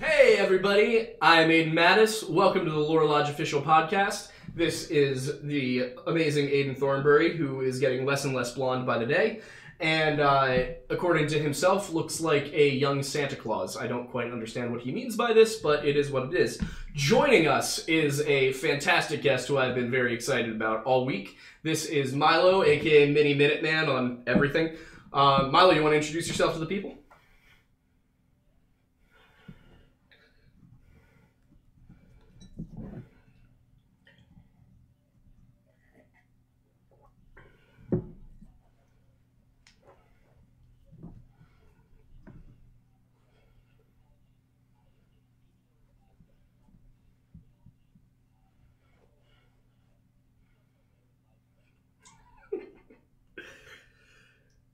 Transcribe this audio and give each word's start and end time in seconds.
Hey 0.00 0.36
everybody, 0.38 1.08
I'm 1.20 1.50
Aidan 1.50 1.72
Mattis. 1.74 2.28
Welcome 2.28 2.64
to 2.64 2.70
the 2.70 2.78
Lore 2.78 3.04
Lodge 3.04 3.28
official 3.28 3.60
podcast. 3.60 4.28
This 4.54 4.90
is 4.90 5.40
the 5.42 5.94
amazing 6.06 6.46
Aiden 6.46 6.78
Thornbury, 6.78 7.36
who 7.36 7.62
is 7.62 7.80
getting 7.80 8.04
less 8.06 8.24
and 8.24 8.32
less 8.32 8.52
blonde 8.52 8.86
by 8.86 8.98
the 8.98 9.06
day, 9.06 9.40
and 9.80 10.20
uh, 10.20 10.58
according 10.88 11.26
to 11.28 11.38
himself, 11.40 11.92
looks 11.92 12.20
like 12.20 12.52
a 12.52 12.68
young 12.68 13.02
Santa 13.02 13.34
Claus. 13.34 13.76
I 13.76 13.88
don't 13.88 14.08
quite 14.08 14.30
understand 14.30 14.70
what 14.70 14.82
he 14.82 14.92
means 14.92 15.16
by 15.16 15.32
this, 15.32 15.56
but 15.56 15.84
it 15.84 15.96
is 15.96 16.12
what 16.12 16.32
it 16.32 16.34
is. 16.34 16.60
Joining 16.94 17.48
us 17.48 17.80
is 17.88 18.20
a 18.20 18.52
fantastic 18.52 19.20
guest 19.20 19.48
who 19.48 19.58
I've 19.58 19.74
been 19.74 19.90
very 19.90 20.14
excited 20.14 20.54
about 20.54 20.84
all 20.84 21.06
week. 21.06 21.38
This 21.64 21.86
is 21.86 22.14
Milo, 22.14 22.62
aka 22.62 23.12
Miniminuteman 23.12 23.88
on 23.88 24.22
everything. 24.28 24.76
Uh, 25.12 25.48
Milo, 25.50 25.72
you 25.72 25.82
want 25.82 25.94
to 25.94 25.96
introduce 25.96 26.28
yourself 26.28 26.52
to 26.52 26.60
the 26.60 26.66
people? 26.66 26.98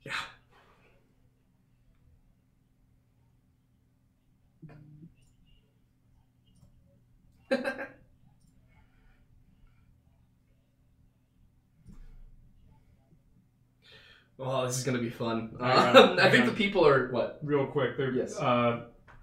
Yeah. 0.04 0.12
Oh, 14.44 14.66
this 14.66 14.76
is 14.78 14.84
gonna 14.84 14.98
be 14.98 15.10
fun. 15.10 15.56
On, 15.60 15.70
Um, 15.96 16.18
I 16.18 16.30
think 16.30 16.42
on. 16.44 16.46
the 16.50 16.54
people 16.54 16.86
are 16.86 17.08
what? 17.10 17.38
Real 17.42 17.66
quick. 17.66 17.92
Yes. 18.14 18.38
Uh, 18.38 18.82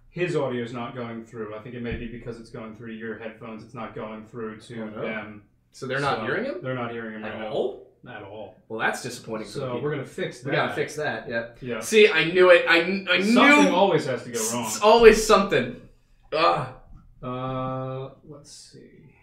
his 0.09 0.35
audio 0.35 0.63
is 0.63 0.73
not 0.73 0.95
going 0.95 1.23
through. 1.25 1.55
I 1.55 1.59
think 1.59 1.75
it 1.75 1.81
may 1.81 1.95
be 1.95 2.07
because 2.07 2.39
it's 2.39 2.49
going 2.49 2.75
through 2.75 2.91
your 2.93 3.17
headphones. 3.17 3.63
It's 3.63 3.73
not 3.73 3.95
going 3.95 4.25
through 4.25 4.59
to 4.61 4.81
Oh, 4.81 4.85
no. 4.89 5.01
them. 5.01 5.43
So 5.71 5.85
they're 5.87 6.01
not 6.01 6.17
So, 6.19 6.25
hearing 6.25 6.43
him 6.45 6.55
They're 6.61 6.75
not 6.75 6.91
hearing 6.91 7.13
him 7.13 7.23
at 7.23 7.39
right 7.39 7.47
all. 7.47 7.87
now. 8.03 8.17
At 8.17 8.23
all. 8.23 8.55
Well, 8.67 8.79
that's 8.79 9.01
disappointing. 9.03 9.47
So 9.47 9.79
we're 9.81 9.91
gonna 9.91 10.03
fix 10.05 10.41
that. 10.41 10.49
we 10.49 10.55
gotta 10.55 10.73
fix 10.73 10.95
that. 10.97 11.29
Yeah. 11.29 11.49
Yeah. 11.61 11.79
See, 11.81 12.09
I 12.09 12.25
knew 12.25 12.49
it. 12.49 12.65
I, 12.67 12.77
I 13.09 13.21
Something 13.21 13.65
knew. 13.65 13.75
always 13.75 14.05
has 14.07 14.23
to 14.23 14.31
go 14.31 14.39
wrong. 14.53 14.65
It's 14.65 14.81
always 14.81 15.25
something. 15.25 15.79
Ugh. 16.33 16.67
Uh, 17.23 18.09
let's 18.27 18.51
see. 18.51 19.13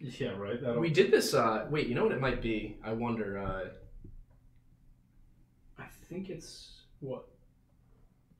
Yeah, 0.00 0.30
right. 0.30 0.60
That'll. 0.60 0.80
We 0.80 0.88
did 0.90 1.10
this. 1.10 1.34
Uh, 1.34 1.66
wait, 1.70 1.86
you 1.86 1.94
know 1.94 2.04
what 2.04 2.12
it 2.12 2.20
might 2.20 2.40
be? 2.40 2.78
I 2.82 2.92
wonder. 2.94 3.38
Uh, 3.38 3.68
think 6.10 6.28
it's 6.28 6.82
what? 7.00 7.24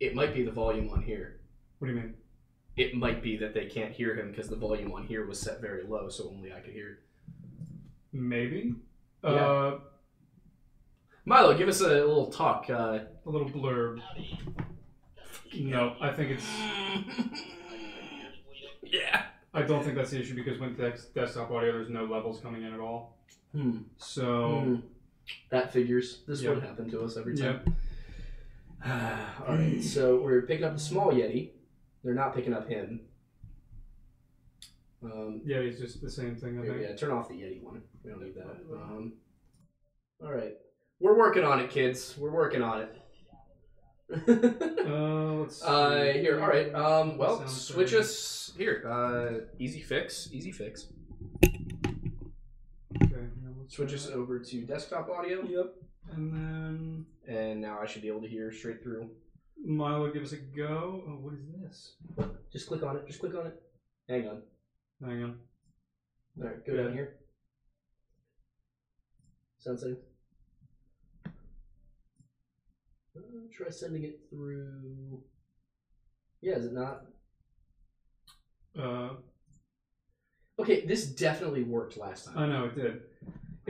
it 0.01 0.15
might 0.15 0.35
be 0.35 0.43
the 0.43 0.51
volume 0.51 0.89
on 0.91 1.03
here. 1.03 1.41
What 1.79 1.89
do 1.89 1.95
you 1.95 2.01
mean? 2.01 2.15
It 2.77 2.95
might 2.95 3.23
be 3.23 3.37
that 3.37 3.53
they 3.53 3.67
can't 3.67 3.93
hear 3.93 4.15
him 4.15 4.31
because 4.31 4.49
the 4.49 4.57
volume 4.57 4.93
on 4.93 5.07
here 5.07 5.27
was 5.27 5.39
set 5.39 5.61
very 5.61 5.85
low, 5.85 6.09
so 6.09 6.31
only 6.31 6.53
I 6.53 6.61
could 6.61 6.73
hear. 6.73 7.01
Maybe. 8.13 8.75
Yeah. 9.23 9.31
Uh, 9.31 9.79
Milo, 11.27 11.57
give 11.57 11.69
us 11.69 11.81
a 11.81 11.89
little 11.89 12.33
talk. 12.33 12.71
Uh, 12.71 13.01
a 13.27 13.31
little 13.31 13.49
blurb. 13.49 14.01
No, 15.55 15.97
I 16.01 16.11
think 16.13 16.31
it's. 16.31 16.47
yeah. 18.83 19.25
I 19.53 19.63
don't 19.63 19.85
think 19.85 19.97
that's 19.97 20.11
the 20.11 20.21
issue 20.21 20.35
because 20.35 20.59
with 20.59 20.79
dex- 20.79 21.07
desktop 21.07 21.51
audio, 21.51 21.73
there's 21.73 21.91
no 21.91 22.05
levels 22.05 22.41
coming 22.41 22.63
in 22.63 22.73
at 22.73 22.81
all. 22.81 23.19
Hmm. 23.53 23.79
So. 23.99 24.61
Hmm. 24.61 24.77
That 25.51 25.73
figures. 25.73 26.23
This 26.27 26.43
Yep. 26.43 26.55
would 26.55 26.65
happen 26.65 26.91
to 26.91 27.03
us 27.03 27.17
every 27.17 27.37
time. 27.37 27.61
Yep. 27.67 27.75
All 29.49 29.55
right, 29.57 29.83
so 29.83 30.21
we're 30.23 30.43
picking 30.43 30.65
up 30.65 30.75
the 30.75 30.81
small 30.81 31.13
Yeti. 31.13 31.51
They're 32.03 32.15
not 32.15 32.35
picking 32.35 32.55
up 32.55 32.69
him. 32.69 33.01
Um, 35.03 35.41
Yeah, 35.45 35.59
it's 35.59 35.79
just 35.81 36.01
the 36.03 36.11
same 36.11 36.37
thing. 36.37 36.59
I 36.59 36.63
here, 36.63 36.73
think. 36.75 36.89
yeah, 36.89 36.97
turn 36.97 37.11
off 37.11 37.29
the 37.29 37.35
Yeti 37.35 37.63
one. 37.63 37.83
We 38.05 38.11
don't 38.11 38.23
need 38.23 38.35
that. 38.37 38.57
Um, 38.75 39.15
all 40.23 40.33
right, 40.33 40.57
we're 40.99 41.17
working 41.19 41.45
on 41.45 41.61
it, 41.61 41.71
kids. 41.71 42.17
We're 42.19 42.31
working 42.33 42.63
on 42.63 42.83
it. 42.83 42.97
Uh, 44.91 45.45
uh, 45.65 46.05
here, 46.15 46.41
all 46.43 46.49
right. 46.49 46.75
Um, 46.75 47.17
well, 47.17 47.47
switch 47.47 47.95
us 47.95 48.53
here. 48.59 48.83
Uh, 48.87 49.47
easy 49.59 49.81
fix, 49.81 50.29
easy 50.33 50.51
fix. 50.53 50.89
Okay. 53.71 53.77
Switch 53.77 53.95
us 53.95 54.11
over 54.11 54.39
to 54.39 54.63
desktop 54.63 55.09
audio, 55.11 55.43
Yep. 55.43 55.75
And 56.13 56.33
then 56.33 57.07
and 57.29 57.61
now 57.61 57.79
I 57.81 57.87
should 57.87 58.03
be 58.03 58.09
able 58.09 58.23
to 58.23 58.29
hear 58.29 58.51
straight 58.51 58.83
through. 58.83 59.11
Milo, 59.65 60.11
give 60.11 60.23
us 60.23 60.33
a 60.33 60.39
go. 60.39 61.05
Oh, 61.07 61.19
what 61.21 61.35
is 61.35 61.41
this? 61.63 61.97
Just 62.53 62.67
click 62.67 62.83
on 62.83 62.97
it. 62.97 63.07
Just 63.07 63.21
click 63.21 63.35
on 63.35 63.47
it. 63.47 63.63
Hang 64.09 64.27
on. 64.27 64.43
Hang 65.05 65.23
on. 65.23 65.39
All 66.41 66.49
right, 66.49 66.67
go 66.67 66.77
down 66.77 66.95
here. 66.95 67.17
Sensing. 69.59 69.97
Uh, 71.27 71.31
try 73.53 73.69
sending 73.69 74.05
it 74.05 74.21
through. 74.31 75.23
Yeah, 76.41 76.55
is 76.57 76.65
it 76.65 76.73
not? 76.73 77.03
Uh, 78.77 79.11
Okay, 80.61 80.85
this 80.85 81.07
definitely 81.07 81.63
worked 81.63 81.97
last 81.97 82.27
time. 82.27 82.37
I 82.37 82.47
know 82.47 82.67
it 82.67 82.75
did. 82.75 83.01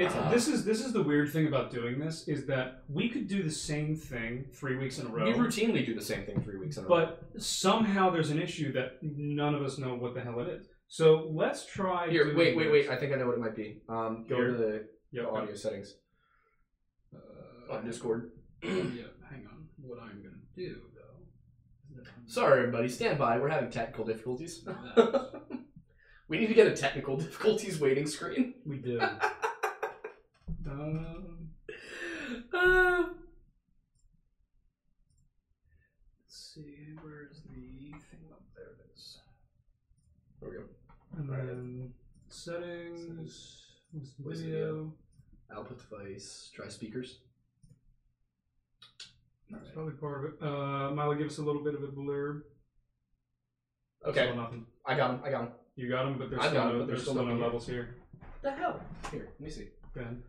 It's 0.01 0.15
Uh. 0.15 0.31
this 0.31 0.49
is 0.49 0.65
this 0.65 0.85
is 0.85 0.93
the 0.93 1.03
weird 1.03 1.31
thing 1.31 1.47
about 1.47 1.71
doing 1.71 1.99
this 1.99 2.27
is 2.27 2.47
that 2.47 2.85
we 2.89 3.09
could 3.09 3.29
do 3.29 3.43
the 3.43 3.51
same 3.51 3.97
thing 3.97 4.47
three 4.53 4.77
weeks 4.77 4.99
in 4.99 5.07
a 5.07 5.11
row. 5.11 5.25
we 5.27 5.33
routinely 5.33 5.85
do 5.85 5.95
the 5.95 6.01
same 6.01 6.25
thing 6.25 6.41
three 6.43 6.57
weeks 6.59 6.77
in 6.79 6.85
a 6.85 6.89
row. 6.89 6.97
But 7.33 7.43
somehow 7.43 8.11
there's 8.11 8.31
an 8.31 8.41
issue 8.41 8.73
that 8.73 8.99
none 9.03 9.55
of 9.55 9.63
us 9.63 9.79
know 9.79 9.95
what 9.95 10.15
the 10.15 10.21
hell 10.23 10.41
it 10.41 10.49
is. 10.49 10.69
So 10.89 11.29
let's 11.33 11.67
try. 11.67 12.09
here, 12.09 12.35
wait, 12.37 12.57
wait, 12.57 12.71
wait. 12.73 12.89
I 12.89 12.97
think 12.97 13.13
I 13.13 13.17
know 13.17 13.27
what 13.27 13.35
it 13.37 13.41
might 13.41 13.55
be. 13.57 13.81
Um, 13.89 14.25
go 14.29 14.37
Here? 14.37 14.47
to 14.49 14.57
the 14.57 14.89
the 15.13 15.29
audio 15.29 15.55
settings 15.55 15.97
Uh, 17.15 17.73
on 17.75 17.85
Discord. 17.85 18.31
yeah, 18.63 18.71
hang 19.29 19.47
on. 19.51 19.69
What 19.83 19.99
I'm 20.01 20.23
gonna 20.23 20.37
do 20.57 20.81
though. 20.95 21.25
is 21.91 21.97
that 21.97 22.07
I'm- 22.07 22.27
Sorry, 22.29 22.61
everybody. 22.61 22.89
Stand 22.89 23.19
by. 23.19 23.39
We're 23.39 23.49
having 23.49 23.71
technical 23.71 24.05
difficulties. 24.05 24.67
We 26.29 26.39
need 26.39 26.47
to 26.47 26.55
get 26.55 26.69
a 26.69 26.77
technical 26.77 27.17
difficulties 27.17 27.81
waiting 27.81 28.07
screen. 28.07 28.55
we 28.65 28.77
do. 28.79 29.01
um, 30.71 31.51
Uh, 32.53 33.05
let's 36.19 36.53
see. 36.55 36.95
Where's 37.03 37.43
the 37.43 37.91
thing 37.91 38.21
up 38.31 38.43
there? 38.55 38.67
It 38.79 38.91
is. 38.95 39.19
there 40.41 40.51
we 40.51 40.57
go. 40.57 40.65
And 41.17 41.29
Right. 41.31 41.47
then 41.47 41.95
settings. 42.29 43.67
Voice 44.19 44.41
video. 44.41 44.93
Output 45.53 45.79
device. 45.79 46.51
Try 46.55 46.69
speakers. 46.69 47.21
That's 49.51 49.71
probably 49.71 49.95
part 49.95 50.25
of 50.25 50.33
it. 50.35 50.43
Uh, 50.43 50.91
Milo, 50.95 51.15
give 51.17 51.27
us 51.27 51.39
a 51.39 51.43
little 51.43 51.65
bit 51.65 51.75
of 51.75 51.83
a 51.83 51.89
blurb. 51.89 52.43
Okay, 54.07 54.27
Still 54.29 54.37
nothing. 54.37 54.67
I 54.87 54.95
got 54.97 55.11
him. 55.15 55.21
I 55.25 55.31
got 55.31 55.43
him. 55.43 55.53
You 55.75 55.89
got 55.89 56.05
them, 56.05 56.19
but 56.19 56.31
there's 56.31 56.43
still 56.43 56.55
got 56.55 56.67
'em, 56.69 56.73
no, 56.75 56.79
but 56.81 56.87
there's 56.87 56.99
there's 57.01 57.03
still 57.03 57.15
still 57.15 57.27
no 57.27 57.35
levels 57.45 57.67
here. 57.67 57.97
The 58.43 58.51
hell? 58.53 58.81
Here, 59.11 59.29
let 59.33 59.41
me 59.41 59.51
see. 59.51 59.69
Go 59.95 60.01
ahead. 60.03 60.23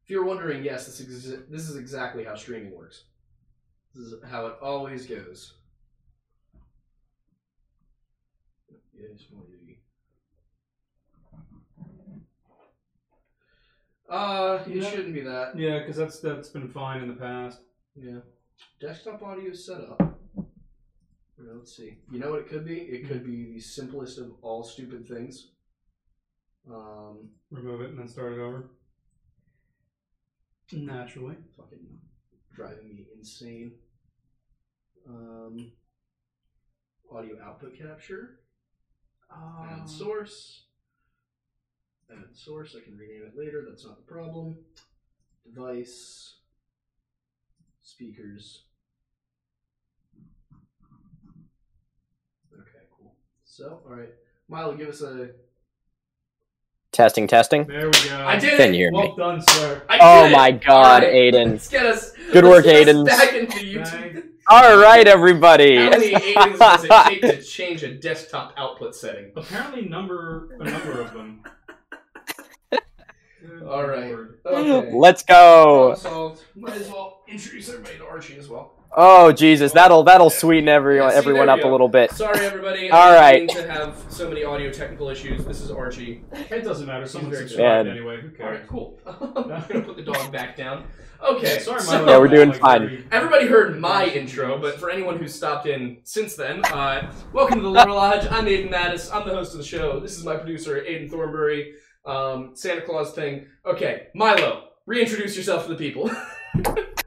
you're 0.11 0.25
wondering, 0.25 0.63
yes, 0.63 0.85
this 0.85 0.99
is 0.99 1.47
this 1.49 1.69
is 1.69 1.77
exactly 1.77 2.23
how 2.25 2.35
streaming 2.35 2.75
works. 2.75 3.05
This 3.95 4.05
is 4.07 4.15
how 4.29 4.45
it 4.47 4.55
always 4.61 5.05
goes. 5.05 5.53
Yes. 8.93 9.23
Uh, 14.09 14.61
it 14.67 14.75
Yeah. 14.75 14.89
shouldn't 14.89 15.13
be 15.13 15.21
that. 15.21 15.57
Yeah, 15.57 15.79
because 15.79 15.95
that's 15.95 16.19
that's 16.19 16.49
been 16.49 16.67
fine 16.67 17.01
in 17.01 17.07
the 17.07 17.15
past. 17.15 17.61
Yeah. 17.95 18.19
Desktop 18.79 19.23
audio 19.23 19.53
setup. 19.53 19.99
Well, 20.35 21.55
let's 21.55 21.75
see. 21.75 21.97
You 22.11 22.19
know 22.19 22.29
what 22.31 22.39
it 22.41 22.47
could 22.49 22.65
be? 22.65 22.79
It 22.81 23.07
could 23.07 23.23
be 23.23 23.53
the 23.53 23.59
simplest 23.59 24.17
of 24.19 24.33
all 24.41 24.63
stupid 24.63 25.07
things. 25.07 25.51
Um, 26.69 27.29
Remove 27.49 27.81
it 27.81 27.89
and 27.91 27.99
then 27.99 28.07
start 28.07 28.33
it 28.33 28.39
over. 28.39 28.69
Naturally. 30.73 31.35
Fucking 31.57 31.85
driving 32.55 32.95
me 32.95 33.07
insane. 33.17 33.73
Um, 35.07 35.71
audio 37.11 37.35
output 37.43 37.77
capture. 37.77 38.39
Add 39.31 39.81
ah. 39.81 39.85
source. 39.85 40.65
Add 42.11 42.35
source. 42.35 42.75
I 42.77 42.83
can 42.83 42.97
rename 42.97 43.23
it 43.25 43.37
later. 43.37 43.65
That's 43.67 43.85
not 43.85 43.97
the 43.97 44.11
problem. 44.13 44.57
Device. 45.45 46.35
Speakers. 47.83 48.63
Okay, 52.53 52.85
cool. 52.97 53.15
So, 53.43 53.81
all 53.85 53.95
right. 53.95 54.09
Milo, 54.47 54.75
give 54.75 54.89
us 54.89 55.01
a 55.01 55.31
Testing, 56.91 57.25
testing. 57.25 57.65
There 57.67 57.85
we 57.87 57.91
go. 58.09 58.25
I 58.27 58.37
did 58.37 58.57
Can 58.57 58.73
it. 58.73 58.75
you 58.75 58.81
hear 58.81 58.91
me? 58.91 58.97
Well 58.97 59.15
done, 59.15 59.41
sir. 59.41 59.81
I 59.87 59.97
Oh 60.01 60.23
did 60.23 60.31
it! 60.33 60.35
my 60.35 60.51
God, 60.51 61.03
All 61.03 61.09
right, 61.09 61.13
Aiden. 61.33 61.51
Let's 61.51 61.67
get 61.69 61.85
us. 61.85 62.11
Good 62.33 62.43
let's 62.43 62.47
work, 62.47 62.65
get 62.65 62.89
us 62.89 62.95
Aiden. 62.95 63.05
Back 63.05 63.33
into 63.33 63.57
YouTube. 63.59 64.23
All 64.49 64.77
right, 64.77 65.07
everybody. 65.07 65.77
How 65.77 65.89
many 65.91 66.07
Aidens 66.15 66.59
does 66.59 66.83
it 66.83 66.91
take 67.07 67.21
to 67.21 67.41
change 67.43 67.83
a 67.83 67.93
desktop 67.93 68.53
output 68.57 68.93
setting? 68.93 69.31
Apparently, 69.37 69.87
number 69.87 70.57
a 70.59 70.65
number 70.69 70.99
of 70.99 71.13
them. 71.13 71.43
All 73.65 73.85
right. 73.87 74.13
Okay. 74.45 74.91
Let's 74.93 75.23
go. 75.23 76.35
Might 76.55 76.75
as 76.75 76.87
well 76.89 77.21
introduce 77.29 77.69
everybody 77.69 77.99
to 77.99 78.05
Archie 78.05 78.37
as 78.37 78.49
well. 78.49 78.80
Oh 78.93 79.31
Jesus, 79.31 79.71
that'll 79.71 80.03
that'll 80.03 80.29
sweeten 80.29 80.67
everyone 80.67 81.07
Yeah, 81.09 81.11
see, 81.13 81.17
everyone 81.19 81.47
up 81.47 81.59
we 81.59 81.63
a 81.63 81.67
little 81.71 81.87
bit. 81.87 82.11
Sorry, 82.11 82.45
everybody. 82.45 82.91
All 82.91 82.99
I 83.13 83.15
right. 83.15 83.49
to 83.49 83.71
have 83.71 84.03
so 84.09 84.27
many 84.27 84.43
audio 84.43 84.69
technical 84.69 85.07
issues. 85.09 85.45
This 85.45 85.61
is 85.61 85.71
Archie. 85.71 86.25
It 86.33 86.65
doesn't 86.65 86.87
matter. 86.87 87.07
Someone 87.07 87.31
very 87.31 87.47
subscribed 87.47 87.85
good. 87.87 87.95
anyway. 87.95 88.19
Who 88.21 88.27
All 88.27 88.33
cares? 88.35 88.59
right, 88.59 88.67
cool. 88.67 88.99
I'm 89.05 89.23
gonna 89.47 89.81
put 89.81 89.95
the 89.95 90.03
dog 90.03 90.29
back 90.33 90.57
down. 90.57 90.83
Okay, 91.23 91.59
Sorry, 91.59 91.79
so- 91.79 91.91
Milo. 91.99 92.07
Yeah, 92.11 92.17
we're 92.17 92.27
doing 92.27 92.49
Like, 92.49 92.59
fine. 92.59 92.79
very- 92.87 93.05
Everybody 93.13 93.45
heard 93.47 93.79
my 93.79 94.07
intro, 94.07 94.59
but 94.59 94.77
for 94.77 94.89
anyone 94.89 95.17
who's 95.19 95.33
stopped 95.33 95.67
in 95.67 95.99
since 96.03 96.35
then, 96.35 96.65
uh, 96.65 97.13
welcome 97.31 97.59
to 97.59 97.63
the 97.63 97.69
Lore 97.69 97.85
Lodge. 97.91 98.27
I'm 98.29 98.45
Aidan 98.47 98.71
Mattis. 98.73 99.09
I'm 99.13 99.25
the 99.25 99.33
host 99.33 99.53
of 99.53 99.59
the 99.59 99.63
show. 99.65 100.01
This 100.01 100.17
is 100.17 100.25
my 100.25 100.35
producer, 100.35 100.81
Aiden 100.81 101.09
Thornbury. 101.09 101.73
Um, 102.05 102.51
Santa 102.55 102.81
Claus 102.81 103.13
thing. 103.13 103.45
Okay, 103.65 104.07
Milo, 104.15 104.63
reintroduce 104.85 105.37
yourself 105.37 105.63
to 105.67 105.69
the 105.69 105.75
people. 105.77 106.11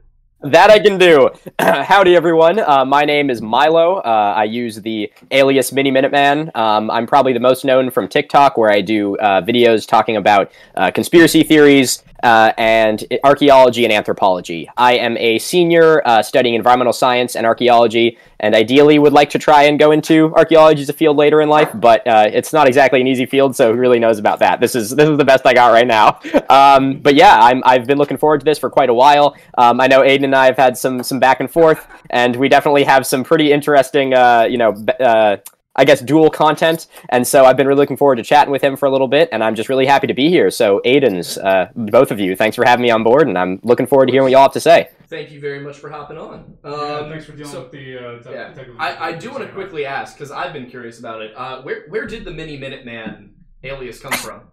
That 0.45 0.69
I 0.69 0.77
can 0.77 0.99
do. 0.99 1.31
Howdy, 1.59 2.15
everyone. 2.15 2.59
Uh, 2.59 2.85
my 2.85 3.03
name 3.03 3.31
is 3.31 3.41
Milo. 3.41 3.95
Uh, 3.95 4.33
I 4.37 4.43
use 4.43 4.79
the 4.79 5.11
alias 5.31 5.71
Miniminuteman. 5.71 6.55
Um, 6.55 6.91
I'm 6.91 7.07
probably 7.07 7.33
the 7.33 7.39
most 7.39 7.65
known 7.65 7.89
from 7.89 8.07
TikTok, 8.07 8.55
where 8.55 8.71
I 8.71 8.81
do 8.81 9.17
uh, 9.17 9.41
videos 9.41 9.87
talking 9.87 10.17
about 10.17 10.51
uh, 10.75 10.91
conspiracy 10.91 11.41
theories 11.41 12.03
uh, 12.23 12.53
and 12.57 13.03
archaeology 13.23 13.83
and 13.83 13.93
anthropology. 13.93 14.69
I 14.77 14.93
am 14.97 15.17
a 15.17 15.39
senior 15.39 16.05
uh, 16.07 16.21
studying 16.21 16.55
environmental 16.55 16.93
science 16.93 17.35
and 17.35 17.45
archaeology, 17.45 18.17
and 18.39 18.55
ideally 18.55 18.99
would 18.99 19.13
like 19.13 19.29
to 19.31 19.39
try 19.39 19.63
and 19.63 19.79
go 19.79 19.91
into 19.91 20.33
archaeology 20.35 20.81
as 20.81 20.89
a 20.89 20.93
field 20.93 21.17
later 21.17 21.41
in 21.41 21.49
life, 21.49 21.69
but 21.73 22.05
uh, 22.07 22.29
it's 22.31 22.53
not 22.53 22.67
exactly 22.67 23.01
an 23.01 23.07
easy 23.07 23.25
field, 23.25 23.55
so 23.55 23.73
who 23.73 23.79
really 23.79 23.99
knows 23.99 24.19
about 24.19 24.39
that? 24.39 24.59
This 24.59 24.75
is 24.75 24.89
this 24.89 25.09
is 25.09 25.17
the 25.17 25.25
best 25.25 25.45
I 25.45 25.53
got 25.53 25.71
right 25.71 25.87
now. 25.87 26.19
Um, 26.47 26.99
but 26.99 27.15
yeah, 27.15 27.37
I'm, 27.39 27.63
I've 27.65 27.87
been 27.87 27.97
looking 27.97 28.17
forward 28.17 28.39
to 28.41 28.45
this 28.45 28.59
for 28.59 28.69
quite 28.69 28.89
a 28.89 28.93
while. 28.93 29.35
Um, 29.57 29.81
I 29.81 29.87
know 29.87 30.01
Aiden 30.01 30.25
and 30.25 30.35
I 30.35 30.45
have 30.45 30.57
had 30.57 30.77
some 30.77 31.01
some 31.01 31.19
back 31.19 31.39
and 31.39 31.51
forth, 31.51 31.87
and 32.09 32.35
we 32.35 32.47
definitely 32.49 32.83
have 32.83 33.05
some 33.05 33.23
pretty 33.23 33.51
interesting, 33.51 34.13
uh, 34.13 34.47
you 34.49 34.57
know, 34.57 34.71
uh, 34.99 35.37
I 35.75 35.85
guess 35.85 36.01
dual 36.01 36.29
content. 36.29 36.87
And 37.09 37.27
so 37.27 37.45
I've 37.45 37.57
been 37.57 37.67
really 37.67 37.79
looking 37.79 37.97
forward 37.97 38.15
to 38.17 38.23
chatting 38.23 38.51
with 38.51 38.61
him 38.61 38.75
for 38.77 38.85
a 38.85 38.91
little 38.91 39.07
bit, 39.07 39.29
and 39.31 39.43
I'm 39.43 39.55
just 39.55 39.69
really 39.69 39.85
happy 39.85 40.07
to 40.07 40.13
be 40.13 40.29
here. 40.29 40.49
So 40.51 40.81
Aiden's, 40.85 41.37
uh, 41.37 41.69
both 41.75 42.11
of 42.11 42.19
you, 42.19 42.35
thanks 42.35 42.55
for 42.55 42.65
having 42.65 42.83
me 42.83 42.91
on 42.91 43.03
board, 43.03 43.27
and 43.27 43.37
I'm 43.37 43.59
looking 43.63 43.85
forward 43.87 44.05
to 44.07 44.11
hearing 44.11 44.23
what 44.23 44.31
y'all 44.31 44.41
have 44.43 44.53
to 44.53 44.59
say. 44.59 44.89
Thank 45.07 45.31
you 45.31 45.39
very 45.39 45.59
much 45.59 45.77
for 45.77 45.89
hopping 45.89 46.17
on. 46.17 46.57
Um, 46.63 46.73
Yeah, 46.73 47.09
thanks 47.09 47.25
for 47.25 47.33
dealing 47.33 47.51
so- 47.51 47.61
with 47.63 47.71
the 47.71 47.97
uh, 47.97 48.19
te- 48.23 48.31
yeah, 48.31 48.47
technical 48.53 48.75
I, 48.81 48.95
I 49.09 49.11
do 49.11 49.29
want 49.29 49.41
to 49.41 49.45
difficulties. 49.45 49.53
quickly 49.53 49.85
ask 49.85 50.15
because 50.17 50.31
I've 50.31 50.51
been 50.53 50.67
curious 50.69 50.97
about 50.99 51.21
it. 51.21 51.33
Uh, 51.35 51.61
where 51.61 51.85
where 51.89 52.05
did 52.07 52.25
the 52.25 52.31
Miniminuteman 52.31 53.29
alias 53.63 53.99
come 53.99 54.13
from? 54.13 54.41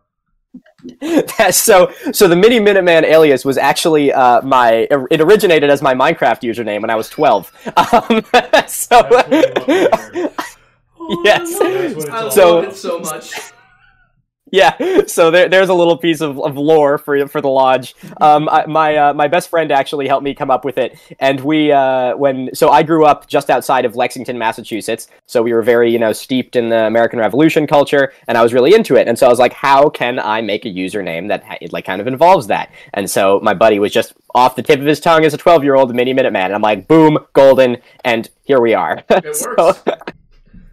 so, 1.51 1.91
so 2.13 2.29
the 2.29 2.35
Miniminuteman 2.35 3.05
alias 3.05 3.45
was 3.45 3.57
actually 3.57 4.13
uh, 4.13 4.43
my. 4.43 4.87
It 5.11 5.21
originated 5.21 5.71
as 5.71 5.81
my 5.81 5.95
Minecraft 5.95 6.43
username 6.43 6.83
when 6.83 6.91
I 6.91 6.97
was 6.97 7.09
12. 7.09 7.51
Um, 7.77 8.23
so, 8.69 9.01
That's 11.09 11.25
what 11.27 11.39
we 11.39 11.49
love 11.49 11.55
to 11.55 11.55
hear. 11.55 11.55
Yes. 11.55 11.61
I 11.61 11.69
love 11.69 11.85
it. 11.85 11.95
what 11.95 12.09
it's 12.09 12.11
I 12.11 12.19
all 12.19 12.55
love 12.55 12.65
it 12.65 12.77
so 12.77 12.99
much. 12.99 13.33
yeah. 14.53 14.77
So 15.07 15.31
there, 15.31 15.49
there's 15.49 15.71
a 15.71 15.75
little 15.75 15.97
piece 15.97 16.21
of, 16.21 16.39
of 16.39 16.57
lore 16.57 16.99
for 16.99 17.27
for 17.29 17.41
the 17.41 17.49
lodge. 17.49 17.95
Um, 18.21 18.49
I, 18.51 18.67
my 18.67 18.97
uh, 18.97 19.15
my 19.15 19.27
best 19.29 19.49
friend 19.49 19.73
actually 19.73 20.07
helped 20.09 20.25
me 20.25 20.35
come 20.35 20.51
up 20.51 20.65
with 20.65 20.79
it, 20.79 20.99
and 21.19 21.41
we 21.41 21.73
uh, 21.73 22.17
when 22.17 22.55
so 22.55 22.69
I 22.71 22.83
grew 22.83 23.07
up 23.07 23.27
just 23.29 23.51
outside 23.51 23.85
of 23.87 23.97
Lexington, 23.97 24.39
Massachusetts. 24.39 25.09
So 25.27 25.43
we 25.43 25.55
were 25.55 25.63
very 25.63 25.91
you 25.91 25.99
know 25.99 26.13
steeped 26.13 26.55
in 26.55 26.69
the 26.69 26.87
American 26.87 27.19
Revolution 27.19 27.67
culture, 27.67 28.13
and 28.29 28.37
I 28.37 28.43
was 28.43 28.53
really 28.53 28.75
into 28.75 28.97
it. 28.97 29.09
And 29.09 29.19
so 29.19 29.27
I 29.27 29.31
was 29.31 29.39
like, 29.39 29.55
how 29.55 29.89
can 29.89 30.19
I 30.19 30.43
make 30.43 30.67
a 30.67 30.69
username 30.69 31.29
that 31.29 31.45
ha- 31.45 31.59
it 31.61 31.73
like 31.73 31.87
kind 31.87 32.01
of 32.01 32.07
involves 32.07 32.47
that? 32.49 32.71
And 32.95 33.11
so 33.11 33.41
my 33.43 33.55
buddy 33.55 33.79
was 33.79 33.93
just 33.93 34.13
off 34.35 34.57
the 34.57 34.63
tip 34.63 34.81
of 34.81 34.87
his 34.87 35.01
tongue 35.01 35.25
as 35.25 35.35
a 35.35 35.39
12 35.39 35.65
year 35.65 35.75
old 35.77 35.95
mini 35.95 36.13
Minuteman, 36.13 36.45
and 36.47 36.55
I'm 36.55 36.63
like, 36.63 36.89
boom, 36.89 37.19
golden, 37.33 37.79
and 38.05 38.29
here 38.45 38.61
we 38.61 38.75
are. 38.75 39.03
It 39.09 39.37
So, 39.37 39.49
works. 39.57 39.83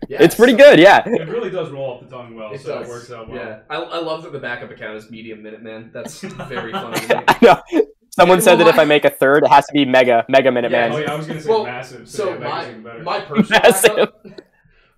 Yeah, 0.07 0.21
it's 0.23 0.35
pretty 0.35 0.53
so- 0.53 0.57
good, 0.59 0.79
yeah. 0.79 1.03
It 1.07 1.27
really 1.27 1.49
does 1.49 1.69
roll 1.71 1.91
off 1.93 2.01
the 2.01 2.07
tongue 2.15 2.35
well, 2.35 2.51
It 2.53 2.61
so 2.61 2.79
does. 2.79 2.87
it 2.87 2.89
works 2.89 3.11
out 3.11 3.29
well. 3.29 3.37
Yeah, 3.37 3.59
I, 3.69 3.75
I 3.77 3.99
love 3.99 4.23
that 4.23 4.31
the 4.31 4.39
backup 4.39 4.71
account 4.71 4.95
is 4.97 5.09
Medium 5.11 5.41
Minuteman. 5.43 5.91
That's 5.91 6.21
very 6.47 6.71
funny. 6.71 6.99
To. 7.07 7.23
I 7.27 7.37
know. 7.41 7.81
Someone 8.11 8.39
Yeah, 8.39 8.43
said 8.43 8.55
well, 8.57 8.65
that 8.65 8.73
if 8.75 8.79
I 8.79 8.85
make 8.85 9.05
a 9.05 9.09
third, 9.09 9.43
it 9.43 9.49
has 9.49 9.65
to 9.67 9.73
be 9.73 9.85
mega, 9.85 10.25
mega 10.29 10.49
Minuteman. 10.49 10.71
Yeah, 10.71 10.89
Oh 10.93 10.97
yeah, 10.97 11.11
I 11.13 11.15
was 11.15 11.27
gonna 11.27 11.41
say 11.41 11.49
Well, 11.49 11.63
massive. 11.63 12.09
So, 12.09 12.17
So 12.25 12.29
yeah, 12.33 12.39
my 12.39 12.61
makes 12.65 12.69
it 12.77 12.83
better. 12.83 13.03
my 13.03 13.19
personal 13.21 13.61
Massive. 13.63 13.95
backup, 13.95 14.41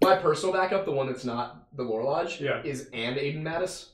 my 0.01 0.15
personal 0.17 0.53
backup, 0.53 0.85
the 0.85 0.91
one 0.91 1.07
that's 1.07 1.25
not 1.25 1.67
the 1.75 1.83
Lore 1.83 2.03
Lodge, 2.03 2.39
Yeah. 2.41 2.61
is 2.63 2.89
and 2.93 3.17
Aidan 3.17 3.43
Mattis. 3.43 3.87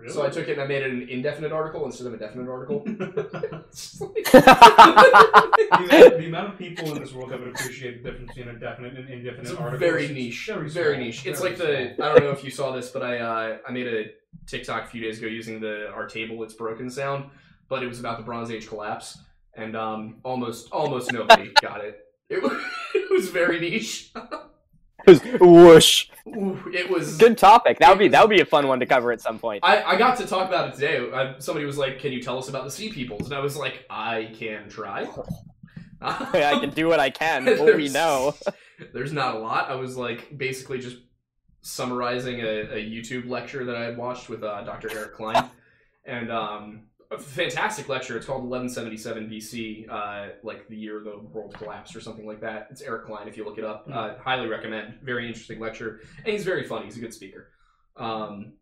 Really? 0.00 0.12
So 0.12 0.24
I 0.24 0.30
took 0.30 0.48
it 0.48 0.52
and 0.52 0.62
I 0.62 0.66
made 0.66 0.82
it 0.82 0.90
an 0.90 1.08
indefinite 1.08 1.52
article 1.52 1.84
instead 1.84 2.06
of 2.06 2.14
a 2.14 2.16
definite 2.16 2.48
article. 2.50 2.82
It's 2.86 3.98
just 3.98 4.00
like- 4.00 4.14
the, 4.32 6.16
the 6.18 6.26
amount 6.26 6.52
of 6.52 6.58
people 6.58 6.92
in 6.94 7.00
this 7.02 7.12
world 7.12 7.30
that 7.30 7.40
would 7.40 7.48
appreciate 7.50 8.02
the 8.02 8.10
difference 8.10 8.34
between 8.34 8.54
a 8.54 8.58
definite 8.58 8.96
and 8.98 9.08
indefinite 9.08 9.50
It's 9.50 9.52
article 9.52 9.78
very 9.78 10.08
niche. 10.08 10.46
Very, 10.46 10.68
Very 10.68 10.94
small, 10.94 11.04
niche. 11.06 11.26
It's 11.26 11.40
very 11.40 11.50
like 11.50 11.58
the 11.98 12.04
I 12.04 12.08
don't 12.14 12.24
know 12.24 12.30
if 12.30 12.42
you 12.44 12.50
saw 12.50 12.72
this, 12.72 12.90
but 12.90 13.02
I 13.02 13.18
uh, 13.18 13.58
I 13.66 13.70
made 13.72 13.86
a 13.86 14.04
TikTok 14.46 14.84
a 14.84 14.86
few 14.88 15.00
days 15.00 15.18
ago 15.18 15.26
using 15.28 15.60
the 15.60 15.90
our 15.92 16.06
table 16.06 16.42
it's 16.42 16.54
broken 16.54 16.90
sound, 16.90 17.30
but 17.68 17.82
it 17.82 17.86
was 17.86 18.00
about 18.00 18.18
the 18.18 18.24
Bronze 18.24 18.50
Age 18.50 18.68
collapse, 18.68 19.18
and 19.54 19.76
um 19.76 20.16
almost 20.24 20.70
almost 20.72 21.12
nobody 21.12 21.52
got 21.60 21.84
it. 21.84 22.06
It 22.28 22.42
was, 22.42 22.52
it 22.94 23.10
was 23.10 23.28
very 23.28 23.60
niche. 23.60 24.12
It 25.06 25.10
was 25.10 25.40
whoosh. 25.40 26.08
Ooh, 26.28 26.70
it 26.72 26.90
was 26.90 27.16
Good 27.16 27.38
topic. 27.38 27.78
That 27.78 27.88
would 27.90 27.98
be 27.98 28.08
that 28.08 28.22
would 28.22 28.34
be 28.34 28.40
a 28.40 28.44
fun 28.44 28.68
one 28.68 28.80
to 28.80 28.86
cover 28.86 29.12
at 29.12 29.20
some 29.20 29.38
point. 29.38 29.64
I, 29.64 29.82
I 29.82 29.96
got 29.96 30.18
to 30.18 30.26
talk 30.26 30.48
about 30.48 30.68
it 30.68 30.74
today. 30.74 31.10
I, 31.12 31.38
somebody 31.38 31.66
was 31.66 31.78
like, 31.78 31.98
"Can 31.98 32.12
you 32.12 32.22
tell 32.22 32.38
us 32.38 32.48
about 32.48 32.64
the 32.64 32.70
sea 32.70 32.90
peoples?" 32.90 33.26
And 33.26 33.34
I 33.34 33.40
was 33.40 33.56
like, 33.56 33.84
"I 33.90 34.30
can 34.34 34.68
try." 34.68 35.08
I 36.02 36.58
can 36.60 36.70
do 36.70 36.88
what 36.88 37.00
I 37.00 37.10
can. 37.10 37.44
What 37.58 37.76
we 37.76 37.88
know. 37.88 38.34
There's 38.94 39.12
not 39.12 39.34
a 39.34 39.38
lot. 39.38 39.70
I 39.70 39.74
was 39.74 39.96
like 39.96 40.36
basically 40.36 40.78
just 40.78 40.96
summarizing 41.62 42.40
a, 42.40 42.60
a 42.60 42.84
YouTube 42.84 43.28
lecture 43.28 43.64
that 43.64 43.76
I 43.76 43.84
had 43.84 43.98
watched 43.98 44.28
with 44.28 44.42
uh, 44.42 44.62
Dr. 44.62 44.90
Eric 44.90 45.14
Cline, 45.14 45.44
and 46.04 46.30
um, 46.30 46.82
a 47.10 47.18
fantastic 47.18 47.88
lecture. 47.88 48.16
It's 48.16 48.26
called 48.26 48.44
1177 48.44 49.28
BC, 49.28 49.90
uh, 49.90 50.32
like 50.44 50.68
the 50.68 50.76
year 50.76 51.00
the 51.00 51.18
world 51.18 51.54
collapsed 51.54 51.96
or 51.96 52.00
something 52.00 52.26
like 52.26 52.40
that. 52.40 52.68
It's 52.70 52.82
Eric 52.82 53.06
Cline. 53.06 53.26
If 53.26 53.36
you 53.36 53.44
look 53.44 53.58
it 53.58 53.64
up, 53.64 53.88
uh, 53.92 54.14
highly 54.18 54.48
recommend. 54.48 54.94
Very 55.02 55.26
interesting 55.26 55.58
lecture, 55.58 56.00
and 56.18 56.28
he's 56.28 56.44
very 56.44 56.64
funny. 56.64 56.84
He's 56.84 56.96
a 56.96 57.00
good 57.00 57.14
speaker. 57.14 57.48
Um, 57.96 58.52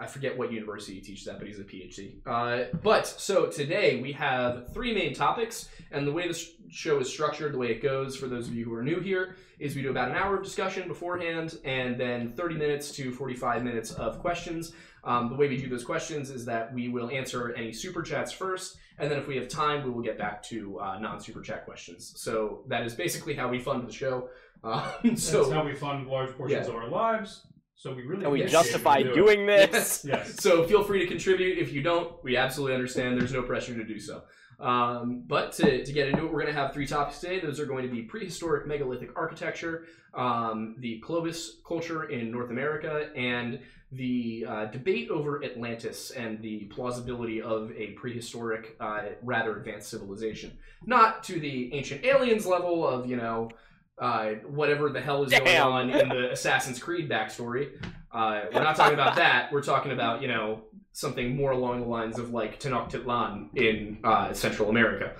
I 0.00 0.06
forget 0.06 0.36
what 0.36 0.52
university 0.52 0.94
he 0.94 1.00
teaches 1.00 1.26
at, 1.28 1.38
but 1.38 1.46
he's 1.46 1.60
a 1.60 1.64
PhD. 1.64 2.16
Uh, 2.26 2.76
but 2.82 3.06
so 3.06 3.46
today 3.46 4.00
we 4.00 4.12
have 4.12 4.72
three 4.74 4.92
main 4.92 5.14
topics, 5.14 5.68
and 5.90 6.06
the 6.06 6.12
way 6.12 6.28
the 6.28 6.34
sh- 6.34 6.50
show 6.70 6.98
is 6.98 7.08
structured, 7.08 7.54
the 7.54 7.58
way 7.58 7.68
it 7.68 7.82
goes 7.82 8.16
for 8.16 8.26
those 8.26 8.48
of 8.48 8.54
you 8.54 8.64
who 8.64 8.74
are 8.74 8.82
new 8.82 9.00
here, 9.00 9.36
is 9.58 9.76
we 9.76 9.82
do 9.82 9.90
about 9.90 10.10
an 10.10 10.16
hour 10.16 10.36
of 10.36 10.42
discussion 10.42 10.88
beforehand, 10.88 11.58
and 11.64 11.98
then 11.98 12.32
30 12.32 12.56
minutes 12.56 12.90
to 12.92 13.12
45 13.12 13.62
minutes 13.62 13.92
of 13.92 14.18
questions. 14.18 14.72
Um, 15.06 15.28
the 15.28 15.36
way 15.36 15.48
we 15.48 15.56
do 15.56 15.68
those 15.68 15.84
questions 15.84 16.30
is 16.30 16.44
that 16.46 16.74
we 16.74 16.88
will 16.88 17.08
answer 17.10 17.54
any 17.56 17.72
super 17.72 18.02
chats 18.02 18.32
first, 18.32 18.76
and 18.98 19.08
then 19.10 19.18
if 19.18 19.26
we 19.28 19.36
have 19.36 19.48
time, 19.48 19.84
we 19.84 19.90
will 19.90 20.02
get 20.02 20.18
back 20.18 20.42
to 20.44 20.78
uh, 20.80 20.98
non 20.98 21.20
super 21.20 21.40
chat 21.40 21.64
questions. 21.64 22.12
So 22.16 22.64
that 22.68 22.82
is 22.84 22.94
basically 22.94 23.34
how 23.34 23.48
we 23.48 23.58
fund 23.60 23.86
the 23.88 23.92
show. 23.92 24.28
Um, 24.64 25.16
so 25.16 25.40
That's 25.42 25.52
how 25.52 25.64
we 25.64 25.74
fund 25.74 26.08
large 26.08 26.32
portions 26.36 26.66
Yeah. 26.66 26.74
of 26.74 26.76
our 26.82 26.88
lives. 26.88 27.46
So 27.76 27.92
we 27.94 28.02
really 28.02 28.24
And 28.24 28.32
we 28.32 28.42
justify 28.46 28.96
you 28.98 29.04
do 29.04 29.10
it. 29.12 29.14
doing 29.14 29.46
this. 29.46 29.70
Yes. 29.72 30.04
Yes. 30.04 30.42
So 30.42 30.64
feel 30.64 30.82
free 30.82 30.98
to 31.00 31.06
contribute. 31.06 31.58
If 31.58 31.72
you 31.72 31.82
don't, 31.82 32.12
we 32.24 32.36
absolutely 32.36 32.74
understand. 32.74 33.20
There's 33.20 33.34
no 33.34 33.42
pressure 33.42 33.74
to 33.76 33.84
do 33.84 34.00
so. 34.00 34.22
Um, 34.58 35.24
but 35.26 35.52
to, 35.54 35.84
to 35.84 35.92
get 35.92 36.08
into 36.08 36.24
it, 36.24 36.32
we're 36.32 36.42
going 36.42 36.54
to 36.54 36.60
have 36.60 36.72
three 36.72 36.86
topics 36.86 37.18
today. 37.20 37.40
Those 37.40 37.60
are 37.60 37.66
going 37.66 37.86
to 37.86 37.92
be 37.92 38.02
prehistoric 38.02 38.66
megalithic 38.66 39.10
architecture, 39.14 39.84
um, 40.14 40.76
the 40.78 40.98
Clovis 41.00 41.58
culture 41.66 42.04
in 42.04 42.30
North 42.30 42.50
America, 42.50 43.10
and 43.14 43.60
the 43.92 44.46
uh, 44.48 44.64
debate 44.66 45.10
over 45.10 45.44
Atlantis 45.44 46.10
and 46.10 46.40
the 46.42 46.64
plausibility 46.64 47.40
of 47.40 47.70
a 47.72 47.92
prehistoric, 47.92 48.76
uh, 48.80 49.02
rather 49.22 49.56
advanced 49.58 49.90
civilization. 49.90 50.56
Not 50.84 51.22
to 51.24 51.38
the 51.38 51.72
ancient 51.72 52.04
aliens 52.04 52.46
level 52.46 52.86
of, 52.86 53.06
you 53.06 53.16
know, 53.16 53.50
uh, 53.98 54.32
whatever 54.46 54.90
the 54.90 55.00
hell 55.00 55.22
is 55.24 55.30
going 55.30 55.56
on 55.56 55.90
in 55.90 56.08
the 56.08 56.32
Assassin's 56.32 56.78
Creed 56.78 57.08
backstory. 57.08 57.78
Uh, 58.12 58.42
we're 58.52 58.62
not 58.62 58.76
talking 58.76 58.94
about 58.94 59.16
that. 59.16 59.52
We're 59.52 59.62
talking 59.62 59.92
about, 59.92 60.20
you 60.20 60.28
know, 60.28 60.62
something 60.96 61.36
more 61.36 61.50
along 61.50 61.82
the 61.82 61.86
lines 61.86 62.18
of 62.18 62.32
like 62.32 62.58
Tenochtitlan 62.58 63.54
in 63.54 63.98
uh, 64.02 64.32
Central 64.32 64.70
America. 64.70 65.12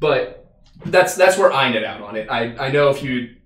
But 0.00 0.50
that's 0.86 1.14
that's 1.14 1.36
where 1.36 1.52
I 1.52 1.70
net 1.70 1.84
out 1.84 2.00
on 2.00 2.16
it. 2.16 2.28
I, 2.30 2.56
I 2.56 2.70
know 2.70 2.88
if 2.88 3.02
you 3.02 3.36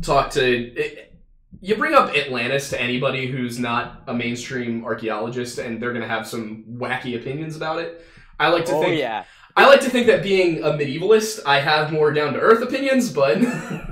talk 0.00 0.30
to 0.30 0.42
it, 0.42 1.14
you 1.60 1.76
bring 1.76 1.92
up 1.92 2.16
Atlantis 2.16 2.70
to 2.70 2.80
anybody 2.80 3.26
who's 3.26 3.58
not 3.58 4.04
a 4.06 4.14
mainstream 4.14 4.86
archaeologist, 4.86 5.58
and 5.58 5.82
they're 5.82 5.92
gonna 5.92 6.08
have 6.08 6.26
some 6.26 6.64
wacky 6.66 7.14
opinions 7.20 7.56
about 7.56 7.78
it. 7.78 8.02
I 8.40 8.48
like 8.48 8.64
to 8.66 8.72
oh 8.72 8.80
think 8.80 8.98
yeah. 8.98 9.24
I 9.54 9.66
like 9.66 9.82
to 9.82 9.90
think 9.90 10.06
that 10.06 10.22
being 10.22 10.64
a 10.64 10.70
medievalist, 10.70 11.40
I 11.44 11.60
have 11.60 11.92
more 11.92 12.10
down 12.10 12.32
to 12.32 12.40
earth 12.40 12.62
opinions, 12.62 13.12
but 13.12 13.36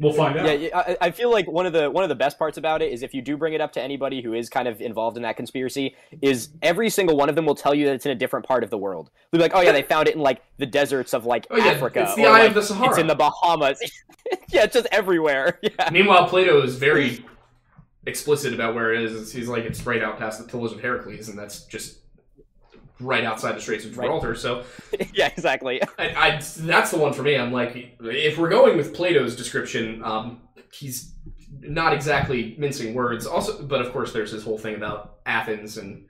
We'll 0.00 0.14
find 0.14 0.38
out. 0.38 0.58
Yeah, 0.58 0.94
I 0.98 1.10
feel 1.10 1.30
like 1.30 1.46
one 1.46 1.66
of 1.66 1.74
the 1.74 1.90
one 1.90 2.02
of 2.02 2.08
the 2.08 2.14
best 2.14 2.38
parts 2.38 2.56
about 2.56 2.80
it 2.80 2.90
is 2.90 3.02
if 3.02 3.12
you 3.12 3.20
do 3.20 3.36
bring 3.36 3.52
it 3.52 3.60
up 3.60 3.70
to 3.72 3.82
anybody 3.82 4.22
who 4.22 4.32
is 4.32 4.48
kind 4.48 4.66
of 4.66 4.80
involved 4.80 5.18
in 5.18 5.22
that 5.24 5.36
conspiracy, 5.36 5.94
is 6.22 6.48
every 6.62 6.88
single 6.88 7.18
one 7.18 7.28
of 7.28 7.34
them 7.34 7.44
will 7.44 7.54
tell 7.54 7.74
you 7.74 7.84
that 7.84 7.94
it's 7.94 8.06
in 8.06 8.12
a 8.12 8.14
different 8.14 8.46
part 8.46 8.64
of 8.64 8.70
the 8.70 8.78
world. 8.78 9.10
They'll 9.30 9.38
be 9.38 9.42
like, 9.42 9.52
"Oh 9.54 9.60
yeah, 9.60 9.72
they 9.72 9.82
found 9.82 10.08
it 10.08 10.14
in 10.14 10.22
like 10.22 10.40
the 10.56 10.64
deserts 10.64 11.12
of 11.12 11.26
like 11.26 11.46
Oh, 11.50 11.56
yeah, 11.58 11.66
Africa, 11.66 12.02
it's 12.02 12.14
the 12.14 12.24
or, 12.24 12.28
Eye 12.28 12.40
like, 12.40 12.48
of 12.48 12.54
the 12.54 12.62
Sahara. 12.62 12.88
it's 12.88 12.98
in 12.98 13.06
the 13.06 13.14
Bahamas." 13.14 13.78
yeah, 14.48 14.64
it's 14.64 14.74
just 14.74 14.88
everywhere. 14.90 15.60
Yeah, 15.78 15.90
meanwhile, 15.92 16.26
Plato 16.28 16.62
is 16.62 16.76
very 16.76 17.22
explicit 18.06 18.54
about 18.54 18.74
where 18.74 18.94
it 18.94 19.02
is. 19.02 19.32
He's 19.32 19.48
like, 19.48 19.64
it's 19.64 19.84
right 19.84 20.02
out 20.02 20.18
past 20.18 20.40
the 20.40 20.48
Pillars 20.48 20.72
of 20.72 20.80
Heracles, 20.80 21.28
and 21.28 21.38
that's 21.38 21.64
just 21.66 21.99
right 23.00 23.24
outside 23.24 23.56
the 23.56 23.60
Straits 23.60 23.84
of 23.84 23.96
Right. 23.96 24.04
Gibraltar. 24.06 24.34
So 24.34 24.64
yeah, 25.14 25.28
exactly. 25.28 25.82
I, 25.98 26.08
I, 26.16 26.30
that's 26.58 26.90
the 26.90 26.98
one 26.98 27.12
for 27.12 27.22
me. 27.22 27.36
I'm 27.36 27.52
like, 27.52 27.96
if 28.00 28.38
we're 28.38 28.48
going 28.48 28.76
with 28.76 28.94
Plato's 28.94 29.36
description, 29.36 30.02
um, 30.04 30.42
he's 30.72 31.14
not 31.60 31.92
exactly 31.92 32.54
mincing 32.58 32.94
words. 32.94 33.26
Also, 33.26 33.62
but 33.62 33.80
of 33.80 33.92
course, 33.92 34.12
there's 34.12 34.30
his 34.32 34.42
whole 34.44 34.58
thing 34.58 34.74
about 34.76 35.18
Athens, 35.26 35.76
and 35.76 36.06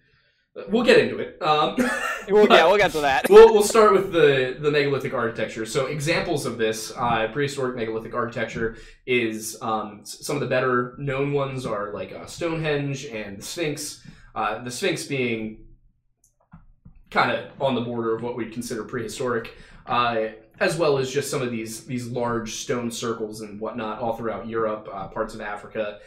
we'll 0.69 0.85
get 0.85 0.99
into 0.99 1.19
it. 1.19 1.41
Um, 1.43 1.77
We'll, 2.29 2.47
yeah, 2.49 2.67
we'll 2.67 2.77
get 2.77 2.93
to 2.93 3.01
that. 3.01 3.29
we'll, 3.29 3.53
we'll 3.53 3.63
start 3.63 3.93
with 3.93 4.13
the, 4.13 4.57
the 4.61 4.71
megalithic 4.71 5.13
architecture. 5.15 5.67
So 5.67 5.87
examples 5.87 6.47
of 6.47 6.59
this 6.59 6.93
uh, 6.97 7.27
prehistoric 7.33 7.75
megalithic 7.77 8.15
architecture 8.15 8.77
is 9.05 9.57
um, 9.63 10.03
some 10.05 10.37
of 10.37 10.41
the 10.41 10.47
better 10.47 10.95
known 10.99 11.33
ones 11.33 11.67
are 11.67 11.93
like 11.93 12.13
uh, 12.13 12.27
Stonehenge 12.27 13.07
and 13.07 13.39
the 13.39 13.43
Sphinx. 13.43 14.07
Uh, 14.35 14.63
the 14.63 14.71
Sphinx 14.71 15.05
being 15.07 15.65
kind 17.11 17.31
of 17.31 17.51
on 17.61 17.75
the 17.75 17.81
border 17.81 18.15
of 18.15 18.23
what 18.23 18.37
we'd 18.37 18.53
consider 18.53 18.85
prehistoric, 18.85 19.57
uh, 19.87 20.29
as 20.61 20.77
well 20.77 20.99
as 20.99 21.11
just 21.11 21.31
some 21.31 21.43
of 21.43 21.51
these 21.51 21.85
these 21.85 22.07
large 22.07 22.55
stone 22.55 22.91
circles 22.91 23.41
and 23.41 23.61
whatnot 23.61 24.01
all 24.01 24.17
throughout 24.17 24.47
Europe, 24.47 24.89
uh, 24.93 25.09
parts 25.09 25.35
of 25.35 25.41
Africa, 25.41 25.99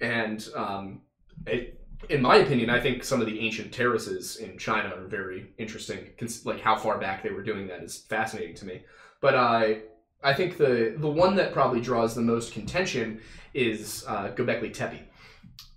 and 0.00 0.48
um, 0.54 1.00
it, 1.46 1.82
in 2.08 2.20
my 2.20 2.36
opinion, 2.36 2.70
I 2.70 2.80
think 2.80 3.04
some 3.04 3.20
of 3.20 3.26
the 3.26 3.40
ancient 3.40 3.72
terraces 3.72 4.36
in 4.36 4.58
China 4.58 4.94
are 4.94 5.06
very 5.06 5.52
interesting. 5.58 6.10
Like 6.44 6.60
how 6.60 6.76
far 6.76 6.98
back 6.98 7.22
they 7.22 7.30
were 7.30 7.42
doing 7.42 7.66
that 7.68 7.82
is 7.82 7.98
fascinating 7.98 8.54
to 8.56 8.66
me. 8.66 8.82
But 9.20 9.34
I, 9.36 9.82
I 10.22 10.34
think 10.34 10.56
the 10.56 10.94
the 10.98 11.08
one 11.08 11.36
that 11.36 11.52
probably 11.52 11.80
draws 11.80 12.14
the 12.14 12.22
most 12.22 12.52
contention 12.52 13.20
is 13.54 14.04
uh, 14.08 14.32
Göbekli 14.34 14.72
Tepe. 14.72 15.00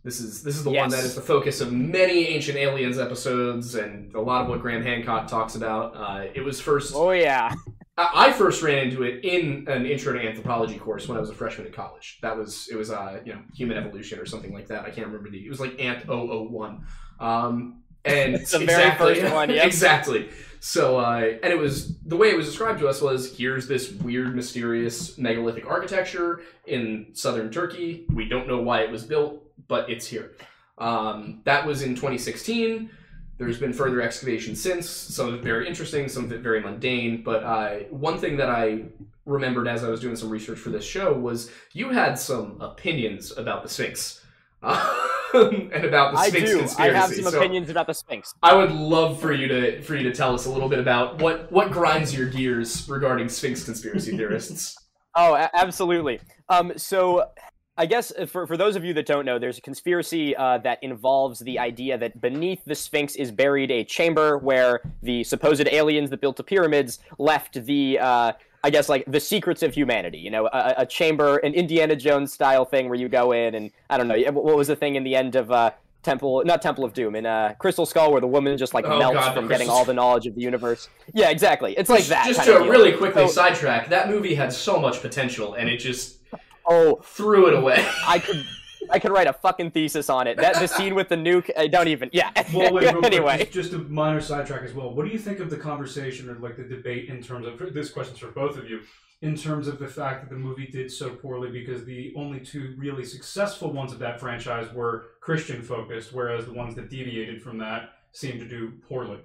This 0.05 0.19
is 0.19 0.43
this 0.43 0.55
is 0.55 0.63
the 0.63 0.69
one 0.69 0.89
that 0.89 1.03
is 1.03 1.15
the 1.15 1.21
focus 1.21 1.61
of 1.61 1.73
many 1.73 2.27
Ancient 2.27 2.59
Aliens 2.59 2.99
episodes 2.99 3.73
and 3.73 4.13
a 4.13 4.21
lot 4.21 4.43
of 4.43 4.47
what 4.47 4.61
Graham 4.61 4.83
Hancock 4.83 5.27
talks 5.27 5.55
about. 5.55 5.95
Uh, 5.95 6.25
it 6.31 6.41
was 6.41 6.61
first 6.61 6.93
Oh 6.95 7.09
yeah. 7.09 7.51
I 7.97 8.27
I 8.27 8.31
first 8.31 8.61
ran 8.61 8.87
into 8.87 9.01
it 9.01 9.25
in 9.25 9.65
an 9.67 9.87
intro 9.87 10.13
to 10.13 10.19
anthropology 10.19 10.77
course 10.77 11.07
when 11.07 11.17
I 11.17 11.21
was 11.21 11.31
a 11.31 11.33
freshman 11.33 11.65
in 11.65 11.73
college. 11.73 12.19
That 12.21 12.37
was 12.37 12.69
it 12.71 12.75
was 12.75 12.91
uh 12.91 13.19
you 13.25 13.33
know 13.33 13.41
human 13.55 13.77
evolution 13.77 14.19
or 14.19 14.27
something 14.27 14.53
like 14.53 14.67
that. 14.67 14.85
I 14.85 14.91
can't 14.91 15.07
remember 15.07 15.31
the 15.31 15.43
it 15.43 15.49
was 15.49 15.59
like 15.59 15.81
Ant 15.81 16.05
001. 16.05 16.85
Um 17.19 17.81
and 18.05 18.35
It's 18.35 18.51
the 18.51 18.59
very 18.59 18.95
first 18.97 19.33
one, 19.33 19.49
yep. 19.49 19.65
exactly. 19.73 20.29
So 20.59 20.99
uh 20.99 21.33
and 21.41 21.51
it 21.51 21.57
was 21.57 21.97
the 22.01 22.15
way 22.15 22.29
it 22.29 22.37
was 22.37 22.45
described 22.45 22.77
to 22.81 22.87
us 22.87 23.01
was 23.01 23.35
here's 23.35 23.67
this 23.67 23.91
weird 23.91 24.35
mysterious 24.35 25.17
megalithic 25.17 25.65
architecture 25.65 26.41
in 26.67 27.07
southern 27.13 27.49
Turkey. 27.49 28.05
We 28.13 28.29
don't 28.29 28.47
know 28.47 28.61
why 28.61 28.81
it 28.81 28.91
was 28.91 29.03
built, 29.03 29.44
but 29.67 29.89
it's 29.89 30.07
here. 30.07 30.31
Um 30.77 31.41
that 31.45 31.65
was 31.65 31.81
in 31.81 31.95
2016. 31.95 32.89
There's 33.37 33.59
been 33.59 33.73
further 33.73 34.01
excavation 34.01 34.55
since, 34.55 34.89
some 34.89 35.27
of 35.27 35.33
it 35.35 35.43
very 35.43 35.67
interesting, 35.67 36.07
some 36.07 36.23
of 36.23 36.31
it 36.31 36.39
very 36.39 36.61
mundane. 36.61 37.21
But 37.21 37.43
uh, 37.43 37.69
one 37.89 38.17
thing 38.17 38.37
that 38.37 38.49
I 38.49 38.85
remembered 39.25 39.67
as 39.67 39.83
I 39.83 39.89
was 39.89 39.99
doing 39.99 40.15
some 40.15 40.29
research 40.29 40.57
for 40.57 40.69
this 40.69 40.85
show 40.85 41.11
was 41.13 41.51
you 41.73 41.89
had 41.89 42.17
some 42.17 42.61
opinions 42.61 43.35
about 43.37 43.61
the 43.63 43.67
Sphinx 43.67 44.21
and 44.63 45.73
about 45.73 46.13
the 46.13 46.23
Sphinx 46.29 46.79
I 46.79 46.87
do. 46.87 46.91
I 46.91 46.97
have 46.97 47.13
some 47.13 47.25
So 47.25 47.37
opinions 47.37 47.69
about 47.69 47.87
the 47.87 47.93
Sphinx. 47.93 48.33
I 48.41 48.55
would 48.55 48.71
love 48.71 49.19
for 49.19 49.33
you 49.33 49.47
to 49.47 49.81
for 49.81 49.95
you 49.95 50.03
to 50.03 50.13
tell 50.13 50.33
us 50.33 50.45
a 50.45 50.49
little 50.49 50.69
bit 50.69 50.79
about 50.79 51.21
what 51.21 51.51
what 51.51 51.71
grinds 51.71 52.15
your 52.17 52.29
gears 52.29 52.87
regarding 52.87 53.27
Sphinx 53.29 53.63
conspiracy 53.63 54.15
theorists. 54.17 54.77
Oh, 55.17 55.47
absolutely. 55.53 56.19
Um, 56.49 56.73
so 56.75 57.29
I 57.77 57.85
guess 57.85 58.11
uh, 58.17 58.25
for, 58.25 58.47
for 58.47 58.55
those 58.55 58.75
of 58.75 58.85
you 58.85 58.93
that 58.93 59.05
don't 59.05 59.25
know, 59.25 59.37
there's 59.37 59.57
a 59.57 59.61
conspiracy 59.61 60.35
uh, 60.35 60.59
that 60.59 60.81
involves 60.81 61.39
the 61.39 61.59
idea 61.59 61.97
that 61.97 62.21
beneath 62.21 62.63
the 62.65 62.75
Sphinx 62.75 63.15
is 63.15 63.31
buried 63.31 63.69
a 63.71 63.83
chamber 63.83 64.37
where 64.37 64.81
the 65.03 65.23
supposed 65.23 65.67
aliens 65.67 66.09
that 66.11 66.21
built 66.21 66.37
the 66.37 66.43
pyramids 66.43 66.99
left 67.17 67.65
the, 67.65 67.99
uh, 67.99 68.31
I 68.63 68.69
guess, 68.69 68.87
like 68.87 69.03
the 69.07 69.19
secrets 69.19 69.61
of 69.61 69.73
humanity. 69.73 70.19
You 70.19 70.31
know, 70.31 70.47
a, 70.47 70.73
a 70.77 70.85
chamber, 70.85 71.37
an 71.39 71.53
Indiana 71.53 71.95
Jones 71.95 72.31
style 72.31 72.63
thing 72.63 72.87
where 72.87 72.97
you 72.97 73.09
go 73.09 73.33
in 73.33 73.55
and 73.55 73.71
I 73.89 73.97
don't 73.97 74.07
know, 74.07 74.17
what 74.31 74.55
was 74.55 74.67
the 74.69 74.75
thing 74.75 74.95
in 74.95 75.03
the 75.03 75.15
end 75.15 75.35
of 75.35 75.51
uh, 75.51 75.71
Temple, 76.01 76.43
not 76.45 76.61
Temple 76.61 76.85
of 76.85 76.93
Doom, 76.93 77.15
in 77.15 77.25
uh, 77.25 77.55
Crystal 77.59 77.85
Skull, 77.85 78.11
where 78.11 78.21
the 78.21 78.27
woman 78.27 78.57
just 78.57 78.73
like 78.73 78.85
Oh, 78.85 78.99
melts 78.99 79.15
God, 79.17 79.33
from 79.33 79.47
getting 79.49 79.67
all 79.69 79.83
the 79.83 79.93
knowledge 79.93 80.27
of 80.27 80.35
the 80.35 80.41
universe. 80.41 80.87
Yeah, 81.13 81.29
exactly. 81.29 81.75
It's 81.77 81.89
like 81.89 81.99
just, 81.99 82.09
that. 82.11 82.27
Just 82.27 82.43
to 82.45 82.59
really 82.59 82.93
quickly 82.93 83.27
So- 83.27 83.33
sidetrack, 83.33 83.89
that 83.89 84.07
movie 84.07 84.35
had 84.35 84.53
so 84.53 84.79
much 84.79 85.01
potential, 85.01 85.55
and 85.55 85.67
it 85.67 85.77
just 85.77 86.19
Oh, 86.67 86.99
threw 87.03 87.47
it 87.47 87.53
away. 87.53 87.85
I 88.07 88.19
could 88.19 88.45
I 88.89 88.99
could 88.99 89.11
write 89.11 89.27
a 89.27 89.33
fucking 89.33 89.71
thesis 89.71 90.09
on 90.09 90.27
it. 90.27 90.37
That 90.37 90.55
the 90.55 90.67
scene 90.67 90.95
with 90.95 91.09
the 91.09 91.15
nuke, 91.15 91.49
I 91.57 91.67
don't 91.67 91.87
even. 91.87 92.09
Yeah. 92.13 92.31
Well, 92.53 92.73
wait, 92.73 92.83
real 92.83 92.93
quick, 92.93 93.05
anyway, 93.05 93.37
just, 93.39 93.51
just 93.51 93.73
a 93.73 93.79
minor 93.79 94.21
sidetrack 94.21 94.63
as 94.63 94.73
well. 94.73 94.93
What 94.93 95.05
do 95.05 95.11
you 95.11 95.19
think 95.19 95.39
of 95.39 95.49
the 95.49 95.57
conversation 95.57 96.29
or 96.29 96.35
like 96.35 96.57
the 96.57 96.63
debate 96.63 97.09
in 97.09 97.21
terms 97.21 97.47
of 97.47 97.73
this 97.73 97.89
question's 97.89 98.19
for 98.19 98.27
both 98.27 98.57
of 98.57 98.69
you, 98.69 98.81
in 99.21 99.35
terms 99.35 99.67
of 99.67 99.79
the 99.79 99.87
fact 99.87 100.21
that 100.21 100.29
the 100.29 100.39
movie 100.39 100.67
did 100.67 100.91
so 100.91 101.09
poorly 101.09 101.51
because 101.51 101.85
the 101.85 102.13
only 102.15 102.39
two 102.39 102.75
really 102.77 103.03
successful 103.03 103.71
ones 103.71 103.91
of 103.91 103.99
that 103.99 104.19
franchise 104.19 104.71
were 104.73 105.05
Christian 105.21 105.61
focused, 105.61 106.13
whereas 106.13 106.45
the 106.45 106.53
ones 106.53 106.75
that 106.75 106.89
deviated 106.89 107.41
from 107.41 107.57
that 107.59 107.89
seemed 108.11 108.39
to 108.39 108.47
do 108.47 108.73
poorly. 108.87 109.19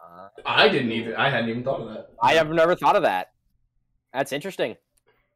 Uh, 0.00 0.28
I 0.44 0.68
didn't 0.68 0.92
even. 0.92 1.14
I 1.14 1.30
hadn't 1.30 1.50
even 1.50 1.64
thought 1.64 1.80
of 1.80 1.88
that. 1.88 2.08
I 2.22 2.34
have 2.34 2.50
never 2.50 2.74
thought 2.74 2.96
of 2.96 3.02
that. 3.02 3.32
That's 4.12 4.32
interesting. 4.32 4.76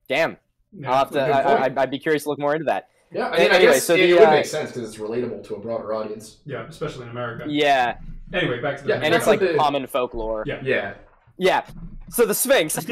Damn, 0.08 0.36
Yeah. 0.72 0.90
I'll 0.90 0.98
have 0.98 1.10
to, 1.12 1.20
I, 1.20 1.66
I, 1.66 1.72
I'd 1.76 1.90
be 1.90 1.98
curious 1.98 2.24
to 2.24 2.28
look 2.30 2.38
more 2.38 2.54
into 2.54 2.64
that. 2.66 2.88
Yeah, 3.12 3.28
I 3.28 3.38
mean, 3.38 3.40
I 3.52 3.54
Anyway, 3.54 3.72
guess 3.74 3.84
so 3.84 3.94
it, 3.94 3.98
the, 3.98 4.10
it 4.10 4.14
would 4.14 4.22
uh, 4.28 4.30
make 4.32 4.46
sense 4.46 4.72
because 4.72 4.88
it's 4.88 4.98
relatable 5.00 5.46
to 5.46 5.54
a 5.54 5.60
broader 5.60 5.94
audience. 5.94 6.38
yeah, 6.44 6.66
especially 6.66 7.04
in 7.04 7.10
America. 7.10 7.44
Yeah, 7.48 7.98
Anyway, 8.32 8.60
back 8.60 8.76
to 8.78 8.82
the 8.82 8.88
Yeah, 8.90 8.96
and 8.96 9.14
it's 9.14 9.26
like 9.26 9.38
the- 9.40 9.54
common 9.56 9.86
folklore. 9.86 10.42
Yeah. 10.46 10.58
Yeah. 10.62 10.94
Yeah. 11.38 11.64
So 12.10 12.26
the 12.26 12.34
Sphinx. 12.34 12.74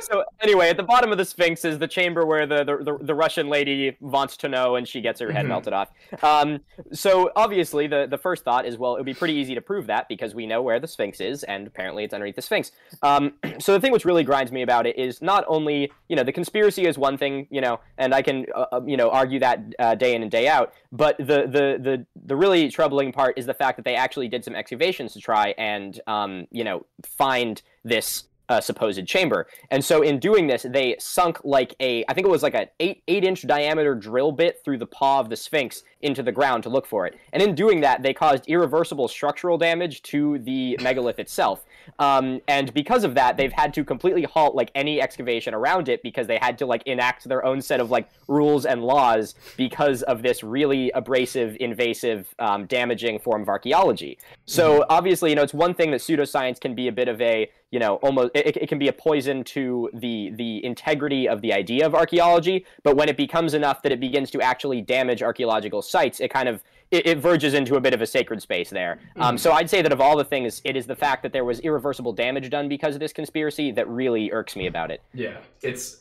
so 0.00 0.24
anyway, 0.40 0.68
at 0.70 0.76
the 0.76 0.82
bottom 0.82 1.12
of 1.12 1.18
the 1.18 1.24
Sphinx 1.24 1.64
is 1.64 1.78
the 1.78 1.88
chamber 1.88 2.24
where 2.26 2.46
the 2.46 2.64
the, 2.64 2.98
the, 3.00 3.14
Russian 3.14 3.48
lady 3.48 3.96
wants 4.00 4.36
to 4.38 4.48
know 4.48 4.76
and 4.76 4.86
she 4.86 5.00
gets 5.00 5.20
her 5.20 5.32
head 5.32 5.38
Mm-hmm. 5.38 5.46
Mhm. 5.46 5.48
melted 5.48 5.72
off. 5.72 5.88
Um, 6.22 6.60
so 6.92 7.30
obviously 7.36 7.86
the 7.86 8.06
the 8.08 8.18
first 8.18 8.44
thought 8.44 8.66
is 8.66 8.76
well, 8.78 8.94
it 8.94 8.98
would 8.98 9.06
be 9.06 9.14
pretty 9.14 9.34
easy 9.34 9.54
to 9.54 9.60
prove 9.60 9.86
that 9.86 10.08
because 10.08 10.34
we 10.34 10.46
know 10.46 10.62
where 10.62 10.80
the 10.80 10.88
Sphinx 10.88 11.20
is 11.20 11.42
and 11.44 11.66
apparently 11.66 12.04
it's 12.04 12.12
underneath 12.14 12.36
the 12.36 12.42
Sphinx. 12.42 12.72
Um, 13.02 13.34
so 13.58 13.72
the 13.72 13.80
thing 13.80 13.92
which 13.92 14.04
really 14.04 14.24
grinds 14.24 14.52
me 14.52 14.62
about 14.62 14.86
it 14.86 14.98
is 14.98 15.20
not 15.22 15.44
only 15.48 15.90
you 16.08 16.16
know 16.16 16.22
the 16.22 16.32
conspiracy 16.32 16.86
is 16.86 16.98
one 16.98 17.16
thing 17.18 17.46
you 17.50 17.60
know 17.60 17.80
and 17.98 18.14
I 18.14 18.22
can 18.22 18.46
uh, 18.54 18.66
uh, 18.72 18.80
you 18.86 18.96
know 18.96 19.10
argue 19.10 19.38
that 19.40 19.60
uh, 19.78 19.94
day 19.94 20.14
in 20.14 20.22
and 20.22 20.30
day 20.30 20.48
out, 20.48 20.72
but 20.92 21.16
the 21.18 21.24
the 21.46 21.78
the 21.80 22.06
the 22.26 22.36
really 22.36 22.68
troubling 22.70 23.12
part 23.12 23.38
is 23.38 23.46
the 23.46 23.54
fact 23.54 23.76
that 23.76 23.84
they 23.84 23.94
actually 23.94 24.28
did 24.28 24.44
some 24.44 24.54
excavations 24.54 25.12
to 25.14 25.20
try 25.20 25.54
and 25.58 26.00
um, 26.06 26.46
you 26.50 26.64
know 26.64 26.84
find 27.02 27.62
this 27.84 28.24
uh, 28.48 28.60
supposed 28.60 29.06
chamber. 29.06 29.46
And 29.70 29.84
so 29.84 30.02
in 30.02 30.18
doing 30.18 30.46
this, 30.46 30.66
they 30.68 30.96
sunk 30.98 31.38
like 31.44 31.74
a 31.80 32.04
I 32.08 32.14
think 32.14 32.26
it 32.26 32.30
was 32.30 32.42
like 32.42 32.54
an 32.54 32.66
eight 32.80 33.02
eight 33.08 33.24
inch 33.24 33.46
diameter 33.46 33.94
drill 33.94 34.32
bit 34.32 34.62
through 34.64 34.78
the 34.78 34.86
paw 34.86 35.20
of 35.20 35.28
the 35.28 35.36
Sphinx 35.36 35.82
into 36.02 36.22
the 36.22 36.32
ground 36.32 36.62
to 36.62 36.68
look 36.68 36.86
for 36.86 37.06
it. 37.06 37.16
And 37.32 37.42
in 37.42 37.54
doing 37.54 37.80
that, 37.80 38.02
they 38.02 38.14
caused 38.14 38.46
irreversible 38.48 39.08
structural 39.08 39.58
damage 39.58 40.02
to 40.04 40.38
the 40.38 40.78
megalith 40.80 41.18
itself. 41.18 41.64
Um, 41.98 42.40
and 42.48 42.72
because 42.74 43.04
of 43.04 43.14
that, 43.14 43.36
they've 43.36 43.52
had 43.52 43.74
to 43.74 43.84
completely 43.84 44.24
halt 44.24 44.54
like 44.54 44.70
any 44.74 45.00
excavation 45.00 45.54
around 45.54 45.88
it 45.88 46.02
because 46.02 46.26
they 46.26 46.38
had 46.38 46.58
to 46.58 46.66
like 46.66 46.82
enact 46.86 47.28
their 47.28 47.44
own 47.44 47.60
set 47.60 47.80
of 47.80 47.90
like 47.90 48.08
rules 48.28 48.66
and 48.66 48.82
laws 48.82 49.34
because 49.56 50.02
of 50.02 50.22
this 50.22 50.42
really 50.42 50.90
abrasive, 50.92 51.56
invasive, 51.60 52.34
um, 52.38 52.66
damaging 52.66 53.18
form 53.18 53.42
of 53.42 53.48
archaeology. 53.48 54.18
So 54.46 54.84
obviously, 54.88 55.30
you 55.30 55.36
know, 55.36 55.42
it's 55.42 55.54
one 55.54 55.74
thing 55.74 55.90
that 55.90 56.00
pseudoscience 56.00 56.60
can 56.60 56.74
be 56.74 56.88
a 56.88 56.92
bit 56.92 57.08
of 57.08 57.20
a 57.20 57.50
you 57.70 57.78
know 57.78 57.96
almost 57.96 58.30
it, 58.34 58.56
it 58.56 58.68
can 58.68 58.78
be 58.78 58.88
a 58.88 58.92
poison 58.92 59.44
to 59.44 59.90
the 59.92 60.30
the 60.34 60.64
integrity 60.64 61.28
of 61.28 61.42
the 61.42 61.52
idea 61.52 61.86
of 61.86 61.94
archaeology 61.94 62.64
but 62.82 62.96
when 62.96 63.08
it 63.08 63.16
becomes 63.16 63.54
enough 63.54 63.82
that 63.82 63.92
it 63.92 64.00
begins 64.00 64.30
to 64.30 64.40
actually 64.40 64.80
damage 64.80 65.22
archaeological 65.22 65.82
sites 65.82 66.20
it 66.20 66.28
kind 66.28 66.48
of 66.48 66.62
it, 66.90 67.06
it 67.06 67.18
verges 67.18 67.54
into 67.54 67.76
a 67.76 67.80
bit 67.80 67.92
of 67.94 68.00
a 68.00 68.06
sacred 68.06 68.40
space 68.42 68.70
there 68.70 68.98
um, 69.16 69.36
so 69.38 69.52
i'd 69.52 69.68
say 69.68 69.82
that 69.82 69.92
of 69.92 70.00
all 70.00 70.16
the 70.16 70.24
things 70.24 70.60
it 70.64 70.76
is 70.76 70.86
the 70.86 70.96
fact 70.96 71.22
that 71.22 71.32
there 71.32 71.44
was 71.44 71.60
irreversible 71.60 72.12
damage 72.12 72.48
done 72.50 72.68
because 72.68 72.94
of 72.94 73.00
this 73.00 73.12
conspiracy 73.12 73.70
that 73.72 73.88
really 73.88 74.30
irks 74.32 74.56
me 74.56 74.66
about 74.66 74.90
it 74.90 75.02
Yeah, 75.12 75.38
it's 75.62 75.98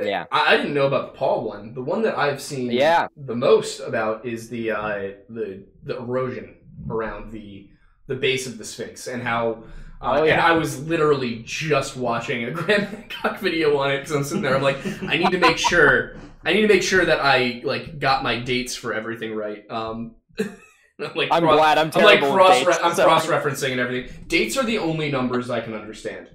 Yeah. 0.00 0.24
I, 0.32 0.54
I 0.54 0.56
didn't 0.56 0.74
know 0.74 0.86
about 0.86 1.12
the 1.12 1.18
Paul 1.18 1.44
one. 1.44 1.72
The 1.72 1.82
one 1.82 2.02
that 2.02 2.18
I've 2.18 2.40
seen 2.42 2.70
Yeah. 2.72 3.06
the 3.16 3.36
most 3.36 3.78
about 3.80 4.26
is 4.26 4.48
the 4.48 4.72
uh, 4.72 4.98
the 5.28 5.62
the 5.84 5.96
erosion 5.98 6.56
around 6.90 7.30
the 7.30 7.68
the 8.08 8.16
base 8.16 8.46
of 8.48 8.58
the 8.58 8.64
Sphinx 8.64 9.06
and 9.06 9.22
how. 9.22 9.62
Uh, 10.02 10.18
Oh, 10.18 10.24
yeah. 10.24 10.32
And 10.34 10.40
I 10.42 10.52
was 10.52 10.84
literally 10.86 11.42
just 11.46 11.96
watching 11.96 12.44
a 12.44 12.50
Graham 12.58 12.82
Hancock 12.82 13.38
video 13.38 13.78
on 13.78 13.92
it 13.92 13.98
because 14.00 14.12
I'm 14.16 14.24
sitting 14.24 14.42
there. 14.42 14.54
I'm 14.56 14.62
like, 14.62 14.76
I 15.04 15.16
need 15.16 15.30
to 15.30 15.38
make 15.38 15.56
sure. 15.56 16.16
I 16.44 16.52
need 16.52 16.60
to 16.62 16.68
make 16.68 16.82
sure 16.82 17.04
that 17.06 17.20
I 17.20 17.62
like 17.64 17.98
got 18.00 18.22
my 18.22 18.38
dates 18.40 18.74
for 18.76 18.92
everything 18.92 19.34
right. 19.34 19.64
Um, 19.70 20.16
I'm 20.40 21.10
like, 21.16 21.28
I'm 21.32 21.42
cross- 21.42 21.56
glad 21.56 21.78
I'm 21.78 21.90
I'm 21.94 22.04
like 22.04 22.20
cross. 22.20 22.58
with 22.64 22.68
dates, 22.68 22.78
I'm 22.84 22.94
so- 22.94 23.04
cross 23.04 23.26
referencing 23.26 23.72
and 23.72 23.80
everything. 23.80 24.12
Dates 24.28 24.56
are 24.56 24.64
the 24.64 24.78
only 24.78 25.10
numbers 25.10 25.50
I 25.50 25.60
can 25.60 25.74
understand. 25.74 26.28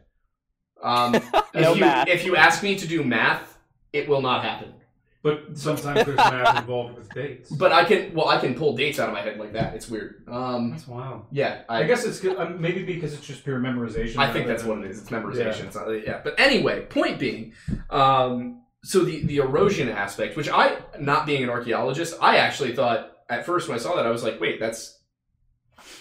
Um, 0.84 1.16
if 1.16 1.34
No 1.54 1.74
you 1.74 1.80
math. 1.82 2.08
if 2.08 2.26
you 2.26 2.36
ask 2.36 2.62
me 2.64 2.76
to 2.78 2.88
do 2.88 3.04
math, 3.04 3.58
it 3.94 4.08
will 4.10 4.22
not 4.22 4.44
happen. 4.44 4.74
But 5.22 5.58
sometimes 5.58 6.06
there's 6.06 6.16
math 6.16 6.60
involved 6.60 6.98
with 6.98 7.10
dates. 7.14 7.50
But 7.52 7.74
I 7.74 7.84
can 7.84 8.14
well, 8.14 8.30
I 8.30 8.38
can 8.40 8.54
pull 8.56 8.76
dates 8.78 9.00
out 9.00 9.10
of 9.10 9.14
my 9.14 9.22
head 9.22 9.38
like 9.38 9.52
that. 9.54 9.76
It's 9.76 9.90
weird. 9.90 10.24
Um, 10.30 10.72
That's 10.72 10.88
wild. 10.88 11.26
yeah, 11.32 11.64
I, 11.68 11.80
I 11.80 11.84
guess 11.84 12.06
it's 12.06 12.22
good, 12.22 12.38
um, 12.38 12.62
maybe 12.62 12.84
because 12.84 13.14
it's 13.14 13.28
just 13.28 13.44
pure 13.44 13.60
memorization. 13.60 14.16
I 14.18 14.32
think 14.32 14.48
that's 14.48 14.64
than- 14.64 14.78
what 14.78 14.86
it 14.86 14.92
is. 14.92 15.00
It's 15.02 15.10
memorization. 15.10 15.66
It's 15.66 15.76
not, 15.76 15.90
yeah. 15.90 16.22
But 16.24 16.40
anyway, 16.40 16.86
point 16.86 17.20
being, 17.20 17.52
um, 17.90 18.62
so 18.86 19.04
the 19.04 19.26
the 19.26 19.38
erosion 19.38 19.90
aspect, 19.90 20.38
which 20.38 20.48
I, 20.50 20.78
not 21.02 21.26
being 21.26 21.44
an 21.44 21.50
archaeologist, 21.50 22.16
I 22.22 22.38
actually 22.38 22.74
thought 22.74 23.12
at 23.30 23.46
first 23.46 23.68
when 23.68 23.78
I 23.78 23.82
saw 23.82 23.96
that, 23.96 24.06
I 24.06 24.10
was 24.12 24.24
like, 24.24 24.40
wait, 24.42 24.60
that's 24.60 25.00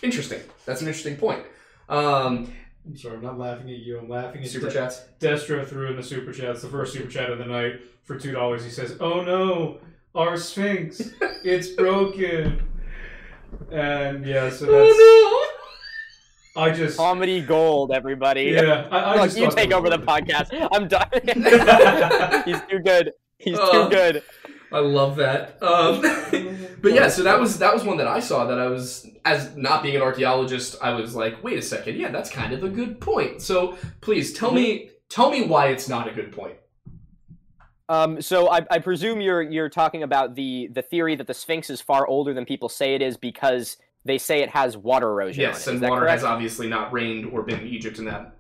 interesting. 0.03 0.41
That's 0.67 0.81
an 0.81 0.89
interesting 0.89 1.17
point. 1.17 1.43
Um, 1.89 2.53
I'm 2.87 2.97
sorry, 2.97 3.17
I'm 3.17 3.23
not 3.23 3.39
laughing 3.39 3.71
at 3.71 3.79
you. 3.79 3.99
I'm 3.99 4.09
laughing 4.09 4.43
at 4.43 4.49
super 4.49 4.69
De- 4.69 4.73
chats. 4.75 5.03
Destro 5.21 5.67
threw 5.67 5.89
in 5.91 5.97
the 5.97 6.03
super 6.03 6.33
chats, 6.33 6.63
the 6.63 6.69
first 6.69 6.93
super 6.95 7.09
chat 7.11 7.31
of 7.31 7.39
the 7.39 7.45
night 7.47 7.81
for 8.05 8.19
two 8.19 8.33
dollars. 8.33 8.65
He 8.65 8.71
says, 8.71 8.97
"Oh 9.01 9.23
no, 9.23 9.79
our 10.15 10.37
Sphinx, 10.37 11.01
it's 11.45 11.69
broken." 11.69 12.63
And 13.71 14.25
yeah, 14.27 14.51
so 14.51 14.67
that's 14.67 14.97
Oh 14.97 15.45
I 16.57 16.71
just 16.71 16.97
Comedy 16.97 17.41
gold, 17.41 17.93
everybody. 17.93 18.45
yeah. 18.45 18.89
I, 18.91 18.99
I 18.99 19.15
Look, 19.17 19.25
just 19.27 19.39
you 19.39 19.51
take 19.51 19.73
over 19.73 19.89
the 19.91 19.99
podcast. 19.99 20.49
I'm 20.73 20.89
done. 20.89 21.09
He's 22.45 22.61
too 22.69 22.79
good. 22.81 23.13
He's 23.39 23.57
Oh. 23.59 23.85
too 23.85 23.91
good. 23.95 24.23
I 24.71 24.81
love 24.81 25.17
that. 25.17 25.63
Um, 25.63 26.03
but 26.83 26.93
yeah, 26.93 27.09
so 27.09 27.23
that 27.23 27.41
was 27.41 27.59
that 27.59 27.73
was 27.73 27.85
one 27.85 27.97
that 27.99 28.09
I 28.09 28.21
saw 28.21 28.45
that 28.47 28.59
I 28.59 28.67
was 28.67 29.07
as 29.25 29.57
not 29.57 29.83
being 29.83 29.97
an 29.97 30.03
archaeologist, 30.03 30.77
I 30.83 30.93
was 30.93 31.15
like, 31.15 31.43
wait 31.43 31.59
a 31.59 31.63
second, 31.63 31.97
yeah, 31.97 32.11
that's 32.11 32.31
kind 32.31 32.53
of 32.53 32.63
a 32.63 32.69
good 32.69 33.01
point. 33.01 33.43
So 33.43 33.77
please 34.01 34.33
tell 34.33 34.53
me 34.53 34.91
tell 35.09 35.31
me 35.31 35.47
why 35.47 35.69
it's 35.69 35.89
not 35.89 36.09
a 36.09 36.13
good 36.13 36.33
point. 36.33 36.57
Um, 37.91 38.21
so 38.21 38.51
I, 38.51 38.67
I 38.71 38.79
presume 38.81 39.21
you're 39.21 39.43
you're 39.43 39.71
talking 39.71 40.03
about 40.03 40.35
the 40.35 40.69
the 40.73 40.83
theory 40.83 41.17
that 41.17 41.27
the 41.27 41.35
Sphinx 41.35 41.71
is 41.71 41.81
far 41.81 42.07
older 42.07 42.35
than 42.35 42.45
people 42.45 42.69
say 42.69 42.95
it 42.95 43.03
is 43.03 43.17
because 43.17 43.79
they 44.05 44.19
say 44.19 44.43
it 44.43 44.51
has 44.51 44.77
water 44.77 45.09
erosion. 45.11 45.43
Yes, 45.43 45.67
on 45.67 45.75
it. 45.75 45.77
Is 45.77 45.83
and 45.83 45.91
water 45.91 46.03
correct? 46.03 46.21
has 46.21 46.25
obviously 46.25 46.69
not 46.69 46.93
rained 46.93 47.27
or 47.33 47.43
been 47.43 47.61
in 47.61 47.69
Egypt 47.69 47.99
in 47.99 48.05
that. 48.05 48.38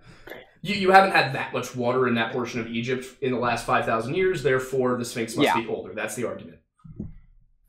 You, 0.69 0.75
you 0.77 0.91
haven't 0.91 1.13
had 1.13 1.33
that 1.35 1.53
much 1.53 1.75
water 1.75 2.07
in 2.09 2.15
that 2.15 2.33
portion 2.33 2.61
of 2.61 2.67
Egypt 2.69 3.07
in 3.23 3.33
the 3.33 3.39
last 3.39 3.65
5,000 3.67 4.15
years, 4.15 4.43
therefore 4.43 4.97
the 4.97 5.05
Sphinx 5.05 5.35
must 5.37 5.47
Yeah. 5.47 5.61
be 5.61 5.69
older. 5.69 5.95
That's 5.95 6.15
the 6.15 6.27
argument. 6.27 6.59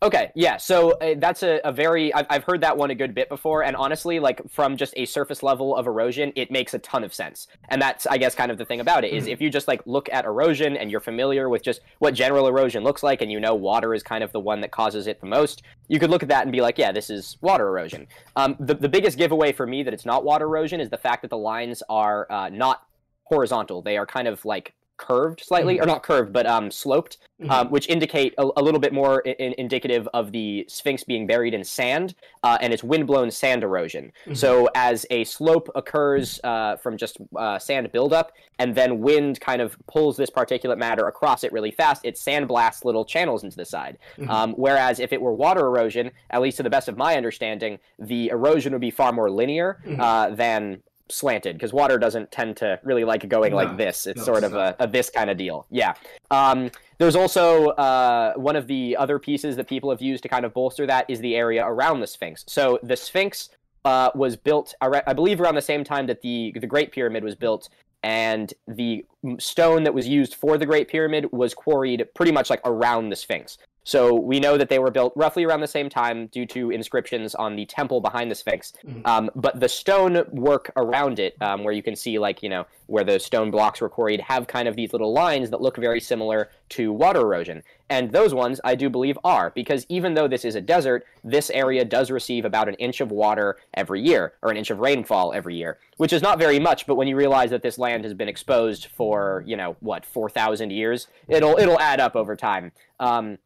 Okay, 0.01 0.31
yeah. 0.33 0.55
So 0.55 0.91
uh, 0.91 1.15
that's 1.17 1.43
a, 1.43 1.59
a 1.65 1.73
very 1.73 2.13
I've, 2.13 2.25
I've 2.29 2.43
heard 2.45 2.61
that 2.61 2.77
one 2.77 2.89
a 2.89 2.95
good 2.95 3.13
bit 3.13 3.27
before, 3.27 3.65
and 3.65 3.75
honestly, 3.75 4.17
like 4.21 4.39
from 4.49 4.77
just 4.77 4.93
a 4.95 5.03
surface 5.05 5.43
level 5.43 5.75
of 5.75 5.87
erosion, 5.87 6.31
it 6.37 6.49
makes 6.51 6.73
a 6.73 6.79
ton 6.79 7.03
of 7.03 7.13
sense. 7.13 7.47
And 7.67 7.81
that's 7.81 8.07
I 8.07 8.17
guess 8.17 8.33
kind 8.33 8.49
of 8.49 8.57
the 8.57 8.63
thing 8.63 8.79
about 8.79 9.03
it 9.03 9.11
is 9.11 9.25
Mhm. 9.25 9.33
if 9.33 9.41
you 9.41 9.49
just 9.49 9.67
like 9.67 9.81
look 9.85 10.07
at 10.13 10.23
erosion 10.23 10.77
and 10.77 10.89
you're 10.89 11.01
familiar 11.01 11.49
with 11.49 11.63
just 11.63 11.81
what 11.97 12.13
general 12.13 12.47
erosion 12.47 12.81
looks 12.81 13.03
like, 13.03 13.21
and 13.21 13.29
you 13.29 13.41
know 13.41 13.53
water 13.55 13.93
is 13.93 14.01
kind 14.01 14.23
of 14.23 14.31
the 14.31 14.39
one 14.39 14.61
that 14.61 14.71
causes 14.71 15.05
it 15.05 15.19
the 15.19 15.27
most, 15.27 15.63
you 15.89 15.99
could 15.99 16.09
look 16.09 16.23
at 16.23 16.29
that 16.29 16.43
and 16.43 16.53
be 16.53 16.61
like, 16.61 16.77
yeah, 16.77 16.93
this 16.93 17.09
is 17.09 17.37
water 17.41 17.67
erosion. 17.67 18.07
Um, 18.37 18.55
the 18.57 18.75
the 18.75 18.87
biggest 18.89 19.17
giveaway 19.17 19.51
for 19.51 19.67
me 19.67 19.83
that 19.83 19.93
it's 19.93 20.05
not 20.05 20.23
water 20.23 20.45
erosion 20.45 20.79
is 20.79 20.89
the 20.89 20.97
fact 20.97 21.23
that 21.23 21.29
the 21.29 21.37
lines 21.37 21.83
are 21.89 22.25
uh, 22.31 22.47
not 22.47 22.83
horizontal; 23.29 23.81
they 23.81 23.97
are 23.97 24.05
kind 24.05 24.27
of 24.27 24.43
like 24.43 24.73
curved 24.97 25.39
slightly, 25.41 25.79
or 25.79 25.85
not 25.85 26.03
curved, 26.03 26.33
but 26.33 26.45
um, 26.45 26.69
sloped 26.69 27.17
Mhm. 27.41 27.49
um, 27.51 27.69
which 27.69 27.87
indicate 27.87 28.33
a, 28.37 28.43
a 28.57 28.61
little 28.61 28.81
bit 28.81 28.91
more 28.91 29.21
in, 29.21 29.53
indicative 29.57 30.09
of 30.13 30.33
the 30.33 30.65
Sphinx 30.67 31.05
being 31.05 31.25
buried 31.25 31.53
in 31.53 31.63
sand, 31.63 32.13
uh, 32.43 32.57
and 32.59 32.73
it's 32.73 32.83
windblown 32.83 33.31
sand 33.31 33.63
erosion. 33.63 34.11
Mhm. 34.25 34.35
So 34.35 34.67
as 34.75 35.05
a 35.09 35.23
slope 35.23 35.69
occurs 35.73 36.41
uh, 36.43 36.75
from 36.75 36.97
just 36.97 37.15
uh, 37.37 37.57
sand 37.57 37.89
buildup, 37.93 38.33
and 38.61 38.75
then 38.75 38.99
wind 38.99 39.39
kind 39.39 39.61
of 39.61 39.77
pulls 39.87 40.17
this 40.17 40.29
particulate 40.29 40.77
matter 40.77 41.07
across 41.07 41.45
it 41.45 41.53
really 41.53 41.71
fast, 41.71 42.03
it 42.03 42.15
sandblasts 42.15 42.83
little 42.83 43.05
channels 43.05 43.45
into 43.45 43.55
the 43.55 43.63
side. 43.63 43.97
Mhm. 44.17 44.29
Um, 44.29 44.53
whereas 44.57 44.99
if 44.99 45.13
it 45.13 45.21
were 45.21 45.33
water 45.33 45.65
erosion, 45.65 46.11
at 46.29 46.41
least 46.41 46.57
to 46.57 46.63
the 46.63 46.69
best 46.69 46.89
of 46.89 46.97
my 46.97 47.15
understanding, 47.15 47.79
the 47.97 48.27
erosion 48.27 48.73
would 48.73 48.81
be 48.81 48.91
far 48.91 49.13
more 49.13 49.31
linear 49.31 49.77
Mhm. 49.85 49.97
uh, 50.01 50.35
than 50.35 50.83
slanted 51.09 51.55
because 51.55 51.73
water 51.73 51.97
doesn't 51.97 52.31
tend 52.31 52.55
to 52.57 52.79
really 52.83 53.03
like 53.03 53.27
going 53.27 53.51
No. 53.51 53.57
like 53.57 53.77
this 53.77 54.05
it's 54.07 54.19
No, 54.19 54.23
sort 54.23 54.43
of 54.43 54.53
a, 54.53 54.75
a 54.79 54.87
this 54.87 55.09
kind 55.09 55.29
of 55.29 55.37
deal 55.37 55.65
yeah 55.69 55.93
um, 56.31 56.69
there's 56.99 57.15
also 57.15 57.69
uh, 57.69 58.33
one 58.35 58.55
of 58.55 58.67
the 58.67 58.95
other 58.97 59.19
pieces 59.19 59.55
that 59.55 59.67
people 59.67 59.89
have 59.89 60.01
used 60.01 60.21
to 60.23 60.29
kind 60.29 60.45
of 60.45 60.53
bolster 60.53 60.85
that 60.85 61.05
is 61.09 61.19
the 61.21 61.35
area 61.35 61.65
around 61.65 62.01
the 62.01 62.07
Sphinx. 62.07 62.43
So 62.47 62.77
the 62.83 62.97
Sphinx 62.97 63.49
uh, 63.85 64.11
was 64.13 64.35
built, 64.35 64.73
I 64.81 65.13
believe, 65.13 65.39
around 65.39 65.55
the 65.55 65.61
same 65.61 65.85
time 65.85 66.07
that 66.07 66.21
the 66.21 66.53
the 66.59 66.67
Great 66.67 66.91
Pyramid 66.91 67.23
was 67.23 67.35
built, 67.35 67.69
and 68.03 68.53
the 68.67 69.05
stone 69.39 69.83
that 69.83 69.93
was 69.93 70.07
used 70.07 70.35
for 70.35 70.57
the 70.57 70.65
Great 70.65 70.89
Pyramid 70.89 71.31
was 71.31 71.53
quarried 71.53 72.05
pretty 72.13 72.33
much 72.33 72.49
like 72.49 72.61
around 72.65 73.09
the 73.09 73.15
Sphinx. 73.15 73.57
So 73.83 74.13
we 74.13 74.39
know 74.39 74.57
that 74.57 74.69
they 74.69 74.79
were 74.79 74.91
built 74.91 75.13
roughly 75.15 75.45
around 75.45 75.61
the 75.61 75.67
same 75.67 75.89
time 75.89 76.27
due 76.27 76.45
to 76.47 76.69
inscriptions 76.69 77.33
on 77.35 77.55
the 77.55 77.65
temple 77.65 78.01
behind 78.01 78.29
the 78.29 78.35
Sphinx. 78.35 78.73
Mhm. 78.85 79.07
Um, 79.07 79.31
but 79.35 79.59
the 79.59 79.69
stone 79.69 80.23
work 80.31 80.71
around 80.75 81.19
it, 81.19 81.35
um, 81.41 81.63
where 81.63 81.73
you 81.73 81.81
can 81.81 81.95
see 81.95 82.19
like 82.19 82.43
you 82.43 82.49
know 82.49 82.65
where 82.87 83.03
the 83.03 83.19
stone 83.19 83.51
blocks 83.51 83.81
were 83.81 83.89
quarried, 83.89 84.21
have 84.21 84.47
kind 84.47 84.67
of 84.67 84.75
these 84.75 84.91
little 84.93 85.13
lines 85.13 85.49
that 85.49 85.61
look 85.61 85.77
very 85.77 85.99
similar 85.99 86.49
to 86.69 86.91
water 86.91 87.21
erosion. 87.21 87.63
And 87.89 88.11
those 88.11 88.33
ones, 88.33 88.61
I 88.63 88.75
do 88.75 88.89
believe, 88.89 89.17
are 89.23 89.51
because 89.55 89.85
even 89.89 90.13
though 90.13 90.27
this 90.27 90.45
is 90.45 90.53
a 90.55 90.61
desert, 90.61 91.05
this 91.23 91.49
area 91.49 91.83
does 91.83 92.11
receive 92.11 92.45
about 92.45 92.67
an 92.67 92.75
inch 92.75 93.01
of 93.01 93.11
water 93.11 93.57
every 93.73 94.01
year, 94.01 94.33
or 94.43 94.51
an 94.51 94.57
inch 94.57 94.69
of 94.69 94.79
rainfall 94.79 95.33
every 95.33 95.55
year, 95.55 95.79
which 95.97 96.13
is 96.13 96.21
not 96.21 96.37
very 96.37 96.59
much. 96.59 96.85
But 96.85 96.95
when 96.95 97.07
you 97.07 97.15
realize 97.15 97.49
that 97.49 97.63
this 97.63 97.79
land 97.79 98.03
has 98.03 98.13
been 98.13 98.29
exposed 98.29 98.85
for 98.87 99.43
you 99.47 99.57
know 99.57 99.77
what 99.79 100.05
four 100.05 100.29
thousand 100.29 100.71
years, 100.71 101.07
it'll 101.27 101.57
it'll 101.57 101.79
add 101.79 101.99
up 101.99 102.15
over 102.15 102.35
time. 102.35 102.71
Um, 102.99 103.39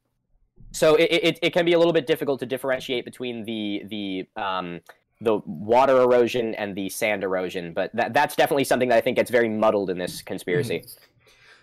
so 0.73 0.95
it, 0.95 1.09
it, 1.11 1.39
it 1.41 1.53
can 1.53 1.65
be 1.65 1.73
a 1.73 1.77
little 1.77 1.93
bit 1.93 2.07
difficult 2.07 2.39
to 2.41 2.45
differentiate 2.45 3.05
between 3.05 3.45
the 3.45 3.83
the 3.87 4.41
um, 4.41 4.81
the 5.21 5.37
water 5.45 6.01
erosion 6.01 6.55
and 6.55 6.75
the 6.75 6.89
sand 6.89 7.23
erosion, 7.23 7.73
but 7.73 7.95
that 7.95 8.13
that's 8.13 8.35
definitely 8.35 8.63
something 8.63 8.89
that 8.89 8.97
I 8.97 9.01
think 9.01 9.15
gets 9.15 9.31
very 9.31 9.47
muddled 9.47 9.89
in 9.89 9.97
this 9.97 10.21
conspiracy. 10.21 10.83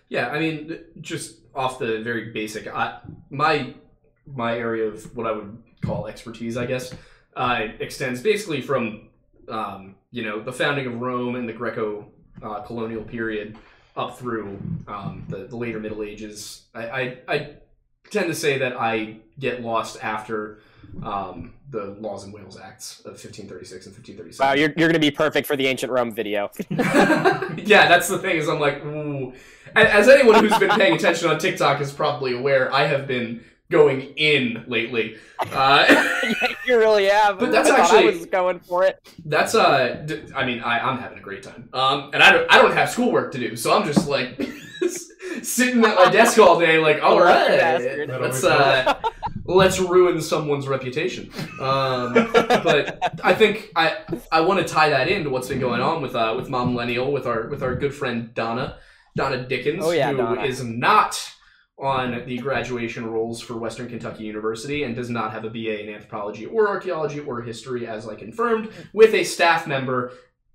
Yeah, 0.09 0.29
I 0.29 0.39
mean, 0.39 0.79
just 1.01 1.39
off 1.53 1.77
the 1.77 2.01
very 2.01 2.31
basic, 2.31 2.67
I, 2.67 2.99
my 3.29 3.75
my 4.25 4.57
area 4.57 4.87
of 4.87 5.15
what 5.15 5.27
I 5.27 5.33
would 5.33 5.61
call 5.81 6.07
expertise, 6.07 6.57
I 6.57 6.65
guess, 6.65 6.93
uh, 7.35 7.67
extends 7.79 8.21
basically 8.21 8.61
from 8.61 9.09
um, 9.49 9.95
you 10.11 10.23
know 10.23 10.41
the 10.41 10.53
founding 10.53 10.87
of 10.87 11.01
Rome 11.01 11.35
and 11.35 11.47
the 11.47 11.53
Greco 11.53 12.07
uh, 12.41 12.61
colonial 12.61 13.03
period 13.03 13.57
up 13.97 14.17
through 14.17 14.57
um, 14.87 15.25
the, 15.27 15.47
the 15.47 15.55
later 15.55 15.79
Middle 15.79 16.03
Ages. 16.03 16.63
I, 16.73 16.89
I, 16.89 17.17
I 17.27 17.49
tend 18.11 18.27
to 18.27 18.35
say 18.35 18.57
that 18.59 18.79
I 18.79 19.17
get 19.39 19.61
lost 19.61 20.03
after 20.03 20.59
um, 21.03 21.53
the 21.69 21.95
Laws 21.99 22.25
and 22.25 22.33
Wales 22.33 22.59
Acts 22.59 22.99
of 22.99 23.13
1536 23.13 23.85
and 23.87 23.95
1537. 23.95 24.45
Wow, 24.45 24.53
you're, 24.53 24.73
you're 24.77 24.89
going 24.89 24.93
to 24.93 24.99
be 24.99 25.09
perfect 25.11 25.47
for 25.47 25.55
the 25.55 25.67
ancient 25.67 25.91
Rome 25.91 26.11
video. 26.13 26.51
yeah, 26.69 27.87
that's 27.87 28.09
the 28.09 28.19
thing. 28.19 28.37
Is 28.37 28.47
I'm 28.49 28.59
like, 28.59 28.83
ooh. 28.85 29.33
As 29.73 30.09
anyone 30.09 30.43
who's 30.43 30.57
been 30.59 30.69
paying 30.71 30.95
attention 30.95 31.29
on 31.29 31.39
TikTok 31.39 31.79
is 31.79 31.93
probably 31.93 32.33
aware, 32.37 32.73
I 32.73 32.87
have 32.87 33.07
been 33.07 33.43
going 33.69 34.13
in 34.17 34.65
lately. 34.67 35.17
Uh, 35.51 36.13
you 36.67 36.77
really 36.77 37.05
have. 37.05 37.39
But 37.39 37.51
that's 37.51 37.67
I 37.67 37.79
actually- 37.79 38.03
I 38.03 38.05
was 38.11 38.25
going 38.27 38.59
for 38.59 38.83
it. 38.83 38.99
that's 39.25 39.55
uh, 39.55 40.03
d- 40.05 40.21
I 40.35 40.45
mean, 40.45 40.59
I, 40.59 40.77
I'm 40.79 40.99
having 40.99 41.17
a 41.17 41.21
great 41.21 41.41
time. 41.41 41.67
Um, 41.73 42.11
and 42.13 42.21
I 42.21 42.31
don't, 42.31 42.53
I 42.53 42.61
don't 42.61 42.73
have 42.73 42.91
schoolwork 42.91 43.31
to 43.31 43.39
do, 43.39 43.55
so 43.55 43.75
I'm 43.75 43.83
just 43.83 44.07
like 44.07 44.39
sitting 45.41 45.83
at 45.83 45.95
my 45.95 46.09
desk 46.11 46.37
all 46.39 46.59
day, 46.59 46.77
like, 46.77 47.01
all 47.01 47.15
Lucky 47.15 47.25
right, 47.25 47.59
bastard. 47.59 48.09
let's 48.21 48.43
uh, 48.43 48.99
let's 49.45 49.79
ruin 49.79 50.21
someone's 50.21 50.67
reputation. 50.67 51.29
Um, 51.59 52.13
but 52.33 52.99
I 53.23 53.33
think 53.33 53.71
I 53.75 53.97
I 54.31 54.41
want 54.41 54.59
to 54.59 54.73
tie 54.73 54.89
that 54.89 55.07
into 55.07 55.29
what's 55.29 55.47
been 55.47 55.59
going 55.59 55.81
on 55.81 56.01
with 56.01 56.15
uh 56.15 56.33
with 56.37 56.49
Mom 56.49 56.73
Millennial 56.73 57.11
with 57.11 57.25
our 57.27 57.47
with 57.47 57.63
our 57.63 57.75
good 57.75 57.93
friend 57.93 58.33
Donna 58.33 58.77
Donna 59.15 59.47
Dickens, 59.47 59.83
Oh, 59.83 59.91
yeah, 59.91 60.11
who 60.11 60.39
is 60.41 60.59
Donna. 60.59 60.71
not 60.71 61.31
on 61.77 62.23
the 62.27 62.37
graduation 62.37 63.07
rolls 63.09 63.41
for 63.41 63.57
Western 63.57 63.89
Kentucky 63.89 64.23
University 64.23 64.83
and 64.83 64.95
does 64.95 65.09
not 65.09 65.31
have 65.31 65.45
a 65.45 65.49
BA 65.49 65.81
in 65.81 65.89
anthropology 65.89 66.45
or 66.45 66.67
archaeology 66.67 67.19
or 67.21 67.41
history, 67.41 67.87
as 67.87 68.07
I 68.07 68.13
confirmed, 68.13 68.69
with 68.93 69.15
a 69.15 69.23
staff 69.23 69.65
member 69.65 70.11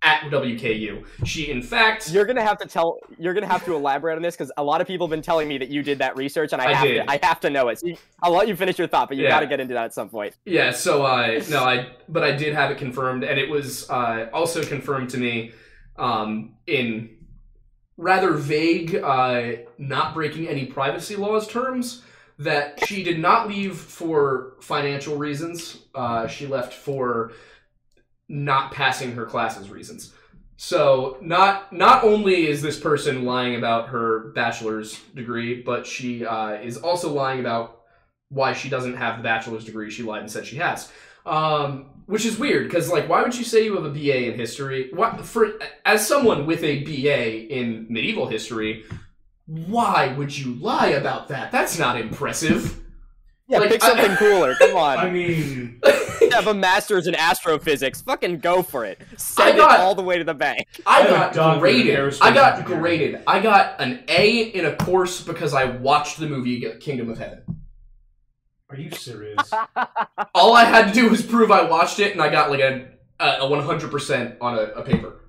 at 0.07 0.23
WKU. 0.31 1.05
She, 1.25 1.51
in 1.51 1.61
fact, 1.61 2.11
You're 2.13 2.25
gonna 2.25 2.45
have 2.45 2.59
to 2.59 2.67
tell. 2.69 2.99
You're 3.19 3.35
gonna 3.35 3.49
have 3.49 3.65
to 3.65 3.75
elaborate 3.75 4.15
on 4.17 4.23
this 4.23 4.37
because 4.37 4.53
a 4.57 4.63
lot 4.63 4.81
of 4.81 4.87
people 4.87 5.07
have 5.07 5.11
been 5.11 5.21
telling 5.23 5.49
me 5.49 5.59
that 5.59 5.69
you 5.69 5.83
did 5.83 5.99
that 5.99 6.17
research, 6.17 6.53
and 6.53 6.63
I, 6.63 6.67
I 6.71 6.75
have 6.75 6.87
did. 6.87 7.05
to. 7.05 7.11
I 7.11 7.19
have 7.23 7.41
to 7.41 7.51
know 7.51 7.69
it. 7.69 7.81
So 7.81 7.89
you- 7.89 7.97
I'll 8.23 8.33
let 8.33 8.47
you 8.49 8.55
finish 8.57 8.79
your 8.79 8.87
thought, 8.87 9.09
but 9.09 9.17
you 9.17 9.25
Yeah. 9.25 9.31
got 9.31 9.41
to 9.41 9.47
get 9.49 9.59
into 9.61 9.75
that 9.75 9.85
at 9.87 9.95
some 9.95 10.09
point. 10.09 10.35
Yeah, 10.45 10.71
so 10.71 11.05
I 11.05 11.43
no, 11.51 11.65
I 11.65 11.89
but 12.09 12.23
I 12.23 12.33
did 12.33 12.55
have 12.55 12.71
it 12.71 12.79
confirmed 12.79 13.25
and 13.25 13.39
it 13.39 13.51
was 13.51 13.91
uh 13.91 14.29
also 14.33 14.63
confirmed 14.63 15.11
to 15.11 15.19
me 15.19 15.53
um 15.99 16.55
in 16.67 17.17
rather 17.97 18.33
vague 18.33 18.95
uh 18.95 19.53
not 19.79 20.15
breaking 20.15 20.47
any 20.49 20.67
privacy 20.67 21.17
laws 21.17 21.47
terms 21.49 22.03
that 22.39 22.87
she 22.87 23.03
did 23.03 23.19
not 23.19 23.49
leave 23.49 23.77
for 23.77 24.55
financial 24.61 25.17
reasons. 25.17 25.79
Uh 25.95 26.27
she 26.27 26.47
left 26.47 26.73
for 26.75 27.33
not 28.29 28.73
passing 28.73 29.13
her 29.13 29.27
classes 29.27 29.71
reasons. 29.71 30.13
So 30.57 31.19
not 31.21 31.73
not 31.73 32.03
only 32.03 32.47
is 32.49 32.63
this 32.63 32.81
person 32.81 33.25
lying 33.25 33.57
about 33.57 33.89
her 33.91 34.31
bachelor's 34.35 34.99
degree, 35.15 35.63
but 35.63 35.87
she 35.87 36.25
uh, 36.25 36.53
is 36.55 36.79
also 36.79 37.13
lying 37.13 37.41
about 37.41 37.83
why 38.31 38.55
she 38.55 38.69
doesn't 38.69 38.97
have 38.97 39.19
the 39.19 39.23
bachelor's 39.23 39.65
degree 39.65 39.91
she 39.91 40.03
lied 40.03 40.23
and 40.23 40.31
said 40.31 40.47
she 40.47 40.57
has. 40.57 40.91
Um, 41.27 41.91
which 42.07 42.25
is 42.25 42.39
weird 42.39 42.69
because 42.69 42.89
like 42.89 43.09
why 43.09 43.23
would 43.23 43.37
you 43.37 43.45
say 43.45 43.65
you 43.65 43.75
have 43.75 43.85
a 43.85 43.91
BA 43.91 44.31
in 44.31 44.39
history? 44.39 44.91
What 44.93 45.21
for 45.27 45.59
as 45.85 46.07
someone 46.07 46.47
with 46.47 46.63
a 46.63 46.85
BA 46.85 47.53
in 47.53 47.87
medieval 47.91 48.27
history, 48.27 48.85
why 49.47 50.15
would 50.17 50.37
you 50.37 50.55
lie 50.55 50.89
about 50.89 51.29
that? 51.29 51.53
That's 51.53 51.79
not 51.79 52.01
impressive. 52.01 52.83
Yeah, 53.49 53.59
Like, 53.59 53.71
pick 53.71 53.85
I- 53.85 53.89
something 53.89 54.17
cooler. 54.17 54.55
Come 54.57 54.77
on. 54.77 54.99
I 54.99 55.09
mean, 55.11 55.81
You 56.21 56.31
have 56.33 56.49
a 56.49 56.55
master's 56.55 57.07
in 57.07 57.15
astrophysics. 57.15 58.03
Fucking 58.03 58.39
go 58.41 58.63
for 58.63 58.85
it. 58.85 59.01
Send 59.17 59.57
got- 59.59 59.79
it 59.79 59.81
all 59.81 59.95
the 59.95 60.03
way 60.03 60.19
to 60.19 60.25
the 60.25 60.35
bank. 60.35 60.67
I 60.85 60.99
I 60.99 61.01
have 61.03 61.11
got 61.11 61.35
doctorate 61.35 61.61
graded. 61.85 62.19
I 62.21 62.35
got 62.35 62.65
graded. 62.65 63.23
I 63.27 63.41
got 63.41 63.81
an 63.81 64.03
A 64.09 64.41
in 64.41 64.65
a 64.67 64.75
course 64.77 65.21
because 65.23 65.55
I 65.55 65.65
watched 65.65 66.19
the 66.19 66.27
movie 66.27 66.61
Kingdom 66.81 67.09
of 67.11 67.19
Heaven. 67.19 67.43
are 68.69 68.77
you 68.77 68.91
serious? 68.91 69.53
All 70.35 70.55
I 70.57 70.65
had 70.65 70.89
to 70.89 70.93
do 70.93 71.09
was 71.09 71.23
prove 71.23 71.53
I 71.53 71.63
watched 71.63 72.01
it, 72.01 72.13
and 72.13 72.21
I 72.21 72.29
got 72.29 72.51
like 72.51 72.61
a 72.61 72.89
a 73.21 73.47
one 73.49 73.63
hundred 73.63 73.91
percent 73.93 74.35
on 74.41 74.55
a, 74.59 74.63
a 74.63 74.83
paper. 74.83 75.21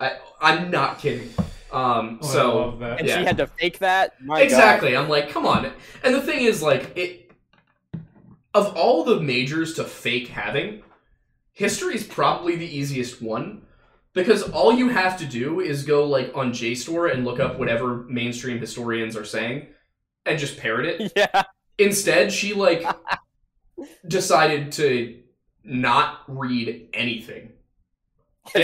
I 0.00 0.16
I'm 0.40 0.70
not 0.70 0.98
kidding. 0.98 1.30
Um, 1.76 2.18
Oh, 2.22 2.26
I 2.28 2.32
so 2.32 2.56
love 2.58 2.78
that. 2.80 2.98
And 3.00 3.08
Yeah. 3.08 3.18
she 3.18 3.24
had 3.24 3.36
to 3.38 3.46
fake 3.46 3.78
that. 3.80 4.14
My 4.22 4.36
God. 4.38 4.42
exactly, 4.44 4.96
I'm 4.96 5.08
like, 5.08 5.28
come 5.30 5.46
on. 5.46 5.70
And 6.02 6.14
the 6.14 6.20
thing 6.22 6.40
is, 6.44 6.62
like, 6.62 6.96
it 6.96 7.30
of 8.54 8.74
all 8.74 9.04
the 9.04 9.20
majors 9.20 9.74
to 9.74 9.84
fake 9.84 10.28
having, 10.28 10.82
history 11.52 11.94
is 11.94 12.04
probably 12.04 12.56
the 12.56 12.66
easiest 12.66 13.20
one. 13.20 13.62
Because 14.14 14.42
all 14.44 14.72
you 14.72 14.88
have 14.88 15.18
to 15.18 15.26
do 15.26 15.60
is 15.60 15.84
go 15.84 16.06
like 16.06 16.30
on 16.34 16.50
JSTOR 16.52 17.12
and 17.12 17.26
look 17.26 17.38
up 17.38 17.58
whatever 17.58 18.06
mainstream 18.08 18.58
historians 18.58 19.14
are 19.14 19.26
saying 19.26 19.66
and 20.24 20.38
just 20.38 20.56
parrot 20.56 20.86
it. 20.86 21.12
Yeah. 21.16 21.42
Instead, 21.76 22.32
she 22.32 22.54
like 22.54 22.82
decided 24.08 24.72
to 24.72 25.20
not 25.64 26.20
read 26.28 26.88
anything. 26.94 27.52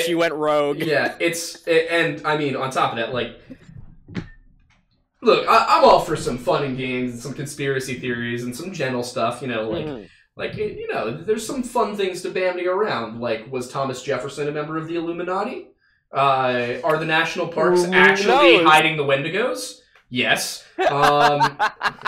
She 0.01 0.15
went 0.15 0.35
rogue. 0.35 0.79
Yeah, 0.81 1.15
it's 1.21 1.63
and 1.67 2.25
I 2.27 2.37
mean 2.37 2.57
on 2.57 2.71
top 2.71 2.93
of 2.93 2.99
that, 2.99 3.13
like, 3.13 3.39
look, 5.21 5.47
I, 5.49 5.67
I'm 5.69 5.85
all 5.85 6.01
for 6.01 6.17
some 6.17 6.39
fun 6.39 6.65
and 6.65 6.77
games 6.77 7.13
and 7.13 7.21
some 7.21 7.35
conspiracy 7.35 7.99
theories 7.99 8.45
and 8.45 8.55
some 8.55 8.73
general 8.73 9.03
stuff. 9.03 9.43
You 9.43 9.49
know, 9.49 9.69
like 9.69 9.87
Mhm. 9.87 10.09
like 10.37 10.57
you 10.57 10.89
know, 10.93 11.11
there's 11.17 11.47
some 11.47 11.63
fun 11.63 11.97
things 11.97 12.23
to 12.23 12.31
bandy 12.31 12.67
around. 12.67 13.21
Like, 13.21 13.51
was 13.51 13.69
Thomas 13.69 14.03
Jefferson 14.03 14.49
a 14.49 14.53
member 14.53 14.77
of 14.77 14.89
the 14.89 14.97
Illuminati? 14.97 15.69
Uh, 16.13 16.75
are 16.85 16.99
the 16.99 17.07
national 17.07 17.49
parks 17.49 17.85
actually 17.85 18.63
hiding 18.63 18.97
the 18.99 19.05
Wendigos? 19.05 19.79
Yes. 20.11 20.63
Um, 20.79 20.91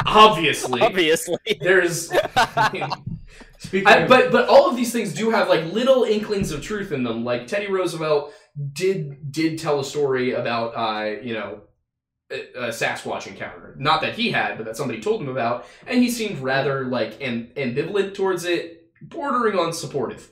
obviously. 0.04 0.82
Obviously. 0.82 1.38
There's, 1.62 2.10
I, 3.72 4.06
but 4.06 4.30
but 4.32 4.48
all 4.48 4.68
of 4.68 4.76
these 4.76 4.92
things 4.92 5.12
do 5.12 5.30
have 5.30 5.48
like 5.48 5.64
little 5.72 6.04
inklings 6.04 6.50
of 6.52 6.62
truth 6.62 6.92
in 6.92 7.02
them. 7.02 7.24
Like 7.24 7.46
Teddy 7.46 7.68
Roosevelt 7.70 8.32
did 8.72 9.30
did 9.32 9.58
tell 9.58 9.80
a 9.80 9.84
story 9.84 10.32
about 10.32 10.68
uh 10.76 11.20
you 11.22 11.34
know 11.34 11.60
a, 12.30 12.66
a 12.66 12.68
Sasquatch 12.68 13.26
encounter. 13.26 13.74
Not 13.78 14.00
that 14.02 14.14
he 14.14 14.30
had, 14.30 14.56
but 14.56 14.64
that 14.66 14.76
somebody 14.76 15.00
told 15.00 15.20
him 15.20 15.28
about, 15.28 15.66
and 15.86 16.02
he 16.02 16.10
seemed 16.10 16.38
rather 16.40 16.84
like 16.86 17.20
am, 17.20 17.48
ambivalent 17.56 18.14
towards 18.14 18.44
it, 18.44 18.90
bordering 19.02 19.58
on 19.58 19.72
supportive. 19.72 20.30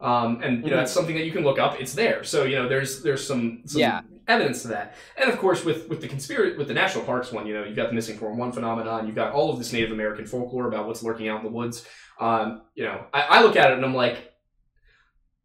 Um, 0.00 0.40
and 0.44 0.62
you 0.64 0.70
know 0.70 0.76
Mhm. 0.76 0.80
that's 0.80 0.92
something 0.92 1.16
that 1.16 1.24
you 1.24 1.32
can 1.32 1.42
look 1.42 1.58
up. 1.58 1.80
It's 1.80 1.92
there, 1.94 2.22
so 2.22 2.44
you 2.44 2.54
know 2.56 2.68
there's 2.68 3.02
there's 3.02 3.26
some, 3.26 3.62
some 3.64 3.80
Yeah. 3.80 4.00
evidence 4.28 4.62
to 4.62 4.68
that. 4.68 4.94
And 5.16 5.28
of 5.28 5.38
course, 5.38 5.64
with 5.64 5.88
with 5.88 6.00
the 6.00 6.06
conspiracy 6.06 6.56
with 6.56 6.68
the 6.68 6.74
national 6.74 7.04
parks 7.04 7.32
one, 7.32 7.46
you 7.48 7.54
know 7.54 7.64
you've 7.64 7.74
got 7.76 7.88
the 7.88 7.94
missing 7.94 8.16
411 8.16 8.52
phenomenon. 8.54 9.06
You've 9.06 9.16
got 9.16 9.32
all 9.32 9.50
of 9.52 9.58
this 9.58 9.72
Native 9.72 9.90
American 9.90 10.24
folklore 10.24 10.68
about 10.68 10.86
what's 10.86 11.02
lurking 11.02 11.28
out 11.28 11.38
in 11.38 11.44
the 11.46 11.50
woods. 11.52 11.84
Um, 12.20 12.62
you 12.74 12.84
know, 12.84 13.04
I, 13.12 13.20
I 13.22 13.42
look 13.42 13.56
at 13.56 13.70
it 13.70 13.74
and 13.76 13.84
I'm 13.84 13.94
like, 13.94 14.32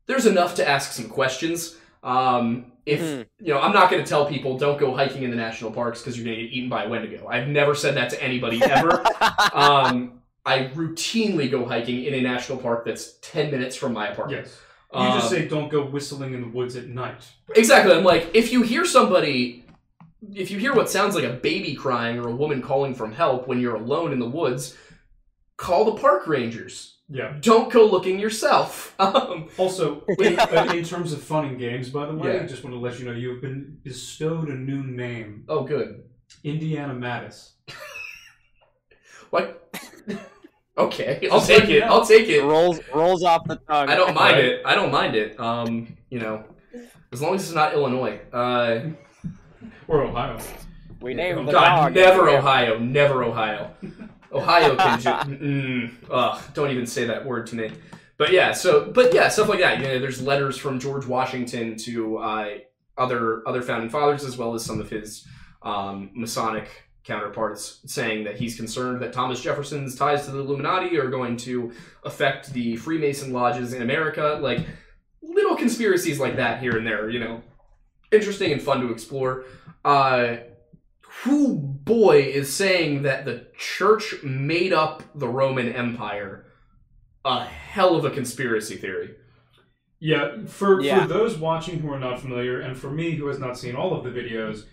there's 0.08 0.26
enough 0.26 0.56
to 0.56 0.68
ask 0.68 0.92
some 0.92 1.08
questions. 1.10 1.78
Um, 2.04 2.72
if 2.86 3.00
Mhm. 3.00 3.26
you 3.40 3.54
know, 3.54 3.62
I'm 3.62 3.72
not 3.74 3.90
going 3.90 4.04
to 4.04 4.10
tell 4.10 4.26
people 4.26 4.58
don't 4.58 4.78
go 4.78 4.94
hiking 4.94 5.24
in 5.24 5.30
the 5.30 5.38
national 5.38 5.72
parks 5.72 6.02
because 6.02 6.18
you're 6.18 6.26
going 6.26 6.38
to 6.38 6.44
get 6.44 6.52
eaten 6.52 6.70
by 6.70 6.84
a 6.84 6.90
Wendigo. 6.90 7.28
I've 7.28 7.48
never 7.48 7.76
said 7.76 7.96
that 7.96 8.10
to 8.10 8.22
anybody 8.22 8.62
ever. 8.62 9.02
um, 9.54 10.22
I 10.46 10.66
routinely 10.76 11.50
go 11.50 11.66
hiking 11.66 12.04
in 12.04 12.14
a 12.16 12.22
national 12.22 12.58
park 12.58 12.86
that's 12.86 13.14
10 13.22 13.52
minutes 13.52 13.76
from 13.78 13.94
my 13.94 14.10
apartment. 14.10 14.46
yes, 14.46 14.60
you 14.94 15.00
just 15.14 15.28
Um, 15.28 15.30
say 15.32 15.48
don't 15.48 15.70
go 15.70 15.86
whistling 15.86 16.34
in 16.34 16.42
the 16.42 16.48
woods 16.50 16.76
at 16.76 16.88
night. 16.88 17.24
Exactly. 17.56 17.94
I'm 17.94 18.04
like, 18.04 18.32
if 18.34 18.52
you 18.52 18.64
hear 18.64 18.84
somebody, 18.84 19.64
if 20.34 20.52
you 20.52 20.60
hear 20.60 20.74
what 20.74 20.90
sounds 20.90 21.16
like 21.16 21.24
a 21.24 21.34
baby 21.34 21.76
crying 21.76 22.20
or 22.20 22.28
a 22.28 22.36
woman 22.36 22.62
calling 22.62 22.94
from 22.94 23.14
help 23.14 23.48
when 23.48 23.62
you're 23.62 23.76
alone 23.76 24.12
in 24.12 24.20
the 24.20 24.30
woods, 24.30 24.76
call 25.64 25.86
the 25.86 26.00
park 26.02 26.28
rangers. 26.28 26.98
Yeah. 27.10 27.36
Don't 27.42 27.72
go 27.72 27.86
looking 27.86 28.20
yourself. 28.20 28.96
Um, 29.00 29.50
Also, 29.58 30.04
in, 30.20 30.40
uh, 30.40 30.74
in 30.76 30.84
terms 30.84 31.14
of 31.14 31.22
fun 31.22 31.46
and 31.46 31.58
games, 31.60 31.90
by 31.90 32.06
the 32.06 32.14
way, 32.16 32.36
Yeah. 32.36 32.44
I 32.44 32.46
just 32.48 32.64
want 32.64 32.76
to 32.76 32.80
let 32.80 33.00
you 33.00 33.06
know 33.06 33.12
you 33.12 33.30
have 33.32 33.42
been 33.42 33.78
bestowed 33.84 34.50
a 34.50 34.54
new 34.56 34.84
name, 34.84 35.46
oh, 35.50 35.64
good. 35.64 36.04
Indiana 36.44 36.94
Mattis. 36.94 37.52
What? 39.30 39.74
okay, 40.78 41.28
I'll 41.32 41.40
Just 41.40 41.48
take 41.48 41.60
let 41.62 41.70
you 41.70 41.78
it. 41.78 41.80
know. 41.82 41.86
I'll 41.88 42.06
take 42.06 42.28
it. 42.30 42.42
rolls 42.44 42.80
rolls 42.94 43.24
off 43.24 43.44
the 43.48 43.56
tongue. 43.68 43.90
I 43.90 43.96
don't 43.96 44.14
mind 44.14 44.36
Right. 44.38 44.46
it. 44.46 44.62
I 44.66 44.76
don't 44.76 44.92
mind 44.92 45.16
it. 45.16 45.40
Um, 45.40 45.98
you 46.10 46.20
know, 46.20 46.44
as 47.12 47.22
long 47.22 47.36
as 47.36 47.44
it's 47.44 47.54
not 47.56 47.74
Illinois. 47.74 48.20
Uh, 48.32 48.80
Or 49.88 50.04
Ohio. 50.04 50.38
We 51.02 51.14
named 51.14 51.40
oh 51.40 51.46
the 51.46 51.52
God, 51.52 51.76
dog. 51.76 51.94
never 51.96 52.30
Ohio. 52.30 52.78
Never 52.80 53.24
Ohio. 53.24 53.72
Ohio 54.34 54.76
can 54.76 55.00
ju- 55.00 55.10
mm, 55.10 55.92
ugh, 56.10 56.42
don't 56.54 56.72
even 56.72 56.86
say 56.86 57.06
that 57.06 57.26
word 57.26 57.48
to 57.48 57.56
me. 57.56 57.72
But 58.18 58.32
yeah, 58.32 58.52
so 58.52 58.92
but 58.92 59.14
yeah, 59.14 59.30
stuff 59.30 59.50
like 59.50 59.60
that. 59.60 59.80
You 59.80 59.86
know, 59.86 60.00
there's 60.00 60.22
letters 60.22 60.58
from 60.58 60.80
George 60.80 61.06
Washington 61.06 61.76
to 61.78 62.18
uh, 62.18 62.50
other 62.98 63.48
other 63.48 63.62
founding 63.62 63.90
fathers 63.90 64.24
as 64.24 64.38
well 64.38 64.54
as 64.54 64.64
some 64.64 64.80
of 64.80 64.90
his 64.90 65.28
um, 65.62 66.12
Masonic 66.14 66.70
counterparts 67.04 67.82
saying 67.86 68.24
that 68.24 68.38
he's 68.38 68.56
concerned 68.56 69.02
that 69.02 69.12
Thomas 69.12 69.42
Jefferson's 69.42 69.96
ties 69.96 70.26
to 70.26 70.32
the 70.32 70.40
Illuminati 70.40 70.98
are 70.98 71.10
going 71.10 71.36
to 71.38 71.74
affect 72.06 72.54
the 72.54 72.78
Freemason 72.78 73.34
lodges 73.34 73.74
in 73.74 73.82
America. 73.82 74.40
Like 74.42 74.66
little 75.22 75.56
conspiracies 75.56 76.20
like 76.20 76.36
that 76.38 76.62
here 76.62 76.78
and 76.78 76.86
there. 76.86 77.10
You 77.10 77.20
know, 77.20 77.42
interesting 78.12 78.52
and 78.52 78.62
fun 78.62 78.82
to 78.82 78.92
explore. 78.92 79.46
Uh, 79.84 80.38
who 81.22 81.58
boy 81.58 82.22
is 82.22 82.54
saying 82.54 83.04
that 83.04 83.26
the 83.26 83.48
church 83.58 84.16
made 84.24 84.74
up 84.74 85.04
the 85.16 85.28
Roman 85.28 85.72
Empire? 85.72 86.46
A 87.24 87.46
hell 87.46 87.96
of 87.96 88.04
a 88.04 88.10
conspiracy 88.10 88.76
theory. 88.76 89.16
Yeah, 90.00 90.46
for, 90.48 90.82
Yeah. 90.82 91.04
for 91.04 91.08
those 91.08 91.38
watching 91.38 91.80
who 91.80 91.92
are 91.92 92.00
not 92.00 92.20
familiar, 92.20 92.60
and 92.60 92.78
for 92.78 92.90
me 92.90 93.12
who 93.12 93.28
has 93.28 93.40
not 93.40 93.58
seen 93.58 93.76
all 93.76 93.96
of 93.98 94.04
the 94.04 94.10
videos, 94.10 94.66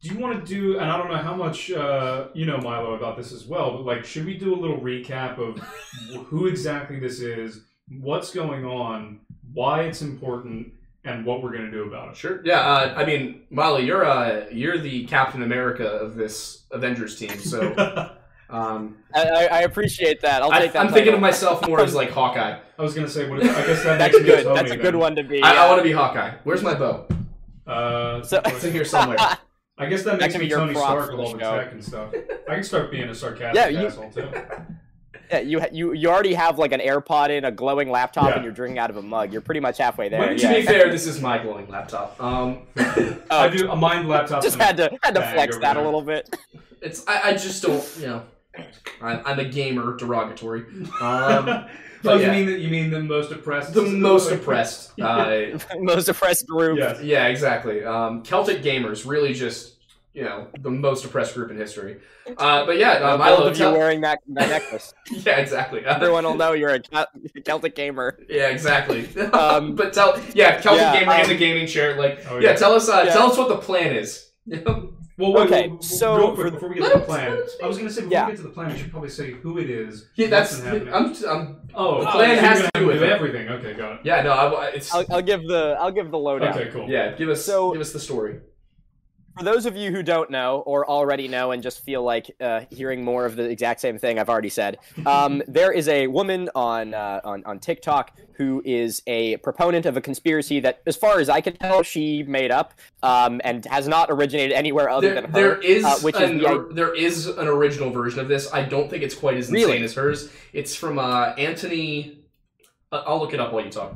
do 0.00 0.08
you 0.12 0.18
want 0.18 0.44
to 0.44 0.54
do, 0.54 0.78
and 0.80 0.90
I 0.90 0.96
don't 0.96 1.08
know 1.08 1.18
how 1.18 1.36
much 1.36 1.70
uh, 1.70 2.28
you 2.34 2.46
know, 2.46 2.58
Milo, 2.58 2.94
about 2.94 3.16
this 3.16 3.30
as 3.32 3.46
well, 3.46 3.72
but 3.76 3.84
like, 3.84 4.04
should 4.04 4.26
we 4.26 4.36
do 4.36 4.52
a 4.52 4.58
little 4.60 4.80
recap 4.80 5.38
of 5.38 5.58
who 6.26 6.48
exactly 6.48 6.98
this 6.98 7.20
is, 7.20 7.60
what's 8.00 8.32
going 8.34 8.64
on, 8.64 9.20
why 9.52 9.82
it's 9.82 10.02
important, 10.02 10.72
and 11.04 11.24
what 11.24 11.42
we're 11.42 11.50
going 11.52 11.64
to 11.64 11.70
do 11.70 11.84
about 11.84 12.10
it. 12.10 12.16
Sure. 12.16 12.40
Yeah. 12.44 12.60
Uh, 12.60 12.94
I 12.96 13.04
mean, 13.04 13.42
Molly, 13.50 13.84
you're 13.84 14.04
uh, 14.04 14.46
you're 14.50 14.78
the 14.78 15.04
Captain 15.06 15.42
America 15.42 15.86
of 15.86 16.14
this 16.14 16.62
Avengers 16.70 17.18
team. 17.18 17.36
So 17.40 17.72
um, 18.50 18.96
I, 19.14 19.22
I- 19.28 19.44
I 19.46 19.60
appreciate 19.62 20.20
that. 20.20 20.42
I'll 20.42 20.52
I, 20.52 20.60
take 20.60 20.72
that. 20.72 20.86
I'm 20.86 20.92
thinking 20.92 21.14
of 21.14 21.20
myself 21.20 21.66
more 21.66 21.80
as 21.80 21.94
like 21.94 22.10
Hawkeye. 22.10 22.58
I 22.78 22.82
was 22.82 22.94
going 22.94 23.06
to 23.06 23.12
say, 23.12 23.28
what, 23.28 23.42
I 23.42 23.46
guess 23.66 23.82
that 23.84 23.98
That's 23.98 24.18
good. 24.18 24.46
That's 24.46 24.70
a 24.70 24.76
good 24.76 24.94
one 24.96 25.16
to 25.16 25.24
be. 25.24 25.42
I, 25.42 25.66
I 25.66 25.68
want 25.68 25.78
to 25.80 25.84
be 25.84 25.92
Hawkeye. 25.92 26.34
Where's 26.44 26.62
my 26.62 26.74
bow? 26.74 27.06
Uh, 27.66 28.22
So- 28.22 28.40
It's 28.46 28.64
in 28.64 28.72
here 28.72 28.84
somewhere. 28.84 29.18
I 29.78 29.86
guess 29.86 30.04
that 30.04 30.12
That 30.18 30.20
makes 30.20 30.34
can 30.34 30.42
me 30.42 30.48
Tony 30.50 30.74
Stark 30.74 31.10
with 31.10 31.20
all 31.20 31.32
the 31.32 31.38
tech 31.38 31.72
and 31.72 31.82
stuff. 31.82 32.14
I 32.48 32.54
can 32.54 32.62
start 32.62 32.90
being 32.90 33.08
a 33.08 33.14
sarcastic 33.14 33.54
Yeah, 33.56 33.68
you- 33.80 33.86
asshole 33.88 34.10
too. 34.10 34.28
Yeah, 35.30 35.40
you 35.40 35.62
you 35.72 35.92
you 35.92 36.08
already 36.10 36.34
have 36.34 36.58
like 36.58 36.72
an 36.72 36.80
AirPod 36.80 37.30
in, 37.30 37.44
a 37.44 37.50
glowing 37.50 37.90
laptop, 37.90 38.28
Yeah. 38.28 38.34
and 38.36 38.44
you're 38.44 38.52
drinking 38.52 38.78
out 38.78 38.90
of 38.90 38.96
a 38.96 39.02
mug. 39.02 39.32
You're 39.32 39.40
pretty 39.40 39.60
much 39.60 39.78
halfway 39.78 40.08
there. 40.08 40.20
When 40.20 40.36
To 40.36 40.42
yeah. 40.42 40.54
be 40.54 40.62
fair, 40.62 40.90
this 40.90 41.06
is 41.06 41.20
my 41.20 41.38
glowing 41.38 41.68
laptop. 41.68 42.20
Um, 42.22 42.58
I 42.76 43.16
Oh, 43.30 43.48
do 43.50 43.70
a 43.70 43.76
mind 43.76 44.08
laptop. 44.08 44.42
just 44.42 44.58
had 44.58 44.76
to 44.78 44.90
had 45.02 45.14
to 45.14 45.22
flex 45.32 45.54
over 45.56 45.62
that 45.62 45.76
a 45.76 45.82
little 45.82 46.02
bit. 46.02 46.34
it's 46.80 47.06
I, 47.08 47.30
I 47.30 47.32
just 47.32 47.62
don't 47.62 47.96
you 47.98 48.06
know. 48.08 48.22
I'm, 49.00 49.22
I'm 49.24 49.38
a 49.38 49.44
gamer, 49.46 49.96
derogatory. 49.96 50.60
Um, 50.60 50.90
oh, 51.00 51.66
but 52.02 52.16
you 52.20 52.26
yeah. 52.26 52.30
mean 52.32 52.46
the, 52.46 52.58
you 52.58 52.68
mean 52.68 52.90
the 52.90 53.00
most 53.00 53.32
oppressed? 53.32 53.72
the 53.72 53.82
most 53.82 54.30
oppressed. 54.30 54.90
Uh, 55.00 55.58
Most 55.78 56.08
oppressed 56.08 56.46
group. 56.46 56.78
Yes. 56.78 57.00
yeah, 57.02 57.26
exactly. 57.28 57.82
Um, 57.84 58.22
Celtic 58.22 58.62
gamers 58.62 59.08
really 59.08 59.32
just 59.32 59.71
you 60.14 60.22
know 60.24 60.48
the 60.60 60.70
most 60.70 61.04
oppressed 61.04 61.34
group 61.34 61.50
in 61.50 61.56
history. 61.56 62.00
Uh, 62.36 62.66
but 62.66 62.76
yeah, 62.78 62.92
Uh, 62.92 63.12
um, 63.14 63.18
both 63.18 63.26
Milo, 63.38 63.46
of 63.48 63.56
you 63.56 63.64
tell- 63.64 63.72
wearing 63.72 64.00
that, 64.02 64.18
that 64.28 64.48
necklace. 64.56 64.92
yeah, 65.10 65.38
exactly. 65.38 65.84
Everyone 65.86 66.24
will 66.24 66.34
know 66.36 66.52
you're 66.52 66.74
a 66.74 66.80
Celtic 67.44 67.74
gamer. 67.74 68.18
Yeah, 68.28 68.48
exactly. 68.48 69.08
Um, 69.32 69.74
but 69.74 69.92
tell 69.92 70.20
yeah, 70.34 70.60
Celtic 70.60 70.80
yeah, 70.82 71.00
gamer 71.00 71.14
in 71.14 71.20
um, 71.22 71.28
the 71.28 71.36
gaming 71.36 71.66
chair. 71.66 71.96
Like, 71.96 72.24
Oh, 72.30 72.38
yeah. 72.38 72.50
yeah. 72.50 72.56
tell 72.56 72.74
us, 72.74 72.88
uh, 72.88 73.04
Yeah. 73.06 73.12
tell 73.12 73.30
us 73.32 73.38
what 73.38 73.48
the 73.48 73.56
plan 73.58 73.94
is. 73.96 74.30
Well, 75.18 75.34
wait, 75.34 75.42
Okay, 75.46 75.62
wait, 75.62 75.70
wait, 75.72 75.84
so 75.84 76.16
real 76.16 76.34
quick 76.34 76.54
before 76.54 76.68
we 76.70 76.76
get 76.76 76.90
to 76.92 76.98
the 76.98 77.04
plan, 77.04 77.38
I 77.62 77.66
was 77.66 77.76
going 77.76 77.88
to 77.88 77.94
say 77.94 78.00
before 78.00 78.12
Yeah. 78.12 78.26
we 78.26 78.32
get 78.32 78.36
to 78.38 78.42
the 78.44 78.48
plan, 78.48 78.72
we 78.72 78.78
should 78.78 78.90
probably 78.90 79.10
say 79.10 79.32
who 79.32 79.58
it 79.58 79.68
is. 79.70 80.08
yeah, 80.16 80.28
that's. 80.28 80.60
happening. 80.60 80.92
I'm, 80.92 81.06
I'm. 81.28 81.60
oh, 81.74 82.00
the 82.00 82.08
oh, 82.08 82.12
plan 82.12 82.36
so 82.36 82.42
has 82.42 82.58
to 82.62 82.70
do 82.74 82.86
with 82.86 83.02
everything. 83.02 83.48
Okay, 83.48 83.74
got 83.74 83.92
it. 83.96 84.00
Yeah, 84.04 84.22
no, 84.22 84.32
I, 84.32 84.68
it's. 84.68 84.92
I'll, 84.92 85.04
I'll 85.10 85.22
give 85.22 85.46
the 85.46 85.76
I'll 85.78 85.92
give 85.92 86.10
the 86.10 86.18
lowdown. 86.18 86.54
Okay, 86.58 86.70
cool. 86.72 86.88
yeah, 86.88 87.12
give 87.12 87.28
us. 87.28 87.44
So- 87.44 87.72
give 87.72 87.80
us 87.80 87.92
the 87.92 88.00
story. 88.00 88.40
For 89.38 89.44
those 89.44 89.64
of 89.64 89.76
you 89.76 89.90
who 89.90 90.02
don't 90.02 90.30
know 90.30 90.58
or 90.66 90.86
already 90.88 91.26
know 91.26 91.52
and 91.52 91.62
just 91.62 91.82
feel 91.82 92.02
like 92.02 92.30
uh, 92.38 92.62
hearing 92.70 93.02
more 93.02 93.24
of 93.24 93.34
the 93.34 93.44
exact 93.44 93.80
same 93.80 93.98
thing 93.98 94.18
I've 94.18 94.28
already 94.28 94.50
said, 94.50 94.78
um, 95.06 95.42
there 95.48 95.72
is 95.72 95.88
a 95.88 96.06
woman 96.06 96.50
on, 96.54 96.92
uh, 96.92 97.20
on 97.24 97.42
on 97.46 97.58
TikTok 97.58 98.12
who 98.34 98.60
is 98.64 99.02
a 99.06 99.38
proponent 99.38 99.86
of 99.86 99.96
a 99.96 100.02
conspiracy 100.02 100.60
that, 100.60 100.82
as 100.86 100.96
far 100.96 101.18
as 101.18 101.30
I 101.30 101.40
can 101.40 101.54
tell, 101.56 101.82
she 101.82 102.22
made 102.24 102.50
up 102.50 102.74
um, 103.02 103.40
and 103.42 103.64
has 103.66 103.88
not 103.88 104.10
originated 104.10 104.52
anywhere 104.52 104.90
other 104.90 105.08
There, 105.12 105.22
than 105.22 105.30
her. 105.30 105.32
there 105.32 105.60
is 105.62 105.84
uh, 105.84 105.96
which 106.00 106.16
is 106.16 106.30
an, 106.30 106.38
the 106.38 106.48
or- 106.52 106.72
there 106.72 106.94
is 106.94 107.26
an 107.26 107.48
original 107.48 107.90
version 107.90 108.20
of 108.20 108.28
this. 108.28 108.52
I 108.52 108.62
don't 108.64 108.90
think 108.90 109.02
it's 109.02 109.14
quite 109.14 109.38
as 109.38 109.48
insane 109.48 109.64
Really? 109.66 109.82
as 109.84 109.94
hers. 109.94 110.30
It's 110.52 110.74
from 110.74 110.98
uh, 110.98 111.32
Anthony. 111.38 112.18
Uh, 112.90 113.02
I'll 113.06 113.18
look 113.18 113.32
it 113.32 113.40
up 113.40 113.52
while 113.54 113.64
you 113.64 113.70
talk. 113.70 113.94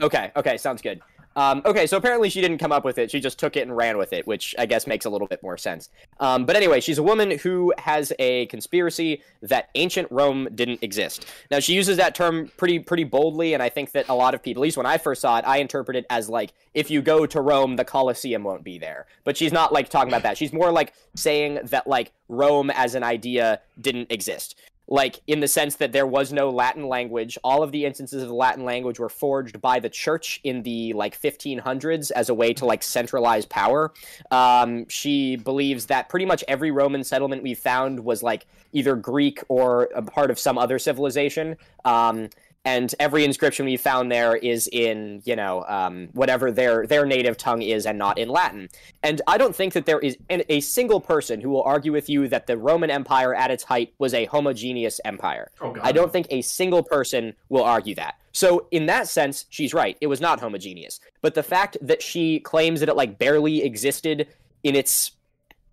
Okay, 0.00 0.30
okay, 0.36 0.58
sounds 0.58 0.82
good. 0.82 1.00
Um, 1.38 1.62
okay, 1.64 1.86
so 1.86 1.96
apparently 1.96 2.30
she 2.30 2.40
didn't 2.40 2.58
come 2.58 2.72
up 2.72 2.84
with 2.84 2.98
it. 2.98 3.12
She 3.12 3.20
just 3.20 3.38
took 3.38 3.56
it 3.56 3.60
and 3.60 3.76
ran 3.76 3.96
with 3.96 4.12
it, 4.12 4.26
which 4.26 4.56
I 4.58 4.66
guess 4.66 4.88
makes 4.88 5.04
a 5.04 5.10
little 5.10 5.28
bit 5.28 5.40
more 5.40 5.56
sense. 5.56 5.88
Um, 6.18 6.44
but 6.44 6.56
anyway, 6.56 6.80
she's 6.80 6.98
a 6.98 7.02
woman 7.02 7.38
who 7.38 7.72
has 7.78 8.12
a 8.18 8.46
conspiracy 8.46 9.22
that 9.42 9.68
ancient 9.76 10.10
Rome 10.10 10.48
didn't 10.56 10.82
exist. 10.82 11.26
Now 11.48 11.60
she 11.60 11.74
uses 11.74 11.96
that 11.98 12.16
term 12.16 12.50
pretty 12.56 12.80
pretty 12.80 13.04
boldly, 13.04 13.54
and 13.54 13.62
I 13.62 13.68
think 13.68 13.92
that 13.92 14.08
a 14.08 14.16
lot 14.16 14.34
of 14.34 14.42
people, 14.42 14.62
at 14.62 14.64
least 14.64 14.76
when 14.76 14.84
I 14.84 14.98
first 14.98 15.20
saw 15.20 15.38
it, 15.38 15.44
I 15.46 15.58
interpret 15.58 15.96
it 15.96 16.06
as 16.10 16.28
like 16.28 16.54
if 16.74 16.90
you 16.90 17.02
go 17.02 17.24
to 17.24 17.40
Rome, 17.40 17.76
the 17.76 17.84
Colosseum 17.84 18.42
won't 18.42 18.64
be 18.64 18.76
there. 18.76 19.06
But 19.22 19.36
she's 19.36 19.52
not 19.52 19.72
like 19.72 19.90
talking 19.90 20.08
about 20.08 20.24
that. 20.24 20.36
She's 20.36 20.52
more 20.52 20.72
like 20.72 20.92
saying 21.14 21.60
that 21.66 21.86
like 21.86 22.10
Rome 22.28 22.68
as 22.70 22.96
an 22.96 23.04
idea 23.04 23.60
didn't 23.80 24.10
exist 24.10 24.56
like 24.88 25.20
in 25.26 25.40
the 25.40 25.48
sense 25.48 25.76
that 25.76 25.92
there 25.92 26.06
was 26.06 26.32
no 26.32 26.48
Latin 26.50 26.88
language. 26.88 27.38
All 27.44 27.62
of 27.62 27.72
the 27.72 27.84
instances 27.84 28.22
of 28.22 28.28
the 28.28 28.34
Latin 28.34 28.64
language 28.64 28.98
were 28.98 29.10
forged 29.10 29.60
by 29.60 29.78
the 29.78 29.90
church 29.90 30.40
in 30.44 30.62
the 30.62 30.94
like 30.94 31.20
1500s 31.20 32.10
as 32.10 32.30
a 32.30 32.34
way 32.34 32.54
to 32.54 32.64
like 32.64 32.82
centralize 32.82 33.44
power. 33.44 33.92
Um, 34.30 34.88
she 34.88 35.36
believes 35.36 35.86
that 35.86 36.08
pretty 36.08 36.24
much 36.24 36.42
every 36.48 36.70
Roman 36.70 37.04
settlement 37.04 37.42
we 37.42 37.54
found 37.54 38.00
was 38.00 38.22
like 38.22 38.46
either 38.72 38.96
Greek 38.96 39.42
or 39.48 39.90
a 39.94 40.02
part 40.02 40.30
of 40.30 40.38
some 40.38 40.56
other 40.56 40.78
civilization. 40.78 41.56
Um, 41.84 42.30
and 42.68 42.94
every 43.00 43.24
inscription 43.24 43.64
we 43.64 43.78
found 43.78 44.12
there 44.12 44.36
is 44.36 44.68
in 44.70 45.22
you 45.24 45.34
know 45.34 45.64
um, 45.68 46.08
whatever 46.12 46.50
their 46.50 46.86
their 46.86 47.06
native 47.06 47.38
tongue 47.38 47.62
is 47.62 47.86
and 47.86 47.96
not 47.96 48.18
in 48.18 48.28
Latin. 48.28 48.68
And 49.02 49.22
I 49.26 49.38
don't 49.38 49.56
think 49.56 49.72
that 49.72 49.86
there 49.86 49.98
is 50.00 50.18
an, 50.28 50.42
a 50.50 50.60
single 50.60 51.00
person 51.00 51.40
who 51.40 51.48
will 51.48 51.62
argue 51.62 51.92
with 51.92 52.10
you 52.10 52.28
that 52.28 52.46
the 52.46 52.58
Roman 52.58 52.90
Empire 52.90 53.34
at 53.34 53.50
its 53.50 53.64
height 53.64 53.94
was 53.98 54.12
a 54.12 54.26
homogeneous 54.26 55.00
empire. 55.06 55.50
Oh 55.62 55.72
God. 55.72 55.82
I 55.82 55.92
don't 55.92 56.12
think 56.12 56.26
a 56.28 56.42
single 56.42 56.82
person 56.82 57.34
will 57.48 57.64
argue 57.64 57.94
that. 57.94 58.16
So 58.32 58.66
in 58.70 58.84
that 58.86 59.08
sense, 59.08 59.46
she's 59.48 59.72
right. 59.72 59.96
It 60.02 60.08
was 60.08 60.20
not 60.20 60.38
homogeneous. 60.38 61.00
But 61.22 61.34
the 61.34 61.42
fact 61.42 61.78
that 61.80 62.02
she 62.02 62.38
claims 62.40 62.80
that 62.80 62.90
it 62.90 62.96
like 62.96 63.18
barely 63.18 63.62
existed 63.62 64.28
in 64.62 64.74
its 64.74 65.12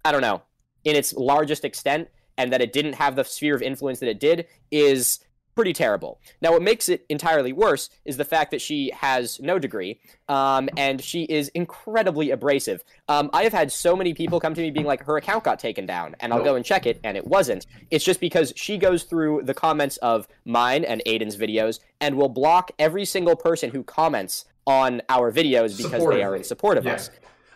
I 0.06 0.14
don't 0.14 0.22
know, 0.22 0.44
in 0.86 0.96
its 0.96 1.12
largest 1.14 1.66
extent 1.66 2.08
and 2.38 2.54
that 2.54 2.62
it 2.62 2.72
didn't 2.72 2.94
have 2.94 3.16
the 3.16 3.24
sphere 3.24 3.56
of 3.56 3.62
influence 3.62 4.00
that 4.00 4.10
it 4.10 4.20
did 4.20 4.48
is 4.72 5.20
pretty 5.56 5.74
terrible. 5.74 6.20
Now, 6.41 6.52
what 6.52 6.62
makes 6.62 6.89
it 6.89 7.06
entirely 7.10 7.54
worse 7.54 7.89
is 8.04 8.18
the 8.18 8.26
fact 8.26 8.52
that 8.52 8.62
she 8.62 8.91
has 8.94 9.39
no 9.39 9.58
degree, 9.58 10.00
um, 10.28 10.70
and 10.78 11.02
she 11.02 11.24
is 11.24 11.48
incredibly 11.50 12.30
abrasive. 12.32 12.84
Um, 13.08 13.30
I 13.34 13.44
have 13.44 13.54
had 13.54 13.72
so 13.72 13.96
many 13.96 14.13
people 14.13 14.39
come 14.39 14.54
to 14.54 14.62
me 14.62 14.70
being 14.70 14.86
like, 14.86 15.04
her 15.06 15.18
account 15.18 15.46
got 15.46 15.58
taken 15.58 15.86
down, 15.86 16.15
and 16.20 16.34
I'll 16.34 16.44
go 16.44 16.56
and 16.56 16.65
check 16.65 16.86
it, 16.86 17.00
and 17.04 17.15
it 17.18 17.26
wasn't. 17.26 17.65
It's 17.89 18.04
just 18.04 18.20
because 18.20 18.52
she 18.56 18.78
goes 18.78 19.04
through 19.04 19.44
the 19.44 19.54
comments 19.54 19.98
of 19.98 20.28
mine 20.44 20.84
and 20.84 21.02
Aidan's 21.06 21.38
videos 21.38 21.80
and 22.02 22.15
will 22.18 22.30
block 22.30 22.72
every 22.78 23.06
single 23.06 23.36
person 23.38 23.72
who 23.72 23.84
comments 23.84 24.46
on 24.68 25.02
our 25.10 25.32
videos 25.32 25.78
because 25.78 25.91
Supportive. 25.94 26.20
they 26.20 26.24
are 26.24 26.36
in 26.36 26.44
support 26.44 26.78
of 26.78 26.86
Yeah. 26.86 26.96
us. 26.96 27.10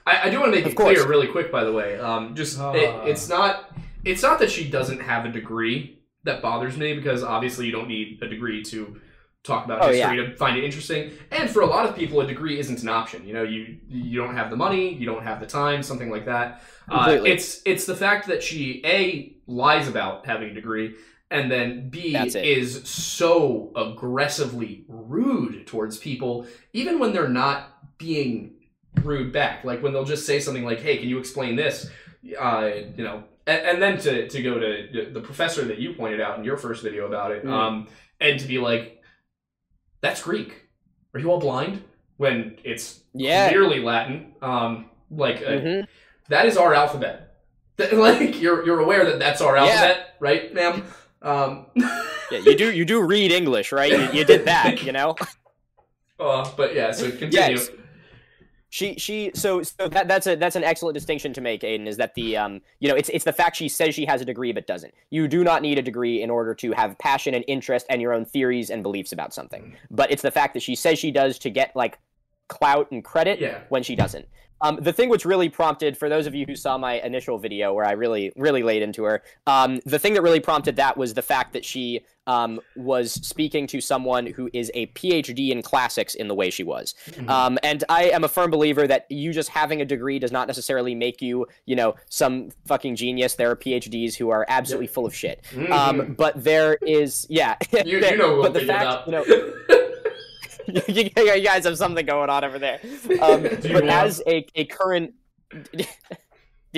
I, 0.08 0.28
I 0.28 0.30
do 0.30 0.40
want 0.40 0.54
to 0.54 0.58
make 0.58 0.66
Of 0.66 0.72
it 0.72 0.76
clear 0.76 1.06
really 1.08 1.28
quick, 1.28 1.52
by 1.52 1.64
the 1.64 1.72
way. 1.74 2.00
Um, 2.00 2.34
just 2.36 2.58
Ah. 2.60 2.72
it, 2.74 3.10
it's 3.10 3.28
not 3.28 3.72
it's 4.06 4.22
not 4.24 4.40
that 4.40 4.50
she 4.50 4.70
doesn't 4.70 5.02
have 5.02 5.26
a 5.26 5.30
degree 5.30 5.99
that 6.30 6.42
bothers 6.42 6.78
me 6.78 6.94
because 6.94 7.24
obviously 7.24 7.66
you 7.66 7.72
don't 7.72 7.88
need 7.88 8.20
a 8.22 8.28
degree 8.28 8.64
to 8.64 9.00
talk 9.44 9.66
about 9.66 9.82
Oh, 9.82 9.90
history 9.90 10.18
to 10.18 10.36
find 10.36 10.58
it 10.58 10.64
interesting. 10.64 11.12
And 11.32 11.50
for 11.50 11.62
a 11.62 11.66
lot 11.66 11.88
of 11.88 11.96
people, 11.96 12.20
a 12.22 12.28
degree 12.28 12.60
isn't 12.60 12.82
an 12.82 12.90
option. 12.90 13.26
You 13.28 13.34
know, 13.34 13.44
you 13.44 13.78
you 13.88 14.22
don't 14.22 14.36
have 14.36 14.50
the 14.50 14.56
money, 14.56 14.94
you 14.94 15.06
don't 15.06 15.24
have 15.24 15.40
the 15.40 15.46
time, 15.48 15.82
something 15.84 16.10
like 16.10 16.26
that. 16.26 16.62
Uh, 16.90 17.20
it's 17.26 17.62
it's 17.66 17.86
the 17.86 17.96
fact 17.96 18.28
that 18.28 18.44
she 18.44 18.82
a 18.86 19.36
lies 19.48 19.88
about 19.88 20.26
having 20.26 20.50
a 20.50 20.54
degree. 20.54 20.96
And 21.32 21.52
then 21.52 21.90
B 21.90 22.16
is 22.16 22.90
so 22.90 23.72
aggressively 23.76 24.84
rude 24.88 25.68
towards 25.68 25.98
people, 25.98 26.48
even 26.74 26.98
when 26.98 27.14
they're 27.14 27.30
not 27.30 27.98
being 28.00 28.56
rude 29.04 29.32
back. 29.32 29.64
Like 29.64 29.84
when 29.84 29.94
they'll 29.94 30.06
just 30.06 30.26
say 30.26 30.40
something 30.40 30.66
like, 30.66 30.80
"Hey, 30.82 30.98
can 30.98 31.08
you 31.08 31.20
explain 31.20 31.56
this?" 31.56 31.88
Uh, 32.38 32.72
you 32.98 33.04
know, 33.04 33.24
and, 33.50 33.68
and 33.68 33.82
then 33.82 33.98
to 34.00 34.28
to 34.30 34.42
go 34.44 34.60
to 34.60 35.10
the 35.14 35.22
professor 35.22 35.64
that 35.66 35.80
you 35.80 35.94
pointed 35.94 36.22
out 36.22 36.38
in 36.38 36.44
your 36.44 36.58
first 36.58 36.84
video 36.84 37.06
about 37.08 37.32
it, 37.32 37.44
Mm. 37.46 37.52
um, 37.52 37.88
and 38.22 38.40
to 38.40 38.48
be 38.48 38.58
like, 38.60 39.02
"That's 40.02 40.22
Greek. 40.22 40.54
Are 41.14 41.20
you 41.20 41.30
all 41.32 41.40
blind?" 41.40 41.84
When 42.18 42.58
it's 42.64 43.02
Yeah. 43.14 43.50
clearly 43.50 43.80
Latin. 43.82 44.34
Um, 44.42 44.90
like 45.10 45.38
uh, 45.38 45.50
Mhm. 45.60 45.88
that 46.28 46.46
is 46.46 46.58
our 46.58 46.74
alphabet. 46.74 47.26
Like 47.94 48.42
you're 48.42 48.66
you're 48.66 48.82
aware 48.82 49.06
that 49.06 49.20
that's 49.20 49.42
our 49.42 49.56
Yeah. 49.56 49.64
alphabet, 49.64 50.16
right, 50.20 50.54
ma'am? 50.54 50.84
Um, 51.22 51.66
Yeah, 52.32 52.40
you 52.40 52.56
do 52.56 52.72
you 52.72 52.86
do 52.86 53.02
read 53.02 53.32
English, 53.32 53.72
right? 53.72 53.92
You, 53.92 54.20
you 54.20 54.24
did 54.26 54.46
that, 54.46 54.84
you 54.86 54.92
know. 54.92 55.16
uh, 56.20 56.50
but 56.58 56.76
yeah, 56.76 56.92
so 56.92 57.10
continue. 57.10 57.58
Yes. 57.58 57.70
She 58.70 58.96
she 58.96 59.32
so 59.34 59.64
so 59.64 59.88
that 59.90 60.08
that's 60.08 60.28
a 60.28 60.36
that's 60.36 60.56
an 60.56 60.64
excellent 60.64 60.94
distinction 60.94 61.34
to 61.34 61.42
make, 61.42 61.64
Aidan, 61.64 61.88
is 61.88 61.98
that 61.98 62.14
the 62.16 62.38
um 62.38 62.62
you 62.80 62.88
know 62.88 62.96
it's 62.96 63.10
it's 63.10 63.26
the 63.26 63.34
fact 63.34 63.56
she 63.56 63.68
says 63.68 63.96
she 63.96 64.06
has 64.06 64.22
a 64.22 64.26
degree 64.26 64.52
but 64.52 64.68
doesn't. 64.68 64.94
You 65.10 65.28
do 65.28 65.44
not 65.44 65.62
need 65.62 65.80
a 65.80 65.82
degree 65.82 66.22
in 66.22 66.30
order 66.30 66.54
to 66.56 66.72
have 66.74 66.98
passion 67.00 67.34
and 67.34 67.44
interest 67.48 67.88
and 67.90 68.02
your 68.02 68.14
own 68.14 68.26
theories 68.26 68.70
and 68.70 68.84
beliefs 68.84 69.12
about 69.12 69.34
something. 69.34 69.76
But 69.90 70.12
it's 70.12 70.22
the 70.22 70.32
fact 70.32 70.54
that 70.54 70.62
she 70.62 70.76
says 70.76 71.00
she 71.00 71.12
does 71.12 71.40
to 71.40 71.50
get 71.50 71.76
like 71.76 71.98
clout 72.50 72.92
and 72.92 73.04
credit 73.04 73.40
Yeah. 73.40 73.60
when 73.70 73.82
she 73.84 73.96
doesn't. 73.96 74.28
Um, 74.62 74.78
the 74.82 74.92
thing 74.92 75.08
which 75.08 75.24
really 75.24 75.48
prompted, 75.48 75.98
for 75.98 76.10
those 76.10 76.28
of 76.28 76.36
you 76.36 76.46
who 76.46 76.54
saw 76.54 76.78
my 76.78 77.00
initial 77.00 77.38
video 77.38 77.74
where 77.74 77.86
I 77.86 77.94
really, 77.94 78.34
really 78.36 78.62
laid 78.62 78.82
into 78.82 79.06
her, 79.06 79.24
um, 79.48 79.80
the 79.86 79.98
thing 79.98 80.14
that 80.16 80.22
really 80.22 80.42
prompted 80.42 80.76
that 80.76 80.98
was 80.98 81.14
the 81.14 81.22
fact 81.22 81.54
that 81.54 81.64
she 81.64 82.02
um, 82.28 82.60
was 82.76 83.14
speaking 83.14 83.68
to 83.68 83.80
someone 83.80 84.26
who 84.28 84.50
is 84.52 84.70
a 84.74 84.88
PhD 84.88 85.52
in 85.52 85.62
classics 85.62 86.14
in 86.14 86.28
the 86.28 86.36
way 86.36 86.50
she 86.50 86.64
was. 86.64 86.94
Mhm. 87.12 87.30
Um, 87.30 87.58
and 87.64 87.86
I 87.88 88.10
am 88.10 88.26
a 88.26 88.28
firm 88.28 88.52
believer 88.52 88.86
that 88.86 89.06
you 89.10 89.32
just 89.32 89.48
having 89.48 89.80
a 89.82 89.86
degree 89.86 90.20
does 90.20 90.32
not 90.34 90.46
necessarily 90.48 90.94
make 90.94 91.22
you, 91.22 91.48
you 91.66 91.78
know, 91.78 91.96
some 92.10 92.50
fucking 92.68 92.98
genius. 92.98 93.36
There 93.36 93.50
are 93.50 93.56
PhDs 93.56 94.16
who 94.18 94.30
are 94.30 94.46
absolutely 94.50 94.88
full 94.88 95.06
of 95.06 95.16
shit. 95.16 95.42
Mhm. 95.54 95.72
Um, 95.72 96.14
but 96.16 96.44
there 96.44 96.78
is, 96.86 97.26
yeah. 97.30 97.56
you, 97.86 98.00
you 98.00 98.18
know 98.18 98.36
what 98.36 98.52
but 98.52 98.60
the 98.60 98.68
fact, 98.68 99.08
you 99.08 99.14
know, 99.14 99.24
you, 100.88 101.10
you 101.16 101.44
guys 101.44 101.66
have 101.66 101.78
something 101.78 102.06
going 102.06 102.30
on 102.30 102.44
over 102.44 102.60
there. 102.60 102.80
Um, 103.22 103.44
but 103.44 103.88
as 103.88 104.22
a, 104.28 104.46
a 104.56 104.66
current. 104.66 105.14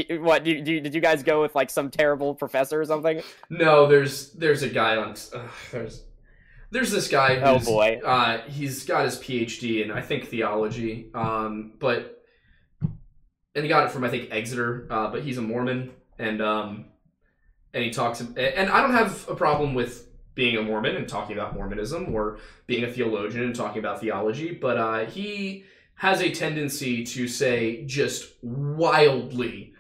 What 0.10 0.45
did 0.45 0.65
you, 0.69 0.80
did 0.80 0.95
you 0.95 1.01
guys 1.01 1.21
go 1.21 1.41
with 1.41 1.54
like 1.54 1.69
some 1.69 1.91
terrible 1.91 2.34
professor 2.34 2.80
or 2.80 2.86
something? 2.86 3.21
no, 3.49 3.88
there's 3.88 4.32
there's 4.32 4.63
a 4.63 4.69
guy 4.69 4.95
on 4.95 5.17
uh, 5.34 5.41
there's 5.73 6.06
there's 6.71 6.91
this 6.91 7.10
guy. 7.10 7.41
Oh, 7.43 7.60
boy. 7.60 7.99
Uh, 8.04 8.41
he's 8.47 8.86
got 8.86 9.04
his 9.04 9.19
PhD 9.19 9.84
in 9.84 9.91
I 9.91 10.01
think 10.01 10.27
theology. 10.27 11.12
Um, 11.13 11.73
but 11.80 12.23
and 13.54 13.65
he 13.65 13.67
got 13.67 13.86
it 13.86 13.91
from 13.91 14.06
I 14.06 14.10
think 14.10 14.30
Exeter. 14.32 14.88
Uh, 14.89 15.12
but 15.12 15.23
he's 15.23 15.38
a 15.38 15.41
Mormon 15.41 15.91
and 16.17 16.41
um, 16.41 16.86
and 17.73 17.84
he 17.84 17.89
talks. 17.89 18.21
And 18.21 18.38
I 18.38 18.82
don't 18.82 18.93
have 18.93 19.27
a 19.27 19.36
problem 19.36 19.73
with 19.73 20.08
being 20.41 20.58
a 20.58 20.62
Mormon 20.63 20.95
and 20.95 21.08
talking 21.08 21.38
about 21.38 21.54
Mormonism 21.54 22.15
or 22.15 22.39
being 22.65 22.84
a 22.84 22.91
theologian 22.91 23.43
and 23.43 23.56
talking 23.56 23.77
about 23.77 24.01
theology, 24.01 24.51
but 24.51 24.75
uh, 24.75 25.06
he 25.06 25.65
has 25.93 26.19
a 26.19 26.32
tendency 26.32 27.04
to 27.04 27.27
say 27.27 27.86
just 27.86 28.27
wildly 28.41 29.75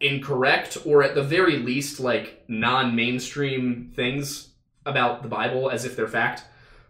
incorrect 0.00 0.78
or 0.86 1.02
at 1.02 1.14
the 1.14 1.22
very 1.22 1.58
least 1.58 2.00
like 2.00 2.42
non-mainstream 2.48 3.92
things 3.94 4.54
about 4.86 5.22
the 5.22 5.28
bible 5.28 5.68
as 5.68 5.84
if 5.84 5.94
they're 5.94 6.08
fact. 6.08 6.44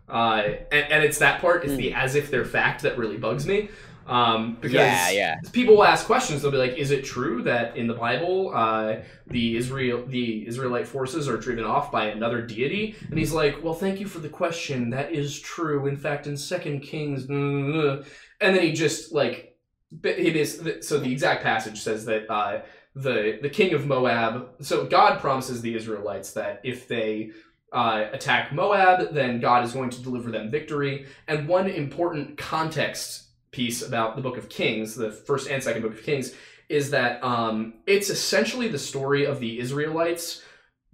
Uh, 0.09 0.43
and, 0.71 0.93
and 0.93 1.05
it's 1.05 1.19
that 1.19 1.41
part 1.41 1.65
it's 1.65 1.75
the 1.75 1.93
as 1.93 2.15
if 2.15 2.31
they're 2.31 2.45
fact 2.45 2.83
that 2.83 2.97
really 2.97 3.17
bugs 3.17 3.49
me 3.49 3.69
um, 4.07 4.57
because 4.61 4.75
Yeah, 4.75 5.11
yeah. 5.11 5.37
people 5.53 5.77
will 5.77 5.85
ask 5.85 6.07
questions 6.07 6.43
they'll 6.43 6.51
be 6.51 6.57
like 6.57 6.77
is 6.77 6.91
it 6.91 7.05
true 7.05 7.43
that 7.43 7.77
in 7.77 7.87
the 7.87 7.95
bible 7.95 8.53
uh, 8.55 8.97
the 9.29 9.57
israel 9.57 10.05
the 10.07 10.47
israelite 10.47 10.87
forces 10.87 11.29
are 11.29 11.37
driven 11.37 11.65
off 11.65 11.93
by 11.93 12.07
another 12.07 12.43
deity 12.43 12.95
and 13.11 13.19
he's 13.19 13.33
like 13.33 13.62
well 13.62 13.75
thank 13.75 14.01
you 14.01 14.07
for 14.07 14.19
the 14.19 14.29
question 14.29 14.91
that 14.91 15.12
is 15.12 15.38
true 15.41 15.87
in 15.87 15.97
fact 15.97 16.27
in 16.27 16.37
second 16.37 16.81
kings 16.81 17.25
blah, 17.25 17.37
blah, 17.37 17.73
blah." 17.73 18.05
and 18.41 18.57
then 18.57 18.62
he 18.62 18.73
just 18.73 19.12
like 19.12 19.57
it 20.05 20.37
is 20.37 20.62
so 20.81 20.99
the 20.99 21.12
exact 21.12 21.43
passage 21.43 21.81
says 21.81 22.05
that 22.07 22.31
uh, 22.31 22.62
the 22.95 23.38
the 23.43 23.51
king 23.51 23.75
of 23.75 23.87
Moab. 23.87 24.49
So 24.61 24.87
God 24.87 25.21
promises 25.21 25.61
the 25.61 25.75
Israelites 25.75 26.33
that 26.33 26.61
if 26.62 26.88
they 26.88 27.31
uh, 27.72 28.07
attack 28.12 28.53
Moab, 28.53 29.14
then 29.14 29.41
God 29.41 29.64
is 29.64 29.72
going 29.72 29.91
to 29.91 30.03
deliver 30.03 30.31
them 30.31 30.51
victory. 30.51 31.07
And 31.26 31.49
one 31.49 31.68
important 31.68 32.37
context 32.37 33.22
piece 33.53 33.82
about 33.82 34.16
the 34.16 34.22
Book 34.22 34.36
of 34.36 34.48
Kings, 34.48 34.94
the 34.96 35.12
first 35.12 35.48
and 35.48 35.62
second 35.62 35.82
Book 35.82 35.92
of 35.92 36.03
Kings, 36.03 36.34
is 36.68 36.90
that 36.90 37.22
um, 37.22 37.74
it's 37.86 38.11
essentially 38.11 38.66
the 38.68 38.78
story 38.78 39.24
of 39.26 39.38
the 39.40 39.59
Israelites 39.61 40.42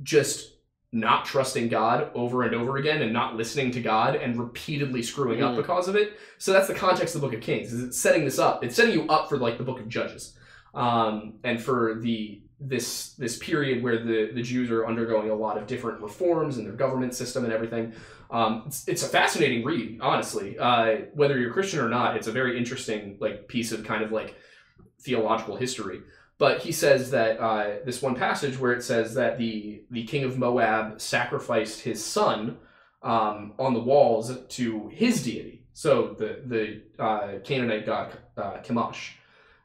just 0.03 0.55
not 0.91 1.25
trusting 1.25 1.69
God 1.69 2.11
over 2.15 2.43
and 2.43 2.55
over 2.55 2.79
again 2.79 3.03
and 3.03 3.13
not 3.13 3.37
listening 3.37 3.71
to 3.73 3.81
God 3.81 4.17
and 4.17 4.39
repeatedly 4.39 5.03
screwing 5.03 5.43
up 5.43 5.53
Mm. 5.53 5.57
because 5.59 5.87
of 5.87 5.97
it. 5.97 6.19
So 6.39 6.53
that's 6.53 6.67
the 6.67 6.75
context 6.75 7.15
of 7.15 7.21
the 7.21 7.27
Book 7.27 7.37
of 7.37 7.43
Kings. 7.43 7.73
Is 7.73 7.83
it's 7.83 7.99
setting 7.99 8.25
this 8.25 8.39
up. 8.39 8.65
It's 8.65 8.75
setting 8.75 8.95
you 8.95 9.07
up 9.09 9.29
for 9.29 9.37
like 9.37 9.59
the 9.59 9.65
Book 9.65 9.81
of 9.81 9.89
Judges, 9.89 10.37
um, 10.75 11.35
and 11.45 11.61
for 11.63 11.99
the 12.01 12.41
this 12.61 13.13
this 13.15 13.39
period 13.39 13.83
where 13.83 13.99
the 13.99 14.33
the 14.33 14.43
Jews 14.43 14.71
are 14.71 14.87
undergoing 14.87 15.31
a 15.31 15.35
lot 15.35 15.59
of 15.59 15.67
different 15.67 16.01
reforms 16.01 16.59
in 16.59 16.65
their 16.65 16.73
government 16.73 17.15
system 17.15 17.45
and 17.45 17.53
everything. 17.53 17.93
Um, 18.31 18.65
it's, 18.67 18.87
it's 18.89 19.03
a 19.03 19.09
fascinating 19.09 19.65
read, 19.65 20.01
honestly. 20.01 20.59
Uh, 20.59 20.97
whether 21.15 21.39
you're 21.39 21.53
Christian 21.53 21.81
or 21.81 21.89
not, 21.89 22.17
it's 22.17 22.27
a 22.27 22.33
very 22.33 22.59
interesting 22.59 23.17
like 23.21 23.49
piece 23.49 23.73
of 23.73 23.85
kind 23.85 24.03
of 24.03 24.13
like 24.13 24.35
theological 25.01 25.57
history. 25.57 26.01
But 26.39 26.61
he 26.61 26.73
says 26.73 27.11
that 27.11 27.39
uh, 27.41 27.77
this 27.85 28.01
one 28.01 28.15
passage 28.15 28.59
where 28.59 28.73
it 28.73 28.83
says 28.83 29.15
that 29.15 29.39
the 29.39 29.83
the 29.91 30.05
king 30.05 30.25
of 30.25 30.39
Moab 30.39 31.01
sacrificed 31.01 31.81
his 31.81 32.05
son 32.05 32.59
um, 33.03 33.55
on 33.59 33.75
the 33.75 33.81
walls 33.81 34.37
to 34.49 34.89
his 34.89 35.23
deity, 35.23 35.65
so 35.73 36.17
the 36.19 36.43
the 36.45 37.03
uh, 37.03 37.39
Canaanite 37.45 37.87
god 37.87 38.19
uh, 38.37 38.59
Chemosh. 38.65 39.11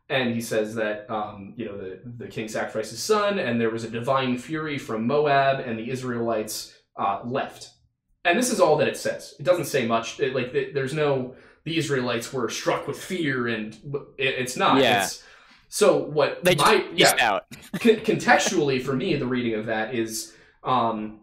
And 0.10 0.34
he 0.34 0.42
says 0.42 0.76
that 0.76 1.10
um, 1.10 1.54
you 1.56 1.66
know 1.66 1.78
the 1.78 2.00
the 2.18 2.28
king 2.28 2.48
sacrificed 2.48 2.92
his 2.92 3.02
son, 3.02 3.40
and 3.40 3.60
there 3.60 3.70
was 3.70 3.84
a 3.84 3.90
divine 3.90 4.38
fury 4.38 4.78
from 4.78 5.08
Moab, 5.08 5.60
and 5.60 5.80
the 5.80 5.90
Israelites 5.90 6.78
uh, 6.98 7.22
left. 7.24 7.70
And 8.26 8.38
this 8.38 8.52
is 8.52 8.60
all 8.60 8.78
that 8.78 8.88
it 8.88 8.98
says. 8.98 9.34
It 9.40 9.44
doesn't 9.44 9.66
say 9.66 9.86
much. 9.86 10.20
It, 10.20 10.36
like 10.36 10.52
th- 10.52 10.74
there's 10.74 10.94
no 10.94 11.36
the 11.64 11.78
Israelites 11.78 12.34
were 12.34 12.50
struck 12.50 12.88
with 12.88 13.02
fear, 13.02 13.48
and 13.48 13.74
it, 14.18 14.36
it's 14.40 14.58
not. 14.58 14.82
Yeah. 14.82 15.04
It's, 15.04 15.24
so 15.74 15.98
what 15.98 16.44
They 16.44 16.54
just 16.54 16.68
my, 16.68 16.80
peaced 16.82 17.20
out. 17.20 17.46
con- 17.80 17.96
contextually 17.96 18.80
for 18.80 18.94
me 18.94 19.16
the 19.16 19.26
reading 19.26 19.56
of 19.56 19.66
that 19.66 19.96
is 19.96 20.32
um 20.64 21.22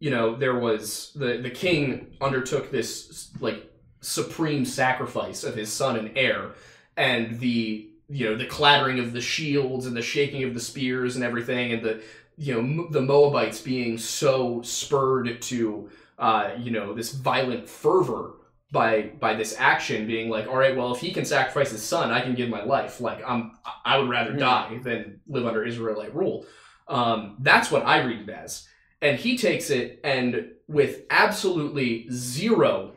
you 0.00 0.10
know 0.10 0.36
there 0.36 0.58
was 0.58 1.12
the 1.14 1.38
the 1.38 1.48
king 1.48 2.14
undertook 2.20 2.70
this 2.70 3.30
like 3.40 3.72
supreme 4.02 4.66
sacrifice 4.66 5.44
of 5.44 5.54
his 5.54 5.72
son 5.72 5.96
and 5.96 6.10
heir 6.14 6.50
and 6.98 7.40
the 7.40 7.89
you 8.10 8.28
know 8.28 8.36
the 8.36 8.46
clattering 8.46 8.98
of 8.98 9.12
the 9.12 9.20
shields 9.20 9.86
and 9.86 9.96
the 9.96 10.02
shaking 10.02 10.42
of 10.44 10.54
the 10.54 10.60
spears 10.60 11.16
and 11.16 11.24
everything 11.24 11.72
and 11.72 11.82
the 11.84 12.02
you 12.36 12.54
know 12.54 12.88
the 12.90 13.00
moabites 13.00 13.60
being 13.60 13.96
so 13.98 14.60
spurred 14.62 15.40
to 15.40 15.88
uh 16.18 16.50
you 16.58 16.70
know 16.70 16.92
this 16.94 17.12
violent 17.12 17.68
fervor 17.68 18.32
by 18.72 19.02
by 19.20 19.34
this 19.34 19.54
action 19.58 20.06
being 20.06 20.28
like 20.28 20.46
all 20.48 20.56
right 20.56 20.76
well 20.76 20.94
if 20.94 21.00
he 21.00 21.12
can 21.12 21.24
sacrifice 21.24 21.70
his 21.70 21.82
son 21.82 22.10
i 22.10 22.20
can 22.20 22.34
give 22.34 22.48
my 22.48 22.62
life. 22.64 23.00
Like 23.00 23.20
i'm 23.26 23.52
i 23.84 23.98
would 23.98 24.08
rather 24.08 24.32
Hmm. 24.32 24.38
die 24.38 24.80
than 24.82 25.20
live 25.28 25.46
under 25.46 25.64
israelite 25.64 26.14
rule. 26.14 26.46
Um 26.88 27.36
that's 27.40 27.70
what 27.70 27.84
i 27.86 28.02
read 28.02 28.28
it 28.28 28.30
as. 28.30 28.66
And 29.02 29.18
he 29.18 29.36
takes 29.38 29.70
it 29.70 30.00
and 30.04 30.50
with 30.68 31.02
absolutely 31.10 32.06
zero 32.10 32.92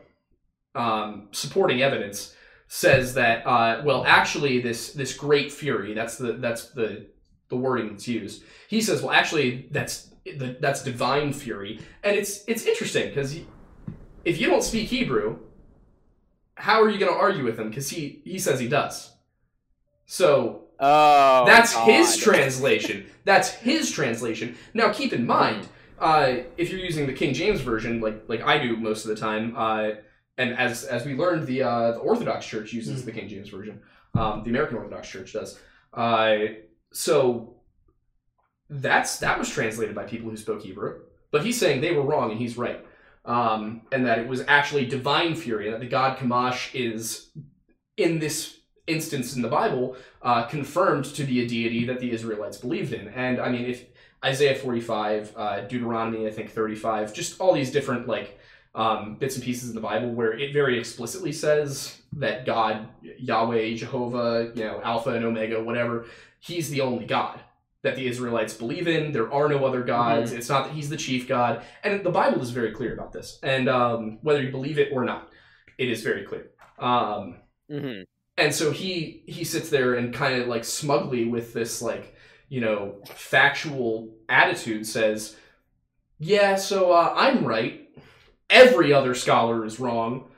um 0.74 1.28
supporting 1.32 1.82
evidence 1.82 2.34
says 2.66 3.14
that 3.14 3.46
uh 3.46 3.82
well 3.84 4.04
actually 4.06 4.60
this 4.60 4.92
this 4.92 5.16
great 5.16 5.52
fury 5.52 5.94
that's 5.94 6.16
the 6.16 6.32
that's 6.32 6.70
the 6.70 7.06
the 7.48 7.56
wording 7.56 7.90
that's 7.90 8.08
used. 8.08 8.42
He 8.68 8.80
says 8.80 9.02
well 9.02 9.12
actually 9.12 9.68
that's 9.70 10.10
the, 10.24 10.56
that's 10.60 10.82
divine 10.82 11.32
fury. 11.32 11.80
And 12.02 12.16
it's 12.16 12.42
it's 12.48 12.64
interesting 12.64 13.08
because 13.08 13.38
if 14.24 14.40
you 14.40 14.46
don't 14.48 14.62
speak 14.62 14.88
hebrew 14.88 15.38
how 16.56 16.80
are 16.80 16.88
you 16.88 16.98
going 16.98 17.12
to 17.12 17.18
argue 17.18 17.44
with 17.44 17.58
him? 17.58 17.68
Because 17.68 17.90
he 17.90 18.22
he 18.24 18.38
says 18.38 18.60
he 18.60 18.68
does. 18.68 19.12
So 20.06 20.60
Oh, 20.80 21.44
that's 21.46 21.72
God. 21.72 21.88
his 21.88 22.16
translation. 22.16 23.06
That's 23.24 23.48
his 23.50 23.92
translation. 23.92 24.56
Now 24.74 24.92
keep 24.92 25.12
in 25.12 25.24
mind 25.26 25.68
uh, 25.98 26.36
if 26.56 26.70
you're 26.70 26.80
using 26.80 27.06
the 27.06 27.12
king 27.12 27.32
james 27.34 27.60
version 27.60 28.00
like 28.00 28.24
like 28.28 28.42
i 28.42 28.58
do 28.58 28.76
most 28.76 29.04
of 29.04 29.10
the 29.10 29.16
time 29.16 29.54
uh, 29.56 29.90
and 30.38 30.56
as 30.58 30.84
as 30.84 31.04
we 31.06 31.14
learned 31.14 31.46
the 31.46 31.62
uh, 31.62 31.92
the 31.92 31.98
orthodox 31.98 32.46
church 32.46 32.72
uses 32.72 33.02
Mm. 33.02 33.04
the 33.06 33.12
king 33.12 33.28
james 33.28 33.48
version 33.48 33.80
um, 34.14 34.42
the 34.44 34.50
american 34.50 34.76
orthodox 34.76 35.08
church 35.08 35.32
does 35.32 35.58
uh, 35.94 36.36
so 36.92 37.54
that's 38.70 39.18
that 39.18 39.38
was 39.38 39.48
translated 39.48 39.94
by 39.94 40.04
people 40.04 40.30
who 40.30 40.36
spoke 40.36 40.62
hebrew 40.62 41.00
but 41.30 41.44
he's 41.44 41.58
saying 41.58 41.80
they 41.80 41.92
were 41.92 42.02
wrong 42.02 42.30
and 42.30 42.40
he's 42.40 42.56
right 42.56 42.84
um, 43.26 43.82
and 43.90 44.04
that 44.06 44.18
it 44.18 44.28
was 44.28 44.42
actually 44.48 44.84
divine 44.84 45.34
fury, 45.34 45.64
and 45.66 45.74
that 45.74 45.80
the 45.80 45.86
god 45.88 46.18
Chemosh 46.18 46.74
is, 46.74 47.30
in 47.96 48.18
this 48.18 48.58
instance 48.86 49.34
in 49.34 49.40
the 49.40 49.48
Bible, 49.48 49.96
uh, 50.20 50.42
confirmed 50.44 51.06
to 51.06 51.24
be 51.24 51.42
a 51.42 51.48
deity 51.48 51.86
that 51.86 52.00
the 52.00 52.10
Israelites 52.10 52.58
believed 52.58 52.92
in. 52.92 53.08
And 53.08 53.40
I 53.40 53.48
mean, 53.48 53.64
if 53.64 53.86
Isaiah 54.22 54.54
45, 54.54 55.32
uh, 55.36 55.60
Deuteronomy, 55.62 56.26
I 56.26 56.30
think 56.30 56.50
35, 56.50 57.14
just 57.14 57.40
all 57.40 57.54
these 57.54 57.72
different 57.72 58.06
like 58.06 58.38
um, 58.74 59.16
bits 59.16 59.36
and 59.36 59.44
pieces 59.44 59.68
in 59.68 59.74
the 59.74 59.80
Bible 59.80 60.10
where 60.12 60.32
it 60.32 60.52
very 60.52 60.78
explicitly 60.78 61.32
says 61.32 61.96
that 62.14 62.44
God, 62.46 62.88
Yahweh, 63.02 63.74
Jehovah, 63.74 64.52
you 64.54 64.64
know, 64.64 64.80
Alpha 64.82 65.10
and 65.10 65.24
Omega, 65.24 65.62
whatever, 65.62 66.06
he's 66.40 66.70
the 66.70 66.80
only 66.80 67.06
God 67.06 67.40
that 67.82 67.96
the 67.96 68.06
Israelites 68.06 68.54
believe 68.54 68.88
in. 68.88 69.12
There 69.12 69.32
are 69.32 69.48
no 69.48 69.64
other 69.64 69.82
gods. 69.82 70.32
It's 70.32 70.48
not 70.48 70.64
that 70.66 70.72
he's 70.74 70.88
the 70.88 70.96
chief 70.96 71.28
God. 71.28 71.62
And 71.84 72.02
the 72.02 72.10
Bible 72.10 72.40
is 72.40 72.50
very 72.50 72.72
clear 72.72 72.94
about 72.94 73.12
this. 73.12 73.38
And 73.42 73.68
um, 73.68 74.18
whether 74.22 74.42
you 74.42 74.50
believe 74.50 74.78
it 74.78 74.88
or 74.92 75.04
not, 75.04 75.28
it 75.78 75.88
is 75.88 76.02
very 76.02 76.24
clear. 76.24 76.50
Um, 76.78 77.36
Mhm. 77.70 78.04
and 78.36 78.54
so 78.54 78.70
he 78.72 79.22
he 79.26 79.44
sits 79.44 79.70
there 79.70 79.94
and 79.94 80.12
kind 80.12 80.40
of 80.42 80.48
like 80.48 80.64
smugly 80.64 81.24
with 81.24 81.52
this 81.54 81.80
like 81.80 82.14
you 82.48 82.60
know 82.60 82.96
factual 83.06 84.14
attitude 84.28 84.86
says, 84.86 85.36
"Yeah, 86.18 86.56
so 86.56 86.92
uh, 86.92 87.12
I'm 87.16 87.44
right. 87.44 87.83
Every 88.50 88.92
other 88.92 89.14
scholar 89.14 89.64
is 89.64 89.80
wrong, 89.80 90.28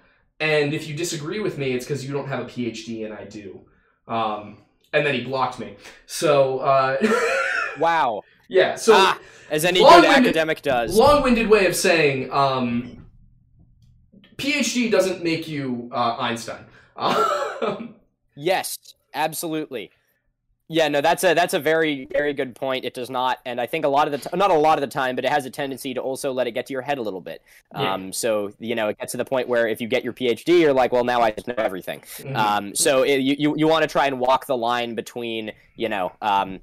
and 0.40 0.72
if 0.72 0.86
you 0.88 0.94
disagree 0.94 1.40
with 1.40 1.58
me, 1.58 1.72
it's 1.72 1.84
because 1.84 2.04
you 2.06 2.12
don't 2.12 2.28
have 2.28 2.40
a 2.40 2.44
PhD 2.44 3.04
and 3.04 3.12
I 3.12 3.24
do." 3.24 3.60
Um, 4.08 4.58
and 4.92 5.04
then 5.04 5.14
he 5.14 5.24
blocked 5.24 5.58
me. 5.58 5.76
So 6.06 6.58
uh, 6.60 6.96
Wow. 7.78 8.22
yeah, 8.48 8.76
so 8.76 8.94
ah, 8.96 9.18
as 9.50 9.64
any 9.64 9.80
good 9.80 10.04
academic 10.04 10.62
does. 10.62 10.96
long-winded 10.96 11.48
way 11.48 11.66
of 11.66 11.74
saying 11.76 12.32
um, 12.32 13.06
PhD 14.36 14.90
doesn't 14.90 15.22
make 15.22 15.48
you 15.48 15.90
uh, 15.92 16.16
Einstein. 16.18 16.64
Um, 16.98 17.94
Yes, 18.34 18.78
absolutely. 19.14 19.90
Yeah, 20.68 20.88
no, 20.88 21.00
that's 21.00 21.22
a 21.22 21.32
that's 21.32 21.54
a 21.54 21.60
very 21.60 22.08
very 22.10 22.32
good 22.32 22.56
point. 22.56 22.84
It 22.84 22.92
does 22.92 23.08
not, 23.08 23.38
and 23.46 23.60
I 23.60 23.66
think 23.66 23.84
a 23.84 23.88
lot 23.88 24.08
of 24.08 24.12
the 24.20 24.28
t- 24.28 24.36
not 24.36 24.50
a 24.50 24.54
lot 24.54 24.78
of 24.78 24.80
the 24.80 24.92
time, 24.92 25.14
but 25.14 25.24
it 25.24 25.30
has 25.30 25.46
a 25.46 25.50
tendency 25.50 25.94
to 25.94 26.00
also 26.00 26.32
let 26.32 26.48
it 26.48 26.52
get 26.52 26.66
to 26.66 26.72
your 26.72 26.82
head 26.82 26.98
a 26.98 27.02
little 27.02 27.20
bit. 27.20 27.40
Yeah. 27.72 27.94
Um, 27.94 28.12
so 28.12 28.52
you 28.58 28.74
know, 28.74 28.88
it 28.88 28.98
gets 28.98 29.12
to 29.12 29.18
the 29.18 29.24
point 29.24 29.46
where 29.48 29.68
if 29.68 29.80
you 29.80 29.86
get 29.86 30.02
your 30.02 30.12
PhD, 30.12 30.60
you're 30.60 30.72
like, 30.72 30.90
well, 30.90 31.04
now 31.04 31.20
I 31.20 31.30
just 31.30 31.46
know 31.46 31.54
everything. 31.56 32.00
mhm. 32.00 32.34
Um, 32.36 32.74
so 32.74 33.02
it, 33.04 33.18
you 33.18 33.36
you, 33.38 33.54
you 33.56 33.68
want 33.68 33.82
to 33.82 33.88
try 33.88 34.06
and 34.06 34.18
walk 34.18 34.46
the 34.46 34.56
line 34.56 34.96
between 34.96 35.52
you 35.76 35.88
know 35.88 36.10
um, 36.20 36.58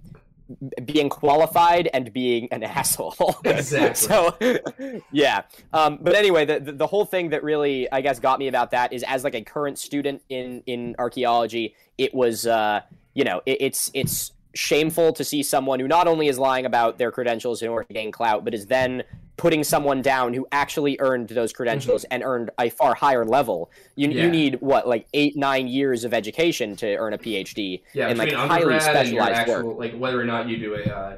being 0.84 1.08
qualified 1.08 1.90
and 1.94 2.12
being 2.12 2.50
an 2.52 2.62
asshole. 2.64 3.16
Exactly. 3.46 3.96
so 3.96 5.02
yeah. 5.14 5.44
Um, 5.72 5.98
but 6.02 6.14
anyway, 6.14 6.44
the, 6.44 6.60
the 6.60 6.72
the 6.74 6.88
whole 6.88 7.06
thing 7.06 7.30
that 7.30 7.42
really 7.42 7.90
I 7.90 8.02
guess 8.02 8.20
got 8.20 8.38
me 8.38 8.50
about 8.50 8.72
that 8.72 8.92
is 8.92 9.04
as 9.04 9.24
like 9.24 9.36
a 9.36 9.42
current 9.42 9.80
student 9.80 10.22
in 10.28 10.62
in 10.66 10.96
archaeology, 11.00 11.76
it 11.98 12.14
was 12.14 12.46
uh, 12.46 12.82
you 13.14 13.24
know 13.24 13.42
it, 13.46 13.58
it's 13.62 13.92
it's 13.94 14.32
shameful 14.56 15.12
to 15.14 15.24
see 15.24 15.42
someone 15.42 15.80
who 15.80 15.88
not 15.88 16.08
only 16.08 16.28
is 16.28 16.38
lying 16.38 16.66
about 16.66 16.98
their 17.00 17.12
credentials 17.12 17.62
in 17.64 17.70
order 17.70 17.86
to 17.88 17.94
gain 17.94 18.12
clout, 18.12 18.44
but 18.46 18.54
is 18.54 18.68
then 18.68 19.04
putting 19.36 19.64
someone 19.64 20.00
down 20.04 20.32
who 20.32 20.46
actually 20.52 20.96
earned 21.00 21.28
those 21.30 21.52
credentials 21.52 22.04
and 22.12 22.22
earned 22.22 22.52
a 22.60 22.70
far 22.70 22.94
higher 22.94 23.26
level. 23.26 23.72
You, 23.96 24.10
Yeah. 24.10 24.26
you 24.26 24.30
need 24.30 24.62
what 24.62 24.88
like 24.88 25.08
eight 25.16 25.36
nine 25.36 25.68
years 25.68 26.04
of 26.04 26.14
education 26.14 26.76
to 26.76 26.96
earn 26.98 27.14
a 27.14 27.18
PhD 27.18 27.82
Yeah, 27.96 28.10
in 28.10 28.18
like 28.18 28.32
highly 28.32 28.76
undergrad 28.76 28.96
and 28.96 29.10
your 29.10 29.24
specialized 29.24 29.36
actual, 29.40 29.70
work. 29.70 29.80
like 29.80 29.98
whether 30.00 30.22
or 30.22 30.26
not 30.26 30.48
you 30.48 30.58
do 30.58 30.76
a, 30.76 30.84
uh, 30.84 31.18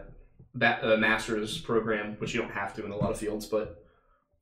ba- 0.53 0.93
a 0.93 0.97
master's 0.97 1.57
program, 1.57 2.15
which 2.19 2.33
you 2.33 2.41
don't 2.41 2.51
have 2.51 2.73
to 2.75 2.85
in 2.85 2.91
a 2.91 2.95
lot 2.95 3.11
of 3.11 3.17
fields, 3.17 3.45
but 3.47 3.83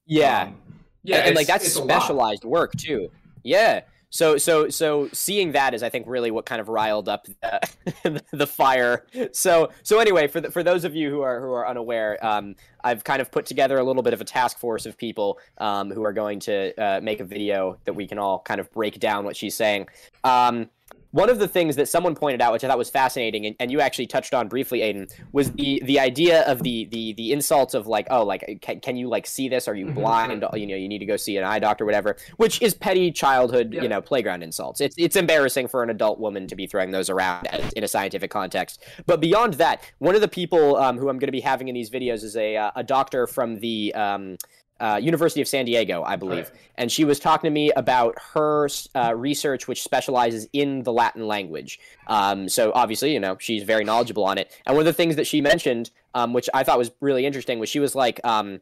Yeah, 0.05 0.43
um, 0.43 0.55
yeah, 1.01 1.17
and, 1.17 1.27
and, 1.29 1.35
like 1.35 1.47
that's 1.47 1.67
specialized 1.73 2.43
work 2.43 2.73
too. 2.77 3.09
Yeah. 3.41 3.81
So 4.13 4.37
so 4.37 4.69
so 4.69 5.09
seeing 5.11 5.53
that 5.53 5.73
is 5.73 5.81
I 5.81 5.89
think 5.89 6.05
really 6.07 6.29
what 6.29 6.45
kind 6.45 6.61
of 6.61 6.69
riled 6.69 7.09
up 7.09 7.25
the, 7.41 8.21
the 8.31 8.45
fire. 8.45 9.07
So 9.31 9.71
so 9.81 9.97
anyway, 9.97 10.27
for 10.27 10.39
the, 10.39 10.51
for 10.51 10.61
those 10.61 10.83
of 10.83 10.95
you 10.95 11.09
who 11.09 11.21
are 11.21 11.41
who 11.41 11.51
are 11.51 11.67
unaware, 11.67 12.23
um, 12.23 12.55
I've 12.83 13.03
kind 13.03 13.23
of 13.23 13.31
put 13.31 13.47
together 13.47 13.79
a 13.79 13.83
little 13.83 14.03
bit 14.03 14.13
of 14.13 14.21
a 14.21 14.23
task 14.23 14.59
force 14.59 14.85
of 14.85 14.99
people 14.99 15.39
um, 15.57 15.89
who 15.89 16.03
are 16.03 16.13
going 16.13 16.39
to 16.41 16.79
uh, 16.79 17.01
make 17.01 17.21
a 17.21 17.23
video 17.23 17.79
that 17.85 17.93
we 17.93 18.05
can 18.05 18.19
all 18.19 18.37
kind 18.37 18.61
of 18.61 18.71
break 18.71 18.99
down 18.99 19.25
what 19.25 19.35
she's 19.35 19.55
saying. 19.55 19.87
Um, 20.23 20.69
one 21.13 21.29
of 21.29 21.37
the 21.37 21.47
things 21.47 21.75
that 21.75 21.87
someone 21.87 22.15
pointed 22.15 22.41
out, 22.41 22.51
which 22.53 22.63
I 22.63 22.67
thought 22.67 22.77
was 22.79 22.89
fascinating, 22.89 23.45
and, 23.45 23.55
and 23.59 23.71
you 23.71 23.79
actually 23.81 24.07
touched 24.07 24.33
on 24.33 24.47
briefly, 24.47 24.81
Aidan, 24.81 25.07
was 25.31 25.51
the 25.51 25.79
the 25.85 25.99
idea 25.99 26.41
of 26.43 26.63
the 26.63 26.85
the 26.85 27.13
the 27.13 27.31
insult 27.31 27.75
of 27.75 27.85
like, 27.85 28.07
oh, 28.09 28.23
like 28.25 28.57
can, 28.61 28.79
can 28.79 28.95
you 28.97 29.07
like 29.07 29.27
see 29.27 29.47
this? 29.47 29.67
Are 29.67 29.75
you 29.75 29.85
Mhm. 29.85 29.93
blind? 29.93 30.45
You 30.55 30.65
know, 30.65 30.75
you 30.75 30.87
need 30.89 30.99
to 30.99 31.05
go 31.05 31.15
see 31.15 31.37
an 31.37 31.43
eye 31.43 31.59
doctor, 31.59 31.85
whatever. 31.85 32.17
Which 32.37 32.59
is 32.63 32.73
petty 32.73 33.11
childhood, 33.11 33.73
Yeah. 33.73 33.83
you 33.83 33.89
know, 33.89 34.01
playground 34.01 34.41
insults. 34.41 34.81
It's 34.81 34.95
it's 34.97 35.15
embarrassing 35.15 35.67
for 35.67 35.83
an 35.83 35.91
adult 35.91 36.19
woman 36.19 36.47
to 36.47 36.55
be 36.55 36.65
throwing 36.65 36.89
those 36.89 37.11
around 37.11 37.47
in 37.75 37.83
a 37.83 37.87
scientific 37.87 38.31
context. 38.31 38.83
But 39.05 39.21
beyond 39.21 39.53
that, 39.55 39.81
one 39.99 40.15
of 40.15 40.21
the 40.21 40.27
people 40.27 40.77
um, 40.77 40.97
who 40.97 41.09
I'm 41.09 41.19
going 41.19 41.27
to 41.27 41.31
be 41.31 41.41
having 41.41 41.67
in 41.67 41.75
these 41.75 41.91
videos 41.91 42.23
is 42.23 42.35
a 42.35 42.57
uh, 42.57 42.71
a 42.75 42.83
doctor 42.83 43.27
from 43.27 43.59
the 43.59 43.93
um, 43.93 44.37
uh, 44.85 44.97
University 44.97 45.41
of 45.41 45.47
San 45.47 45.63
Diego, 45.65 46.03
I 46.03 46.15
believe 46.17 46.49
Right. 46.49 46.59
and 46.75 46.91
she 46.91 47.05
was 47.05 47.17
talking 47.19 47.47
to 47.47 47.51
me 47.61 47.71
about 47.83 48.15
her 48.33 48.67
uh, 48.95 49.13
research, 49.15 49.67
which 49.69 49.81
specializes 49.81 50.47
in 50.51 50.83
the 50.83 50.91
Latin 50.91 51.25
language. 51.25 51.79
Um, 52.07 52.49
so 52.49 52.71
obviously, 52.75 53.13
you 53.13 53.19
know, 53.19 53.37
she's 53.39 53.63
very 53.63 53.83
knowledgeable 53.85 54.25
on 54.25 54.37
it. 54.37 54.51
And 54.65 54.75
one 54.75 54.81
of 54.81 54.85
the 54.93 54.97
things 55.01 55.15
that 55.15 55.25
she 55.27 55.39
mentioned, 55.41 55.89
um, 56.13 56.33
which 56.33 56.49
I 56.53 56.63
thought 56.63 56.77
was 56.77 56.91
really 56.99 57.25
interesting, 57.25 57.59
was 57.59 57.69
she 57.69 57.79
was 57.79 57.95
like, 57.95 58.19
um, 58.25 58.59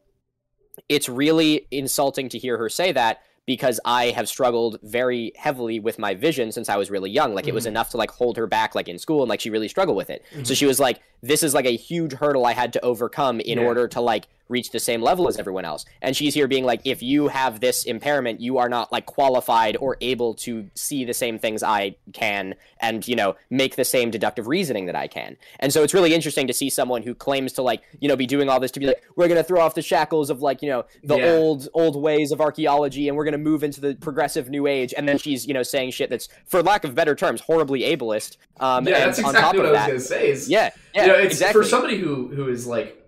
"It's 0.90 1.10
really 1.10 1.68
insulting 1.72 2.30
to 2.30 2.38
hear 2.38 2.58
her 2.58 2.70
say 2.70 2.92
that." 2.92 3.22
Because 3.48 3.80
I 3.84 4.12
have 4.12 4.30
struggled 4.30 4.78
very 4.84 5.34
heavily 5.36 5.80
with 5.80 5.98
my 5.98 6.14
vision 6.14 6.52
since 6.52 6.70
I 6.70 6.78
was 6.78 6.92
really 6.92 7.10
young. 7.10 7.34
Like 7.34 7.48
it 7.48 7.56
was 7.56 7.66
Mhm. 7.66 7.70
enough 7.70 7.90
to 7.90 7.98
like 7.98 8.12
hold 8.12 8.38
her 8.38 8.46
back, 8.46 8.76
like 8.76 8.88
in 8.88 9.00
school, 9.00 9.24
and 9.24 9.30
like 9.30 9.40
she 9.42 9.50
really 9.50 9.68
struggled 9.68 9.98
with 9.98 10.12
it. 10.12 10.24
So 10.44 10.54
Mhm. 10.54 10.58
she 10.58 10.66
was 10.68 10.80
like, 10.80 11.02
"This 11.24 11.42
is 11.42 11.56
like 11.56 11.66
a 11.66 11.76
huge 11.76 12.14
hurdle 12.14 12.46
I 12.46 12.54
had 12.54 12.72
to 12.74 12.86
overcome 12.86 13.40
in 13.40 13.58
Yeah. 13.58 13.66
order 13.66 13.88
to 13.90 14.00
like 14.00 14.28
reach 14.52 14.72
the 14.72 14.80
same 14.80 15.02
level 15.02 15.28
as 15.28 15.38
everyone 15.38 15.66
else. 15.66 15.86
And 16.02 16.16
she's 16.16 16.34
here 16.34 16.48
being 16.48 16.66
like, 16.66 16.82
if 16.86 17.02
you 17.02 17.30
have 17.30 17.60
this 17.60 17.86
impairment, 17.86 18.42
you 18.42 18.58
are 18.58 18.70
not 18.70 18.92
like 18.92 19.06
qualified 19.06 19.78
or 19.78 19.98
able 20.02 20.34
to 20.36 20.70
see 20.76 21.06
the 21.06 21.14
same 21.14 21.40
things 21.40 21.64
I 21.64 21.96
can 22.14 22.56
and, 22.80 23.08
you 23.08 23.16
know, 23.16 23.36
make 23.50 23.76
the 23.76 23.86
same 23.86 24.12
deductive 24.12 24.48
reasoning 24.48 24.86
that 24.86 24.96
I 24.96 25.08
can. 25.08 25.38
And 25.60 25.72
so 25.74 25.84
it's 25.84 25.94
really 25.94 26.14
interesting 26.14 26.48
to 26.48 26.54
see 26.54 26.70
someone 26.70 27.02
who 27.04 27.16
claims 27.16 27.54
to 27.54 27.62
like, 27.62 27.82
you 28.00 28.08
know, 28.08 28.16
be 28.16 28.28
doing 28.28 28.50
all 28.50 28.60
this 28.60 28.72
to 28.72 28.80
be 28.80 28.88
like, 28.88 29.04
we're 29.16 29.28
going 29.28 29.38
to 29.40 29.44
throw 29.44 29.62
off 29.62 29.76
the 29.76 29.82
shackles 29.82 30.30
of 30.30 30.42
like, 30.42 30.62
you 30.62 30.70
know, 30.70 30.86
the 31.04 31.18
Yeah. 31.18 31.32
old, 31.32 31.70
old 31.74 32.02
ways 32.02 32.32
of 32.32 32.42
archaeology 32.42 33.08
and 33.08 33.18
we're 33.18 33.26
going 33.26 33.32
to 33.32 33.38
move 33.38 33.64
into 33.64 33.82
the 33.82 33.96
progressive 33.96 34.50
new 34.50 34.68
age. 34.68 34.94
And 34.96 35.08
then 35.08 35.18
she's, 35.18 35.48
you 35.48 35.54
know, 35.54 35.64
saying 35.64 35.92
shit 35.92 36.10
that's, 36.10 36.28
for 36.46 36.62
lack 36.62 36.84
of 36.84 36.94
better 36.94 37.16
terms, 37.16 37.42
horribly 37.42 37.82
ableist. 37.82 38.38
Um, 38.60 38.88
yeah, 38.88 38.96
and 38.96 39.04
that's 39.06 39.20
on 39.24 39.34
top 39.34 39.56
exactly 39.56 39.60
of 39.60 39.66
what 39.66 39.76
I 39.76 39.94
was 39.94 40.10
gonna 40.10 40.22
say. 40.22 40.30
Is 40.30 40.50
yeah, 40.50 40.70
yeah, 40.94 41.02
you 41.02 41.08
know, 41.08 41.18
it's 41.18 41.34
exactly. 41.36 41.62
for 41.62 41.68
somebody 41.68 41.98
who 41.98 42.28
who 42.28 42.48
is 42.48 42.68
like 42.68 43.01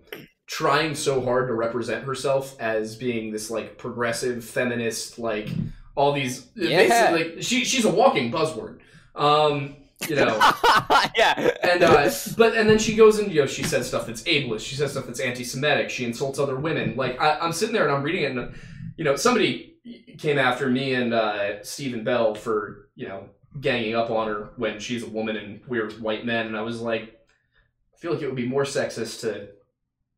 trying 0.46 0.94
so 0.94 1.20
hard 1.20 1.48
to 1.48 1.54
represent 1.54 2.04
herself 2.04 2.54
as 2.60 2.96
being 2.96 3.32
this 3.32 3.50
like 3.50 3.78
progressive 3.78 4.44
feminist, 4.44 5.18
like 5.18 5.48
all 5.96 6.12
these 6.12 6.46
Yeah. 6.54 6.76
basically 6.76 7.34
like 7.34 7.42
she 7.42 7.64
she's 7.64 7.84
a 7.84 7.90
walking 7.90 8.30
buzzword. 8.30 8.78
Um, 9.14 9.76
you 10.08 10.16
know. 10.16 10.26
yeah. 11.16 11.50
And 11.62 11.82
uh, 11.82 12.10
but 12.36 12.56
and 12.56 12.68
then 12.68 12.78
she 12.78 12.94
goes 12.96 13.18
and 13.18 13.32
you 13.32 13.40
know 13.40 13.46
she 13.46 13.62
says 13.62 13.86
stuff 13.86 14.06
that's 14.06 14.22
ableist. 14.24 14.60
She 14.60 14.74
says 14.74 14.90
stuff 14.92 15.06
that's 15.06 15.20
anti-Semitic. 15.20 15.88
She 15.88 16.04
insults 16.04 16.38
other 16.38 16.56
women. 16.56 16.94
Like 16.96 17.20
I, 17.20 17.38
I'm 17.38 17.52
sitting 17.52 17.72
there 17.74 17.86
and 17.86 17.94
I'm 17.96 18.02
reading 18.02 18.24
it, 18.24 18.32
and 18.32 18.54
you 18.96 19.04
know 19.04 19.16
somebody 19.16 19.76
came 20.18 20.38
after 20.38 20.68
me 20.68 20.94
and 20.94 21.14
uh, 21.14 21.62
Stephen 21.62 22.04
Bell 22.04 22.34
for 22.34 22.88
you 22.96 23.08
know 23.08 23.28
ganging 23.60 23.94
up 23.94 24.10
on 24.10 24.26
her 24.26 24.50
when 24.56 24.80
she's 24.80 25.04
a 25.04 25.08
woman 25.08 25.36
and 25.36 25.60
we're 25.68 25.90
white 25.92 26.26
men, 26.26 26.46
and 26.48 26.56
I 26.56 26.62
was 26.62 26.80
like, 26.80 27.20
I 27.94 27.96
feel 27.98 28.12
like 28.12 28.22
it 28.22 28.26
would 28.26 28.34
be 28.36 28.48
more 28.48 28.64
sexist 28.64 29.20
to 29.20 29.48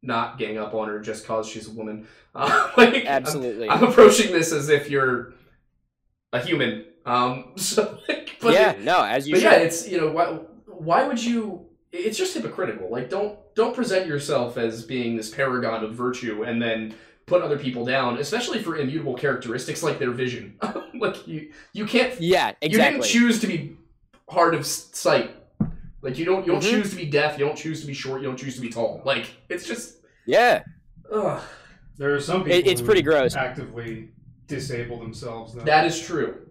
not 0.07 0.39
gang 0.39 0.59
up 0.59 0.75
on 0.75 0.89
her 0.89 1.01
just 1.01 1.27
cause 1.27 1.49
she's 1.49 1.69
a 1.69 1.73
woman. 1.73 2.07
Uh, 2.39 2.71
like, 2.77 2.95
I'm- 2.97 3.07
Absolutely. 3.07 3.71
I'm, 3.71 3.83
approaching 3.83 4.31
this 4.31 4.53
as 4.53 4.69
if 4.69 4.91
you're 4.91 5.33
a 6.35 6.39
human. 6.39 6.85
Um, 7.07 7.53
so 7.57 7.99
like, 8.07 8.37
but 8.43 8.53
yeah, 8.53 8.75
no, 8.79 9.03
as 9.03 9.27
you 9.27 9.35
but 9.35 9.41
should. 9.41 9.53
yeah, 9.53 9.57
it's 9.57 9.89
you 9.89 9.99
know 9.99 10.11
why 10.11 10.27
why 10.67 11.09
would 11.09 11.25
you? 11.25 11.65
It's 11.93 12.19
just 12.19 12.35
hypocritical. 12.35 12.91
Like 12.91 13.09
don't 13.09 13.39
don't 13.55 13.75
present 13.75 14.07
yourself 14.07 14.59
as 14.59 14.85
being 14.85 15.17
this 15.17 15.31
paragon 15.31 15.83
of 15.83 15.95
virtue 15.95 16.43
and 16.43 16.61
then 16.61 16.95
put 17.25 17.43
other 17.43 17.59
people 17.59 17.85
down, 17.85 18.19
especially 18.19 18.63
for 18.63 18.77
immutable 18.77 19.15
characteristics 19.15 19.83
like 19.83 19.99
their 19.99 20.11
vision. 20.11 20.59
like 21.01 21.27
you 21.27 21.53
you 21.73 21.87
can't 21.87 22.21
yeah, 22.21 22.53
exactly. 22.61 22.69
you 22.71 22.79
didn't 22.79 23.03
choose 23.05 23.41
to 23.41 23.47
be 23.47 23.77
hard 24.29 24.55
of 24.55 24.67
sight. 24.67 25.35
Like 26.03 26.19
you 26.19 26.25
don't 26.25 26.47
you 26.47 26.53
don't 26.53 26.63
Mhm. 26.63 26.71
choose 26.71 26.91
to 26.91 26.97
be 26.97 27.07
deaf. 27.07 27.39
You 27.39 27.47
don't 27.47 27.57
choose 27.57 27.81
to 27.81 27.87
be 27.87 27.95
short. 27.95 28.21
You 28.23 28.29
don't 28.29 28.37
choose 28.37 28.55
to 28.57 28.61
be 28.61 28.69
tall. 28.69 29.03
Like 29.05 29.27
it's 29.49 29.67
just. 29.67 29.97
yeah, 30.27 30.63
Ugh. 31.13 31.41
There 31.99 32.15
are 32.15 32.21
some 32.21 32.45
people 32.45 32.59
It- 32.59 32.67
it's 32.67 32.81
who 32.81 32.87
pretty 32.87 33.03
gross. 33.03 33.35
actively 33.37 34.11
disable 34.49 34.99
themselves. 35.01 35.55
Though. 35.55 35.63
That 35.63 35.87
is 35.87 35.99
true. 36.01 36.43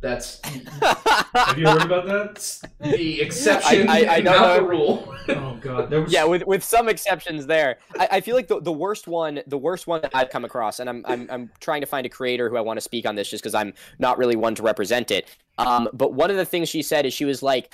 That's 0.00 0.40
Have 0.44 1.58
you 1.58 1.66
heard 1.66 1.82
about 1.82 2.06
that? 2.06 2.60
the 2.80 3.20
exception, 3.22 3.88
I- 3.88 4.00
I 4.02 4.16
and 4.16 4.24
don't 4.26 4.40
not 4.40 4.56
the 4.60 4.62
rule. 4.62 5.14
Oh 5.28 5.58
god, 5.60 5.90
there 5.90 6.02
was 6.02 6.12
yeah, 6.12 6.22
with 6.24 6.46
with 6.46 6.62
some 6.62 6.88
exceptions 6.88 7.46
there. 7.46 7.78
I, 7.98 8.08
I 8.12 8.20
feel 8.20 8.36
like 8.36 8.46
the, 8.46 8.60
the 8.60 8.72
worst 8.72 9.08
one, 9.08 9.40
the 9.48 9.58
worst 9.58 9.86
one 9.88 10.02
that 10.02 10.12
I've 10.14 10.30
come 10.30 10.44
across, 10.44 10.78
and 10.78 10.88
I'm 10.88 11.02
I'm 11.08 11.26
I'm 11.30 11.50
trying 11.60 11.80
to 11.80 11.86
find 11.86 12.06
a 12.06 12.08
creator 12.10 12.48
who 12.48 12.56
I 12.56 12.60
want 12.60 12.76
to 12.76 12.80
speak 12.82 13.06
on 13.06 13.16
this 13.16 13.28
just 13.28 13.42
because 13.42 13.54
I'm 13.54 13.72
not 13.98 14.18
really 14.18 14.36
one 14.36 14.54
to 14.56 14.62
represent 14.62 15.10
it. 15.10 15.26
Um, 15.58 15.88
but 15.94 16.12
one 16.12 16.30
of 16.30 16.36
the 16.36 16.44
things 16.44 16.68
she 16.68 16.82
said 16.82 17.06
is 17.06 17.12
she 17.14 17.24
was 17.24 17.42
like, 17.42 17.72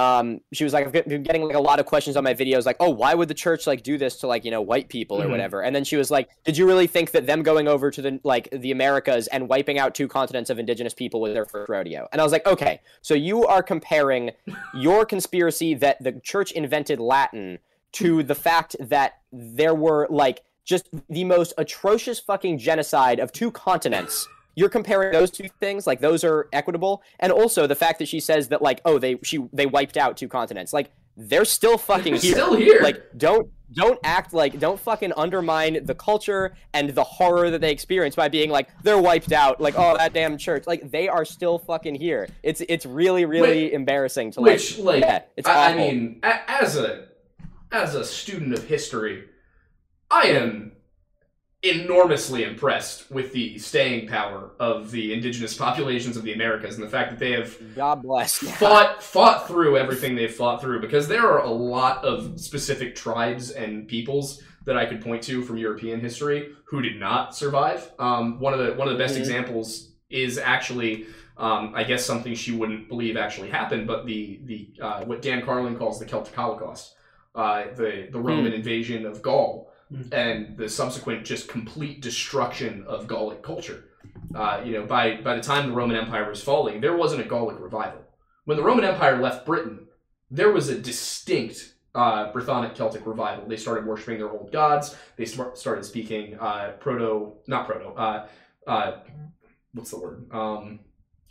um, 0.00 0.40
she 0.52 0.64
was 0.64 0.72
like, 0.72 0.86
I've 0.86 0.92
been 0.92 1.22
getting 1.22 1.42
like 1.42 1.56
a 1.56 1.60
lot 1.60 1.78
of 1.80 1.86
questions 1.86 2.16
on 2.16 2.24
my 2.24 2.34
videos, 2.34 2.64
like, 2.64 2.76
oh, 2.80 2.90
why 2.90 3.12
would 3.14 3.28
the 3.28 3.34
church 3.34 3.66
like 3.66 3.82
do 3.82 3.98
this 3.98 4.16
to 4.20 4.26
like 4.26 4.44
you 4.44 4.50
know 4.50 4.62
white 4.62 4.88
people 4.88 5.20
or 5.20 5.26
Mhm. 5.26 5.30
whatever? 5.30 5.62
And 5.62 5.74
then 5.76 5.84
she 5.84 5.96
was 5.96 6.10
like, 6.10 6.28
did 6.44 6.56
you 6.56 6.66
really 6.66 6.86
think 6.86 7.10
that 7.10 7.26
them 7.26 7.42
going 7.42 7.68
over 7.68 7.90
to 7.90 8.00
the 8.00 8.20
like 8.24 8.48
the 8.52 8.70
Americas 8.72 9.26
and 9.28 9.48
wiping 9.48 9.78
out 9.78 9.94
two 9.94 10.08
continents 10.08 10.48
of 10.50 10.58
indigenous 10.58 10.94
people 10.94 11.20
was 11.20 11.34
their 11.34 11.44
first 11.44 11.68
rodeo? 11.68 12.08
And 12.12 12.20
I 12.20 12.24
was 12.24 12.32
like, 12.32 12.46
okay, 12.46 12.80
so 13.02 13.14
you 13.14 13.46
are 13.46 13.62
comparing 13.62 14.30
your 14.74 15.04
conspiracy 15.04 15.74
that 15.74 16.02
the 16.02 16.12
church 16.22 16.52
invented 16.52 16.98
Latin 17.00 17.58
to 17.92 18.22
the 18.22 18.34
fact 18.34 18.76
that 18.80 19.18
there 19.32 19.74
were 19.74 20.06
like 20.10 20.42
just 20.64 20.88
the 21.08 21.24
most 21.24 21.52
atrocious 21.58 22.20
fucking 22.20 22.58
genocide 22.58 23.18
of 23.18 23.32
two 23.32 23.50
continents. 23.50 24.28
You're 24.54 24.68
comparing 24.68 25.12
those 25.12 25.30
two 25.30 25.48
things, 25.60 25.86
like 25.86 26.00
those 26.00 26.24
are 26.24 26.48
equitable, 26.52 27.02
and 27.18 27.32
also 27.32 27.66
the 27.66 27.74
fact 27.74 27.98
that 28.00 28.08
she 28.08 28.20
says 28.20 28.48
that 28.48 28.60
like, 28.62 28.80
oh, 28.84 28.98
they 28.98 29.16
she 29.22 29.38
they 29.52 29.66
wiped 29.66 29.96
out 29.96 30.16
two 30.16 30.28
continents. 30.28 30.72
Like 30.72 30.90
they're 31.16 31.44
still 31.44 31.78
fucking 31.78 32.14
They're 32.14 32.20
here. 32.20 32.32
still 32.32 32.56
here. 32.56 32.80
Like 32.82 33.02
don't 33.16 33.50
don't 33.72 33.98
act 34.02 34.32
like 34.32 34.58
don't 34.58 34.80
fucking 34.80 35.12
undermine 35.16 35.84
the 35.84 35.94
culture 35.94 36.54
and 36.72 36.90
the 36.90 37.04
horror 37.04 37.50
that 37.50 37.60
they 37.60 37.70
experience 37.70 38.16
by 38.16 38.28
being 38.28 38.50
like 38.50 38.68
they're 38.82 39.00
wiped 39.00 39.32
out. 39.32 39.60
Like 39.60 39.74
oh 39.76 39.96
that 39.96 40.12
damn 40.12 40.38
church. 40.38 40.66
Like 40.66 40.90
they 40.90 41.08
are 41.08 41.24
still 41.24 41.58
fucking 41.58 41.94
here. 41.94 42.28
It's 42.42 42.62
it's 42.68 42.86
really 42.86 43.24
really 43.24 43.72
embarrassing 43.72 44.32
to 44.32 44.40
like. 44.40 44.52
Which, 44.52 44.78
like, 44.78 45.02
yeah, 45.02 45.22
it's 45.36 45.46
I, 45.48 45.72
I 45.72 45.74
mean, 45.74 46.20
a, 46.22 46.50
as 46.50 46.76
a 46.76 47.06
as 47.70 47.94
a 47.94 48.04
student 48.04 48.52
of 48.54 48.64
history, 48.64 49.24
I 50.10 50.22
am 50.28 50.72
enormously 51.62 52.44
impressed 52.44 53.10
with 53.10 53.32
the 53.32 53.58
staying 53.58 54.08
power 54.08 54.50
of 54.58 54.90
the 54.90 55.12
indigenous 55.12 55.56
populations 55.58 56.16
of 56.16 56.22
the 56.22 56.32
Americas 56.32 56.76
and 56.76 56.84
the 56.86 56.90
fact 56.90 57.10
that 57.10 57.18
they 57.18 57.32
have 57.32 57.56
God 57.74 58.02
bless. 58.02 58.38
fought 58.38 59.02
fought 59.02 59.46
through 59.46 59.76
everything 59.76 60.14
they've 60.14 60.34
fought 60.34 60.60
through 60.60 60.80
because 60.80 61.06
there 61.06 61.28
are 61.28 61.40
a 61.40 61.50
lot 61.50 62.02
of 62.04 62.40
specific 62.40 62.94
tribes 62.94 63.50
and 63.50 63.86
peoples 63.88 64.42
that 64.64 64.76
I 64.76 64.86
could 64.86 65.02
point 65.02 65.22
to 65.24 65.42
from 65.42 65.58
European 65.58 66.00
history 66.00 66.50
who 66.64 66.80
did 66.82 66.98
not 66.98 67.34
survive. 67.36 67.90
Um, 67.98 68.40
one 68.40 68.52
of 68.54 68.58
the 68.60 68.72
one 68.74 68.88
of 68.88 68.94
the 68.94 68.98
best 69.02 69.16
Mhm. 69.16 69.20
examples 69.20 69.90
is 70.08 70.38
actually. 70.38 71.06
Um, 71.36 71.72
I 71.74 71.84
guess 71.84 72.04
something 72.04 72.34
she 72.34 72.52
wouldn't 72.52 72.88
believe 72.90 73.16
actually 73.16 73.48
happened, 73.48 73.86
but 73.86 74.04
the 74.04 74.40
the 74.44 74.68
uh, 74.78 75.04
what 75.06 75.22
Dan 75.22 75.40
Carlin 75.40 75.74
calls 75.74 75.98
the 75.98 76.04
Celtic 76.04 76.34
Holocaust, 76.34 76.94
uh, 77.34 77.62
the 77.74 78.08
the 78.12 78.20
Roman 78.20 78.52
invasion 78.52 79.06
of 79.06 79.22
Gaul, 79.22 79.69
Hmm. 79.90 80.02
and 80.12 80.56
the 80.56 80.68
subsequent 80.68 81.24
just 81.24 81.48
complete 81.48 82.00
destruction 82.00 82.84
of 82.86 83.08
Gallic 83.08 83.42
culture. 83.42 83.86
Uh, 84.32 84.62
you 84.64 84.72
know, 84.72 84.86
by 84.86 85.20
by 85.20 85.34
the 85.34 85.42
time 85.42 85.68
the 85.68 85.74
Roman 85.74 85.96
Empire 85.96 86.28
was 86.28 86.42
falling, 86.42 86.80
there 86.80 86.96
wasn't 86.96 87.20
a 87.20 87.28
Gallic 87.28 87.58
revival. 87.58 88.00
When 88.44 88.56
the 88.56 88.62
Roman 88.62 88.84
Empire 88.84 89.20
left 89.20 89.44
Britain, 89.44 89.88
there 90.30 90.52
was 90.52 90.68
a 90.68 90.78
distinct 90.78 91.74
uh, 91.94 92.32
Brythonic 92.32 92.76
Celtic 92.76 93.04
revival. 93.04 93.48
They 93.48 93.56
started 93.56 93.84
worshiping 93.84 94.18
their 94.18 94.30
old 94.30 94.52
gods. 94.52 94.94
They 95.16 95.24
start, 95.24 95.58
started 95.58 95.84
speaking 95.84 96.38
uh, 96.38 96.74
proto, 96.78 97.32
not 97.48 97.66
proto, 97.66 97.88
uh, 97.88 98.28
uh, 98.66 99.00
what's 99.74 99.90
the 99.90 99.98
word? 99.98 100.26
Um, 100.32 100.80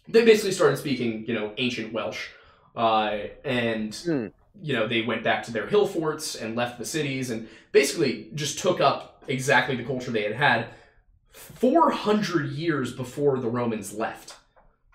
they 0.07 0.26
basically 0.26 0.51
started 0.51 0.78
speaking, 0.78 1.26
you 1.28 1.34
know, 1.34 1.53
ancient 1.57 1.93
Welsh, 1.93 2.28
uh, 2.76 3.18
and 3.45 3.95
Hmm. 3.95 4.28
You 4.62 4.74
know 4.74 4.88
they 4.88 5.01
went 5.01 5.24
back 5.24 5.43
to 5.43 5.51
their 5.51 5.68
hill 5.68 5.88
forts 5.88 6.36
and 6.36 6.55
left 6.55 6.78
the 6.80 6.86
cities, 6.86 7.30
and 7.30 7.47
basically 7.72 8.30
just 8.36 8.60
took 8.60 8.80
up 8.82 9.24
exactly 9.28 9.76
the 9.76 9.84
culture 9.84 10.12
they 10.12 10.24
had 10.24 10.34
had 10.36 10.68
400 11.32 12.49
years 12.51 12.93
before 12.93 13.39
the 13.39 13.47
Romans 13.49 13.93
left. 13.93 14.36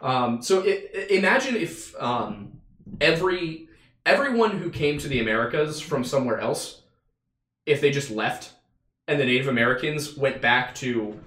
Um, 0.00 0.42
so 0.42 0.62
i 0.62 0.82
i- 0.94 1.06
imagine 1.10 1.56
if 1.56 1.94
um, 2.00 2.60
every 3.00 3.68
everyone 4.04 4.58
who 4.58 4.70
came 4.70 4.98
to 4.98 5.08
the 5.08 5.20
Americas 5.20 5.80
from 5.80 6.04
somewhere 6.04 6.38
else, 6.40 6.82
if 7.66 7.80
they 7.80 7.90
just 7.90 8.10
left, 8.10 8.52
and 9.08 9.18
the 9.20 9.24
Native 9.24 9.48
Americans 9.48 10.16
went 10.16 10.42
back 10.42 10.74
to 10.76 11.18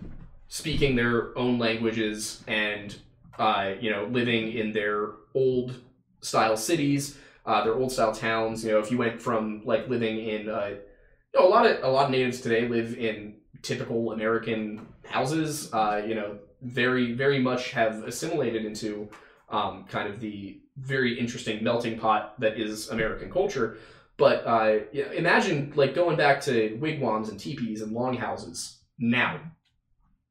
speaking 0.47 0.95
their 0.95 1.37
own 1.37 1.57
languages 1.59 2.43
and 2.47 2.95
uh, 3.39 3.73
you 3.79 3.89
know 3.89 4.05
living 4.05 4.51
in 4.51 4.71
their 4.73 5.11
old 5.33 5.81
style 6.21 6.57
cities, 6.57 7.17
uh, 7.47 7.63
their 7.63 7.73
old 7.73 7.91
style 7.91 8.13
towns. 8.13 8.63
You 8.63 8.73
know, 8.73 8.79
if 8.79 8.91
you 8.91 8.97
went 8.99 9.21
from 9.21 9.61
like 9.65 9.87
living 9.89 10.19
in 10.19 10.49
uh, 10.49 10.67
you 11.33 11.39
know, 11.39 11.47
a 11.47 11.49
lot 11.49 11.65
of 11.65 11.83
a 11.83 11.87
lot 11.89 12.05
of 12.05 12.11
natives 12.11 12.41
today 12.41 12.67
live 12.67 12.97
in 12.97 13.37
typical 13.63 14.11
American 14.11 14.85
houses. 15.05 15.73
Uh, 15.73 16.01
you 16.05 16.13
know, 16.13 16.37
very 16.61 17.13
very 17.13 17.39
much 17.39 17.71
have 17.71 18.03
assimilated 18.03 18.65
into 18.65 19.09
um, 19.49 19.85
kind 19.89 20.07
of 20.13 20.19
the 20.19 20.59
very 20.77 21.17
interesting 21.19 21.63
melting 21.63 21.97
pot 21.97 22.39
that 22.39 22.59
is 22.59 22.89
American 22.89 23.31
culture. 23.31 23.77
But 24.17 24.45
uh, 24.45 24.79
yeah, 24.91 25.11
imagine 25.11 25.73
like 25.75 25.95
going 25.95 26.17
back 26.17 26.41
to 26.41 26.75
wigwams 26.81 27.29
and 27.29 27.39
teepees 27.39 27.81
and 27.81 27.91
longhouses 27.91 28.79
now. 28.99 29.39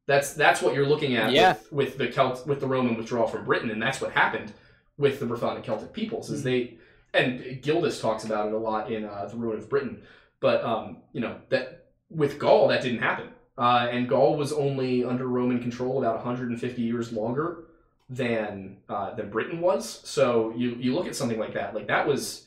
That's 0.07 0.35
that's 0.35 0.61
what 0.63 0.75
you're 0.75 0.87
looking 0.87 1.17
at 1.17 1.33
Yeah. 1.33 1.55
with, 1.71 1.73
with 1.73 1.99
the 1.99 2.09
Celt 2.09 2.47
with 2.47 2.61
the 2.61 2.67
Roman 2.67 2.97
withdrawal 2.97 3.27
from 3.27 3.45
Britain, 3.45 3.71
and 3.71 3.81
that's 3.83 4.01
what 4.01 4.13
happened 4.13 4.53
with 4.99 5.19
the 5.21 5.27
Brythonic 5.27 5.65
Celtic 5.65 5.93
peoples. 5.93 6.31
Is 6.31 6.43
they 6.43 6.79
and 7.15 7.63
Gildas 7.63 8.01
talks 8.01 8.25
about 8.25 8.49
it 8.49 8.53
a 8.53 8.59
lot 8.59 8.91
in 8.91 9.05
uh, 9.05 9.27
the 9.27 9.37
Ruin 9.37 9.59
of 9.59 9.69
Britain. 9.69 10.03
But 10.41 10.63
um, 10.65 10.99
you 11.13 11.21
know 11.21 11.37
that 11.49 11.87
with 12.11 12.39
Gaul 12.39 12.69
that 12.69 12.83
didn't 12.83 13.01
happen, 13.01 13.29
uh, 13.59 13.89
and 13.91 14.09
Gaul 14.09 14.37
was 14.37 14.53
only 14.53 15.05
under 15.05 15.27
Roman 15.27 15.61
control 15.61 15.99
about 15.99 16.17
150 16.17 16.83
years 16.83 17.13
longer 17.13 17.65
than 18.09 18.77
uh, 18.89 19.15
than 19.15 19.31
Britain 19.31 19.61
was. 19.61 20.01
So 20.05 20.53
you 20.57 20.77
you 20.79 20.95
look 20.95 21.07
at 21.07 21.17
something 21.17 21.39
like 21.39 21.55
that, 21.55 21.75
like 21.75 21.89
that 21.89 22.07
was 22.07 22.47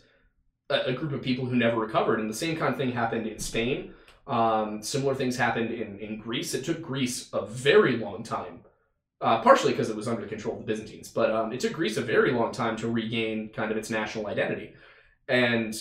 a, 0.70 0.80
a 0.88 0.94
group 0.94 1.12
of 1.14 1.22
people 1.22 1.46
who 1.46 1.56
never 1.56 1.80
recovered, 1.80 2.20
and 2.20 2.30
the 2.30 2.36
same 2.36 2.58
kind 2.58 2.72
of 2.72 2.78
thing 2.78 2.92
happened 2.92 3.28
in 3.28 3.40
Spain. 3.40 3.94
Um, 4.28 4.84
similar 4.84 5.16
things 5.16 5.36
happened 5.38 5.72
in, 5.72 5.98
in 5.98 6.20
Greece. 6.20 6.54
It 6.54 6.64
took 6.64 6.84
Greece 6.84 7.30
a 7.34 7.48
very 7.48 7.98
long 7.98 8.22
time, 8.22 8.60
uh, 9.22 9.42
partially 9.42 9.72
because 9.72 9.90
it 9.90 9.96
was 9.96 10.08
under 10.08 10.22
the 10.22 10.28
control 10.28 10.56
of 10.56 10.66
the 10.66 10.66
Byzantines, 10.66 11.10
but 11.10 11.32
um, 11.32 11.52
it 11.52 11.60
took 11.60 11.74
Greece 11.74 11.98
a 11.98 12.02
very 12.02 12.32
long 12.32 12.52
time 12.52 12.78
to 12.78 12.88
regain 12.88 13.50
kind 13.50 13.72
of 13.72 13.78
its 13.78 13.90
national 13.90 14.28
identity. 14.28 14.74
And 15.28 15.76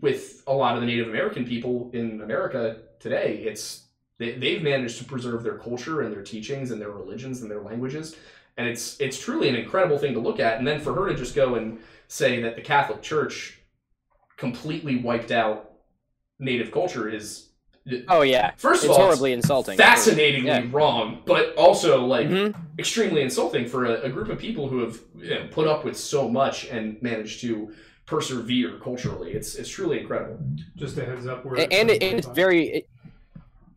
with 0.00 0.42
a 0.46 0.52
lot 0.52 0.74
of 0.74 0.82
the 0.82 0.86
Native 0.86 1.08
American 1.08 1.46
people 1.46 1.90
in 1.94 2.20
America 2.20 2.78
today, 3.00 3.42
it's 3.46 3.86
they, 4.18 4.32
they've 4.32 4.62
managed 4.62 4.98
to 4.98 5.04
preserve 5.04 5.42
their 5.42 5.58
culture 5.58 6.02
and 6.02 6.12
their 6.12 6.22
teachings 6.22 6.70
and 6.70 6.80
their 6.80 6.90
religions 6.90 7.42
and 7.42 7.50
their 7.50 7.62
languages, 7.62 8.16
and 8.56 8.68
it's 8.68 9.00
it's 9.00 9.18
truly 9.18 9.48
an 9.48 9.56
incredible 9.56 9.98
thing 9.98 10.14
to 10.14 10.20
look 10.20 10.40
at. 10.40 10.58
And 10.58 10.66
then 10.66 10.80
for 10.80 10.94
her 10.94 11.08
to 11.08 11.14
just 11.14 11.34
go 11.34 11.54
and 11.54 11.78
say 12.08 12.42
that 12.42 12.56
the 12.56 12.62
Catholic 12.62 13.02
Church 13.02 13.58
completely 14.36 14.96
wiped 14.96 15.30
out 15.30 15.72
Native 16.38 16.70
culture 16.70 17.08
is 17.08 17.48
Oh 18.08 18.22
yeah, 18.22 18.50
first 18.56 18.82
of 18.84 18.90
it's 18.90 18.98
all 18.98 19.04
horribly 19.06 19.32
insulting. 19.32 19.76
fascinatingly 19.78 20.48
Yeah. 20.48 20.64
wrong, 20.72 21.22
but 21.24 21.54
also 21.56 22.04
like 22.04 22.28
Mhm. 22.28 22.54
extremely 22.78 23.22
insulting 23.22 23.66
for 23.66 23.84
a, 23.84 24.02
a 24.02 24.08
group 24.10 24.28
of 24.28 24.38
people 24.38 24.68
who 24.68 24.80
have 24.80 24.98
you 25.18 25.30
know, 25.30 25.46
put 25.50 25.66
up 25.68 25.84
with 25.84 25.96
so 25.96 26.28
much 26.28 26.66
and 26.66 27.00
managed 27.02 27.40
to 27.42 27.72
persevere 28.06 28.78
culturally. 28.82 29.32
It's 29.32 29.54
it's 29.56 29.68
truly 29.68 30.00
incredible. 30.00 30.38
Just 30.76 30.96
a 30.98 31.04
heads 31.04 31.26
up. 31.26 31.44
Where 31.44 31.56
A- 31.60 31.72
and 31.72 31.90
it, 31.90 32.02
it's 32.02 32.26
very 32.28 32.66
it, 32.68 32.88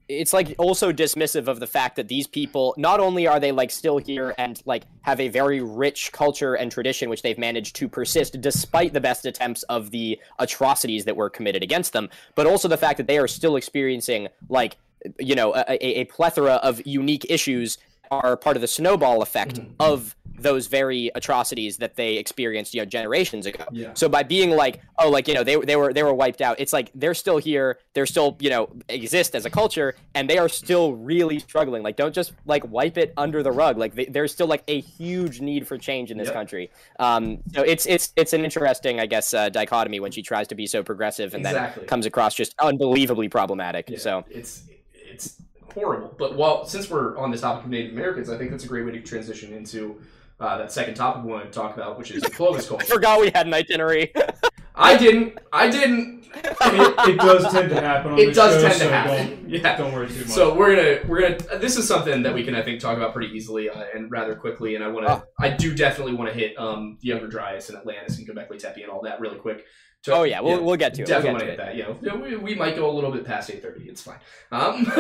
it's 0.10 0.34
like 0.34 0.56
also 0.58 0.92
dismissive 0.92 1.48
of 1.48 1.60
the 1.60 1.68
fact 1.68 1.96
that 1.96 2.08
these 2.08 2.26
people 2.26 2.74
not 2.78 3.00
only 3.00 3.28
are 3.28 3.40
they 3.40 3.52
like 3.52 3.70
still 3.70 4.00
here 4.00 4.34
and 4.40 4.62
like 4.66 4.84
have 5.04 5.20
a 5.20 5.30
very 5.30 5.62
rich 5.62 6.12
culture 6.12 6.56
and 6.56 6.72
tradition 6.72 7.10
which 7.10 7.22
they've 7.22 7.38
managed 7.38 7.76
to 7.76 7.88
persist 7.88 8.42
despite 8.42 8.92
the 8.92 9.00
best 9.00 9.26
attempts 9.28 9.62
of 9.64 9.92
the 9.92 10.20
atrocities 10.40 11.06
that 11.06 11.16
were 11.16 11.30
committed 11.30 11.62
against 11.62 11.94
them 11.94 12.10
but 12.34 12.48
also 12.48 12.68
the 12.68 12.78
fact 12.78 12.98
that 12.98 13.06
they 13.06 13.20
are 13.20 13.28
still 13.28 13.56
experiencing 13.56 14.28
like 14.50 14.78
you 15.20 15.36
know 15.36 15.54
a, 15.56 16.00
a, 16.00 16.06
plethora 16.06 16.56
of 16.56 16.86
unique 16.86 17.26
issues 17.30 17.78
are 18.12 18.36
part 18.38 18.56
of 18.58 18.62
the 18.62 18.68
snowball 18.68 19.22
effect 19.22 19.60
of 19.80 20.16
those 20.42 20.68
very 20.68 21.12
atrocities 21.16 21.78
that 21.78 21.96
they 21.98 22.16
experienced 22.16 22.74
you 22.74 22.80
know 22.80 22.86
generations 22.86 23.46
ago 23.46 23.66
Yeah. 23.74 23.94
so 23.94 24.08
by 24.08 24.24
being 24.24 24.52
like, 24.52 24.80
oh, 24.98 25.10
like 25.10 25.28
you 25.28 25.34
know, 25.34 25.44
they 25.44 25.58
they 25.58 25.76
were 25.76 25.92
they 25.92 26.02
were 26.02 26.14
wiped 26.14 26.40
out. 26.40 26.58
It's 26.62 26.72
like 26.72 26.92
they're 26.96 27.14
still 27.14 27.40
here. 27.40 27.78
They're 27.94 28.06
still 28.06 28.38
you 28.40 28.50
know 28.50 28.70
exist 28.88 29.36
as 29.36 29.46
a 29.46 29.50
culture, 29.50 29.96
and 30.16 30.30
they 30.30 30.38
are 30.38 30.48
still 30.48 30.94
really 30.96 31.40
struggling. 31.40 31.84
Like, 31.84 31.98
don't 31.98 32.16
just 32.16 32.32
like 32.46 32.64
wipe 32.72 32.98
it 32.98 33.14
under 33.18 33.44
the 33.44 33.52
rug. 33.52 33.78
Like, 33.78 33.96
they, 33.96 34.06
there's 34.06 34.32
still 34.32 34.48
like 34.48 34.64
a 34.70 34.80
huge 34.80 35.42
need 35.42 35.68
for 35.68 35.78
change 35.78 36.10
in 36.10 36.18
this 36.18 36.28
Yep. 36.28 36.34
country. 36.36 36.72
Um, 37.00 37.40
so 37.54 37.62
it's 37.64 37.86
it's 37.86 38.14
it's 38.16 38.32
an 38.32 38.46
interesting, 38.46 39.02
I 39.02 39.08
guess, 39.08 39.34
uh, 39.34 39.50
dichotomy 39.50 40.00
when 40.00 40.12
she 40.14 40.22
tries 40.22 40.48
to 40.48 40.56
be 40.56 40.68
so 40.68 40.84
progressive 40.84 41.34
and 41.34 41.46
Exactly. 41.46 41.82
then 41.82 41.88
comes 41.90 42.06
across 42.06 42.34
just 42.34 42.56
unbelievably 42.60 43.28
problematic. 43.28 43.90
Yeah, 43.90 43.98
So 43.98 44.24
it's 44.30 44.64
it's 44.94 45.36
horrible. 45.74 46.16
But 46.18 46.36
while 46.36 46.66
since 46.66 46.90
we're 46.90 47.18
on 47.18 47.32
the 47.32 47.38
topic 47.38 47.66
of 47.66 47.70
Native 47.72 47.94
Americans, 47.94 48.30
I 48.30 48.38
think 48.38 48.52
that's 48.52 48.64
a 48.64 48.68
great 48.68 48.86
way 48.86 48.92
to 48.92 49.02
transition 49.02 49.54
into 49.54 50.02
uh, 50.40 50.58
that 50.58 50.72
second 50.72 50.94
topic 50.96 51.24
we 51.24 51.32
want 51.32 51.46
to 51.46 51.52
talk 51.52 51.76
about, 51.76 51.98
which 51.98 52.12
is 52.12 52.24
Clovis 52.24 52.66
I 52.68 52.70
culture. 52.70 52.86
forgot 52.86 53.20
we 53.22 53.30
had 53.34 53.46
an 53.48 53.54
itinerary. 53.54 54.14
I 54.76 54.96
didn't. 54.98 55.38
I 55.52 55.70
didn't. 55.70 56.20
it, 56.34 57.10
it 57.10 57.18
does 57.20 57.52
tend 57.52 57.70
to 57.72 57.82
happen. 57.82 58.14
On 58.14 58.20
It 58.20 58.34
does 58.34 58.56
show, 58.56 58.62
tend 58.62 58.74
to 58.76 58.80
so 58.80 58.90
happen. 58.90 59.28
Don't, 59.28 59.50
Yeah. 59.50 59.76
don't 59.78 59.92
worry 59.94 60.08
too 60.08 60.20
much. 60.20 60.28
So 60.30 60.56
we're 60.56 60.76
gonna 60.76 61.10
we're 61.10 61.22
gonna. 61.22 61.58
This 61.60 61.76
is 61.76 61.86
something 61.88 62.24
that 62.24 62.34
we 62.34 62.44
can 62.46 62.56
I 62.56 62.62
think 62.62 62.80
talk 62.80 62.96
about 62.96 63.12
pretty 63.14 63.36
easily 63.36 63.70
uh, 63.70 63.84
and 63.94 64.10
rather 64.10 64.36
quickly. 64.36 64.76
And 64.76 64.84
I 64.84 64.88
want 64.88 65.08
to. 65.08 65.12
Ah. 65.14 65.24
I 65.40 65.50
do 65.50 65.76
definitely 65.76 66.14
want 66.14 66.32
to 66.32 66.38
hit 66.40 66.58
um 66.58 66.98
the 67.02 67.10
Younger 67.10 67.28
Dryas 67.28 67.68
and 67.70 67.78
Atlantis 67.78 68.18
and 68.20 68.28
Göbekli 68.30 68.58
Tepe 68.60 68.82
and 68.84 68.90
all 68.92 69.02
that 69.02 69.20
really 69.20 69.38
quick. 69.40 69.66
To- 70.04 70.14
oh 70.14 70.24
yeah, 70.24 70.40
we'll 70.40 70.64
we'll 70.64 70.78
get 70.78 70.94
to 70.96 71.02
it. 71.02 71.10
We'll 71.10 71.22
Definitely 71.22 71.46
get 71.48 71.58
want 71.60 71.60
to 71.60 71.64
it. 71.64 71.76
that. 71.98 72.04
You 72.04 72.10
know, 72.12 72.16
we, 72.16 72.36
we 72.38 72.56
might 72.56 72.76
go 72.76 72.90
a 72.90 72.94
little 72.94 73.12
bit 73.12 73.26
past 73.26 73.50
eight 73.52 73.62
thirty. 73.62 73.84
It's 73.90 74.02
fine. 74.02 74.20
Um, 74.52 74.86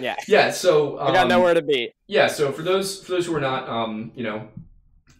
Yeah. 0.00 0.16
yeah. 0.26 0.50
So 0.50 0.98
um, 0.98 1.08
I 1.08 1.12
got 1.12 1.28
nowhere 1.28 1.54
to 1.54 1.62
be. 1.62 1.92
yeah, 2.06 2.26
so 2.26 2.50
for 2.52 2.62
those 2.62 3.02
for 3.04 3.12
those 3.12 3.26
who 3.26 3.34
are 3.36 3.40
not 3.40 3.68
um, 3.68 4.12
you 4.14 4.24
know 4.24 4.48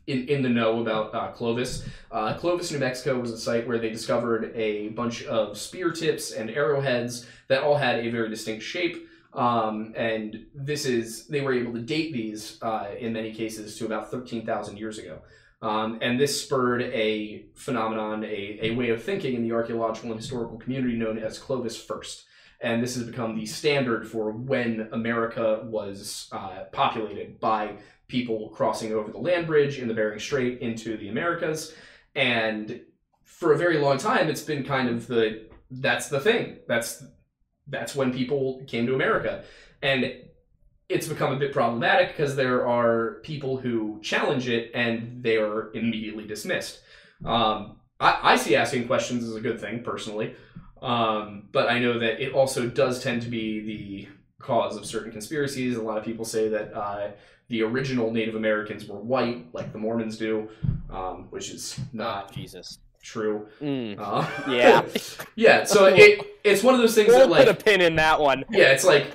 in, 0.07 0.27
in 0.29 0.43
the 0.43 0.49
know 0.49 0.81
about 0.81 1.15
uh, 1.15 1.29
Clovis, 1.33 1.87
uh, 2.11 2.35
Clovis, 2.35 2.73
New 2.73 2.79
Mexico 2.79 3.21
was 3.21 3.31
a 3.31 3.39
site 3.39 3.69
where 3.69 3.79
they 3.79 3.91
discovered 3.91 4.53
a 4.57 4.89
bunch 4.89 5.25
of 5.25 5.57
spear 5.59 5.91
tips 5.93 6.33
and 6.33 6.49
arrowheads 6.51 7.27
that 7.49 7.63
all 7.63 7.77
had 7.77 8.01
a 8.05 8.11
very 8.11 8.29
distinct 8.31 8.65
shape. 8.65 9.07
Um, 9.35 9.93
and 9.97 10.47
this 10.55 10.87
is 10.87 11.27
they 11.29 11.41
were 11.43 11.53
able 11.53 11.73
to 11.75 11.81
date 11.81 12.13
these 12.13 12.59
uh, 12.63 12.87
in 12.99 13.13
many 13.13 13.33
cases 13.33 13.77
to 13.79 13.85
about 13.87 14.11
thirteen 14.11 14.47
thousand 14.47 14.79
years 14.79 14.99
ago. 14.99 15.21
Um, 15.63 15.99
and 16.01 16.19
this 16.19 16.43
spurred 16.43 16.83
a 16.83 17.45
phenomenon, 17.55 18.25
a, 18.25 18.59
a 18.63 18.71
way 18.71 18.91
of 18.91 19.03
thinking 19.03 19.35
in 19.35 19.43
the 19.43 19.53
archaeological 19.53 20.11
and 20.11 20.19
historical 20.19 20.59
community 20.59 20.97
known 20.97 21.19
as 21.19 21.39
Clovis 21.39 21.77
First 21.77 22.25
and 22.61 22.83
this 22.83 22.95
has 22.95 23.05
become 23.05 23.35
the 23.35 23.47
standard 23.47 24.07
for 24.07 24.33
when 24.33 24.89
America 24.93 25.63
was 25.65 26.29
uh, 26.33 26.65
populated 26.73 27.41
by 27.41 27.77
people 28.07 28.51
crossing 28.51 28.93
over 28.93 29.11
the 29.11 29.19
land 29.19 29.47
bridge 29.47 29.79
in 29.79 29.89
the 29.89 29.95
Bering 29.95 30.19
Strait 30.19 30.61
into 30.61 30.97
the 30.99 31.09
Americas. 31.09 31.75
And 32.15 32.83
for 33.25 33.53
a 33.53 33.59
very 33.59 33.79
long 33.79 33.97
time, 33.97 34.29
it's 34.29 34.43
been 34.43 34.65
kind 34.65 34.89
of 34.89 35.07
the 35.07 35.49
that's 35.71 36.09
the 36.09 36.21
thing. 36.21 36.59
That's 36.69 37.03
that's 37.67 37.95
when 37.95 38.13
people 38.13 38.63
came 38.67 38.87
to 38.87 38.95
America, 38.95 39.45
and 39.81 40.13
it's 40.91 41.07
become 41.09 41.33
a 41.33 41.37
bit 41.37 41.53
problematic 41.53 42.09
because 42.09 42.35
there 42.37 42.67
are 42.67 43.21
people 43.23 43.57
who 43.57 44.01
challenge 44.03 44.49
it 44.49 44.73
and 44.75 45.23
they 45.23 45.37
are 45.37 45.71
immediately 45.73 46.27
dismissed. 46.27 46.81
Um, 47.25 47.77
I, 48.01 48.33
I 48.33 48.37
see 48.37 48.57
asking 48.57 48.87
questions 48.89 49.25
as 49.25 49.37
a 49.37 49.41
good 49.41 49.61
thing 49.61 49.83
personally. 49.83 50.35
Um, 50.83 51.49
but 51.53 51.69
I 51.69 51.79
know 51.79 51.99
that 51.99 52.21
it 52.21 52.33
also 52.33 52.67
does 52.67 53.03
tend 53.03 53.23
to 53.23 53.29
be 53.29 53.61
the 53.61 54.09
cause 54.45 54.77
of 54.77 54.85
certain 54.85 55.13
conspiracies. 55.13 55.77
A 55.77 55.83
lot 55.83 55.99
of 55.99 56.05
people 56.05 56.25
say 56.25 56.49
that 56.49 56.75
uh, 56.75 57.11
the 57.49 57.63
original 57.63 58.11
Native 58.11 58.35
Americans 58.35 58.87
were 58.87 58.99
white, 58.99 59.47
like 59.53 59.73
the 59.73 59.79
Mormons 59.79 60.17
do, 60.17 60.49
um, 60.91 61.27
which 61.31 61.51
is 61.51 61.79
not 61.93 62.33
Jesus. 62.33 62.79
true. 63.03 63.47
Mm. 63.61 63.97
Uh, 63.99 64.27
Yeah. 64.51 64.85
yeah. 65.37 65.65
So 65.65 65.85
it 65.95 66.27
it's 66.43 66.63
one 66.63 66.75
of 66.75 66.81
those 66.81 66.95
things 66.95 67.09
We'll 67.09 67.21
that 67.21 67.31
like 67.31 67.47
put 67.47 67.61
a 67.61 67.65
pin 67.65 67.81
in 67.81 67.97
that 67.97 68.19
one. 68.19 68.45
yeah, 68.51 68.73
it's 68.73 68.85
like 68.85 69.13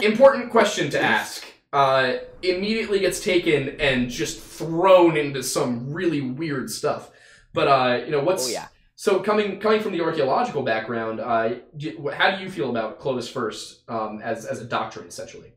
important 0.00 0.50
question 0.50 0.90
to 0.90 1.00
ask. 1.00 1.44
Uh, 1.72 2.18
immediately 2.42 3.00
gets 3.00 3.18
taken 3.18 3.80
and 3.80 4.08
just 4.08 4.40
thrown 4.40 5.16
into 5.16 5.42
some 5.42 5.92
really 5.92 6.20
weird 6.20 6.70
stuff. 6.70 7.10
But 7.52 7.66
uh, 7.68 8.04
you 8.04 8.12
know 8.12 8.22
what's 8.22 8.46
Oh 8.46 8.52
yeah. 8.52 8.68
So 8.96 9.20
coming 9.20 9.58
coming 9.58 9.80
from 9.80 9.92
the 9.92 10.00
archaeological 10.00 10.62
background, 10.62 11.20
uh, 11.20 11.56
do, 11.76 12.10
how 12.14 12.36
do 12.36 12.44
you 12.44 12.50
feel 12.50 12.70
about 12.70 13.00
Clovis 13.00 13.28
first 13.28 13.82
um, 13.88 14.20
as 14.22 14.46
as 14.46 14.60
a 14.60 14.64
doctrine, 14.64 15.08
essentially? 15.08 15.52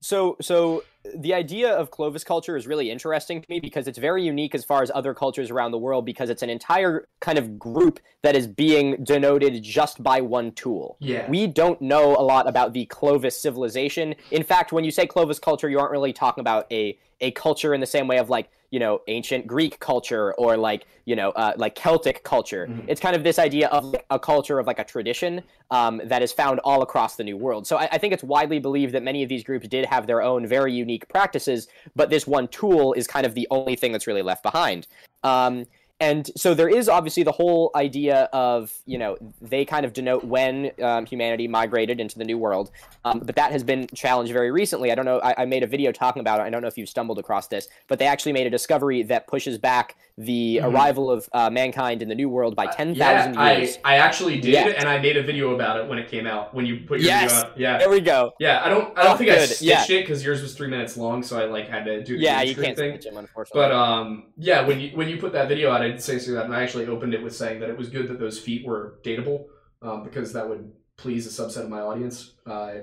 So, 0.00 0.36
so 0.42 0.84
the 1.14 1.34
idea 1.34 1.70
of 1.70 1.90
Clovis 1.90 2.24
culture 2.24 2.56
is 2.56 2.66
really 2.66 2.90
interesting 2.90 3.42
to 3.42 3.46
me 3.50 3.60
because 3.60 3.86
it's 3.86 3.98
very 3.98 4.24
unique 4.24 4.54
as 4.54 4.64
far 4.64 4.82
as 4.82 4.90
other 4.94 5.12
cultures 5.12 5.50
around 5.50 5.72
the 5.72 5.78
world 5.78 6.06
because 6.06 6.30
it's 6.30 6.42
an 6.42 6.48
entire 6.48 7.06
kind 7.20 7.38
of 7.38 7.58
group 7.58 8.00
that 8.22 8.34
is 8.34 8.46
being 8.46 9.02
denoted 9.04 9.62
just 9.62 10.02
by 10.02 10.20
one 10.20 10.52
tool. 10.52 10.96
Yeah. 11.00 11.28
We 11.28 11.46
don't 11.46 11.80
know 11.82 12.16
a 12.16 12.22
lot 12.24 12.48
about 12.48 12.72
the 12.72 12.86
Clovis 12.86 13.40
civilization. 13.40 14.14
In 14.30 14.42
fact, 14.42 14.72
when 14.72 14.84
you 14.84 14.90
say 14.90 15.06
Clovis 15.06 15.38
culture, 15.38 15.68
you 15.68 15.78
aren't 15.78 15.92
really 15.92 16.12
talking 16.12 16.40
about 16.40 16.70
a 16.72 16.98
a 17.24 17.30
culture 17.32 17.74
in 17.74 17.80
the 17.80 17.86
same 17.86 18.06
way 18.06 18.18
of 18.18 18.28
like 18.28 18.50
you 18.70 18.78
know 18.78 19.00
ancient 19.08 19.46
Greek 19.46 19.78
culture 19.80 20.34
or 20.34 20.56
like 20.56 20.86
you 21.06 21.16
know 21.16 21.30
uh, 21.30 21.52
like 21.56 21.74
Celtic 21.74 22.22
culture. 22.22 22.66
Mhm. 22.66 22.84
It's 22.86 23.00
kind 23.00 23.16
of 23.16 23.22
this 23.24 23.38
idea 23.38 23.68
of 23.68 23.94
a 24.10 24.18
culture 24.18 24.58
of 24.58 24.66
like 24.66 24.78
a 24.78 24.84
tradition 24.84 25.42
um, 25.70 26.00
that 26.04 26.22
is 26.22 26.32
found 26.32 26.60
all 26.64 26.82
across 26.82 27.16
the 27.16 27.24
New 27.24 27.36
World. 27.36 27.66
So 27.66 27.76
I, 27.76 27.88
I 27.92 27.98
think 27.98 28.12
it's 28.12 28.24
widely 28.24 28.58
believed 28.58 28.92
that 28.94 29.02
many 29.02 29.22
of 29.22 29.28
these 29.28 29.42
groups 29.42 29.66
did 29.68 29.86
have 29.86 30.06
their 30.06 30.22
own 30.22 30.46
very 30.46 30.72
unique 30.72 31.08
practices, 31.08 31.68
but 31.96 32.10
this 32.10 32.26
one 32.26 32.46
tool 32.48 32.92
is 32.92 33.06
kind 33.06 33.24
of 33.24 33.34
the 33.34 33.46
only 33.50 33.76
thing 33.76 33.90
that's 33.92 34.06
really 34.06 34.22
left 34.22 34.42
behind. 34.42 34.86
Um, 35.22 35.64
and 36.00 36.30
so 36.36 36.54
there 36.54 36.68
is 36.68 36.88
obviously 36.88 37.22
the 37.22 37.32
whole 37.32 37.70
idea 37.76 38.28
of 38.32 38.72
you 38.84 38.98
know 38.98 39.16
they 39.40 39.64
kind 39.64 39.86
of 39.86 39.92
denote 39.92 40.24
when 40.24 40.70
um, 40.82 41.06
humanity 41.06 41.46
migrated 41.46 42.00
into 42.00 42.18
the 42.18 42.24
new 42.24 42.36
world 42.36 42.70
um, 43.04 43.20
but 43.24 43.36
that 43.36 43.52
has 43.52 43.62
been 43.62 43.86
challenged 43.94 44.32
very 44.32 44.50
recently 44.50 44.90
i 44.90 44.94
don't 44.94 45.04
know 45.04 45.20
I, 45.20 45.42
I 45.42 45.44
made 45.44 45.62
a 45.62 45.66
video 45.68 45.92
talking 45.92 46.20
about 46.20 46.40
it 46.40 46.42
i 46.42 46.50
don't 46.50 46.62
know 46.62 46.68
if 46.68 46.76
you've 46.76 46.88
stumbled 46.88 47.18
across 47.18 47.46
this 47.46 47.68
but 47.86 47.98
they 48.00 48.06
actually 48.06 48.32
made 48.32 48.46
a 48.46 48.50
discovery 48.50 49.02
that 49.04 49.26
pushes 49.28 49.56
back 49.58 49.96
the 50.18 50.60
Mhm. 50.62 50.72
arrival 50.72 51.10
of 51.10 51.28
uh, 51.32 51.50
mankind 51.50 52.00
in 52.02 52.08
the 52.08 52.14
new 52.14 52.28
world 52.28 52.54
by 52.54 52.66
10,000 52.66 53.34
yeah, 53.34 53.52
years 53.58 53.78
I, 53.84 53.94
I 53.94 53.96
actually 53.98 54.40
did, 54.40 54.52
Yeah. 54.54 54.68
and 54.78 54.88
I 54.88 54.98
made 55.00 55.16
a 55.16 55.22
video 55.22 55.54
about 55.54 55.76
it 55.80 55.88
when 55.88 55.98
it 55.98 56.08
came 56.08 56.24
out. 56.24 56.54
When 56.54 56.64
you 56.66 56.80
put 56.86 57.00
your 57.00 57.08
Yes. 57.08 57.32
video 57.32 57.50
out, 57.50 57.58
yeah, 57.58 57.78
there 57.78 57.90
we 57.90 58.00
go 58.00 58.32
yeah. 58.38 58.62
I 58.64 58.68
don't, 58.68 58.96
I 58.96 59.02
don't 59.02 59.14
Oh, 59.14 59.16
think 59.16 59.30
I 59.30 59.36
good, 59.36 59.48
stitched 59.48 59.90
yeah. 59.90 59.96
it 59.96 60.02
because 60.02 60.24
yours 60.24 60.40
was 60.42 60.54
three 60.54 60.68
minutes 60.68 60.96
long, 60.96 61.22
so 61.24 61.40
I 61.40 61.46
like 61.46 61.68
had 61.68 61.84
to 61.86 62.02
do 62.04 62.16
the 62.16 62.22
yeah 62.22 62.42
you 62.42 62.54
can't 62.54 62.76
thing. 62.76 62.98
them 63.00 63.16
unfortunately 63.16 63.60
But 63.60 63.72
um, 63.72 64.26
yeah, 64.36 64.64
when 64.66 64.78
you 64.80 64.90
when 64.96 65.08
you 65.08 65.16
put 65.16 65.32
that 65.32 65.48
video 65.48 65.72
out, 65.72 65.83
I 65.84 65.88
did 65.88 66.02
say 66.02 66.18
so 66.18 66.32
that, 66.32 66.44
and 66.46 66.54
I 66.54 66.62
actually 66.62 66.86
opened 66.86 67.14
it 67.14 67.22
with 67.22 67.34
saying 67.34 67.60
that 67.60 67.70
it 67.70 67.76
was 67.78 67.88
good 67.88 68.08
that 68.08 68.18
those 68.18 68.38
feet 68.38 68.66
were 68.66 68.98
dateable, 69.04 69.46
um, 69.82 70.02
because 70.04 70.32
that 70.32 70.48
would 70.48 70.72
please 70.96 71.26
a 71.26 71.42
subset 71.42 71.64
of 71.64 71.68
my 71.70 71.80
audience. 71.80 72.34
Uh, 72.46 72.74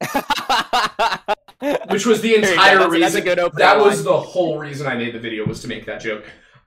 which 1.88 2.06
was 2.06 2.20
the 2.20 2.30
There 2.32 2.40
you 2.40 2.42
go, 2.46 2.52
entire 2.52 2.74
that's- 2.74 2.90
reason. 2.90 3.00
that's 3.00 3.14
a 3.14 3.20
good 3.22 3.38
opening 3.38 3.58
that 3.66 3.78
was 3.78 4.04
the 4.04 4.18
whole 4.18 4.58
reason 4.58 4.86
I 4.86 4.94
made 4.96 5.14
the 5.14 5.18
video 5.20 5.46
was 5.46 5.60
to 5.62 5.68
make 5.68 5.86
that 5.86 6.00
joke. 6.00 6.24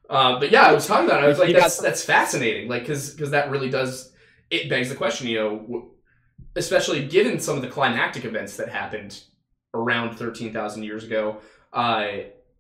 Uh, 0.10 0.40
but 0.40 0.50
yeah, 0.52 0.64
I 0.64 0.72
was 0.74 0.88
talking 0.88 1.08
about 1.08 1.22
it. 1.22 1.26
I 1.26 1.30
was 1.30 1.38
like, 1.38 1.56
that's 1.56 1.78
that's 1.78 2.04
fascinating. 2.04 2.68
Like, 2.68 2.82
because 2.82 3.12
because 3.12 3.30
that 3.32 3.52
really 3.52 3.70
does. 3.70 4.12
It 4.50 4.68
begs 4.68 4.90
the 4.90 4.96
question, 4.96 5.28
you 5.28 5.38
know, 5.38 5.92
especially 6.56 7.06
given 7.06 7.40
some 7.40 7.56
of 7.56 7.62
the 7.62 7.68
climactic 7.68 8.26
events 8.26 8.58
that 8.58 8.70
happened 8.70 9.22
around 9.76 10.16
thirteen 10.18 10.52
thousand 10.52 10.82
years 10.84 11.04
ago. 11.04 11.38
Uh, 11.72 12.08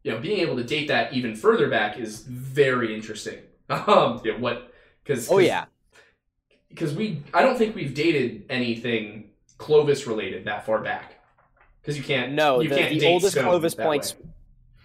you 0.03 0.11
know, 0.11 0.19
being 0.19 0.39
able 0.39 0.55
to 0.55 0.63
date 0.63 0.87
that 0.87 1.13
even 1.13 1.35
further 1.35 1.69
back 1.69 1.97
is 1.99 2.21
very 2.21 2.93
interesting. 2.95 3.39
Um, 3.69 4.19
yeah, 4.25 4.35
what? 4.37 4.73
Because 5.03 5.29
oh 5.31 5.37
yeah 5.37 5.65
because 6.69 6.93
we 6.95 7.21
I 7.35 7.43
don't 7.43 7.55
think 7.55 7.75
we've 7.75 7.93
dated 7.93 8.45
anything 8.49 9.29
Clovis 9.59 10.07
related 10.07 10.45
that 10.45 10.65
far 10.65 10.79
back. 10.81 11.15
Because 11.81 11.95
you 11.95 12.03
can't 12.03 12.31
No, 12.33 12.61
you 12.61 12.69
the- 12.69 12.75
can't 12.75 12.89
the 12.93 12.99
date 12.99 13.07
oldest 13.13 13.37
Clovis 13.37 13.75
points- 13.75 14.15
way. 14.15 14.21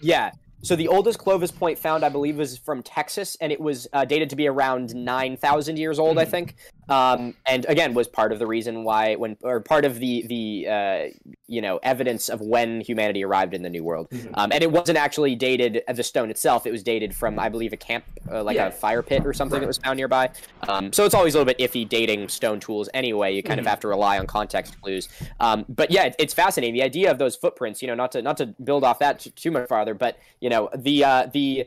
Yeah. 0.03 0.31
So 0.63 0.77
the 0.77 0.89
oldest 0.89 1.19
Clovis 1.19 1.51
point 1.51 1.79
found, 1.79 2.05
I 2.05 2.09
believe, 2.09 2.37
was 2.39 2.57
from 2.59 2.83
Texas, 2.83 3.37
and 3.41 3.53
it 3.53 3.61
was 3.61 3.87
uh, 3.93 4.05
dated 4.07 4.31
to 4.31 4.37
be 4.37 4.47
around 4.49 4.95
nine 4.95 5.37
thousand 5.37 5.79
years 5.79 5.99
old, 5.99 6.19
I 6.19 6.25
Mhm. 6.25 6.31
think. 6.31 6.55
Um, 6.89 7.35
and 7.47 7.65
again, 7.67 7.95
was 7.95 8.09
part 8.09 8.33
of 8.33 8.39
the 8.39 8.47
reason 8.47 8.85
why, 8.85 9.15
when 9.17 9.37
or 9.43 9.61
part 9.61 9.85
of 9.85 9.99
the 9.99 10.27
the 10.27 10.69
uh, 10.69 11.33
you 11.47 11.61
know 11.63 11.79
evidence 11.83 12.29
of 12.29 12.41
when 12.41 12.81
humanity 12.81 13.25
arrived 13.25 13.55
in 13.55 13.63
the 13.63 13.71
New 13.71 13.85
World. 13.85 14.09
Mhm. 14.11 14.31
Um, 14.35 14.53
and 14.53 14.63
it 14.63 14.71
wasn't 14.71 14.99
actually 14.99 15.35
dated 15.35 15.83
the 15.89 16.03
stone 16.03 16.31
itself; 16.31 16.67
it 16.67 16.71
was 16.73 16.83
dated 16.83 17.15
from, 17.15 17.39
I 17.39 17.49
believe, 17.49 17.73
a 17.73 17.77
camp, 17.77 18.05
uh, 18.31 18.43
like 18.43 18.57
Yeah. 18.57 18.67
a 18.67 18.71
fire 18.71 19.03
pit 19.03 19.25
or 19.27 19.33
something 19.33 19.55
Right. 19.55 19.61
that 19.61 19.67
was 19.67 19.79
found 19.79 19.97
nearby. 19.97 20.31
Um, 20.69 20.93
so 20.93 21.05
it's 21.05 21.15
always 21.15 21.35
a 21.35 21.39
little 21.39 21.53
bit 21.53 21.59
iffy 21.59 21.89
dating 21.89 22.29
stone 22.29 22.61
tools 22.61 22.89
anyway. 22.95 23.35
You 23.35 23.43
kind 23.43 23.59
Mhm. 23.59 23.63
of 23.63 23.67
have 23.69 23.81
to 23.81 23.89
rely 23.89 24.19
on 24.19 24.27
context 24.27 24.81
clues. 24.81 25.09
Um, 25.41 25.65
but 25.69 25.91
yeah, 25.91 26.05
it, 26.05 26.17
it's 26.19 26.35
fascinating. 26.35 26.75
The 26.75 26.83
idea 26.83 27.11
of 27.11 27.19
those 27.19 27.37
footprints, 27.37 27.81
you 27.83 27.89
know, 27.89 27.95
not 27.95 28.13
to 28.13 28.23
not 28.23 28.37
to 28.39 28.47
build 28.63 28.85
off 28.85 28.99
that 28.99 29.21
t- 29.21 29.31
too 29.31 29.51
much 29.51 29.69
farther, 29.69 29.95
but 29.95 30.19
you 30.41 30.51
know, 30.51 30.69
the 30.77 31.05
uh, 31.05 31.27
the 31.33 31.67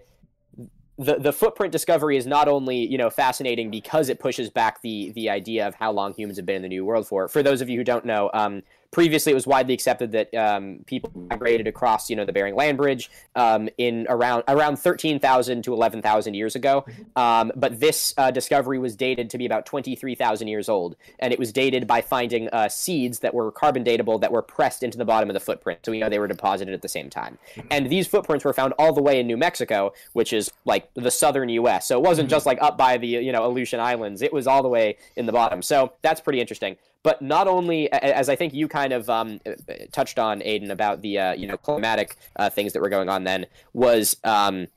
the 0.98 1.16
the 1.16 1.32
footprint 1.32 1.72
discovery 1.72 2.18
is 2.18 2.26
not 2.26 2.48
only 2.48 2.78
you 2.78 2.98
know 2.98 3.10
fascinating 3.10 3.70
because 3.70 4.10
it 4.10 4.20
pushes 4.20 4.50
back 4.50 4.82
the 4.82 5.12
the 5.12 5.30
idea 5.30 5.68
of 5.68 5.76
how 5.76 5.92
long 5.92 6.14
humans 6.14 6.38
have 6.38 6.46
been 6.46 6.58
in 6.58 6.62
the 6.64 6.68
New 6.68 6.86
World 6.86 7.08
for. 7.08 7.28
For 7.28 7.44
those 7.44 7.62
of 7.62 7.70
you 7.70 7.78
who 7.78 7.84
don't 7.84 8.06
know, 8.06 8.30
um, 8.34 8.64
previously 8.92 9.32
it 9.32 9.36
was 9.36 9.46
widely 9.46 9.74
accepted 9.74 10.12
that 10.14 10.34
um, 10.34 10.80
people 10.86 11.12
migrated 11.30 11.68
across 11.68 12.10
you 12.10 12.16
know 12.16 12.26
the 12.26 12.32
Bering 12.34 12.56
Land 12.56 12.78
Bridge 12.78 13.10
um, 13.36 13.70
in 13.78 14.06
around 14.10 14.44
around 14.48 14.78
thirteen 14.78 15.20
thousand 15.20 15.64
to 15.64 15.74
eleven 15.74 16.02
thousand 16.02 16.34
years 16.36 16.56
ago. 16.56 16.86
Um, 17.16 17.52
but 17.56 17.80
this 17.80 18.14
uh, 18.18 18.32
discovery 18.32 18.80
was 18.80 18.96
dated 18.96 19.30
to 19.32 19.38
be 19.38 19.46
about 19.46 19.66
twenty 19.66 19.96
three 19.96 20.16
thousand 20.16 20.48
years 20.48 20.70
old, 20.70 20.96
and 21.20 21.34
it 21.34 21.40
was 21.40 21.52
dated 21.52 21.88
by 21.88 22.02
finding 22.02 22.50
uh, 22.50 22.70
seeds 22.70 23.20
that 23.20 23.34
were 23.34 23.52
carbon 23.52 23.84
datable 23.84 24.20
that 24.22 24.32
were 24.32 24.42
pressed 24.42 24.84
into 24.84 24.98
the 24.98 25.06
bottom 25.06 25.30
of 25.30 25.34
the 25.34 25.40
footprint. 25.40 25.80
So 25.84 25.92
we 25.92 26.00
know 26.00 26.10
they 26.10 26.20
were 26.20 26.28
deposited 26.28 26.74
at 26.74 26.82
the 26.82 26.88
same 26.90 27.10
time. 27.10 27.38
And 27.70 27.90
these 27.90 28.08
footprints 28.08 28.46
were 28.46 28.54
found 28.54 28.74
all 28.80 28.94
the 28.94 29.02
way 29.02 29.20
in 29.20 29.28
New 29.28 29.38
Mexico, 29.38 29.94
which 30.14 30.34
is 30.34 30.52
like 30.66 30.90
the 30.96 31.12
southern 31.12 31.50
U.S. 31.50 31.88
So 31.88 31.98
it 31.98 32.04
wasn't 32.04 32.28
Mhm. 32.28 32.32
just 32.32 32.46
like 32.46 32.62
up 32.62 32.78
by 32.78 32.98
the 32.98 33.08
you 33.08 33.32
know 33.32 33.46
Aleutian 33.46 33.80
Islands; 33.80 34.22
it 34.22 34.34
was 34.34 34.48
all 34.48 34.64
the 34.64 34.70
way 34.70 34.98
in 35.16 35.26
the 35.26 35.32
bottom. 35.32 35.62
So 35.62 35.94
that's 36.02 36.22
pretty 36.22 36.40
interesting. 36.40 36.78
But 37.04 37.22
not 37.22 37.48
only, 37.48 37.92
as 37.92 38.28
I 38.30 38.36
think 38.36 38.54
you 38.54 38.68
kind 38.68 38.92
of 38.92 39.10
um, 39.10 39.40
touched 39.92 40.20
on, 40.20 40.42
Aidan, 40.44 40.72
about 40.72 41.02
the 41.02 41.20
uh, 41.20 41.34
you 41.34 41.48
know 41.48 41.58
climatic 41.58 42.16
uh, 42.36 42.50
things 42.50 42.74
that 42.74 42.82
were 42.82 42.90
going 42.90 43.10
on 43.10 43.24
then, 43.24 43.46
was 43.74 44.18
um, 44.24 44.68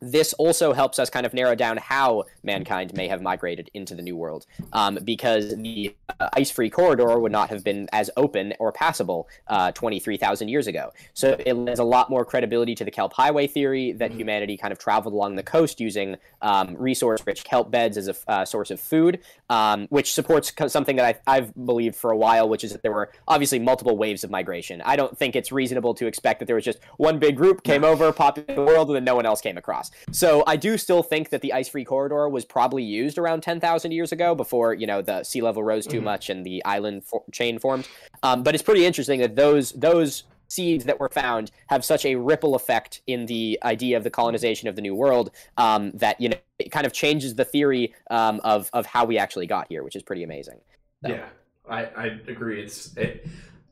this 0.00 0.32
also 0.34 0.72
helps 0.72 0.98
us 0.98 1.10
kind 1.10 1.26
of 1.26 1.34
narrow 1.34 1.54
down 1.54 1.76
how 1.76 2.24
mankind 2.42 2.94
may 2.94 3.08
have 3.08 3.20
migrated 3.20 3.70
into 3.74 3.94
the 3.94 4.02
New 4.02 4.16
World, 4.16 4.46
um, 4.72 4.98
because 5.04 5.56
the 5.56 5.94
uh, 6.20 6.28
ice-free 6.34 6.70
corridor 6.70 7.18
would 7.18 7.32
not 7.32 7.48
have 7.50 7.64
been 7.64 7.88
as 7.92 8.10
open 8.16 8.54
or 8.58 8.72
passable 8.72 9.28
uh, 9.48 9.72
23,000 9.72 10.48
years 10.48 10.66
ago. 10.66 10.92
So 11.14 11.36
it 11.44 11.54
lends 11.54 11.80
a 11.80 11.84
lot 11.84 12.10
more 12.10 12.24
credibility 12.24 12.74
to 12.76 12.84
the 12.84 12.90
kelp 12.90 13.12
highway 13.12 13.46
theory 13.46 13.92
that 13.92 14.12
Mhm. 14.12 14.18
humanity 14.18 14.56
kind 14.56 14.72
of 14.72 14.78
traveled 14.78 15.14
along 15.14 15.36
the 15.36 15.42
coast 15.42 15.80
using 15.80 16.16
um, 16.42 16.76
resource-rich 16.78 17.44
kelp 17.44 17.70
beds 17.70 17.96
as 17.96 18.08
a 18.08 18.14
uh, 18.28 18.44
source 18.44 18.70
of 18.70 18.80
food, 18.80 19.18
um, 19.50 19.86
which 19.90 20.12
supports 20.12 20.52
something 20.68 20.96
that 20.96 21.20
I, 21.26 21.36
I've 21.36 21.54
believed 21.66 21.96
for 21.96 22.10
a 22.10 22.16
while, 22.16 22.48
which 22.48 22.62
is 22.62 22.72
that 22.72 22.82
there 22.82 22.92
were 22.92 23.10
obviously 23.26 23.58
multiple 23.58 23.96
waves 23.96 24.22
of 24.22 24.30
migration. 24.30 24.80
I 24.82 24.96
don't 24.96 25.16
think 25.18 25.34
it's 25.34 25.50
reasonable 25.50 25.94
to 25.94 26.06
expect 26.06 26.38
that 26.38 26.46
there 26.46 26.56
was 26.56 26.64
just 26.64 26.78
one 26.96 27.18
big 27.18 27.36
group 27.36 27.62
came 27.64 27.84
over, 27.84 28.12
populated 28.12 28.54
the 28.54 28.62
world, 28.62 28.88
and 28.88 28.96
then 28.96 29.04
no 29.04 29.16
one 29.16 29.26
else 29.26 29.40
came 29.40 29.58
across. 29.58 29.87
So 30.12 30.42
I 30.46 30.56
do 30.56 30.76
still 30.78 31.02
think 31.02 31.30
that 31.30 31.40
the 31.42 31.52
ice-free 31.52 31.84
corridor 31.84 32.28
was 32.28 32.44
probably 32.44 32.82
used 32.82 33.18
around 33.18 33.42
10,000 33.42 33.92
years 33.92 34.12
ago 34.12 34.34
before, 34.34 34.74
you 34.74 34.86
know, 34.86 35.02
the 35.02 35.22
sea 35.24 35.40
level 35.40 35.62
rose 35.62 35.86
too 35.86 36.00
Mhm. 36.00 36.04
much 36.04 36.30
and 36.30 36.44
the 36.44 36.64
island 36.64 37.04
for- 37.04 37.24
chain 37.32 37.58
formed. 37.58 37.88
Um, 38.22 38.42
but 38.42 38.54
it's 38.54 38.62
pretty 38.62 38.84
interesting 38.84 39.20
that 39.20 39.36
those 39.36 39.72
those 39.72 40.24
seeds 40.50 40.84
that 40.86 40.98
were 40.98 41.10
found 41.10 41.50
have 41.66 41.84
such 41.84 42.06
a 42.06 42.14
ripple 42.14 42.54
effect 42.54 43.02
in 43.06 43.26
the 43.26 43.58
idea 43.62 43.98
of 43.98 44.02
the 44.02 44.08
colonization 44.10 44.66
of 44.66 44.76
the 44.76 44.80
new 44.82 44.94
world 44.94 45.30
um, 45.58 45.90
that 45.92 46.18
you 46.20 46.30
know 46.30 46.36
it 46.58 46.70
kind 46.70 46.86
of 46.86 46.92
changes 46.94 47.34
the 47.34 47.44
theory 47.44 47.92
um, 48.10 48.40
of 48.44 48.70
of 48.72 48.86
how 48.86 49.04
we 49.04 49.18
actually 49.18 49.46
got 49.46 49.66
here, 49.68 49.82
which 49.82 49.94
is 49.94 50.02
pretty 50.02 50.22
amazing. 50.22 50.58
So- 51.04 51.10
Yeah, 51.12 51.26
I, 51.68 51.84
I 51.84 52.04
agree. 52.28 52.62
It's 52.62 52.96
it, 52.96 53.26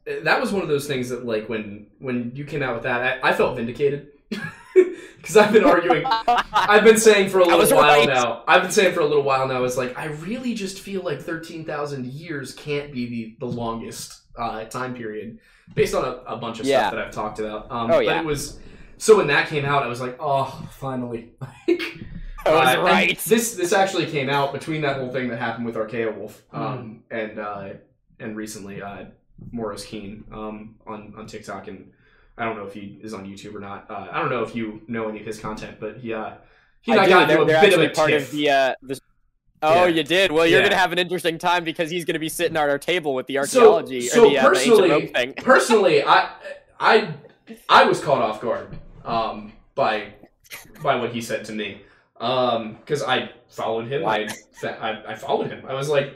it- 0.05 0.25
that 0.25 0.39
was 0.41 0.53
one 0.53 0.61
of 0.63 0.69
those 0.69 0.87
things 0.87 1.09
that 1.09 1.25
like 1.25 1.49
when 1.49 1.87
when 1.99 2.31
you 2.35 2.45
came 2.45 2.63
out 2.63 2.75
with 2.75 2.83
that, 2.83 3.21
I, 3.25 3.31
I 3.31 3.33
felt 3.33 3.57
vindicated 3.57 4.09
because 5.17 5.37
I've 5.37 5.53
been 5.53 5.65
arguing. 5.65 6.05
I've 6.07 6.85
been 6.85 6.99
saying 6.99 7.31
for 7.31 7.41
a 7.41 7.45
little 7.47 7.77
while 7.77 7.99
right. 7.99 8.09
now. 8.09 8.45
I've 8.47 8.63
been 8.63 8.71
saying 8.71 8.95
for 8.95 9.01
a 9.01 9.07
little 9.07 9.23
while 9.25 9.47
now. 9.49 9.65
It's 9.65 9.77
like 9.77 9.97
I 9.99 10.07
really 10.07 10.55
just 10.55 10.81
feel 10.81 11.03
like 11.03 11.21
thirteen 11.21 11.65
thousand 11.65 12.07
years 12.07 12.55
can't 12.55 12.93
be 12.93 13.07
the 13.07 13.37
the 13.47 13.47
longest 13.53 14.23
uh, 14.37 14.65
time 14.65 14.95
period 14.95 15.39
based 15.75 15.95
on 15.95 16.05
a, 16.05 16.35
a 16.35 16.37
bunch 16.37 16.61
of 16.61 16.67
Yeah. 16.67 16.81
stuff 16.89 16.93
that 16.93 17.07
I've 17.07 17.13
talked 17.13 17.39
about. 17.39 17.71
Um, 17.71 17.91
Oh, 17.91 17.97
But 17.99 18.05
yeah. 18.05 18.21
it 18.21 18.25
was 18.27 18.59
so 18.99 19.17
when 19.17 19.27
that 19.29 19.49
came 19.49 19.65
out, 19.65 19.83
I 19.83 19.89
was 19.89 20.01
like, 20.01 20.17
oh, 20.21 20.67
finally. 20.73 21.33
I 21.69 22.51
was 22.51 22.77
Uh, 22.77 22.83
right. 22.83 23.19
This 23.19 23.55
this 23.57 23.73
actually 23.73 24.07
came 24.07 24.29
out 24.31 24.53
between 24.53 24.83
that 24.83 24.99
whole 24.99 25.11
thing 25.11 25.29
that 25.29 25.39
happened 25.39 25.67
with 25.67 25.75
Archaea 25.75 26.17
Wolf 26.17 26.43
Hmm. 26.53 26.63
um, 26.63 27.03
and 27.11 27.39
uh, 27.39 27.69
and 28.21 28.37
recently 28.37 28.81
uh, 28.83 29.07
Morris 29.51 29.85
Keen 29.85 30.25
um, 30.33 30.77
on 30.87 31.15
on 31.19 31.27
TikTok 31.27 31.67
and 31.69 31.91
I 32.39 32.45
don't 32.45 32.57
know 32.57 32.67
if 32.67 32.75
he 32.75 32.99
is 33.03 33.15
on 33.15 33.25
YouTube 33.27 33.55
or 33.55 33.61
not. 33.61 33.91
Uh, 33.91 34.09
I 34.11 34.19
don't 34.21 34.31
know 34.31 34.43
if 34.43 34.55
you 34.55 34.83
know 34.89 35.09
any 35.09 35.21
of 35.21 35.27
his 35.27 35.39
content, 35.41 35.79
but 35.81 35.97
he 35.99 36.13
uh, 36.13 36.33
he 36.83 36.93
and 36.93 37.01
I, 37.01 37.05
do. 37.07 37.11
got 37.11 37.31
into 37.31 37.43
a 37.43 37.47
bit 37.47 37.73
of 37.75 37.81
a 37.81 37.89
part 37.91 38.11
tiff. 38.11 38.25
of 38.27 38.31
the. 38.33 38.51
Uh, 38.51 38.75
the 38.83 39.01
Oh, 39.63 39.85
Yeah. 39.87 39.97
you 39.97 40.03
did. 40.03 40.31
Well, 40.31 40.47
you're 40.47 40.61
Yeah. 40.61 40.67
gonna 40.67 40.77
have 40.81 40.93
an 40.93 40.99
interesting 40.99 41.39
time 41.39 41.65
because 41.65 41.91
he's 41.91 42.05
gonna 42.05 42.19
be 42.19 42.29
sitting 42.29 42.57
at 42.59 42.69
our 42.69 42.79
table 42.79 43.15
with 43.15 43.27
the 43.27 43.39
archaeology 43.39 44.03
so 44.03 44.27
or 44.27 44.31
the, 44.31 44.39
uh, 44.39 44.43
the 44.43 44.49
personally- 44.49 45.07
thing. 45.07 45.33
Personally, 45.39 46.05
I 46.05 46.31
I 46.79 47.15
I 47.71 47.85
was 47.85 48.01
caught 48.01 48.21
off 48.21 48.41
guard 48.43 48.77
um, 49.07 49.53
by 49.75 50.13
by 50.83 50.97
what 50.97 51.11
he 51.13 51.23
said 51.23 51.45
to 51.47 51.53
me. 51.53 51.81
Um, 52.21 52.75
because 52.75 53.03
I 53.03 53.31
followed 53.49 53.89
him. 53.89 54.05
I, 54.07 54.29
I 54.63 55.03
I 55.09 55.15
followed 55.15 55.49
him. 55.51 55.65
I 55.67 55.73
was 55.73 55.89
like, 55.89 56.15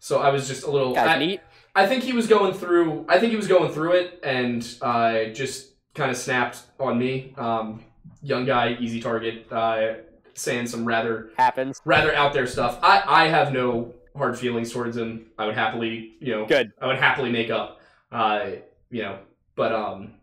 so 0.00 0.18
I 0.18 0.30
was 0.30 0.48
just 0.48 0.64
a 0.64 0.70
little. 0.70 0.98
I, 0.98 1.18
neat. 1.18 1.40
I 1.76 1.86
think 1.86 2.02
he 2.02 2.12
was 2.12 2.26
going 2.26 2.54
through. 2.54 3.04
I 3.08 3.18
think 3.20 3.30
he 3.30 3.36
was 3.36 3.46
going 3.46 3.70
through 3.72 3.92
it, 3.92 4.20
and 4.24 4.66
uh, 4.80 5.26
just 5.26 5.74
kind 5.94 6.10
of 6.10 6.16
snapped 6.16 6.62
on 6.80 6.98
me. 6.98 7.34
Um, 7.36 7.84
young 8.22 8.46
guy, 8.46 8.76
easy 8.80 9.00
target, 9.00 9.46
uh, 9.52 9.94
saying 10.34 10.66
some 10.66 10.84
rather 10.86 11.30
Happens. 11.36 11.80
rather 11.84 12.14
out 12.14 12.32
there 12.32 12.46
stuff. 12.46 12.78
I 12.82 13.02
I 13.06 13.28
have 13.28 13.52
no 13.52 13.94
hard 14.16 14.38
feelings 14.38 14.72
towards 14.72 14.96
him. 14.96 15.26
I 15.38 15.44
would 15.46 15.54
happily, 15.54 16.14
you 16.20 16.32
know, 16.34 16.46
Good. 16.46 16.72
I 16.80 16.86
would 16.86 16.96
happily 16.96 17.30
make 17.30 17.50
up. 17.50 17.80
Uh, 18.10 18.52
you 18.90 19.02
know, 19.02 19.18
but 19.54 19.72
um, 19.72 20.14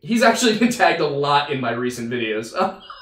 he's 0.00 0.22
actually 0.22 0.58
been 0.62 0.70
tagged 0.70 1.00
a 1.00 1.06
lot 1.06 1.50
in 1.50 1.60
my 1.60 1.72
recent 1.72 2.10
videos. 2.10 2.52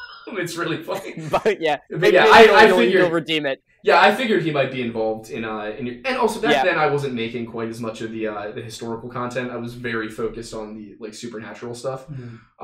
it's 0.28 0.56
really 0.56 0.82
funny. 0.82 1.14
But 1.30 1.60
yeah, 1.60 1.78
But 1.90 2.12
yeah, 2.12 2.26
I, 2.28 2.48
I 2.54 2.70
figured. 2.70 2.92
you'll 2.92 3.10
redeem 3.10 3.46
it. 3.46 3.62
Yeah, 3.88 4.00
I 4.00 4.12
figured 4.20 4.42
he 4.42 4.50
might 4.50 4.72
be 4.72 4.82
involved 4.82 5.30
in 5.30 5.42
uh 5.44 5.66
in 5.78 5.86
your, 5.86 5.96
and 6.04 6.16
also 6.22 6.40
back 6.40 6.50
Yeah. 6.52 6.64
then 6.68 6.78
I 6.78 6.88
wasn't 6.96 7.14
making 7.14 7.44
quite 7.54 7.68
as 7.74 7.80
much 7.80 7.98
of 8.04 8.10
the 8.16 8.26
uh 8.26 8.50
the 8.50 8.60
historical 8.70 9.08
content. 9.08 9.46
I 9.56 9.58
was 9.66 9.72
very 9.74 10.08
focused 10.08 10.52
on 10.60 10.66
the 10.76 10.96
like 11.04 11.14
supernatural 11.14 11.74
stuff. 11.82 12.00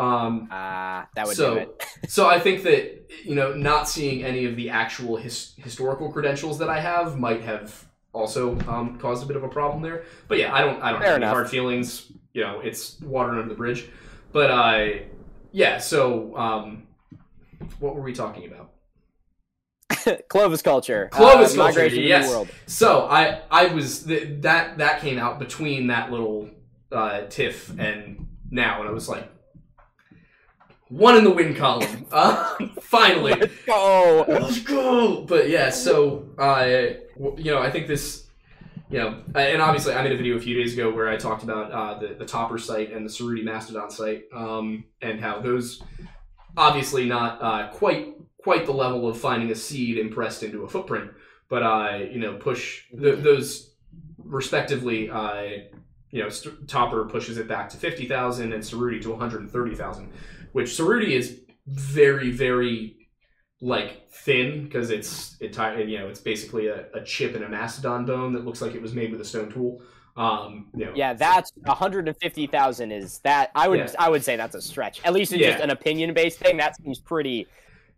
Um 0.04 0.48
Ah, 0.50 1.08
that 1.16 1.26
would 1.26 1.36
so 1.36 1.54
do 1.54 1.60
it. 1.60 1.70
so 2.16 2.22
I 2.28 2.38
think 2.40 2.56
that 2.64 2.82
you 3.24 3.34
know 3.38 3.48
not 3.54 3.88
seeing 3.88 4.24
any 4.24 4.42
of 4.50 4.56
the 4.56 4.70
actual 4.82 5.16
his, 5.16 5.54
historical 5.58 6.10
credentials 6.12 6.58
that 6.58 6.68
I 6.76 6.80
have 6.80 7.18
might 7.26 7.42
have 7.42 7.68
also 8.12 8.58
um 8.72 8.98
caused 8.98 9.22
a 9.22 9.26
bit 9.26 9.36
of 9.36 9.44
a 9.44 9.48
problem 9.58 9.80
there. 9.88 10.02
But 10.28 10.38
yeah, 10.38 10.52
I 10.52 10.60
don't 10.64 10.82
I 10.82 10.90
don't 10.90 11.00
Fair 11.00 11.08
have 11.10 11.16
any 11.18 11.24
enough. 11.24 11.34
hard 11.38 11.48
feelings. 11.56 12.10
You 12.36 12.42
know, 12.44 12.60
it's 12.68 13.00
water 13.00 13.30
under 13.38 13.48
the 13.48 13.60
bridge. 13.62 13.88
But 14.32 14.50
I 14.50 15.06
yeah, 15.52 15.78
so 15.78 16.36
um 16.36 16.88
what 17.78 17.94
were 17.94 18.02
we 18.02 18.12
talking 18.12 18.44
about? 18.50 18.70
Clovis 20.28 20.62
culture. 20.62 21.09
Clovis 21.12 21.55
uh, 21.55 21.57
culture, 21.57 21.78
Migration 21.78 21.96
to 21.96 22.03
the 22.03 22.09
yes. 22.09 22.28
World. 22.28 22.48
So 22.66 23.07
I 23.09 23.42
I 23.50 23.66
was 23.66 24.05
th- 24.05 24.40
that 24.42 24.78
that 24.78 25.00
came 25.00 25.18
out 25.18 25.38
between 25.38 25.88
that 25.88 26.11
little 26.11 26.50
uh, 26.90 27.22
tiff 27.28 27.70
and 27.78 28.28
now, 28.50 28.80
and 28.80 28.88
I 28.88 28.92
was 28.92 29.09
like, 29.09 29.30
one 30.88 31.16
in 31.16 31.24
the 31.24 31.30
win 31.30 31.55
column. 31.55 32.07
Uh, 32.12 32.68
finally, 32.82 33.32
Let's 33.32 33.55
go. 33.64 34.24
let's 34.28 34.61
go. 34.61 35.22
But 35.22 35.48
yeah, 35.48 35.70
so 35.70 36.28
uh, 36.38 36.66
you 37.36 37.50
know, 37.50 37.61
I 37.61 37.70
think 37.70 37.86
this. 37.86 38.28
You 38.90 38.98
know, 38.98 39.22
and 39.34 39.62
obviously, 39.62 39.94
I 39.94 40.03
made 40.03 40.12
a 40.12 40.18
video 40.18 40.36
a 40.36 40.40
few 40.40 40.55
days 40.55 40.74
ago 40.74 40.92
where 40.92 41.09
I 41.09 41.16
talked 41.16 41.42
about 41.42 41.72
uh, 41.72 41.98
the 41.98 42.09
the 42.09 42.26
Topper 42.26 42.59
site 42.59 42.92
and 42.92 43.07
the 43.07 43.11
Cerutti 43.11 43.42
Mastodon 43.42 43.88
site, 43.90 44.24
um, 44.34 44.84
and 45.00 45.18
how 45.18 45.40
those 45.40 45.82
obviously 46.55 47.07
not 47.07 47.38
uh, 47.40 47.68
quite 47.72 48.14
quite 48.43 48.66
the 48.66 48.72
level 48.72 49.09
of 49.09 49.18
finding 49.18 49.51
a 49.51 49.55
seed 49.55 49.99
impressed 49.99 50.43
into 50.43 50.64
a 50.64 50.68
footprint, 50.68 51.11
but 51.49 51.62
uh, 51.62 51.99
you 52.11 52.18
know, 52.18 52.34
push 52.36 52.84
th- 52.90 53.18
those 53.22 53.74
respectively. 54.18 55.11
Uh, 55.11 55.43
you 56.11 56.22
know, 56.22 56.28
St- 56.28 56.68
Topper 56.68 57.07
pushes 57.07 57.38
it 57.38 57.49
back 57.49 57.68
to 57.70 57.76
fifty 57.76 58.07
thousand, 58.07 58.53
and 58.53 58.62
Cerutti 58.62 59.01
to 59.03 59.11
one 59.11 59.18
hundred 59.20 59.51
thirty 59.51 59.74
thousand, 59.74 60.11
which 60.53 60.70
Cerutti 60.70 61.11
is 61.11 61.40
very 61.66 62.30
very 62.30 62.97
like 63.61 64.11
thin 64.11 64.64
because 64.64 64.90
it's 64.90 65.36
it 65.40 65.57
you 65.88 65.99
know 65.99 66.09
it's 66.09 66.20
basically 66.20 66.66
a, 66.66 66.86
a 66.95 67.03
chip 67.05 67.34
in 67.36 67.45
a 67.45 67.49
mastodon 67.49 68.05
bone 68.05 68.32
that 68.32 68.45
looks 68.45 68.61
like 68.61 68.74
it 68.74 68.82
was 68.82 68.93
made 68.93 69.11
with 69.12 69.20
a 69.20 69.24
stone 69.24 69.51
tool. 69.51 69.80
Um, 70.14 70.68
you 70.76 70.84
know, 70.84 70.93
Yeah, 70.95 71.14
that's 71.14 71.51
150,000 71.64 72.93
is 72.93 73.20
that 73.20 73.51
I 73.55 73.66
would 73.68 73.78
Yeah. 73.78 73.93
I 73.99 74.11
would 74.11 74.22
say 74.22 74.36
that's 74.36 74.55
a 74.55 74.61
stretch. 74.61 75.01
At 75.05 75.14
least 75.14 75.32
it's 75.32 75.40
Yeah. 75.40 75.53
just 75.53 75.62
an 75.64 75.70
opinion 75.70 76.12
based 76.12 76.38
thing. 76.38 76.59
That 76.59 76.76
seems 76.76 76.99
pretty 77.01 77.47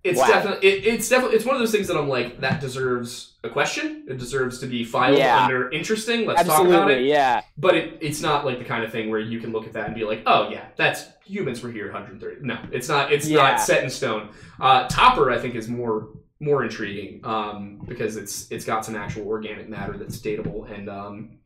It's 0.04 0.18
Wow. 0.20 0.26
definitely 0.28 0.68
it, 0.68 0.86
it's 0.86 1.08
definitely 1.08 1.36
it's 1.36 1.46
one 1.46 1.56
of 1.56 1.60
those 1.60 1.72
things 1.72 1.88
that 1.88 1.96
I'm 1.96 2.08
like 2.08 2.40
that 2.40 2.60
deserves 2.60 3.32
a 3.42 3.48
question. 3.48 4.04
It 4.08 4.18
deserves 4.18 4.58
to 4.60 4.66
be 4.66 4.84
filed 4.84 5.16
Yeah. 5.18 5.44
under 5.44 5.70
interesting. 5.70 6.26
Let's 6.26 6.44
talk 6.44 6.66
about 6.66 6.90
it. 6.90 7.04
yeah. 7.06 7.40
But 7.56 7.74
it, 7.74 7.98
it's 8.02 8.20
not 8.20 8.44
like 8.44 8.58
the 8.58 8.64
kind 8.66 8.84
of 8.84 8.92
thing 8.92 9.08
where 9.10 9.20
you 9.20 9.40
can 9.40 9.50
look 9.52 9.66
at 9.66 9.72
that 9.72 9.86
and 9.86 9.94
be 9.94 10.04
like, 10.04 10.22
oh 10.26 10.50
yeah, 10.50 10.66
that's 10.76 11.06
humans 11.24 11.62
were 11.62 11.70
here 11.72 11.86
130. 11.86 12.46
No, 12.46 12.58
it's 12.70 12.88
not. 12.88 13.12
It's 13.12 13.26
Yeah. 13.28 13.38
not 13.42 13.60
set 13.60 13.82
in 13.82 13.88
stone. 13.90 14.28
Uh, 14.60 14.86
Topper 14.88 15.30
I 15.30 15.38
think 15.38 15.54
is 15.54 15.68
more 15.68 16.08
more 16.40 16.62
intriguing 16.64 17.20
um, 17.24 17.80
because 17.88 18.16
it's 18.16 18.50
it's 18.50 18.66
got 18.66 18.84
some 18.84 18.96
actual 18.96 19.26
organic 19.26 19.68
matter 19.70 19.96
that's 19.96 20.18
datable 20.18 20.70
and 20.70 20.90
um, 20.90 21.38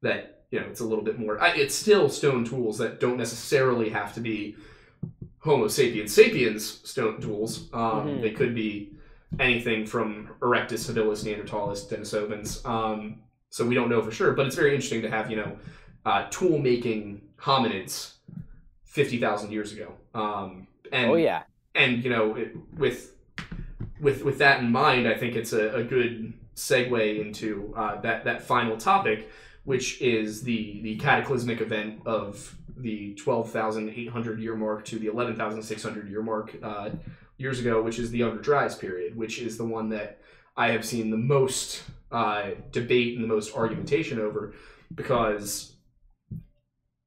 that 0.00 0.44
you 0.50 0.58
know 0.60 0.66
it's 0.66 0.80
a 0.80 0.84
little 0.84 1.04
bit 1.04 1.18
more. 1.18 1.38
I, 1.42 1.48
it's 1.56 1.74
still 1.74 2.08
stone 2.08 2.44
tools 2.46 2.78
that 2.78 3.00
don't 3.00 3.18
necessarily 3.18 3.90
have 3.90 4.14
to 4.14 4.20
be 4.20 4.56
Homo 5.40 5.68
sapiens 5.68 6.12
sapiens 6.14 6.80
stone 6.88 7.20
tools. 7.20 7.68
Um, 7.72 8.08
Mhm. 8.08 8.22
They 8.22 8.30
could 8.30 8.54
be 8.54 8.92
anything 9.38 9.86
from 9.86 10.30
Erectus 10.40 10.90
habilis, 10.90 11.24
Neanderthalis, 11.24 11.88
Denisovans. 11.88 12.64
Um, 12.68 13.20
so 13.50 13.64
we 13.66 13.74
don't 13.74 13.88
know 13.88 14.02
for 14.02 14.10
sure, 14.10 14.32
but 14.32 14.46
it's 14.46 14.56
very 14.56 14.70
interesting 14.74 15.02
to 15.02 15.10
have 15.10 15.30
you 15.30 15.36
know 15.36 15.56
uh, 16.04 16.26
tool 16.30 16.58
making 16.58 17.22
hominids 17.38 18.14
fifty 18.84 19.18
thousand 19.18 19.52
years 19.52 19.72
ago. 19.72 19.92
Um, 20.14 20.66
and 20.92 21.10
oh 21.10 21.14
yeah. 21.14 21.42
and 21.74 22.02
you 22.02 22.10
know 22.10 22.34
it, 22.34 22.56
with 22.76 23.14
with 24.00 24.24
with 24.24 24.38
that 24.38 24.60
in 24.60 24.70
mind, 24.72 25.06
I 25.06 25.14
think 25.14 25.36
it's 25.36 25.52
a, 25.52 25.76
a 25.76 25.84
good 25.84 26.32
segue 26.56 27.24
into 27.24 27.72
uh, 27.76 28.00
that 28.00 28.24
that 28.24 28.42
final 28.42 28.76
topic, 28.76 29.30
which 29.64 30.00
is 30.02 30.42
the 30.42 30.80
the 30.82 30.96
cataclysmic 30.96 31.60
event 31.60 32.00
of 32.06 32.56
the 32.82 33.14
twelve 33.14 33.50
thousand 33.50 33.90
eight 33.90 34.08
hundred 34.08 34.40
year 34.40 34.56
mark 34.56 34.84
to 34.86 34.98
the 34.98 35.06
eleven 35.06 35.36
thousand 35.36 35.62
six 35.62 35.82
hundred 35.82 36.08
year 36.08 36.22
mark 36.22 36.56
uh, 36.62 36.90
years 37.36 37.60
ago, 37.60 37.82
which 37.82 37.98
is 37.98 38.10
the 38.10 38.18
Younger 38.18 38.40
Dryas 38.40 38.74
period, 38.74 39.16
which 39.16 39.40
is 39.40 39.56
the 39.56 39.64
one 39.64 39.88
that 39.90 40.20
I 40.56 40.70
have 40.72 40.84
seen 40.84 41.10
the 41.10 41.16
most 41.16 41.82
uh, 42.10 42.50
debate 42.72 43.14
and 43.14 43.24
the 43.24 43.28
most 43.28 43.54
argumentation 43.54 44.18
over, 44.18 44.54
because 44.94 45.76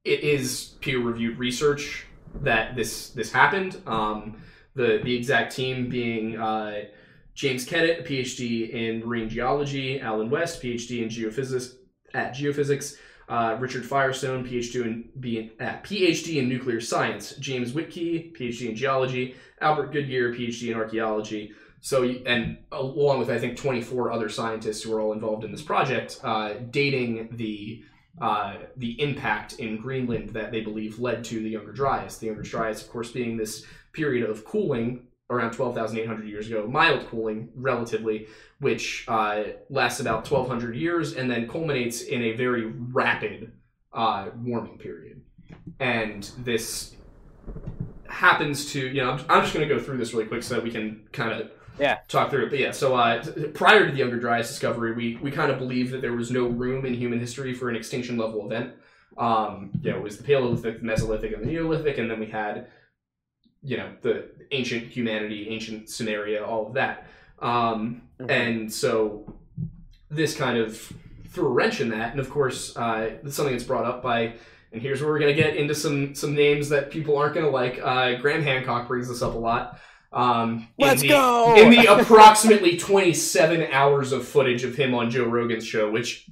it 0.03 0.21
is 0.21 0.75
peer 0.81 0.99
reviewed 0.99 1.37
research 1.37 2.05
that 2.41 2.75
this 2.75 3.09
this 3.09 3.31
happened. 3.31 3.81
Um, 3.85 4.41
the 4.75 5.01
the 5.03 5.15
exact 5.15 5.55
team 5.55 5.89
being 5.89 6.37
uh, 6.37 6.83
James 7.33 7.65
Kennett, 7.65 7.99
a 7.99 8.03
PhD 8.03 8.69
in 8.69 9.05
marine 9.05 9.29
geology, 9.29 9.99
Allen 9.99 10.29
West, 10.29 10.61
PhD 10.61 11.01
in 11.01 11.09
geophysics 11.09 11.75
at 12.13 12.33
geophysics, 12.33 12.97
uh, 13.31 13.55
Richard 13.59 13.85
Firestone, 13.85 14.45
PhD 14.45 14.83
in 14.83 15.51
uh, 15.59 15.77
PhD 15.83 16.35
in 16.35 16.49
nuclear 16.49 16.81
science, 16.81 17.33
James 17.35 17.71
Wittke, 17.71 18.35
PhD 18.37 18.69
in 18.69 18.75
geology, 18.75 19.35
Albert 19.61 19.93
Goodyear, 19.93 20.33
PhD 20.33 20.69
in 20.69 20.75
archaeology. 20.75 21.53
So 21.79 22.03
and 22.03 22.57
along 22.73 23.19
with 23.19 23.29
I 23.29 23.39
think 23.39 23.57
24 23.57 24.11
other 24.11 24.27
scientists 24.27 24.83
who 24.83 24.93
are 24.93 24.99
all 24.99 25.13
involved 25.13 25.45
in 25.45 25.51
this 25.53 25.61
project, 25.61 26.19
uh, 26.23 26.55
dating 26.71 27.29
the 27.31 27.83
uh, 28.19 28.55
the 28.75 29.01
impact 29.01 29.53
in 29.53 29.77
Greenland 29.77 30.31
that 30.31 30.51
they 30.51 30.59
believe 30.59 30.99
led 30.99 31.23
to 31.23 31.41
the 31.41 31.51
Younger 31.51 31.71
Dryas. 31.71 32.17
The 32.17 32.25
Younger 32.25 32.41
Dryas, 32.41 32.81
of 32.81 32.89
course, 32.89 33.11
being 33.11 33.37
this 33.37 33.65
period 33.93 34.29
of 34.29 34.43
cooling 34.43 35.07
around 35.31 35.51
12,800 35.53 36.27
years 36.27 36.47
ago, 36.47 36.67
mild 36.67 37.07
cooling 37.07 37.49
relatively, 37.55 38.27
which 38.59 39.05
uh, 39.07 39.43
lasts 39.69 39.99
about 39.99 40.29
1,200 40.29 40.75
years 40.75 41.13
and 41.13 41.31
then 41.31 41.47
culminates 41.47 42.01
in 42.01 42.21
a 42.21 42.33
very 42.33 42.65
rapid 42.65 43.51
uh, 43.93 44.27
warming 44.43 44.77
period. 44.77 45.21
And 45.79 46.29
this 46.39 46.95
happens 48.07 48.71
to, 48.73 48.79
you 48.87 49.01
know, 49.01 49.11
I'm, 49.11 49.19
I'm 49.29 49.41
just 49.43 49.53
going 49.53 49.67
to 49.67 49.73
go 49.73 49.81
through 49.81 49.97
this 49.97 50.13
really 50.13 50.25
quick 50.25 50.43
so 50.43 50.55
that 50.55 50.63
we 50.63 50.69
can 50.71 51.07
kind 51.13 51.31
of 51.41 51.49
Yeah. 51.79 51.99
talk 52.09 52.29
through 52.29 52.45
it. 52.47 52.49
But 52.49 52.59
yeah, 52.59 52.71
so 52.71 52.95
uh, 52.95 53.23
prior 53.53 53.85
to 53.85 53.91
the 53.91 53.97
Younger 53.97 54.19
Dryas 54.19 54.47
discovery, 54.49 54.91
we, 54.93 55.15
we 55.21 55.31
kind 55.31 55.49
of 55.51 55.57
believed 55.57 55.91
that 55.93 56.01
there 56.01 56.13
was 56.13 56.29
no 56.29 56.45
room 56.47 56.85
in 56.85 56.93
human 56.93 57.19
history 57.19 57.53
for 57.53 57.69
an 57.69 57.75
extinction 57.75 58.17
level 58.17 58.45
event. 58.45 58.73
Um, 59.17 59.71
you 59.81 59.91
know, 59.91 59.97
it 59.97 60.03
was 60.03 60.17
the 60.17 60.23
Paleolithic, 60.23 60.81
the 60.81 60.85
Mesolithic, 60.87 61.33
and 61.33 61.43
the 61.43 61.47
Neolithic, 61.51 61.97
and 61.97 62.09
then 62.11 62.19
we 62.19 62.27
had, 62.27 62.67
you 63.63 63.77
know, 63.77 63.89
the 64.01 64.29
ancient 64.51 64.87
humanity, 64.87 65.47
ancient 65.49 65.87
Sumeria, 65.87 66.45
all 66.47 66.67
of 66.67 66.73
that. 66.73 67.07
Um, 67.39 68.03
Mhm. 68.19 68.29
and 68.31 68.73
so 68.73 69.33
this 70.09 70.35
kind 70.35 70.57
of 70.57 70.91
threw 71.29 71.47
a 71.47 71.49
wrench 71.49 71.79
in 71.81 71.89
that. 71.89 72.11
And 72.11 72.19
of 72.19 72.29
course, 72.29 72.75
uh, 72.75 73.11
it's 73.23 73.35
something 73.35 73.53
that's 73.53 73.63
brought 73.65 73.85
up 73.85 74.01
by, 74.03 74.33
and 74.73 74.81
here's 74.81 75.01
where 75.01 75.09
we're 75.11 75.19
going 75.19 75.35
to 75.35 75.41
get 75.41 75.55
into 75.55 75.73
some 75.75 76.13
some 76.15 76.33
names 76.35 76.69
that 76.69 76.91
people 76.91 77.17
aren't 77.17 77.33
going 77.35 77.45
to 77.45 77.51
like. 77.51 77.79
Uh, 77.81 78.15
Graham 78.15 78.41
Hancock 78.43 78.87
brings 78.87 79.07
this 79.07 79.21
up 79.21 79.33
a 79.35 79.37
lot. 79.37 79.79
Um, 80.13 80.67
in 80.77 80.87
Let's 80.87 81.01
the- 81.01 81.07
go. 81.09 81.55
in 81.55 81.69
the 81.69 81.85
approximately 81.85 82.75
27 82.77 83.67
hours 83.71 84.11
of 84.11 84.27
footage 84.27 84.63
of 84.65 84.75
him 84.75 84.93
on 84.93 85.09
Joe 85.09 85.23
Rogan's 85.25 85.65
show, 85.65 85.89
which, 85.89 86.27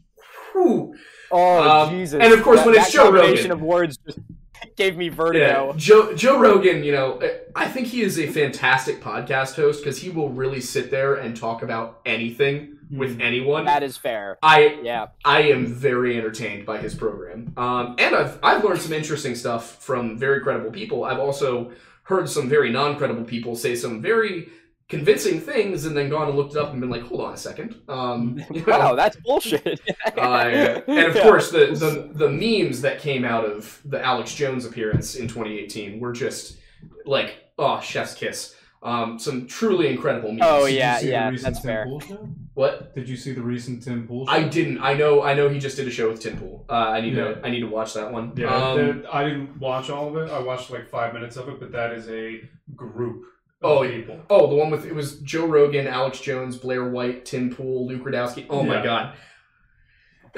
whew, 0.51 0.93
oh 1.31 1.69
um, 1.85 1.89
Jesus. 1.91 2.19
and 2.21 2.33
of 2.33 2.43
course 2.43 2.59
that, 2.59 2.65
when 2.65 2.75
it's 2.75 2.91
Joe 2.91 3.09
Rogan. 3.09 3.51
of 3.51 3.61
words 3.61 3.97
just 4.05 4.19
gave 4.75 4.97
me 4.97 5.05
yeah, 5.05 5.15
vertigo. 5.15 5.73
Joe 5.75 6.13
Joe 6.13 6.39
Rogan, 6.39 6.83
you 6.83 6.91
know, 6.91 7.21
I 7.55 7.67
think 7.67 7.87
he 7.87 8.01
is 8.01 8.19
a 8.19 8.27
fantastic 8.27 9.01
podcast 9.01 9.55
host 9.55 9.83
because 9.83 10.01
he 10.01 10.09
will 10.09 10.29
really 10.29 10.61
sit 10.61 10.91
there 10.91 11.15
and 11.15 11.35
talk 11.35 11.61
about 11.61 12.01
anything 12.05 12.77
with 12.91 13.19
anyone. 13.19 13.65
That 13.65 13.83
is 13.83 13.97
fair. 13.97 14.37
I 14.41 14.79
Yeah. 14.83 15.07
I 15.23 15.43
am 15.43 15.65
very 15.67 16.17
entertained 16.17 16.65
by 16.65 16.77
his 16.79 16.95
program, 16.95 17.53
um, 17.57 17.95
and 17.99 18.15
I've 18.15 18.39
I've 18.43 18.63
learned 18.63 18.81
some 18.81 18.93
interesting 18.93 19.35
stuff 19.35 19.83
from 19.83 20.17
very 20.17 20.41
credible 20.41 20.71
people. 20.71 21.03
I've 21.03 21.19
also 21.19 21.71
heard 22.03 22.29
some 22.29 22.49
very 22.49 22.71
non 22.71 22.97
credible 22.97 23.23
people 23.23 23.55
say 23.55 23.75
some 23.75 24.01
very 24.01 24.49
convincing 24.89 25.39
things 25.39 25.85
and 25.85 25.95
then 25.95 26.09
gone 26.09 26.27
and 26.27 26.35
looked 26.37 26.53
it 26.55 26.57
up 26.57 26.71
and 26.71 26.81
been 26.81 26.89
like, 26.89 27.03
hold 27.03 27.21
on 27.21 27.33
a 27.33 27.37
second. 27.37 27.75
Um, 27.87 28.43
you 28.51 28.61
know, 28.65 28.77
Wow, 28.79 28.95
that's 28.95 29.15
bullshit. 29.17 29.79
uh, 30.17 30.81
and 30.87 31.07
of 31.07 31.15
Yeah. 31.15 31.23
course, 31.23 31.51
the, 31.51 31.67
the 31.67 32.09
the 32.13 32.29
memes 32.29 32.81
that 32.81 32.99
came 32.99 33.23
out 33.23 33.45
of 33.45 33.79
the 33.85 34.03
Alex 34.03 34.33
Jones 34.35 34.65
appearance 34.65 35.15
in 35.15 35.27
2018 35.27 35.99
were 35.99 36.11
just 36.11 36.57
like, 37.05 37.35
oh, 37.57 37.79
chef's 37.79 38.13
kiss. 38.15 38.55
Um, 38.81 39.19
some 39.19 39.45
truly 39.45 39.87
incredible 39.89 40.29
memes. 40.29 40.41
Oh, 40.45 40.65
yeah, 40.65 41.01
yeah, 41.01 41.31
that's 41.31 41.43
Tim 41.43 41.53
fair. 41.67 41.83
Pool 41.85 41.99
show? 41.99 42.29
What? 42.53 42.95
Did 42.95 43.09
you 43.09 43.17
see 43.17 43.33
the 43.33 43.41
recent 43.41 43.83
Tim 43.83 44.07
Pool 44.07 44.25
show? 44.25 44.31
I 44.31 44.43
didn't. 44.43 44.79
I 44.81 44.93
know. 44.93 45.21
I 45.21 45.33
know. 45.33 45.49
He 45.49 45.59
just 45.59 45.75
did 45.75 45.85
a 45.87 45.91
show 45.91 46.09
with 46.09 46.21
Tim 46.21 46.37
Pool. 46.37 46.65
Uh, 46.69 46.73
I 46.73 47.01
need 47.01 47.13
Yeah. 47.13 47.33
to. 47.35 47.41
I 47.45 47.49
need 47.49 47.59
to 47.59 47.67
watch 47.67 47.93
that 47.95 48.11
one. 48.11 48.31
Yeah, 48.37 48.47
Um, 48.55 48.77
that- 49.01 49.13
I 49.13 49.25
didn't 49.25 49.59
watch 49.59 49.89
all 49.89 50.07
of 50.07 50.15
it. 50.15 50.31
I 50.31 50.39
watched 50.39 50.69
like 50.71 50.87
five 50.89 51.13
minutes 51.13 51.35
of 51.35 51.49
it, 51.49 51.59
but 51.59 51.73
that 51.73 51.91
is 51.91 52.09
a 52.09 52.39
group 52.75 53.17
of 53.23 53.23
Oh, 53.61 53.85
people. 53.87 54.19
oh, 54.29 54.47
the 54.47 54.55
one 54.55 54.69
with 54.69 54.85
it 54.85 54.95
was 54.95 55.19
Joe 55.19 55.45
Rogan, 55.45 55.85
Alex 55.85 56.19
Jones, 56.21 56.55
Blair 56.57 56.85
White, 56.89 57.25
Tim 57.25 57.53
Pool, 57.53 57.87
Luke 57.87 58.03
Rudkowski. 58.05 58.45
Oh 58.49 58.63
my 58.63 58.75
Yeah. 58.77 58.83
god. 58.83 59.13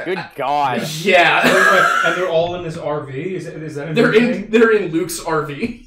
Good 0.06 0.20
God. 0.36 0.82
Yeah. 1.02 1.42
and 2.06 2.18
they're 2.18 2.30
all 2.30 2.56
in 2.56 2.64
this 2.64 2.78
RV. 2.78 3.14
Is, 3.14 3.46
it, 3.46 3.62
is 3.62 3.76
that 3.76 3.92
a 3.92 3.94
they're 3.94 4.14
in. 4.14 4.34
thing? 4.34 4.50
They're 4.50 4.72
in 4.72 4.92
Luke's 4.92 5.20
RV. 5.20 5.86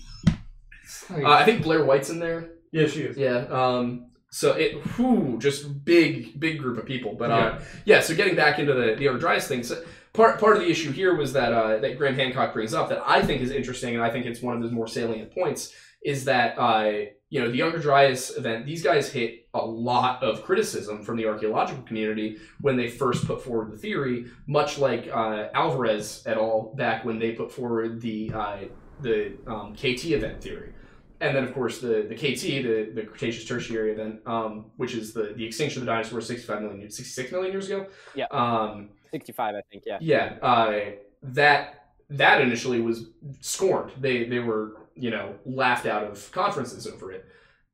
It's 0.84 1.10
like- 1.10 1.24
Uh, 1.24 1.30
I 1.30 1.44
think 1.44 1.62
Blair 1.62 1.84
White's 1.84 2.10
in 2.10 2.18
there. 2.18 2.50
yeah, 2.70 2.86
she 2.86 3.00
is. 3.02 3.16
Yeah. 3.16 3.46
Um. 3.50 4.10
So 4.30 4.52
it. 4.52 4.74
Whew, 4.96 5.38
just 5.40 5.84
big, 5.84 6.38
big 6.38 6.58
group 6.58 6.76
of 6.78 6.84
people. 6.86 7.14
But 7.18 7.30
uh, 7.30 7.58
yeah. 7.84 8.00
So 8.00 8.14
getting 8.14 8.34
back 8.36 8.58
into 8.58 8.74
the 8.74 8.94
the 8.96 9.18
Dryas 9.18 9.46
thing. 9.48 9.62
So 9.62 9.82
part 10.12 10.38
part 10.38 10.56
of 10.56 10.62
the 10.62 10.68
issue 10.70 10.90
here 10.92 11.16
was 11.16 11.32
that 11.32 11.52
uh, 11.52 11.78
that 11.78 11.96
Graham 11.98 12.14
Hancock 12.14 12.52
brings 12.52 12.74
up 12.74 12.88
that 12.90 13.02
I 13.06 13.22
think 13.22 13.40
is 13.42 13.50
interesting, 13.50 13.94
and 13.94 14.02
I 14.04 14.10
think 14.10 14.26
it's 14.26 14.42
one 14.42 14.56
of 14.56 14.62
his 14.62 14.70
more 14.72 14.86
salient 14.88 15.32
points 15.32 15.72
is 16.04 16.24
that 16.26 16.58
uh, 16.58 16.90
you 17.34 17.40
know 17.40 17.50
the 17.50 17.56
Younger 17.56 17.80
Dryas 17.80 18.36
event. 18.36 18.64
These 18.64 18.84
guys 18.84 19.10
hit 19.10 19.48
a 19.54 19.66
lot 19.66 20.22
of 20.22 20.44
criticism 20.44 21.02
from 21.02 21.16
the 21.16 21.26
archaeological 21.26 21.82
community 21.82 22.36
when 22.60 22.76
they 22.76 22.88
first 22.88 23.26
put 23.26 23.42
forward 23.42 23.72
the 23.72 23.76
theory, 23.76 24.26
much 24.46 24.78
like 24.78 25.08
uh, 25.12 25.48
Alvarez 25.52 26.22
et 26.26 26.36
al. 26.36 26.72
back 26.76 27.04
when 27.04 27.18
they 27.18 27.32
put 27.32 27.50
forward 27.50 28.00
the 28.00 28.30
uh, 28.32 28.58
the 29.00 29.32
um, 29.48 29.74
KT 29.74 30.04
event 30.12 30.40
theory. 30.40 30.74
And 31.20 31.34
then, 31.34 31.42
of 31.42 31.52
course, 31.54 31.80
the, 31.80 32.06
the 32.08 32.14
KT, 32.14 32.62
the, 32.62 32.92
the 32.94 33.02
Cretaceous 33.02 33.46
Tertiary 33.46 33.92
event, 33.92 34.20
um, 34.26 34.66
which 34.76 34.94
is 34.94 35.12
the, 35.12 35.32
the 35.36 35.44
extinction 35.44 35.80
of 35.80 35.86
the 35.86 35.92
dinosaurs 35.92 36.26
65 36.26 36.60
million, 36.60 36.80
years- 36.80 36.96
66 36.96 37.32
million 37.32 37.50
years 37.50 37.66
ago. 37.66 37.86
Yeah. 38.14 38.26
Um, 38.30 38.90
65, 39.10 39.54
I 39.56 39.60
think, 39.72 39.84
yeah. 39.86 39.98
yeah. 40.00 40.36
Uh, 40.40 40.80
that 41.22 41.86
that 42.10 42.42
initially 42.42 42.80
was 42.80 43.06
scorned. 43.40 43.90
They 43.98 44.24
they 44.24 44.38
were 44.38 44.83
you 44.96 45.10
know 45.10 45.34
laughed 45.44 45.86
out 45.86 46.04
of 46.04 46.30
conferences 46.32 46.86
over 46.86 47.12
it. 47.12 47.24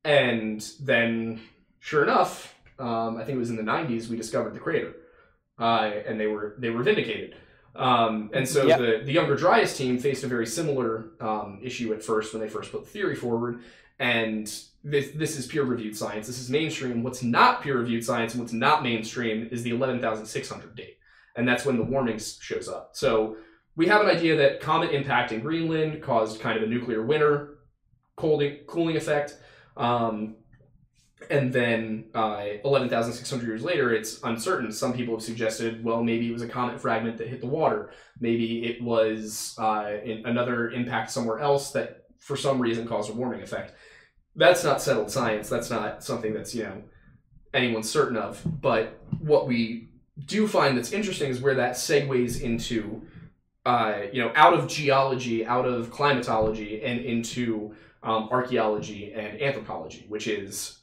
And 0.04 0.66
then, 0.80 1.40
sure 1.80 2.02
enough, 2.02 2.54
um, 2.78 3.16
I 3.18 3.24
think 3.24 3.36
it 3.36 3.38
was 3.38 3.50
in 3.50 3.56
the 3.56 3.62
90s 3.62 4.08
we 4.08 4.16
discovered 4.16 4.54
the 4.54 4.60
crater, 4.60 4.94
uh, 5.58 5.90
and 6.06 6.18
they 6.18 6.26
were 6.26 6.56
they 6.58 6.70
were 6.70 6.82
vindicated. 6.82 7.36
Um, 7.76 8.30
and 8.32 8.48
so 8.48 8.66
Yep. 8.66 8.78
the 8.78 9.02
the 9.04 9.12
younger 9.12 9.36
Dryas 9.36 9.76
team 9.76 9.98
faced 9.98 10.24
a 10.24 10.26
very 10.26 10.46
similar 10.46 11.10
um, 11.20 11.60
issue 11.62 11.92
at 11.92 12.02
first 12.02 12.32
when 12.32 12.40
they 12.42 12.48
first 12.48 12.72
put 12.72 12.84
the 12.84 12.90
theory 12.90 13.14
forward. 13.14 13.60
And 13.98 14.46
this 14.82 15.10
this 15.14 15.38
is 15.38 15.46
peer 15.46 15.62
reviewed 15.62 15.94
science. 15.96 16.26
This 16.26 16.40
is 16.40 16.48
mainstream. 16.48 17.02
What's 17.02 17.22
not 17.22 17.62
peer 17.62 17.76
reviewed 17.78 18.04
science 18.04 18.32
and 18.32 18.40
what's 18.42 18.54
not 18.54 18.82
mainstream 18.82 19.48
is 19.52 19.62
the 19.62 19.70
11,600 19.70 20.74
date, 20.74 20.96
and 21.36 21.46
that's 21.46 21.66
when 21.66 21.76
the 21.76 21.84
warming 21.84 22.18
shows 22.18 22.66
up. 22.68 22.90
So 22.94 23.36
we 23.76 23.86
have 23.86 24.00
an 24.02 24.08
idea 24.08 24.36
that 24.36 24.60
comet 24.60 24.92
impact 24.92 25.32
in 25.32 25.40
Greenland 25.40 26.02
caused 26.02 26.40
kind 26.40 26.56
of 26.56 26.62
a 26.62 26.66
nuclear 26.66 27.02
winter, 27.02 27.58
cooling 28.16 28.58
cooling 28.66 28.96
effect. 28.96 29.36
Um, 29.76 30.36
and 31.28 31.52
then 31.52 32.06
uh, 32.14 32.44
11,600 32.64 33.46
years 33.46 33.62
later, 33.62 33.92
it's 33.92 34.22
uncertain. 34.22 34.72
Some 34.72 34.92
people 34.94 35.14
have 35.14 35.22
suggested, 35.22 35.84
well, 35.84 36.02
maybe 36.02 36.28
it 36.28 36.32
was 36.32 36.42
a 36.42 36.48
comet 36.48 36.80
fragment 36.80 37.18
that 37.18 37.28
hit 37.28 37.40
the 37.40 37.46
water. 37.46 37.92
Maybe 38.18 38.64
it 38.64 38.82
was 38.82 39.54
uh, 39.58 39.98
another 40.24 40.70
impact 40.70 41.10
somewhere 41.10 41.38
else 41.38 41.72
that, 41.72 42.04
for 42.18 42.36
some 42.36 42.60
reason, 42.60 42.86
caused 42.86 43.10
a 43.10 43.12
warming 43.12 43.42
effect. 43.42 43.74
That's 44.34 44.64
not 44.64 44.80
settled 44.80 45.10
science. 45.10 45.48
That's 45.48 45.70
not 45.70 46.02
something 46.02 46.32
that's 46.32 46.54
you 46.54 46.64
know 46.64 46.82
anyone's 47.52 47.90
certain 47.90 48.16
of. 48.16 48.40
But 48.44 49.00
what 49.18 49.46
we 49.46 49.90
do 50.26 50.46
find 50.46 50.76
that's 50.76 50.92
interesting 50.92 51.30
is 51.30 51.40
where 51.40 51.54
that 51.56 51.74
segues 51.74 52.40
into 52.40 53.02
uh, 53.66 54.02
you 54.12 54.22
know 54.22 54.32
out 54.34 54.54
of 54.54 54.68
geology, 54.68 55.44
out 55.44 55.66
of 55.66 55.90
climatology, 55.90 56.82
and 56.82 57.00
into 57.00 57.74
um, 58.02 58.28
archaeology 58.30 59.12
and 59.12 59.40
anthropology, 59.40 60.06
which 60.08 60.26
is 60.26 60.78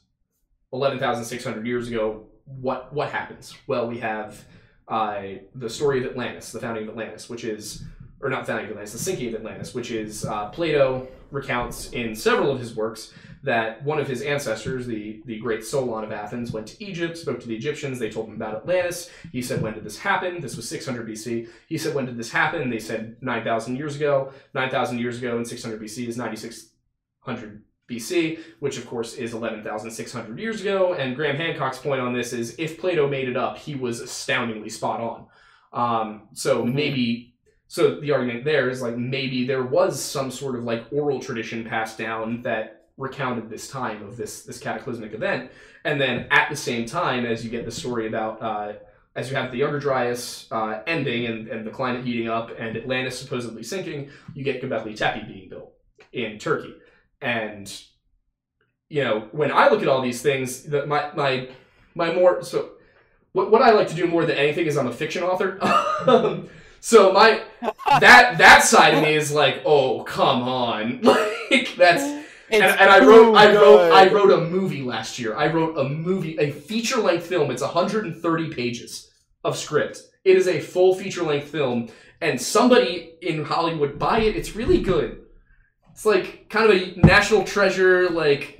11,600 0.72 1.66
years 1.66 1.88
ago. 1.88 2.26
What 2.44 2.92
what 2.92 3.10
happens? 3.10 3.54
Well, 3.66 3.88
we 3.88 3.98
have 3.98 4.44
uh, 4.86 5.22
the 5.54 5.68
story 5.68 6.04
of 6.04 6.10
Atlantis, 6.10 6.52
the 6.52 6.60
founding 6.60 6.84
of 6.84 6.90
Atlantis, 6.90 7.28
which 7.28 7.44
is 7.44 7.84
or 8.20 8.28
not 8.28 8.46
founding 8.46 8.66
of 8.66 8.70
Atlantis, 8.72 8.92
the 8.92 8.98
sinking 8.98 9.28
of 9.28 9.34
Atlantis, 9.34 9.74
which 9.74 9.90
is 9.90 10.24
uh, 10.24 10.48
Plato 10.48 11.08
recounts 11.30 11.92
in 11.92 12.14
several 12.14 12.50
of 12.50 12.58
his 12.58 12.74
works 12.74 13.12
that 13.42 13.82
one 13.84 13.98
of 13.98 14.08
his 14.08 14.22
ancestors, 14.22 14.86
the 14.86 15.22
the 15.26 15.38
great 15.38 15.64
Solon 15.64 16.04
of 16.04 16.12
Athens, 16.12 16.52
went 16.52 16.66
to 16.68 16.84
Egypt, 16.84 17.16
spoke 17.16 17.40
to 17.40 17.48
the 17.48 17.54
Egyptians. 17.56 17.98
They 17.98 18.10
told 18.10 18.28
him 18.28 18.34
about 18.34 18.54
Atlantis. 18.54 19.10
He 19.32 19.42
said, 19.42 19.62
"When 19.62 19.74
did 19.74 19.84
this 19.84 19.98
happen?" 19.98 20.40
This 20.40 20.56
was 20.56 20.68
600 20.68 21.06
BC. 21.06 21.48
He 21.68 21.78
said, 21.78 21.94
"When 21.94 22.06
did 22.06 22.16
this 22.16 22.30
happen?" 22.32 22.70
They 22.70 22.78
said, 22.78 23.16
"9,000 23.20 23.76
years 23.76 23.96
ago." 23.96 24.32
9,000 24.54 24.98
years 24.98 25.18
ago 25.18 25.36
and 25.36 25.46
600 25.46 25.80
BC 25.80 26.08
is 26.08 26.16
9,600 26.16 27.62
BC, 27.88 28.38
which 28.60 28.76
of 28.78 28.86
course 28.86 29.14
is 29.14 29.32
11,600 29.32 30.38
years 30.38 30.60
ago. 30.60 30.94
And 30.94 31.16
Graham 31.16 31.36
Hancock's 31.36 31.78
point 31.78 32.00
on 32.00 32.12
this 32.12 32.32
is, 32.32 32.54
if 32.58 32.78
Plato 32.78 33.08
made 33.08 33.28
it 33.28 33.36
up, 33.36 33.56
he 33.58 33.74
was 33.74 34.00
astoundingly 34.00 34.68
spot 34.68 35.00
on. 35.00 35.26
Um, 35.72 36.28
so 36.32 36.64
Mhm. 36.64 36.74
maybe 36.74 37.34
so 37.70 38.00
the 38.00 38.12
argument 38.12 38.44
there 38.44 38.70
is 38.70 38.80
like 38.80 38.96
maybe 38.96 39.46
there 39.46 39.62
was 39.62 40.02
some 40.02 40.30
sort 40.30 40.56
of 40.56 40.64
like 40.64 40.84
oral 40.90 41.20
tradition 41.20 41.64
passed 41.64 41.98
down 41.98 42.40
that 42.42 42.77
recounted 42.98 43.48
this 43.48 43.68
time 43.68 44.02
of 44.02 44.16
this 44.16 44.42
this 44.42 44.58
cataclysmic 44.58 45.14
event. 45.14 45.50
And 45.84 46.00
then 46.00 46.26
at 46.30 46.50
the 46.50 46.56
same 46.56 46.84
time 46.84 47.24
as 47.24 47.44
you 47.44 47.50
get 47.50 47.64
the 47.64 47.70
story 47.70 48.06
about 48.06 48.42
uh, 48.42 48.72
as 49.16 49.30
you 49.30 49.36
have 49.36 49.50
the 49.50 49.58
younger 49.58 49.78
dryas 49.78 50.46
uh, 50.50 50.82
ending 50.86 51.26
and, 51.26 51.48
and 51.48 51.66
the 51.66 51.70
climate 51.70 52.04
heating 52.04 52.28
up 52.28 52.50
and 52.58 52.76
atlantis 52.76 53.18
supposedly 53.18 53.62
sinking 53.62 54.10
you 54.34 54.44
get 54.44 54.60
göbekli 54.60 54.94
tepe 54.94 55.26
being 55.26 55.48
built 55.48 55.72
in 56.12 56.38
turkey. 56.38 56.74
And 57.22 57.82
you 58.90 59.04
know 59.04 59.28
when 59.32 59.52
i 59.52 59.68
look 59.68 59.82
at 59.82 59.88
all 59.88 60.00
these 60.00 60.22
things 60.22 60.62
the, 60.62 60.86
my 60.86 61.10
my 61.14 61.48
my 61.94 62.14
more 62.14 62.42
so 62.42 62.70
what, 63.32 63.50
what 63.50 63.60
i 63.60 63.70
like 63.70 63.86
to 63.86 63.94
do 63.94 64.06
more 64.06 64.24
than 64.24 64.36
anything 64.36 64.66
is 64.66 64.76
i'm 64.76 64.86
a 64.86 64.92
fiction 64.92 65.22
author. 65.22 65.58
So 66.80 67.12
my 67.12 67.42
that 68.00 68.38
that 68.38 68.62
side 68.64 68.94
of 68.94 69.02
me 69.02 69.14
is 69.14 69.32
like, 69.32 69.62
oh 69.64 70.04
come 70.04 70.42
on, 70.42 71.02
like 71.02 71.74
that's 71.76 72.27
and, 72.50 72.64
It's 72.64 72.80
and 72.80 72.90
I 72.90 72.98
wrote 73.04 73.32
too 73.32 73.36
I 73.36 73.52
wrote 73.54 73.92
I 73.92 74.12
wrote 74.12 74.30
a 74.30 74.40
movie 74.48 74.82
last 74.82 75.18
year. 75.18 75.36
I 75.36 75.48
wrote 75.48 75.76
a 75.78 75.84
movie, 75.88 76.36
a 76.38 76.50
feature 76.50 77.00
length 77.00 77.26
film. 77.26 77.50
It's 77.50 77.62
130 77.62 78.54
pages 78.54 79.10
of 79.44 79.56
script. 79.56 80.02
It 80.24 80.36
is 80.36 80.48
a 80.48 80.60
full 80.60 80.94
feature 80.94 81.22
length 81.22 81.48
film, 81.48 81.88
and 82.20 82.40
somebody 82.40 83.14
in 83.22 83.44
Hollywood 83.44 83.98
buy 83.98 84.20
it. 84.20 84.36
It's 84.36 84.54
really 84.56 84.80
good. 84.82 85.22
It's 85.92 86.04
like 86.06 86.48
kind 86.48 86.70
of 86.70 86.76
a 86.76 87.00
national 87.00 87.44
treasure, 87.44 88.08
like 88.08 88.58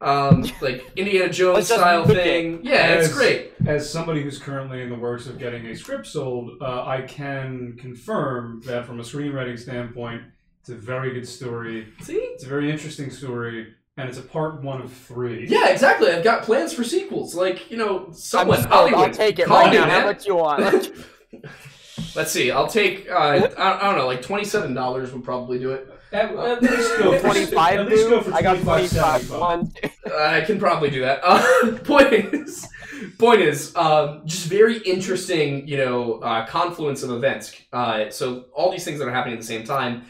um, 0.00 0.44
like 0.60 0.84
Indiana 0.96 1.28
Jones 1.32 1.66
style 1.66 2.06
make 2.06 2.16
it. 2.16 2.22
thing. 2.22 2.60
Yeah, 2.62 2.94
it's 2.94 3.12
great. 3.12 3.52
As 3.66 3.90
somebody 3.90 4.22
who's 4.22 4.38
currently 4.38 4.82
in 4.82 4.88
the 4.88 4.96
works 4.96 5.26
of 5.26 5.38
getting 5.38 5.66
a 5.66 5.76
script 5.76 6.06
sold, 6.06 6.52
uh, 6.62 6.84
I 6.84 7.02
can 7.02 7.76
confirm 7.78 8.62
that 8.64 8.86
from 8.86 8.98
a 8.98 9.02
screenwriting 9.02 9.58
standpoint, 9.58 10.22
it's 10.60 10.68
a 10.68 10.74
very 10.74 11.12
good 11.12 11.26
story. 11.26 11.88
See. 12.00 12.14
It's 12.14 12.44
a 12.44 12.48
very 12.48 12.70
interesting 12.70 13.10
story, 13.10 13.74
and 13.96 14.08
it's 14.08 14.18
a 14.18 14.22
part 14.22 14.62
one 14.62 14.80
of 14.80 14.92
three. 14.92 15.46
Yeah, 15.48 15.68
exactly. 15.68 16.10
I've 16.10 16.24
got 16.24 16.42
plans 16.42 16.72
for 16.72 16.84
sequels. 16.84 17.34
Like, 17.34 17.70
you 17.70 17.76
know, 17.76 18.12
I'm, 18.34 18.48
Hollywood. 18.48 19.00
I'll 19.00 19.10
take 19.10 19.38
it 19.38 19.46
call 19.46 19.62
right 19.62 19.70
me, 19.70 19.78
now. 19.78 19.84
How 19.84 19.98
man. 19.98 20.06
much 20.06 20.26
you 20.26 20.36
want? 20.36 20.90
Let's 22.14 22.30
see. 22.30 22.50
I'll 22.50 22.66
take, 22.66 23.08
uh, 23.10 23.14
I, 23.14 23.78
I 23.78 23.82
don't 23.86 23.98
know, 23.98 24.06
like 24.06 24.22
$27 24.22 25.12
would 25.12 25.24
probably 25.24 25.58
do 25.58 25.72
it. 25.72 25.88
At, 26.12 26.34
at 26.34 26.62
least 26.62 26.98
go 26.98 27.16
for 27.18 27.20
25, 27.20 27.80
At 27.80 27.88
least 27.88 28.08
go 28.08 28.20
for 28.20 28.34
I 28.34 28.42
got 28.42 28.58
25, 28.58 29.28
25. 29.28 29.40
One, 29.40 29.72
I 30.12 30.40
can 30.40 30.58
probably 30.58 30.90
do 30.90 31.00
that. 31.02 31.20
Uh, 31.22 31.78
point 31.84 32.12
is, 32.12 32.68
point 33.16 33.42
is, 33.42 33.74
um, 33.76 34.22
just 34.26 34.46
very 34.46 34.78
interesting, 34.78 35.68
you 35.68 35.76
know, 35.76 36.14
uh, 36.14 36.46
confluence 36.46 37.04
of 37.04 37.10
events. 37.12 37.54
Uh, 37.72 38.10
so 38.10 38.46
all 38.52 38.72
these 38.72 38.84
things 38.84 38.98
that 38.98 39.06
are 39.06 39.12
happening 39.12 39.34
at 39.34 39.40
the 39.40 39.46
same 39.46 39.64
time. 39.64 40.04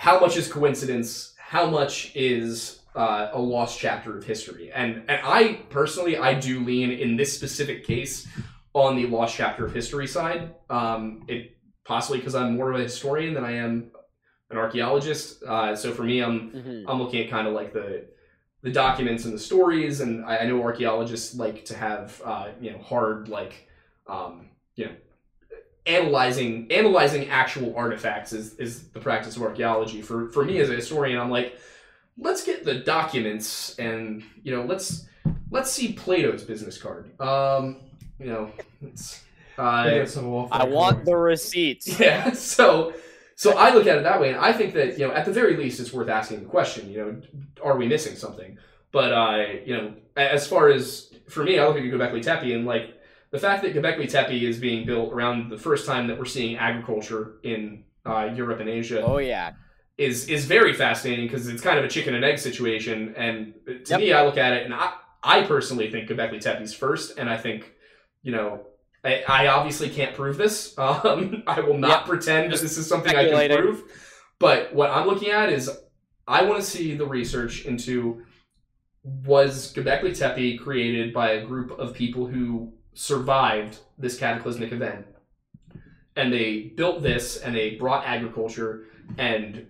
How 0.00 0.18
much 0.18 0.38
is 0.38 0.50
coincidence? 0.50 1.34
How 1.36 1.68
much 1.68 2.16
is 2.16 2.80
uh, 2.96 3.28
a 3.34 3.38
lost 3.38 3.78
chapter 3.78 4.16
of 4.16 4.24
history? 4.24 4.72
And 4.72 5.02
and 5.08 5.20
I 5.22 5.60
personally, 5.68 6.16
I 6.16 6.32
do 6.32 6.60
lean 6.60 6.90
in 6.90 7.16
this 7.16 7.36
specific 7.36 7.84
case 7.84 8.26
on 8.72 8.96
the 8.96 9.04
lost 9.04 9.36
chapter 9.36 9.66
of 9.66 9.74
history 9.74 10.06
side. 10.06 10.54
Um, 10.70 11.26
it 11.28 11.54
possibly 11.84 12.16
because 12.16 12.34
I'm 12.34 12.56
more 12.56 12.72
of 12.72 12.80
a 12.80 12.82
historian 12.82 13.34
than 13.34 13.44
I 13.44 13.56
am 13.56 13.90
an 14.48 14.56
archaeologist. 14.56 15.42
Uh, 15.42 15.76
so 15.76 15.92
for 15.92 16.04
me, 16.04 16.20
I'm 16.20 16.50
Mhm. 16.52 16.84
I'm 16.88 16.98
looking 16.98 17.22
at 17.22 17.28
kind 17.28 17.46
of 17.46 17.52
like 17.52 17.74
the 17.74 18.06
the 18.62 18.72
documents 18.72 19.26
and 19.26 19.34
the 19.34 19.38
stories, 19.38 20.00
and 20.00 20.24
I, 20.24 20.38
I 20.38 20.44
know 20.46 20.62
archaeologists 20.62 21.34
like 21.34 21.66
to 21.66 21.76
have 21.76 22.22
uh, 22.24 22.48
you 22.58 22.70
know 22.70 22.78
hard 22.78 23.28
like 23.28 23.68
um, 24.06 24.48
you 24.76 24.86
know 24.86 24.92
analyzing 25.86 26.70
analyzing 26.70 27.28
actual 27.28 27.74
artifacts 27.76 28.32
is 28.32 28.54
is 28.54 28.88
the 28.88 29.00
practice 29.00 29.36
of 29.36 29.42
archaeology. 29.42 30.02
For 30.02 30.28
for 30.30 30.44
me 30.44 30.58
as 30.60 30.70
a 30.70 30.74
historian, 30.74 31.18
I'm 31.18 31.30
like, 31.30 31.58
let's 32.18 32.44
get 32.44 32.64
the 32.64 32.74
documents 32.74 33.78
and 33.78 34.22
you 34.42 34.54
know 34.54 34.64
let's 34.64 35.06
let's 35.50 35.70
see 35.70 35.92
Plato's 35.92 36.44
business 36.44 36.80
card. 36.80 37.18
Um, 37.20 37.76
you 38.18 38.26
know, 38.26 38.50
it's 38.82 39.22
uh, 39.58 39.84
They 39.84 39.98
get 39.98 40.10
some 40.10 40.26
off 40.28 40.48
I 40.52 40.64
want 40.64 41.04
the 41.04 41.16
receipts. 41.16 41.98
yeah. 42.00 42.32
So 42.32 42.94
so 43.34 43.56
I 43.56 43.72
look 43.72 43.86
at 43.86 43.96
it 43.96 44.02
that 44.02 44.20
way, 44.20 44.30
and 44.30 44.38
I 44.38 44.52
think 44.52 44.74
that 44.74 44.98
you 44.98 45.06
know 45.06 45.14
at 45.14 45.24
the 45.24 45.32
very 45.32 45.56
least 45.56 45.80
it's 45.80 45.92
worth 45.92 46.08
asking 46.08 46.40
the 46.40 46.46
question. 46.46 46.90
You 46.90 46.98
know, 46.98 47.22
are 47.64 47.76
we 47.76 47.86
missing 47.86 48.16
something? 48.16 48.58
But 48.92 49.12
uh, 49.12 49.44
you 49.64 49.76
know, 49.76 49.94
as 50.16 50.46
far 50.46 50.68
as 50.68 51.12
for 51.28 51.42
me, 51.42 51.58
I 51.58 51.66
look 51.66 51.76
at 51.76 51.82
Göbekli 51.82 52.22
Tepe 52.22 52.54
and 52.54 52.66
like 52.66 52.99
the 53.30 53.38
fact 53.38 53.62
that 53.62 53.74
Göbekli 53.74 54.08
Tepe 54.10 54.44
is 54.46 54.58
being 54.58 54.84
built 54.86 55.12
around 55.12 55.50
the 55.50 55.58
first 55.58 55.86
time 55.86 56.06
that 56.08 56.18
we're 56.18 56.24
seeing 56.24 56.56
agriculture 56.56 57.36
in 57.44 57.84
uh, 58.04 58.30
Europe 58.34 58.60
and 58.60 58.68
Asia 58.68 59.02
Oh 59.02 59.18
yeah. 59.18 59.52
is 59.98 60.28
is 60.28 60.46
very 60.46 60.72
fascinating 60.72 61.26
because 61.26 61.46
it's 61.48 61.62
kind 61.62 61.78
of 61.78 61.84
a 61.84 61.88
chicken 61.88 62.14
and 62.14 62.24
egg 62.24 62.38
situation. 62.38 63.14
And 63.16 63.54
to 63.66 63.80
Yep. 63.90 64.00
me, 64.00 64.12
I 64.12 64.24
look 64.24 64.36
at 64.38 64.52
it 64.54 64.64
and 64.64 64.74
I, 64.74 64.94
I 65.22 65.42
personally 65.42 65.90
think 65.90 66.08
Göbekli 66.08 66.40
Tepe's 66.40 66.72
first, 66.74 67.18
and 67.18 67.28
I 67.28 67.36
think 67.36 67.72
you 68.22 68.32
know. 68.32 68.66
I, 69.02 69.24
I 69.26 69.46
obviously 69.46 69.88
can't 69.88 70.14
prove 70.14 70.36
this. 70.36 70.74
Um, 70.78 71.42
I 71.46 71.60
will 71.60 71.78
not 71.78 72.00
Yep. 72.00 72.06
pretend 72.06 72.52
that 72.52 72.60
this 72.60 72.76
is 72.76 72.86
something 72.86 73.16
I 73.16 73.30
can 73.30 73.56
prove. 73.58 73.82
But 74.38 74.74
what 74.74 74.90
I'm 74.90 75.06
looking 75.06 75.30
at 75.30 75.48
is 75.50 75.70
I 76.28 76.42
want 76.44 76.62
to 76.62 76.66
see 76.68 76.94
the 76.96 77.06
research 77.06 77.64
into 77.64 78.22
was 79.02 79.72
Göbekli 79.72 80.14
Tepe 80.18 80.58
created 80.58 81.14
by 81.14 81.30
a 81.30 81.46
group 81.46 81.70
of 81.78 81.94
people 81.94 82.26
who 82.26 82.74
survived 82.94 83.78
this 83.98 84.18
cataclysmic 84.18 84.72
event 84.72 85.06
and 86.16 86.32
they 86.32 86.72
built 86.76 87.02
this 87.02 87.38
and 87.38 87.54
they 87.54 87.70
brought 87.76 88.04
agriculture 88.04 88.84
and 89.18 89.66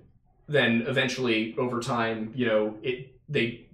then 0.48 0.82
eventually 0.86 1.54
over 1.58 1.80
time 1.80 2.32
you 2.34 2.46
know 2.46 2.74
it 2.82 3.14
they 3.28 3.66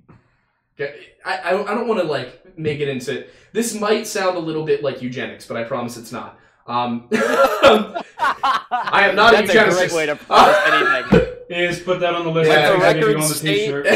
I, 1.24 1.38
I 1.48 1.50
don't, 1.52 1.88
want 1.88 2.00
to 2.00 2.06
like 2.06 2.58
make 2.58 2.80
it 2.80 2.88
into 2.88 3.26
this 3.52 3.78
might 3.78 4.06
sound 4.06 4.36
a 4.36 4.40
little 4.40 4.64
bit 4.64 4.82
like 4.82 5.00
eugenics 5.00 5.46
but 5.46 5.56
i 5.56 5.64
promise 5.64 5.96
it's 5.96 6.12
not 6.12 6.38
um 6.66 7.08
i 7.12 9.06
am 9.08 9.16
not 9.16 9.32
a 9.32 9.36
That's 9.38 9.50
a 9.50 9.54
eugenicist 9.54 9.76
great 9.78 9.92
way 9.92 10.06
to 10.06 10.16
promise 10.16 10.56
anything. 10.66 11.32
Is 11.48 11.78
put 11.78 12.00
that 12.00 12.12
on 12.12 12.24
the 12.24 12.30
list. 12.32 12.50
Yeah. 12.50 12.56
I 12.58 12.68
think 12.70 12.82
Let 12.82 12.94
the 12.94 13.00
to 13.00 13.06
record 13.06 13.22
on 13.22 13.28
the 13.28 13.34
state- 13.34 13.66
t-shirt. 13.66 13.86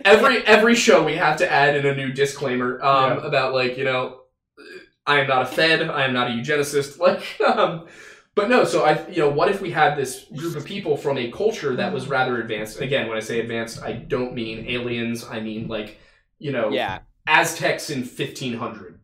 every 0.06 0.38
every 0.46 0.74
show 0.74 1.04
we 1.04 1.16
have 1.16 1.36
to 1.36 1.52
add 1.52 1.76
in 1.76 1.84
a 1.84 1.94
new 1.94 2.12
disclaimer 2.14 2.82
um, 2.82 3.18
Yeah. 3.18 3.26
about 3.26 3.52
like 3.52 3.76
you 3.76 3.84
know 3.84 4.20
I 5.06 5.20
am 5.20 5.26
not 5.28 5.42
a 5.42 5.46
Fed, 5.46 5.82
I 5.82 6.04
am 6.04 6.12
not 6.12 6.28
a 6.28 6.30
eugenicist. 6.30 6.98
Like, 7.04 7.40
um, 7.46 7.86
but 8.34 8.48
no. 8.48 8.64
So 8.64 8.84
I, 8.84 9.06
you 9.08 9.18
know, 9.18 9.28
what 9.30 9.48
if 9.48 9.60
we 9.60 9.70
had 9.70 9.96
this 9.96 10.24
group 10.36 10.56
of 10.56 10.64
people 10.64 10.96
from 10.96 11.18
a 11.18 11.30
culture 11.30 11.76
that 11.76 11.92
was 11.92 12.08
rather 12.08 12.40
advanced? 12.40 12.80
Again, 12.80 13.06
when 13.08 13.16
I 13.16 13.20
say 13.20 13.40
advanced, 13.40 13.82
I 13.82 13.92
don't 13.92 14.34
mean 14.34 14.66
aliens. 14.68 15.24
I 15.24 15.40
mean 15.40 15.68
like, 15.68 15.98
you 16.38 16.50
know, 16.52 16.70
Yeah. 16.70 17.00
Aztecs 17.26 17.90
in 17.90 18.04
fifteen 18.04 18.54
hundred 18.54 18.98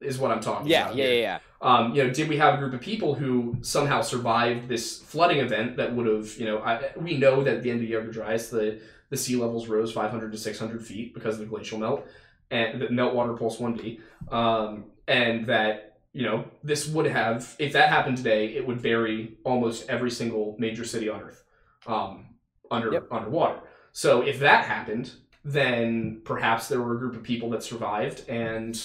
is 0.00 0.18
what 0.18 0.30
I'm 0.30 0.40
talking 0.40 0.68
Yeah. 0.68 0.84
about. 0.84 0.96
Yeah. 0.96 1.06
Yeah. 1.06 1.20
Yeah. 1.20 1.38
Um, 1.60 1.92
you 1.94 2.04
know, 2.04 2.10
did 2.10 2.28
we 2.28 2.36
have 2.36 2.54
a 2.54 2.56
group 2.58 2.72
of 2.72 2.80
people 2.80 3.14
who 3.14 3.56
somehow 3.62 4.00
survived 4.00 4.68
this 4.68 5.00
flooding 5.02 5.38
event 5.38 5.76
that 5.78 5.92
would 5.96 6.06
have, 6.06 6.36
you 6.38 6.46
know, 6.46 6.58
I, 6.58 6.92
we 6.96 7.16
know 7.18 7.42
that 7.42 7.56
at 7.56 7.62
the 7.64 7.70
end 7.70 7.80
of 7.80 7.86
the 7.86 7.92
Younger 7.92 8.12
Dryas, 8.12 8.48
the 8.50 8.80
the 9.10 9.16
sea 9.16 9.36
levels 9.36 9.66
rose 9.68 9.90
500 9.92 10.30
to 10.30 10.38
600 10.38 10.86
feet 10.86 11.14
because 11.14 11.34
of 11.34 11.40
the 11.40 11.46
glacial 11.46 11.78
melt 11.78 12.06
and 12.50 12.80
the 12.80 12.86
meltwater 12.86 13.38
pulse 13.38 13.58
1b, 13.58 14.00
um, 14.32 14.84
and 15.06 15.46
that 15.46 15.98
you 16.12 16.24
know 16.24 16.44
this 16.62 16.88
would 16.88 17.06
have, 17.06 17.54
if 17.58 17.72
that 17.72 17.88
happened 17.90 18.16
today, 18.16 18.54
it 18.54 18.66
would 18.66 18.82
bury 18.82 19.36
almost 19.44 19.88
every 19.88 20.10
single 20.10 20.56
major 20.58 20.84
city 20.84 21.08
on 21.08 21.20
Earth 21.20 21.44
um, 21.86 22.26
under 22.70 22.92
Yep. 22.92 23.08
underwater. 23.10 23.60
So 23.92 24.22
if 24.22 24.38
that 24.40 24.64
happened, 24.64 25.12
then 25.44 26.20
perhaps 26.24 26.68
there 26.68 26.80
were 26.80 26.94
a 26.94 26.98
group 26.98 27.14
of 27.14 27.22
people 27.22 27.50
that 27.50 27.62
survived 27.62 28.28
and 28.28 28.80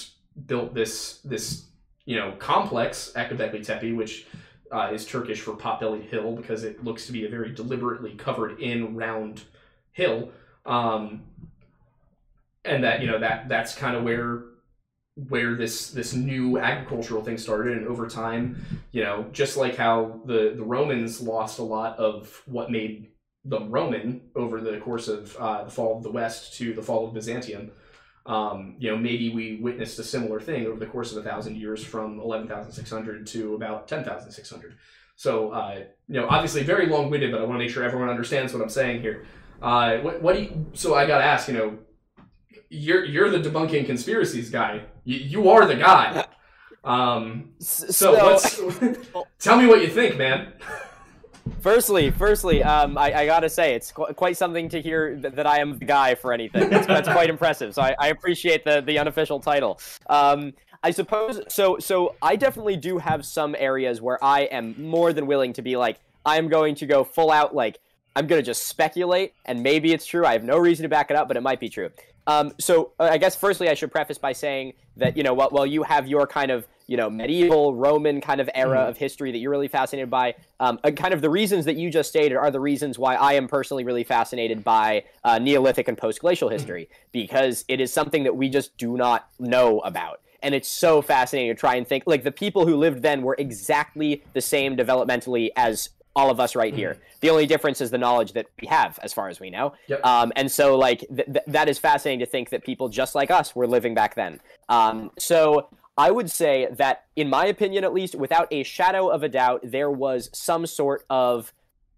built 0.46 0.74
this 0.74 1.18
this 1.18 1.66
you 2.04 2.16
know 2.16 2.32
complex 2.38 3.12
at 3.16 3.30
Tepe, 3.30 3.94
which 3.96 4.26
uh, 4.72 4.90
is 4.92 5.06
Turkish 5.06 5.40
for 5.40 5.54
pot-bellied 5.54 6.04
hill 6.04 6.34
because 6.34 6.64
it 6.64 6.82
looks 6.82 7.06
to 7.06 7.12
be 7.12 7.24
a 7.26 7.28
very 7.28 7.52
deliberately 7.52 8.14
covered 8.14 8.60
in 8.60 8.96
round 8.96 9.42
hill, 9.92 10.30
um, 10.66 11.22
and 12.64 12.82
that 12.84 13.00
you 13.00 13.06
know 13.06 13.18
that 13.18 13.48
that's 13.48 13.74
kind 13.74 13.96
of 13.96 14.04
where 14.04 14.44
where 15.28 15.54
this 15.54 15.90
this 15.90 16.12
new 16.12 16.58
agricultural 16.58 17.22
thing 17.22 17.38
started 17.38 17.76
and 17.78 17.86
over 17.86 18.08
time 18.08 18.64
you 18.90 19.02
know 19.02 19.26
just 19.32 19.56
like 19.56 19.76
how 19.76 20.20
the 20.26 20.54
the 20.56 20.62
romans 20.62 21.20
lost 21.20 21.58
a 21.58 21.62
lot 21.62 21.96
of 21.98 22.42
what 22.46 22.70
made 22.70 23.08
them 23.44 23.70
roman 23.70 24.20
over 24.34 24.60
the 24.60 24.78
course 24.78 25.06
of 25.06 25.36
uh, 25.36 25.64
the 25.64 25.70
fall 25.70 25.96
of 25.96 26.02
the 26.02 26.10
west 26.10 26.56
to 26.58 26.72
the 26.74 26.82
fall 26.82 27.06
of 27.06 27.14
byzantium 27.14 27.70
um, 28.26 28.74
you 28.78 28.90
know 28.90 28.96
maybe 28.96 29.32
we 29.32 29.56
witnessed 29.56 29.98
a 29.98 30.04
similar 30.04 30.40
thing 30.40 30.66
over 30.66 30.80
the 30.80 30.86
course 30.86 31.12
of 31.12 31.18
a 31.18 31.28
thousand 31.28 31.56
years 31.56 31.84
from 31.84 32.18
11600 32.18 33.26
to 33.26 33.54
about 33.54 33.86
10600 33.86 34.74
so 35.14 35.50
uh, 35.52 35.80
you 36.08 36.20
know 36.20 36.26
obviously 36.28 36.64
very 36.64 36.86
long-winded 36.86 37.30
but 37.30 37.40
i 37.40 37.44
want 37.44 37.54
to 37.54 37.58
make 37.64 37.70
sure 37.70 37.84
everyone 37.84 38.08
understands 38.08 38.52
what 38.52 38.62
i'm 38.62 38.68
saying 38.68 39.00
here. 39.00 39.24
Uh, 39.62 39.98
what, 39.98 40.20
what 40.20 40.34
do 40.34 40.42
you 40.42 40.66
so 40.72 40.94
i 40.94 41.06
gotta 41.06 41.22
ask 41.22 41.46
you 41.46 41.54
know 41.54 41.78
you're 42.74 43.04
you're 43.04 43.30
the 43.30 43.38
debunking 43.38 43.86
conspiracies 43.86 44.50
guy. 44.50 44.82
You, 45.04 45.16
you 45.18 45.50
are 45.50 45.66
the 45.66 45.76
guy. 45.76 46.26
Um, 46.82 47.50
so 47.60 48.12
what's, 48.12 48.60
tell 49.38 49.56
me 49.58 49.66
what 49.66 49.80
you 49.80 49.88
think, 49.88 50.18
man. 50.18 50.52
Firstly, 51.60 52.10
firstly, 52.10 52.62
um, 52.62 52.98
I, 52.98 53.12
I 53.20 53.26
gotta 53.26 53.48
say 53.48 53.74
it's 53.74 53.92
qu- 53.92 54.12
quite 54.14 54.36
something 54.36 54.68
to 54.70 54.80
hear 54.80 55.16
th- 55.16 55.34
that 55.34 55.46
I 55.46 55.60
am 55.60 55.78
the 55.78 55.84
guy 55.84 56.14
for 56.14 56.32
anything. 56.32 56.68
That's, 56.68 56.86
that's 56.86 57.08
quite 57.08 57.30
impressive. 57.36 57.74
So 57.74 57.82
I, 57.82 57.94
I 57.98 58.08
appreciate 58.08 58.64
the 58.64 58.80
the 58.80 58.98
unofficial 58.98 59.40
title. 59.40 59.78
Um, 60.08 60.52
I 60.82 60.90
suppose 60.90 61.40
so. 61.48 61.78
So 61.78 62.16
I 62.20 62.36
definitely 62.36 62.76
do 62.76 62.98
have 62.98 63.24
some 63.24 63.54
areas 63.58 64.02
where 64.02 64.22
I 64.22 64.42
am 64.42 64.74
more 64.82 65.12
than 65.12 65.26
willing 65.26 65.52
to 65.54 65.62
be 65.62 65.76
like, 65.76 65.98
I'm 66.26 66.48
going 66.48 66.74
to 66.76 66.86
go 66.86 67.04
full 67.04 67.30
out. 67.30 67.54
Like 67.54 67.78
I'm 68.16 68.26
gonna 68.26 68.42
just 68.42 68.68
speculate, 68.68 69.32
and 69.46 69.62
maybe 69.62 69.92
it's 69.92 70.06
true. 70.06 70.26
I 70.26 70.32
have 70.32 70.44
no 70.44 70.58
reason 70.58 70.82
to 70.82 70.88
back 70.88 71.10
it 71.10 71.16
up, 71.16 71.28
but 71.28 71.36
it 71.36 71.42
might 71.42 71.60
be 71.60 71.68
true. 71.68 71.90
Um, 72.26 72.52
so 72.58 72.92
uh, 72.98 73.04
I 73.04 73.18
guess 73.18 73.36
firstly, 73.36 73.68
I 73.68 73.74
should 73.74 73.92
preface 73.92 74.18
by 74.18 74.32
saying 74.32 74.74
that 74.96 75.16
you 75.16 75.22
know, 75.22 75.34
while, 75.34 75.50
while 75.50 75.66
you 75.66 75.82
have 75.82 76.08
your 76.08 76.26
kind 76.26 76.50
of 76.50 76.66
you 76.86 76.96
know 76.96 77.08
medieval 77.08 77.74
Roman 77.74 78.20
kind 78.20 78.40
of 78.40 78.50
era 78.54 78.80
of 78.80 78.96
history 78.96 79.32
that 79.32 79.38
you're 79.38 79.50
really 79.50 79.68
fascinated 79.68 80.10
by, 80.10 80.34
um, 80.60 80.78
uh, 80.84 80.90
kind 80.90 81.14
of 81.14 81.20
the 81.20 81.30
reasons 81.30 81.64
that 81.64 81.76
you 81.76 81.90
just 81.90 82.08
stated 82.08 82.36
are 82.36 82.50
the 82.50 82.60
reasons 82.60 82.98
why 82.98 83.14
I 83.14 83.34
am 83.34 83.48
personally 83.48 83.84
really 83.84 84.04
fascinated 84.04 84.64
by 84.64 85.04
uh, 85.24 85.38
Neolithic 85.38 85.88
and 85.88 85.96
post-glacial 85.96 86.48
history 86.48 86.88
because 87.12 87.64
it 87.68 87.80
is 87.80 87.92
something 87.92 88.24
that 88.24 88.36
we 88.36 88.48
just 88.48 88.76
do 88.76 88.96
not 88.96 89.28
know 89.38 89.80
about. 89.80 90.20
And 90.42 90.54
it's 90.54 90.68
so 90.68 91.00
fascinating 91.00 91.54
to 91.54 91.58
try 91.58 91.76
and 91.76 91.88
think 91.88 92.04
like 92.06 92.22
the 92.22 92.32
people 92.32 92.66
who 92.66 92.76
lived 92.76 93.00
then 93.00 93.22
were 93.22 93.34
exactly 93.38 94.22
the 94.34 94.42
same 94.42 94.76
developmentally 94.76 95.48
as 95.56 95.88
all 96.16 96.30
of 96.30 96.40
us 96.40 96.54
right 96.54 96.74
here. 96.74 96.98
The 97.20 97.30
only 97.30 97.46
difference 97.46 97.80
is 97.80 97.90
the 97.90 97.98
knowledge 97.98 98.32
that 98.32 98.46
we 98.60 98.68
have, 98.68 98.98
as 99.02 99.12
far 99.12 99.28
as 99.28 99.40
we 99.40 99.50
know. 99.50 99.74
Yep. 99.88 100.04
Um, 100.04 100.32
and 100.36 100.50
so, 100.50 100.76
like, 100.76 101.00
th- 101.00 101.26
th- 101.26 101.44
that 101.46 101.68
is 101.68 101.78
fascinating 101.78 102.20
to 102.20 102.26
think 102.26 102.50
that 102.50 102.64
people 102.64 102.88
just 102.88 103.14
like 103.14 103.30
us 103.30 103.54
were 103.56 103.66
living 103.66 103.94
back 103.94 104.14
then. 104.14 104.40
Um, 104.68 105.10
so, 105.18 105.68
I 105.96 106.10
would 106.10 106.30
say 106.30 106.68
that, 106.72 107.04
in 107.14 107.30
my 107.30 107.46
opinion 107.46 107.84
at 107.84 107.92
least, 107.92 108.14
without 108.14 108.48
a 108.50 108.62
shadow 108.64 109.08
of 109.08 109.22
a 109.22 109.28
doubt, 109.28 109.60
there 109.62 109.90
was 109.90 110.28
some 110.32 110.66
sort 110.66 111.04
of 111.08 111.52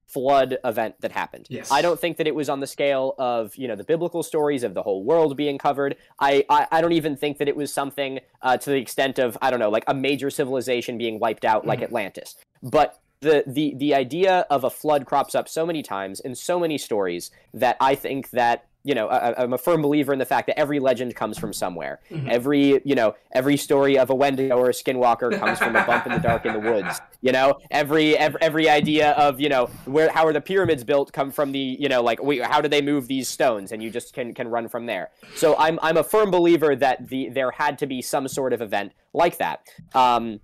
flood 0.07 0.59
event 0.65 0.95
that 1.01 1.13
happened. 1.13 1.47
Yes. 1.51 1.71
I 1.73 1.83
don't 1.83 1.99
think 1.99 2.17
that 2.19 2.27
it 2.27 2.35
was 2.35 2.49
on 2.49 2.61
the 2.61 2.67
scale 2.67 3.15
of 3.19 3.57
you 3.57 3.67
know 3.67 3.75
the 3.75 3.85
biblical 3.85 4.23
stories 4.23 4.63
of 4.63 4.75
the 4.75 4.83
whole 4.83 5.03
world 5.03 5.37
being 5.37 5.59
covered. 5.59 5.97
I 6.21 6.45
I, 6.49 6.67
I 6.71 6.81
don't 6.81 6.93
even 6.93 7.17
think 7.17 7.39
that 7.39 7.49
it 7.49 7.57
was 7.57 7.73
something 7.73 8.21
uh, 8.43 8.57
to 8.59 8.71
the 8.71 8.77
extent 8.77 9.19
of 9.19 9.37
I 9.43 9.51
don't 9.51 9.61
know 9.61 9.71
like 9.71 9.85
a 9.87 9.95
major 9.95 10.31
civilization 10.31 10.97
being 10.97 11.19
wiped 11.19 11.45
out 11.45 11.67
like 11.67 11.83
Atlantis. 11.83 12.37
But 12.63 12.99
the 13.21 13.45
the 13.47 13.75
the 13.77 13.95
idea 13.95 14.47
of 14.51 14.65
a 14.65 14.71
flood 14.71 15.07
crops 15.07 15.35
up 15.35 15.49
so 15.49 15.65
many 15.65 15.83
times 15.83 16.21
in 16.21 16.35
so 16.35 16.59
many 16.61 16.79
stories 16.79 17.31
that 17.55 17.77
I 17.81 17.95
think 17.95 18.31
that 18.31 18.67
you 18.85 18.95
know 18.95 19.09
I, 19.09 19.43
I'm 19.43 19.53
a 19.53 19.59
firm 19.59 19.81
believer 19.83 20.13
in 20.13 20.19
the 20.19 20.27
fact 20.27 20.47
that 20.49 20.59
every 20.59 20.79
legend 20.81 21.17
comes 21.17 21.39
from 21.39 21.53
somewhere. 21.53 22.01
Every 22.29 22.81
you 22.85 22.95
know 22.95 23.15
every 23.33 23.57
story 23.57 23.99
of 23.99 24.11
a 24.11 24.15
Wendigo 24.15 24.57
or 24.57 24.69
a 24.69 24.73
Skinwalker 24.73 25.39
comes 25.39 25.59
from 25.59 25.75
a 25.77 25.85
bump 25.85 26.07
in 26.07 26.13
the 26.13 26.19
dark 26.19 26.45
in 26.47 26.53
the 26.53 26.61
woods. 26.61 27.01
You 27.23 27.33
know 27.33 27.59
every 27.73 28.17
every, 28.17 28.41
every 28.41 28.69
idea 28.69 29.11
of 29.13 29.41
you 29.41 29.49
know 29.49 29.67
where 29.85 30.13
how 30.13 30.25
are 30.27 30.33
the 30.33 30.41
pyramids 30.41 30.85
built 30.85 31.13
come 31.13 31.33
from 31.33 31.51
the 31.51 31.59
you 31.59 31.89
know 31.89 32.01
like 32.01 32.21
how 32.43 32.61
do 32.61 32.69
they 32.69 32.81
move 32.81 33.09
these 33.09 33.29
stones 33.29 33.73
and 33.73 33.83
you 33.83 33.91
just 33.91 34.13
can 34.13 34.33
can 34.33 34.47
run 34.47 34.69
from 34.69 34.87
there. 34.87 35.11
So 35.35 35.57
I'm 35.59 35.81
I'm 35.83 35.97
a 35.97 36.05
firm 36.05 36.31
believer 36.31 36.77
that 36.77 37.09
the 37.09 37.31
there 37.31 37.51
had 37.51 37.79
to 37.79 37.87
be 37.87 38.01
some 38.01 38.29
sort 38.29 38.53
of 38.53 38.63
event 38.63 38.93
like 39.13 39.39
that. 39.39 39.67
Um, 39.93 40.39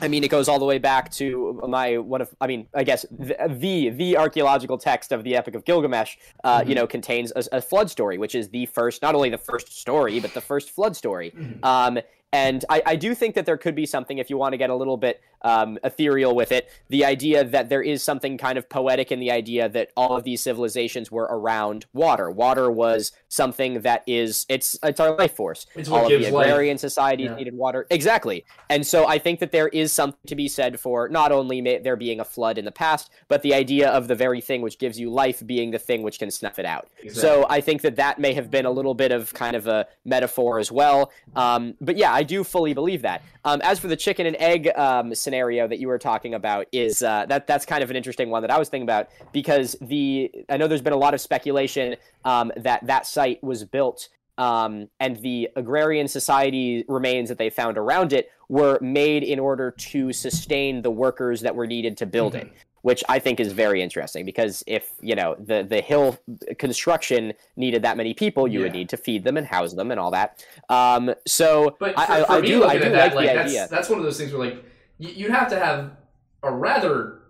I 0.00 0.08
mean, 0.08 0.24
it 0.24 0.28
goes 0.30 0.48
all 0.48 0.58
the 0.58 0.64
way 0.64 0.78
back 0.78 1.10
to 1.12 1.60
my 1.68 1.98
one 1.98 2.20
of, 2.20 2.34
I 2.40 2.46
mean, 2.46 2.68
I 2.74 2.84
guess 2.84 3.06
the 3.10 3.90
the, 3.90 4.16
archaeological 4.16 4.78
text 4.78 5.12
of 5.12 5.24
the 5.24 5.36
Epic 5.36 5.54
of 5.54 5.64
Gilgamesh, 5.64 6.16
uh, 6.44 6.60
Mhm. 6.60 6.68
you 6.68 6.74
know, 6.74 6.86
contains 6.86 7.32
a, 7.34 7.44
a 7.52 7.62
flood 7.62 7.90
story, 7.90 8.18
which 8.18 8.34
is 8.34 8.50
the 8.50 8.66
first, 8.66 9.02
not 9.02 9.14
only 9.14 9.30
the 9.30 9.38
first 9.38 9.78
story, 9.78 10.20
but 10.20 10.34
the 10.34 10.40
first 10.40 10.70
flood 10.70 10.96
story. 10.96 11.32
Mhm. 11.36 11.64
Um, 11.64 11.98
and 12.36 12.64
I, 12.68 12.82
I 12.92 12.96
do 12.96 13.14
think 13.14 13.34
that 13.34 13.46
there 13.46 13.56
could 13.56 13.74
be 13.74 13.86
something, 13.86 14.18
if 14.18 14.28
you 14.30 14.36
want 14.36 14.52
to 14.52 14.58
get 14.58 14.70
a 14.70 14.74
little 14.74 14.96
bit 14.96 15.20
um, 15.42 15.78
ethereal 15.84 16.34
with 16.34 16.50
it, 16.52 16.68
the 16.88 17.04
idea 17.04 17.44
that 17.44 17.68
there 17.68 17.82
is 17.82 18.02
something 18.02 18.36
kind 18.38 18.58
of 18.58 18.68
poetic 18.68 19.10
in 19.12 19.20
the 19.20 19.30
idea 19.30 19.68
that 19.68 19.90
all 19.96 20.16
of 20.16 20.24
these 20.24 20.42
civilizations 20.42 21.10
were 21.10 21.28
around 21.30 21.86
water. 21.92 22.30
Water 22.30 22.70
was 22.70 23.12
something 23.28 23.80
that 23.82 24.02
is, 24.06 24.44
it's 24.48 24.78
it's 24.82 25.00
our 25.00 25.16
life 25.16 25.34
force. 25.34 25.66
It's 25.74 25.88
what 25.88 25.98
all 25.98 26.04
of 26.06 26.10
gives 26.10 26.26
the 26.26 26.32
life. 26.32 26.46
agrarian 26.46 26.78
societies 26.78 27.26
Yeah. 27.30 27.36
needed 27.36 27.54
water. 27.54 27.86
Exactly. 27.90 28.44
And 28.68 28.86
so 28.86 29.06
I 29.06 29.18
think 29.18 29.40
that 29.40 29.52
there 29.52 29.68
is 29.68 29.92
something 29.92 30.18
to 30.26 30.34
be 30.34 30.48
said 30.48 30.78
for 30.80 31.08
not 31.08 31.30
only 31.32 31.60
may 31.60 31.78
there 31.78 31.96
being 31.96 32.20
a 32.20 32.24
flood 32.24 32.58
in 32.58 32.64
the 32.64 32.72
past, 32.72 33.10
but 33.28 33.42
the 33.42 33.54
idea 33.54 33.88
of 33.88 34.08
the 34.08 34.14
very 34.14 34.40
thing 34.40 34.60
which 34.62 34.78
gives 34.78 34.98
you 34.98 35.10
life 35.10 35.46
being 35.46 35.70
the 35.70 35.78
thing 35.78 36.02
which 36.02 36.18
can 36.18 36.30
snuff 36.30 36.58
it 36.58 36.66
out. 36.66 36.88
So 37.12 37.46
I 37.48 37.60
think 37.60 37.82
that 37.82 37.96
that 37.96 38.18
may 38.18 38.32
have 38.34 38.50
been 38.50 38.66
a 38.66 38.70
little 38.70 38.94
bit 38.94 39.12
of 39.12 39.32
kind 39.34 39.54
of 39.56 39.66
a 39.66 39.86
metaphor 40.04 40.58
as 40.58 40.70
well. 40.72 41.10
Um, 41.36 41.74
but 41.80 41.96
yeah, 41.96 42.12
I 42.12 42.22
do 42.26 42.44
fully 42.44 42.74
believe 42.74 43.02
that. 43.02 43.22
Um, 43.44 43.60
as 43.62 43.78
for 43.78 43.88
the 43.88 43.96
chicken 43.96 44.26
and 44.26 44.36
egg 44.36 44.68
um, 44.76 45.14
scenario 45.14 45.66
that 45.68 45.78
you 45.78 45.88
were 45.88 45.98
talking 45.98 46.34
about, 46.34 46.66
is 46.72 47.02
uh, 47.02 47.26
that 47.26 47.46
that's 47.46 47.64
kind 47.64 47.82
of 47.82 47.90
an 47.90 47.96
interesting 47.96 48.30
one 48.30 48.42
that 48.42 48.50
I 48.50 48.58
was 48.58 48.68
thinking 48.68 48.86
about 48.86 49.08
because 49.32 49.76
the 49.80 50.30
I 50.48 50.56
know 50.56 50.68
there's 50.68 50.82
been 50.82 50.92
a 50.92 50.98
lot 50.98 51.14
of 51.14 51.20
speculation 51.20 51.96
um, 52.24 52.52
that 52.56 52.86
that 52.86 53.06
site 53.06 53.42
was 53.42 53.64
built. 53.64 54.08
Um, 54.38 54.90
and 55.00 55.16
the 55.22 55.48
agrarian 55.56 56.08
society 56.08 56.84
remains 56.88 57.30
that 57.30 57.38
they 57.38 57.48
found 57.48 57.78
around 57.78 58.12
it 58.12 58.30
were 58.50 58.78
made 58.82 59.22
in 59.22 59.38
order 59.38 59.70
to 59.70 60.12
sustain 60.12 60.82
the 60.82 60.90
workers 60.90 61.40
that 61.40 61.56
were 61.56 61.66
needed 61.66 61.96
to 61.96 62.06
build 62.06 62.34
it 62.34 62.52
which 62.86 63.02
I 63.08 63.18
think 63.18 63.40
is 63.40 63.50
very 63.50 63.82
interesting 63.82 64.24
because 64.24 64.62
if 64.68 64.92
you 65.00 65.16
know 65.16 65.34
the 65.40 65.66
the 65.68 65.80
hill 65.80 66.20
construction 66.56 67.32
needed 67.56 67.82
that 67.82 67.96
many 67.96 68.14
people, 68.14 68.46
you 68.46 68.60
would 68.60 68.74
need 68.74 68.88
to 68.90 68.96
feed 68.96 69.24
them 69.24 69.36
and 69.36 69.44
house 69.44 69.74
them 69.74 69.90
and 69.90 69.98
all 69.98 70.12
that. 70.12 70.46
Um, 70.68 71.12
so 71.26 71.76
But 71.80 71.94
for, 71.96 72.00
I, 72.00 72.20
I, 72.20 72.24
for 72.24 72.32
I 72.34 72.40
me, 72.42 72.46
do 72.46 72.62
I 72.62 72.74
looking 72.74 72.92
do 72.92 72.94
at 72.94 72.94
like 72.94 72.94
that, 72.94 73.16
like, 73.16 73.28
the 73.28 73.34
that's, 73.34 73.48
idea. 73.50 73.68
that's 73.68 73.88
one 73.88 73.98
of 73.98 74.04
those 74.04 74.16
things 74.16 74.32
where 74.32 74.50
like 74.50 74.64
you'd 74.98 75.32
have 75.32 75.50
to 75.50 75.58
have 75.58 75.96
a 76.44 76.52
rather 76.54 77.22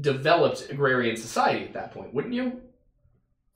developed 0.00 0.68
agrarian 0.68 1.16
society 1.16 1.64
at 1.64 1.72
that 1.74 1.94
point, 1.94 2.12
wouldn't 2.12 2.34
you? 2.34 2.60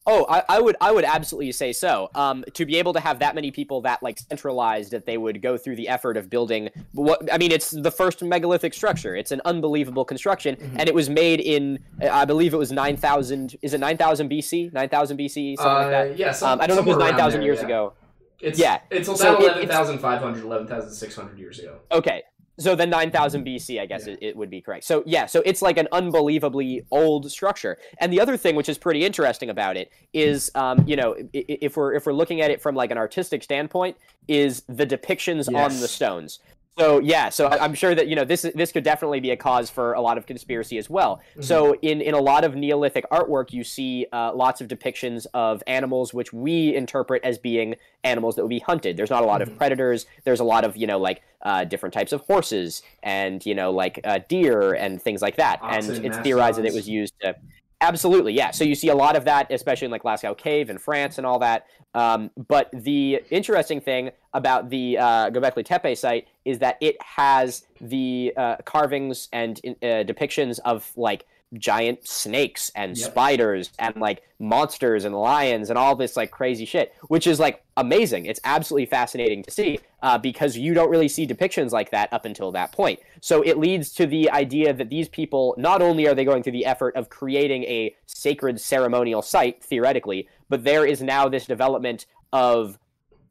Oh, 0.07 0.27
I, 0.29 0.43
I 0.51 0.61
would 0.61 0.77
I 0.83 0.93
would 0.93 1.05
absolutely 1.05 1.53
say 1.53 1.73
so. 1.73 2.11
Um, 2.15 2.45
to 2.55 2.67
be 2.67 2.77
able 2.77 2.93
to 2.93 3.01
have 3.01 3.21
that 3.21 3.35
many 3.35 3.51
people 3.51 3.81
that 3.83 4.03
like 4.03 4.19
centralized 4.19 4.91
that 4.91 5.07
they 5.07 5.17
would 5.17 5.41
go 5.41 5.57
through 5.57 5.77
the 5.77 5.89
effort 5.89 6.19
of 6.19 6.29
building 6.29 6.69
what 6.93 7.33
I 7.33 7.39
mean, 7.39 7.51
it's 7.51 7.71
the 7.71 7.91
first 7.91 8.23
megalithic 8.23 8.75
structure. 8.75 9.17
It's 9.17 9.33
an 9.33 9.41
unbelievable 9.47 10.05
construction, 10.05 10.57
Mhm. 10.57 10.77
and 10.79 10.89
it 10.91 10.95
was 10.95 11.09
made 11.09 11.41
in 11.41 11.79
I 12.03 12.27
believe 12.27 12.53
it 12.53 12.59
was 12.59 12.71
nine 12.71 12.99
thousand. 12.99 13.57
Is 13.63 13.73
it 13.73 13.79
nine 13.81 13.97
thousand 13.97 14.29
BC? 14.29 14.73
Nine 14.75 14.91
thousand 14.91 15.17
BC, 15.17 15.57
something 15.57 15.73
like 15.73 15.91
that. 15.91 16.11
Uh, 16.11 16.15
yeah, 16.17 16.33
some, 16.33 16.53
Um, 16.53 16.61
I 16.61 16.67
don't 16.67 16.77
know 16.77 16.83
if 16.83 16.87
it 16.89 16.97
was 16.97 16.99
nine 16.99 17.17
thousand 17.17 17.41
years 17.43 17.61
yeah. 17.61 17.65
ago. 17.65 17.93
It's, 18.41 18.59
Yeah. 18.59 18.81
it's 18.91 19.09
about 19.09 19.19
So 19.21 19.37
it- 19.41 19.57
it's- 19.63 19.65
11,500, 19.65 20.45
11,600 20.45 21.39
years 21.39 21.61
ago. 21.61 21.77
Okay. 21.91 22.25
So 22.59 22.77
then 22.77 22.91
9000 22.91 23.45
BC, 23.45 23.81
I 23.81 23.87
guess 23.87 24.07
Yeah. 24.07 24.15
it, 24.15 24.19
it 24.23 24.37
would 24.37 24.51
be 24.51 24.61
correct. 24.61 24.85
So 24.85 25.03
yeah, 25.07 25.27
so 25.27 25.43
it's 25.45 25.61
like 25.61 25.77
an 25.77 25.89
unbelievably 25.93 26.87
old 26.91 27.31
structure. 27.31 27.79
And 27.99 28.13
the 28.13 28.21
other 28.21 28.37
thing, 28.37 28.55
which 28.55 28.69
is 28.69 28.79
pretty 28.79 29.05
interesting 29.05 29.51
about 29.51 29.77
it, 29.77 29.91
is 30.13 30.51
um, 30.55 30.85
you 30.87 30.97
know, 30.97 31.17
if 31.33 31.77
we're 31.77 31.95
if 31.95 32.07
we're 32.07 32.13
looking 32.13 32.41
at 32.41 32.51
it 32.51 32.63
from 32.63 32.75
like 32.75 32.91
an 32.91 32.99
artistic 32.99 33.43
standpoint, 33.43 33.97
is 34.29 34.63
the 34.69 34.87
depictions 34.87 35.53
on 35.53 35.81
the 35.81 35.89
stones. 35.89 36.39
So 36.77 36.99
yeah, 36.99 37.29
so 37.29 37.47
I- 37.47 37.63
I'm 37.65 37.73
sure 37.75 37.95
that 37.95 38.09
you 38.09 38.17
know 38.17 38.25
this 38.25 38.43
this 38.55 38.73
could 38.73 38.83
definitely 38.83 39.21
be 39.21 39.31
a 39.31 39.37
cause 39.37 39.71
for 39.71 39.93
a 39.93 40.01
lot 40.01 40.19
of 40.19 40.27
conspiracy 40.27 40.77
as 40.77 40.91
well. 40.91 41.21
So 41.41 41.75
in 41.83 42.01
in 42.01 42.15
a 42.15 42.19
lot 42.21 42.43
of 42.43 42.57
Neolithic 42.57 43.09
artwork, 43.11 43.53
you 43.53 43.63
see 43.63 44.07
uh, 44.13 44.33
lots 44.35 44.61
of 44.61 44.67
depictions 44.67 45.27
of 45.35 45.63
animals 45.69 46.13
which 46.13 46.33
we 46.33 46.75
interpret 46.75 47.23
as 47.25 47.39
being 47.39 47.77
animals 48.03 48.35
that 48.35 48.43
would 48.43 48.49
be 48.49 48.59
hunted. 48.59 48.97
There's 48.97 49.11
not 49.11 49.23
a 49.23 49.27
lot 49.27 49.41
of 49.41 49.51
Mhm. 49.51 49.57
predators. 49.57 50.07
There's 50.25 50.41
a 50.41 50.45
lot 50.45 50.65
of 50.65 50.77
you 50.77 50.89
know 50.89 50.99
like 50.99 51.23
uh, 51.43 51.63
different 51.65 51.93
types 51.93 52.13
of 52.13 52.23
horses 52.23 52.83
and 53.05 53.45
you 53.47 53.55
know 53.55 53.71
like 53.71 54.01
uh, 54.03 54.19
deer 54.29 54.73
and 54.75 55.01
things 55.01 55.23
like 55.23 55.37
that. 55.37 55.61
Oxen, 55.63 55.95
and 55.97 56.05
it's 56.07 56.19
theorized 56.25 56.59
that 56.59 56.67
it 56.67 56.75
was 56.75 56.89
used 56.89 57.15
to. 57.21 57.37
Absolutely, 57.81 58.33
yeah. 58.33 58.51
So 58.51 58.65
you 58.65 58.75
see 58.75 58.89
a 58.89 58.95
lot 58.95 59.17
of 59.17 59.25
that, 59.27 59.51
especially 59.51 59.87
in 59.87 59.91
like 59.91 60.05
Lascaux 60.05 60.37
Cave 60.37 60.71
in 60.71 60.79
France 60.79 61.19
and 61.19 61.27
all 61.27 61.39
that. 61.41 61.67
Um, 61.95 62.31
but 62.49 62.71
the 62.73 63.21
interesting 63.31 63.81
thing 63.81 64.11
about 64.33 64.71
the 64.71 64.99
uh, 64.99 65.31
Göbekli 65.31 65.65
Tepe 65.65 65.97
site 65.97 66.27
is 66.45 66.59
that 66.61 66.79
it 66.81 66.97
has 67.03 67.67
the 67.81 68.33
uh, 68.37 68.57
carvings 68.65 69.29
and 69.33 69.61
uh, 69.65 70.03
depictions 70.05 70.59
of 70.65 70.91
like 70.97 71.27
giant 71.55 72.07
snakes 72.07 72.71
and 72.75 72.97
Yep. 72.97 73.11
spiders 73.11 73.71
and 73.79 73.97
like 73.97 74.23
monsters 74.39 75.05
and 75.05 75.15
lions 75.15 75.71
and 75.71 75.79
all 75.79 75.97
this 75.97 76.17
like 76.17 76.31
crazy 76.31 76.65
shit, 76.65 76.93
which 77.09 77.27
is 77.27 77.41
like 77.41 77.63
amazing. 77.77 78.27
It's 78.27 78.41
absolutely 78.45 78.87
fascinating 78.87 79.43
to 79.45 79.51
see 79.51 79.79
uh, 80.03 80.19
because 80.19 80.57
you 80.57 80.75
don't 80.75 80.91
really 80.91 81.09
see 81.09 81.27
depictions 81.27 81.71
like 81.71 81.91
that 81.91 82.13
up 82.13 82.25
until 82.25 82.53
that 82.53 82.73
point. 82.73 83.01
So 83.21 83.43
it 83.43 83.59
leads 83.59 83.93
to 83.95 84.07
the 84.07 84.31
idea 84.31 84.73
that 84.73 84.91
these 84.91 85.09
people 85.09 85.55
not 85.59 85.81
only 85.83 86.07
are 86.07 86.15
they 86.15 86.25
going 86.25 86.43
through 86.43 86.53
the 86.53 86.67
effort 86.67 86.97
of 86.97 87.09
creating 87.09 87.65
a 87.65 87.95
sacred 88.07 88.61
ceremonial 88.61 89.23
site 89.23 89.63
theoretically, 89.63 90.29
but 90.49 90.65
there 90.65 90.85
is 90.85 91.03
now 91.03 91.29
this 91.29 91.47
development 91.47 92.07
of 92.33 92.79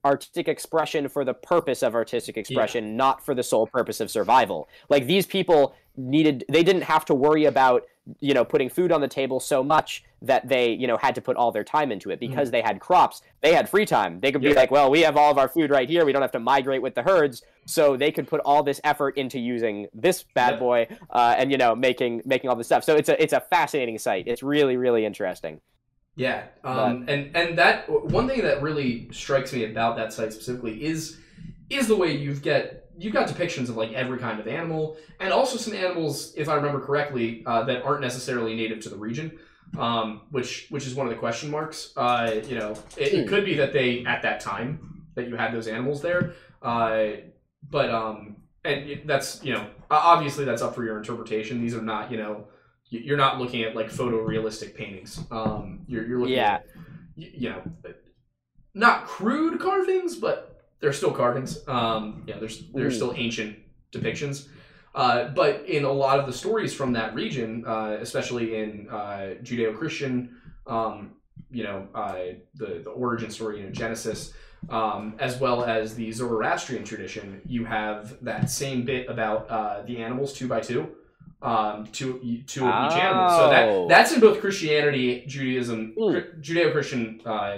artistic 0.05 0.47
expression 0.47 1.07
for 1.07 1.23
the 1.23 1.33
purpose 1.33 1.81
of 1.81 1.95
artistic 1.95 2.37
expression, 2.37 2.97
not 2.97 3.23
for 3.23 3.33
the 3.33 3.43
sole 3.43 3.67
purpose 3.67 4.01
of 4.01 4.11
survival. 4.11 4.67
Like 4.89 5.07
these 5.07 5.25
people 5.25 5.75
needed 5.95 6.43
they 6.49 6.63
didn't 6.63 6.81
have 6.81 7.05
to 7.05 7.13
worry 7.15 7.45
about, 7.45 7.83
you 8.19 8.33
know, 8.33 8.43
putting 8.43 8.69
food 8.69 8.91
on 8.91 9.01
the 9.01 9.07
table 9.07 9.39
so 9.39 9.63
much 9.63 10.03
that 10.21 10.47
they, 10.47 10.71
you 10.71 10.87
know, 10.87 10.97
had 10.97 11.15
to 11.15 11.21
put 11.21 11.37
all 11.37 11.51
their 11.51 11.63
time 11.63 11.91
into 11.91 12.09
it 12.09 12.19
because 12.19 12.51
they 12.51 12.61
had 12.61 12.79
crops. 12.79 13.21
They 13.41 13.53
had 13.53 13.69
free 13.69 13.85
time. 13.85 14.19
They 14.19 14.31
could 14.31 14.41
be 14.41 14.53
like, 14.53 14.71
well, 14.71 14.89
we 14.89 15.01
have 15.01 15.15
all 15.15 15.31
of 15.31 15.37
our 15.37 15.47
food 15.47 15.69
right 15.69 15.87
here. 15.87 16.05
We 16.05 16.11
don't 16.11 16.21
have 16.21 16.31
to 16.31 16.39
migrate 16.39 16.81
with 16.81 16.95
the 16.95 17.03
herds. 17.03 17.43
So 17.65 17.95
they 17.95 18.11
could 18.11 18.27
put 18.27 18.41
all 18.41 18.61
this 18.61 18.81
effort 18.83 19.17
into 19.17 19.39
using 19.39 19.87
this 19.93 20.23
bad 20.33 20.51
Yep. 20.51 20.59
boy 20.59 20.87
uh, 21.09 21.35
and 21.37 21.51
you 21.51 21.57
know, 21.57 21.75
making 21.75 22.21
making 22.25 22.49
all 22.49 22.55
this 22.57 22.67
stuff. 22.67 22.83
So 22.83 22.95
it's 22.95 23.09
a 23.09 23.21
it's 23.21 23.33
a 23.33 23.39
fascinating 23.39 23.97
site. 23.97 24.27
It's 24.27 24.43
really 24.43 24.75
really 24.75 25.05
interesting. 25.05 25.61
Yeah, 26.15 26.43
um, 26.63 27.05
and 27.07 27.35
and 27.35 27.57
that 27.57 27.89
one 27.89 28.27
thing 28.27 28.41
that 28.41 28.61
really 28.61 29.09
strikes 29.11 29.51
me 29.51 29.63
about 29.65 29.95
that 29.95 30.13
site 30.13 30.31
specifically 30.31 30.83
is 30.83 31.17
is 31.69 31.87
the 31.87 31.95
way 31.95 32.15
you've 32.15 32.41
get 32.43 32.82
you've 32.97 33.13
got 33.13 33.27
depictions 33.27 33.69
of 33.69 33.77
like 33.77 33.91
every 33.93 34.17
kind 34.19 34.39
of 34.39 34.47
animal, 34.47 34.97
and 35.19 35.31
also 35.33 35.57
some 35.57 35.73
animals, 35.73 36.33
if 36.35 36.47
I 36.49 36.55
remember 36.55 36.79
correctly, 36.79 37.43
uh, 37.45 37.63
that 37.63 37.83
aren't 37.83 38.01
necessarily 38.01 38.55
native 38.55 38.79
to 38.81 38.89
the 38.89 38.97
region, 38.97 39.37
um, 39.77 40.21
which 40.31 40.67
which 40.69 40.85
is 40.87 40.95
one 40.95 41.07
of 41.07 41.11
the 41.13 41.19
question 41.19 41.49
marks. 41.51 41.93
Uh, 41.97 42.41
you 42.47 42.57
know, 42.57 42.71
it, 42.97 43.13
it 43.13 43.23
Hmm. 43.23 43.29
could 43.29 43.45
be 43.45 43.55
that 43.55 43.73
they 43.73 44.05
at 44.05 44.21
that 44.23 44.39
time 44.39 45.05
that 45.15 45.27
you 45.27 45.35
had 45.35 45.53
those 45.53 45.67
animals 45.67 46.01
there, 46.01 46.33
uh, 46.61 47.07
but 47.69 47.89
um, 47.89 48.37
and 48.65 49.01
that's 49.05 49.43
you 49.43 49.53
know 49.53 49.67
obviously 49.91 50.45
that's 50.45 50.61
up 50.61 50.73
for 50.75 50.83
your 50.83 50.97
interpretation. 50.97 51.61
These 51.61 51.75
are 51.75 51.81
not 51.81 52.11
you 52.11 52.17
know 52.17 52.47
you're 52.89 53.17
not 53.17 53.39
looking 53.39 53.63
at 53.63 53.75
like 53.75 53.89
photorealistic 53.89 54.75
paintings. 54.75 55.19
Um, 55.31 55.81
you're, 55.87 56.05
you're 56.05 56.19
looking 56.19 56.35
Yeah. 56.35 56.55
at, 56.55 56.65
you 57.15 57.49
know, 57.49 57.61
not 58.75 59.05
crude 59.07 59.59
carvings, 59.59 60.15
but 60.15 60.52
they're 60.83 60.91
still 60.93 61.11
carvings. 61.11 61.65
Um, 61.67 62.23
yeah, 62.27 62.37
there's 62.39 62.57
they're 62.73 62.91
still 62.91 63.13
ancient 63.15 63.55
depictions. 63.93 64.47
Uh, 64.93 65.29
but 65.29 65.65
in 65.65 65.85
a 65.85 65.91
lot 65.91 66.19
of 66.19 66.25
the 66.27 66.33
stories 66.33 66.73
from 66.73 66.91
that 66.93 67.15
region, 67.15 67.63
uh, 67.65 67.97
especially 68.01 68.57
in 68.61 68.87
uh, 68.91 69.35
Judeo-Christian, 69.41 70.29
um, 70.67 71.13
you 71.49 71.63
know, 71.63 71.87
uh, 71.95 72.15
the 72.55 72.81
the 72.83 72.89
origin 72.91 73.31
story, 73.31 73.59
you 73.59 73.63
know, 73.65 73.71
Genesis, 73.71 74.33
um, 74.69 75.15
as 75.19 75.39
well 75.39 75.63
as 75.63 75.95
the 75.95 76.11
Zoroastrian 76.11 76.83
tradition, 76.83 77.41
you 77.45 77.63
have 77.65 78.21
that 78.23 78.49
same 78.49 78.83
bit 78.83 79.09
about 79.09 79.49
uh, 79.49 79.83
the 79.87 79.97
animals 80.03 80.33
two 80.33 80.47
by 80.49 80.59
two, 80.59 80.89
um, 81.41 81.87
two 81.93 82.19
two 82.45 82.67
of 82.67 82.91
each 82.91 82.97
animal. 82.99 83.29
So 83.29 83.45
Oh. 83.45 83.49
that 83.49 83.95
that's 83.95 84.11
in 84.13 84.19
both 84.19 84.41
Christianity, 84.41 85.23
Judaism. 85.27 85.93
Judeo-Christian 86.41 87.21
uh, 87.25 87.57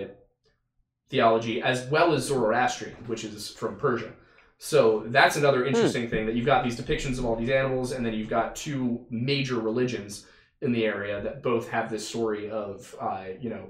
theology, 1.10 1.62
as 1.62 1.86
well 1.88 2.14
as 2.14 2.26
Zoroastrian, 2.26 2.96
which 3.08 3.24
is 3.24 3.50
from 3.50 3.78
Persia. 3.78 4.12
So 4.58 5.04
that's 5.08 5.36
another 5.36 5.66
interesting 5.66 6.10
thing 6.10 6.26
that 6.26 6.36
you've 6.36 6.46
got 6.46 6.64
these 6.64 6.80
depictions 6.80 7.20
of 7.20 7.26
all 7.26 7.36
these 7.36 7.50
animals, 7.50 7.92
and 7.92 8.06
then 8.06 8.14
you've 8.14 8.30
got 8.30 8.56
two 8.56 9.06
major 9.10 9.60
religions 9.60 10.26
in 10.62 10.72
the 10.72 10.86
area 10.86 11.22
that 11.22 11.44
both 11.44 11.70
have 11.70 11.90
this 11.90 12.08
story 12.08 12.50
of, 12.50 12.96
uh, 13.00 13.26
you 13.40 13.50
know, 13.50 13.70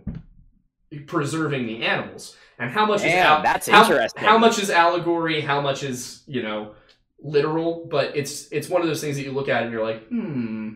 preserving 1.07 1.65
the 1.65 1.83
animals 1.83 2.37
and 2.59 2.71
how 2.71 2.85
much 2.85 2.97
is 2.97 3.11
Damn, 3.11 3.25
al- 3.25 3.43
that's 3.43 3.67
how, 3.67 3.81
interesting. 3.81 4.23
how 4.23 4.37
much 4.37 4.59
is 4.59 4.69
allegory, 4.69 5.41
how 5.41 5.61
much 5.61 5.83
is 5.83 6.23
you 6.27 6.41
know 6.41 6.73
literal. 7.19 7.87
But 7.89 8.15
it's 8.15 8.47
it's 8.51 8.69
one 8.69 8.81
of 8.81 8.87
those 8.87 9.01
things 9.01 9.17
that 9.17 9.23
you 9.23 9.31
look 9.31 9.49
at 9.49 9.63
and 9.63 9.71
you're 9.71 9.83
like, 9.83 10.07
hmm, 10.07 10.75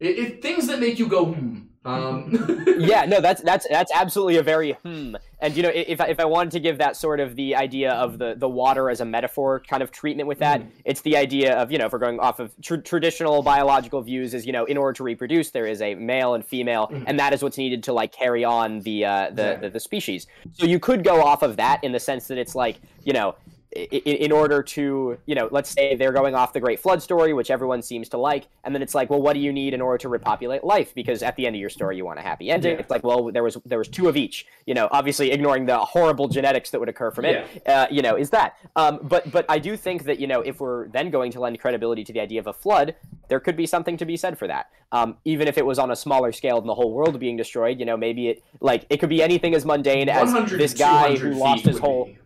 it, 0.00 0.18
it 0.18 0.42
things 0.42 0.66
that 0.66 0.80
make 0.80 0.98
you 0.98 1.06
go 1.06 1.26
hmm. 1.26 1.60
Um, 1.84 2.64
yeah, 2.78 3.04
no, 3.06 3.20
that's 3.20 3.42
that's 3.42 3.66
that's 3.68 3.90
absolutely 3.92 4.36
a 4.36 4.42
very 4.42 4.72
hmm. 4.72 5.16
And 5.40 5.56
you 5.56 5.64
know, 5.64 5.70
if 5.74 6.00
I, 6.00 6.06
if 6.06 6.20
I 6.20 6.24
wanted 6.24 6.52
to 6.52 6.60
give 6.60 6.78
that 6.78 6.96
sort 6.96 7.18
of 7.18 7.34
the 7.34 7.56
idea 7.56 7.92
of 7.92 8.18
the 8.18 8.34
the 8.36 8.48
water 8.48 8.88
as 8.88 9.00
a 9.00 9.04
metaphor 9.04 9.60
kind 9.68 9.82
of 9.82 9.90
treatment 9.90 10.28
with 10.28 10.38
that, 10.38 10.60
Mhm. 10.60 10.68
it's 10.84 11.00
the 11.00 11.16
idea 11.16 11.56
of 11.56 11.72
you 11.72 11.78
know, 11.78 11.86
if 11.86 11.92
we're 11.92 11.98
going 11.98 12.20
off 12.20 12.38
of 12.38 12.54
tr- 12.62 12.76
traditional 12.76 13.42
biological 13.42 14.00
views, 14.02 14.32
is 14.34 14.46
you 14.46 14.52
know, 14.52 14.64
in 14.66 14.76
order 14.76 14.92
to 14.92 15.02
reproduce, 15.02 15.50
there 15.50 15.66
is 15.66 15.82
a 15.82 15.96
male 15.96 16.34
and 16.34 16.44
female, 16.46 16.86
Mhm. 16.92 17.04
and 17.08 17.18
that 17.18 17.32
is 17.32 17.42
what's 17.42 17.58
needed 17.58 17.82
to 17.84 17.92
like 17.92 18.12
carry 18.12 18.44
on 18.44 18.80
the 18.80 19.04
uh, 19.04 19.24
the, 19.26 19.30
Exactly. 19.30 19.68
the 19.68 19.72
the 19.72 19.80
species. 19.80 20.26
So 20.52 20.66
you 20.66 20.78
could 20.78 21.02
go 21.02 21.20
off 21.20 21.42
of 21.42 21.56
that 21.56 21.82
in 21.82 21.90
the 21.90 22.00
sense 22.00 22.28
that 22.28 22.38
it's 22.38 22.54
like 22.54 22.76
you 23.02 23.12
know. 23.12 23.34
In 23.74 24.32
order 24.32 24.62
to, 24.62 25.18
you 25.24 25.34
know, 25.34 25.48
let's 25.50 25.70
say 25.70 25.96
they're 25.96 26.12
going 26.12 26.34
off 26.34 26.52
the 26.52 26.60
Great 26.60 26.78
Flood 26.78 27.02
story, 27.02 27.32
which 27.32 27.50
everyone 27.50 27.80
seems 27.80 28.08
to 28.10 28.18
like, 28.18 28.48
and 28.64 28.74
then 28.74 28.82
it's 28.82 28.94
like, 28.94 29.08
well, 29.08 29.22
what 29.22 29.32
do 29.32 29.40
you 29.40 29.50
need 29.50 29.72
in 29.72 29.80
order 29.80 29.96
to 29.98 30.10
repopulate 30.10 30.62
life? 30.62 30.94
Because 30.94 31.22
at 31.22 31.36
the 31.36 31.46
end 31.46 31.56
of 31.56 31.60
your 31.60 31.70
story, 31.70 31.96
you 31.96 32.04
want 32.04 32.18
a 32.18 32.22
happy 32.22 32.50
ending. 32.50 32.74
Yeah. 32.74 32.80
It's 32.80 32.90
like, 32.90 33.02
well, 33.02 33.32
there 33.32 33.42
was 33.42 33.56
there 33.64 33.78
was 33.78 33.88
two 33.88 34.08
of 34.08 34.16
each. 34.16 34.46
You 34.66 34.74
know, 34.74 34.88
obviously 34.90 35.32
ignoring 35.32 35.64
the 35.64 35.78
horrible 35.78 36.28
genetics 36.28 36.70
that 36.70 36.80
would 36.80 36.90
occur 36.90 37.10
from 37.10 37.24
it. 37.24 37.62
Uh, 37.66 37.86
you 37.90 38.02
know, 38.02 38.16
is 38.16 38.28
that? 38.30 38.56
Um, 38.76 39.00
but 39.02 39.30
but 39.30 39.46
I 39.48 39.58
do 39.58 39.76
think 39.76 40.04
that 40.04 40.20
you 40.20 40.26
know, 40.26 40.42
if 40.42 40.60
we're 40.60 40.88
then 40.88 41.10
going 41.10 41.32
to 41.32 41.40
lend 41.40 41.58
credibility 41.58 42.04
to 42.04 42.12
the 42.12 42.20
idea 42.20 42.40
of 42.40 42.46
a 42.46 42.52
flood, 42.52 42.94
there 43.28 43.40
could 43.40 43.56
be 43.56 43.66
something 43.66 43.96
to 43.96 44.04
be 44.04 44.18
said 44.18 44.38
for 44.38 44.46
that. 44.48 44.66
Um, 44.92 45.16
even 45.24 45.48
if 45.48 45.56
it 45.56 45.64
was 45.64 45.78
on 45.78 45.90
a 45.90 45.96
smaller 45.96 46.32
scale 46.32 46.60
than 46.60 46.66
the 46.66 46.74
whole 46.74 46.92
world 46.92 47.18
being 47.18 47.38
destroyed, 47.38 47.80
you 47.80 47.86
know, 47.86 47.96
maybe 47.96 48.28
it 48.28 48.44
like 48.60 48.84
it 48.90 48.98
could 48.98 49.08
be 49.08 49.22
anything 49.22 49.54
as 49.54 49.64
mundane 49.64 50.10
as 50.10 50.30
this 50.50 50.74
guy 50.74 51.16
who 51.16 51.30
lost 51.30 51.64
his 51.64 51.78
whole. 51.78 52.04
be- 52.04 52.18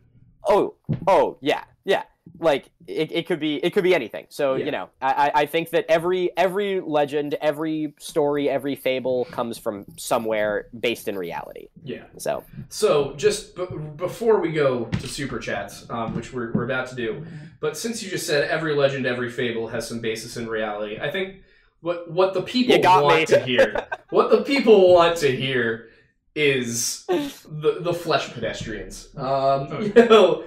Oh, 0.48 0.74
oh, 1.06 1.39
yeah, 1.40 1.64
yeah. 1.85 2.02
Like 2.40 2.70
it, 2.89 3.12
it 3.12 3.27
could 3.27 3.39
be 3.39 3.56
it 3.64 3.73
could 3.73 3.85
be 3.85 3.94
anything. 3.94 4.27
So 4.31 4.56
Yeah. 4.56 4.64
you 4.66 4.70
know, 4.73 4.89
I, 5.01 5.31
I- 5.35 5.47
think 5.47 5.70
that 5.70 5.86
every 5.89 6.31
every 6.36 6.81
legend, 6.81 7.35
every 7.40 7.94
story, 8.01 8.48
every 8.51 8.74
fable 8.74 9.27
comes 9.27 9.59
from 9.59 9.86
somewhere 9.97 10.66
based 10.78 11.06
in 11.09 11.16
reality. 11.16 11.68
Yeah. 11.85 12.02
So 12.18 12.43
So 12.68 13.14
just 13.16 13.55
b- 13.55 13.66
before 13.97 14.40
we 14.40 14.51
go 14.52 14.86
to 14.86 15.06
super 15.09 15.39
chats, 15.39 15.89
um, 15.89 16.14
which 16.16 16.32
we're, 16.32 16.52
we're 16.52 16.64
about 16.64 16.89
to 16.89 16.97
do, 16.97 17.24
but 17.60 17.77
since 17.77 18.02
you 18.02 18.10
just 18.10 18.27
said 18.27 18.48
every 18.51 18.74
legend, 18.74 19.06
every 19.06 19.31
fable 19.31 19.68
has 19.68 19.89
some 19.89 20.01
basis 20.01 20.36
in 20.36 20.48
reality, 20.48 20.98
I 21.01 21.10
think 21.10 21.43
what 21.81 22.10
what 22.10 22.35
the 22.35 22.43
people 22.43 22.77
want 22.82 23.20
me. 23.20 23.27
to 23.27 23.39
hear, 23.44 23.86
what 24.10 24.31
the 24.31 24.43
people 24.43 24.93
want 24.93 25.16
to 25.18 25.31
hear, 25.35 25.90
is 26.37 27.05
the 27.07 27.79
the 27.81 27.93
flesh 27.95 28.33
pedestrians. 28.33 29.09
Um, 29.17 29.83
you 29.83 29.93
know, 29.95 30.45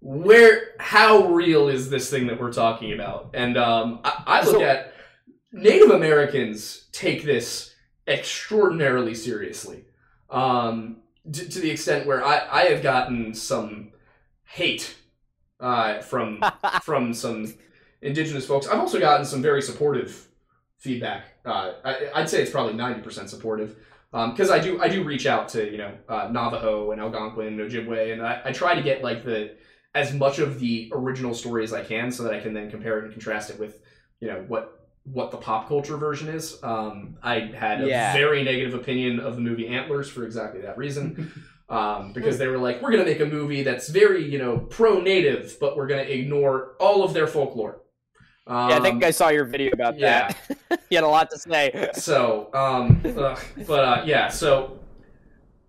where 0.00 0.72
how 0.80 1.26
real 1.28 1.68
is 1.68 1.90
this 1.90 2.10
thing 2.10 2.26
that 2.26 2.40
we're 2.40 2.52
talking 2.52 2.92
about? 2.92 3.30
And 3.34 3.56
um, 3.56 4.00
I, 4.04 4.22
I 4.26 4.44
look 4.44 4.56
So- 4.56 4.62
at 4.62 4.94
Native 5.52 5.90
Americans 5.90 6.88
take 6.92 7.22
this 7.24 7.74
extraordinarily 8.08 9.14
seriously, 9.14 9.84
um, 10.30 10.96
to, 11.32 11.48
to 11.48 11.60
the 11.60 11.70
extent 11.70 12.06
where 12.06 12.24
I, 12.24 12.46
I 12.50 12.62
have 12.64 12.82
gotten 12.82 13.34
some 13.34 13.92
hate 14.44 14.96
uh, 15.60 16.00
from 16.00 16.42
from 16.82 17.14
some 17.14 17.54
indigenous 18.02 18.46
folks. 18.46 18.66
I've 18.66 18.80
also 18.80 18.98
gotten 18.98 19.24
some 19.26 19.42
very 19.42 19.62
supportive 19.62 20.28
feedback. 20.78 21.24
Uh, 21.46 21.74
I, 21.84 22.10
I'd 22.14 22.28
say 22.28 22.42
it's 22.42 22.50
probably 22.50 22.74
ninety 22.74 23.00
percent 23.00 23.30
supportive 23.30 23.76
because 24.30 24.50
I 24.50 24.58
do 24.60 24.80
I 24.80 24.88
do 24.88 25.02
reach 25.02 25.26
out 25.26 25.48
to 25.50 25.70
you 25.70 25.78
know 25.78 25.92
uh, 26.08 26.28
Navajo 26.30 26.92
and 26.92 27.00
Algonquin 27.00 27.48
and 27.48 27.58
Ojibwe, 27.60 28.12
and 28.12 28.22
I, 28.22 28.40
I 28.44 28.52
try 28.52 28.74
to 28.74 28.82
get 28.82 29.02
like 29.02 29.24
the 29.24 29.56
as 29.94 30.12
much 30.14 30.38
of 30.38 30.60
the 30.60 30.90
original 30.94 31.34
story 31.34 31.64
as 31.64 31.72
I 31.72 31.82
can, 31.82 32.10
so 32.12 32.22
that 32.24 32.32
I 32.34 32.40
can 32.40 32.52
then 32.54 32.70
compare 32.70 32.98
it 32.98 33.04
and 33.04 33.12
contrast 33.12 33.50
it 33.50 33.58
with 33.58 33.80
you 34.20 34.28
know 34.28 34.44
what 34.46 34.80
what 35.04 35.30
the 35.30 35.36
pop 35.36 35.68
culture 35.68 35.96
version 35.96 36.28
is. 36.28 36.58
Um, 36.62 37.16
I 37.22 37.40
had 37.40 37.82
a 37.82 37.86
Yeah. 37.88 38.12
very 38.14 38.42
negative 38.42 38.72
opinion 38.74 39.20
of 39.20 39.34
the 39.34 39.40
movie 39.42 39.66
Antlers 39.68 40.08
for 40.08 40.24
exactly 40.24 40.60
that 40.62 40.78
reason. 40.78 41.30
Um, 41.66 42.12
because 42.12 42.36
they 42.36 42.46
were 42.46 42.58
like, 42.58 42.82
we're 42.82 42.90
gonna 42.90 43.06
make 43.06 43.20
a 43.20 43.24
movie 43.24 43.62
that's 43.62 43.88
very, 43.88 44.22
you 44.30 44.38
know, 44.38 44.58
pro-native, 44.58 45.56
but 45.58 45.78
we're 45.78 45.86
gonna 45.86 46.02
ignore 46.02 46.74
all 46.78 47.02
of 47.02 47.14
their 47.14 47.26
folklore. 47.26 47.80
Um, 48.46 48.68
yeah, 48.70 48.76
I 48.76 48.80
think 48.80 49.02
I 49.04 49.10
saw 49.10 49.28
your 49.28 49.44
video 49.46 49.72
about 49.72 49.98
yeah. 49.98 50.30
that. 50.68 50.80
you 50.90 50.96
had 50.98 51.04
a 51.04 51.08
lot 51.08 51.30
to 51.30 51.38
say. 51.38 51.90
so, 51.94 52.50
um, 52.52 53.00
ugh, 53.16 53.40
but 53.66 53.84
uh, 53.84 54.02
yeah. 54.04 54.28
So, 54.28 54.80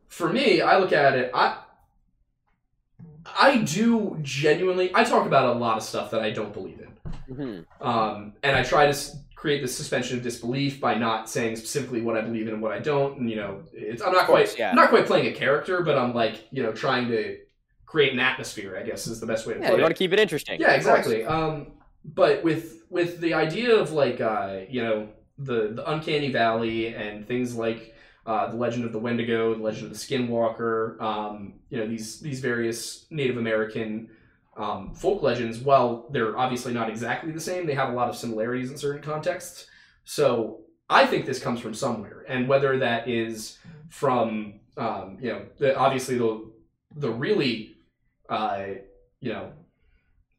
for 0.10 0.28
me, 0.32 0.62
I 0.62 0.78
look 0.78 0.92
at 0.92 1.16
it. 1.16 1.32
I 1.34 1.58
I 3.40 3.58
do 3.60 4.18
genuinely. 4.22 4.92
I 4.94 5.04
talk 5.04 5.26
about 5.26 5.56
a 5.56 5.60
lot 5.60 5.78
of 5.78 5.84
stuff 5.84 6.12
that 6.12 6.22
I 6.22 6.32
don't 6.32 6.54
believe 6.54 6.80
in. 6.82 7.36
Mhm. 7.36 7.66
Um, 7.82 8.34
and 8.44 8.56
I 8.56 8.64
try 8.64 8.84
to 8.84 8.90
s- 8.90 9.18
create 9.36 9.62
this 9.62 9.76
suspension 9.76 10.18
of 10.18 10.24
disbelief 10.24 10.80
by 10.80 10.96
not 10.96 11.30
saying 11.30 11.56
specifically 11.56 12.02
what 12.02 12.18
I 12.18 12.22
believe 12.22 12.48
in 12.48 12.54
and 12.54 12.62
what 12.62 12.72
I 12.72 12.80
don't. 12.80 13.20
And 13.20 13.30
you 13.30 13.36
know, 13.38 13.62
it's 13.74 14.02
I'm 14.02 14.12
not 14.14 14.28
course, 14.28 14.50
quite 14.52 14.60
yeah. 14.60 14.70
I'm 14.72 14.76
not 14.76 14.90
quite 14.90 15.06
playing 15.06 15.28
a 15.28 15.34
character, 15.34 15.82
but 15.82 15.98
I'm 15.98 16.14
like 16.14 16.46
you 16.52 16.62
know 16.62 16.72
trying 16.72 17.08
to 17.08 17.38
create 17.86 18.14
an 18.14 18.20
atmosphere. 18.20 18.78
I 18.78 18.84
guess 18.84 19.08
is 19.08 19.20
the 19.20 19.26
best 19.28 19.48
way 19.48 19.54
to 19.56 19.60
Yeah, 19.62 19.70
put 19.70 19.74
you 19.76 19.80
it. 19.80 19.84
want 19.84 19.96
to 19.96 19.98
keep 19.98 20.12
it 20.14 20.20
interesting. 20.20 20.60
Yeah, 20.60 20.74
exactly. 20.74 21.24
Um, 21.26 21.68
but 22.14 22.44
with 22.44 22.84
with 22.90 23.20
the 23.20 23.34
idea 23.34 23.76
of 23.76 23.92
like 23.92 24.22
uh, 24.22 24.60
you 24.70 24.82
know 24.82 25.10
the 25.38 25.72
the 25.74 25.92
uncanny 25.92 26.32
valley 26.32 26.96
and 26.96 27.28
things 27.28 27.56
like 27.56 27.94
uh, 28.26 28.50
the 28.50 28.58
legend 28.58 28.86
of 28.86 28.92
the 28.92 29.00
Wendigo, 29.00 29.54
the 29.56 29.62
legend 29.62 29.92
of 29.92 29.92
the 29.92 29.98
Skinwalker, 29.98 31.02
um, 31.02 31.54
you 31.70 31.78
know 31.78 31.88
these 31.88 32.20
these 32.20 32.40
various 32.40 33.06
Native 33.10 33.38
American 33.38 34.10
um, 34.58 34.94
folk 34.94 35.22
legends. 35.22 35.60
While 35.60 36.08
they're 36.12 36.38
obviously 36.38 36.74
not 36.74 36.90
exactly 36.90 37.32
the 37.32 37.40
same, 37.40 37.66
they 37.66 37.76
have 37.76 37.90
a 37.90 37.94
lot 37.94 38.10
of 38.10 38.16
similarities 38.16 38.72
in 38.72 38.78
certain 38.78 39.02
contexts. 39.02 39.68
So 40.06 40.62
I 40.90 41.06
think 41.06 41.26
this 41.26 41.40
comes 41.40 41.60
from 41.60 41.74
somewhere, 41.74 42.26
and 42.28 42.48
whether 42.48 42.78
that 42.80 43.08
is 43.08 43.58
from 43.90 44.60
um, 44.78 45.18
you 45.22 45.32
know 45.32 45.46
the, 45.58 45.76
obviously 45.78 46.18
the 46.18 46.52
the 46.96 47.12
really 47.12 47.76
uh, 48.30 48.66
you 49.20 49.34
know 49.34 49.52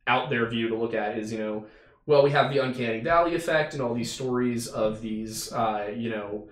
out 0.06 0.30
there 0.30 0.46
view 0.46 0.68
to 0.68 0.76
look 0.76 0.94
at 0.94 1.18
is 1.18 1.32
you 1.32 1.38
know 1.38 1.66
well 2.06 2.22
we 2.22 2.30
have 2.30 2.52
the 2.52 2.62
uncanny 2.62 3.00
valley 3.00 3.34
effect 3.34 3.74
and 3.74 3.82
all 3.82 3.94
these 3.94 4.10
stories 4.10 4.66
of 4.68 5.00
these 5.00 5.52
uh, 5.52 5.92
you 5.94 6.10
know 6.10 6.48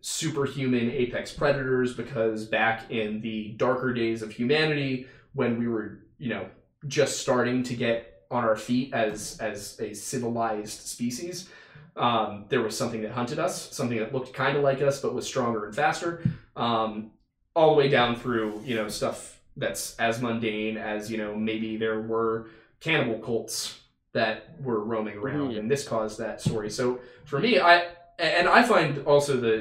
superhuman 0.00 0.90
apex 0.90 1.32
predators 1.32 1.94
because 1.94 2.44
back 2.44 2.90
in 2.90 3.20
the 3.22 3.54
darker 3.56 3.92
days 3.94 4.22
of 4.22 4.30
humanity 4.30 5.06
when 5.32 5.58
we 5.58 5.66
were 5.66 6.00
you 6.18 6.28
know 6.28 6.46
just 6.86 7.20
starting 7.20 7.62
to 7.62 7.74
get 7.74 8.22
on 8.30 8.44
our 8.44 8.56
feet 8.56 8.92
as 8.92 9.38
as 9.40 9.78
a 9.80 9.94
civilized 9.94 10.86
species 10.86 11.48
um, 11.96 12.44
there 12.48 12.60
was 12.60 12.76
something 12.76 13.02
that 13.02 13.12
hunted 13.12 13.38
us 13.38 13.74
something 13.74 13.98
that 13.98 14.12
looked 14.12 14.32
kind 14.32 14.56
of 14.56 14.62
like 14.62 14.82
us 14.82 15.00
but 15.00 15.14
was 15.14 15.26
stronger 15.26 15.66
and 15.66 15.74
faster 15.74 16.22
um, 16.56 17.10
all 17.56 17.70
the 17.70 17.76
way 17.76 17.88
down 17.88 18.14
through 18.14 18.60
you 18.64 18.76
know 18.76 18.88
stuff 18.88 19.40
that's 19.56 19.96
as 19.96 20.20
mundane 20.20 20.76
as 20.76 21.10
you 21.10 21.16
know 21.16 21.34
maybe 21.34 21.76
there 21.76 22.00
were 22.00 22.48
cannibal 22.84 23.18
cults 23.28 23.80
that 24.12 24.36
were 24.66 24.80
roaming 24.92 25.16
around 25.22 25.50
Mhm. 25.52 25.58
and 25.58 25.70
this 25.70 25.82
caused 25.88 26.18
that 26.24 26.40
story. 26.40 26.70
So 26.70 27.00
for 27.24 27.38
me 27.40 27.52
i 27.58 27.74
and 28.18 28.46
i 28.58 28.62
find 28.62 28.92
also 29.12 29.32
the 29.48 29.56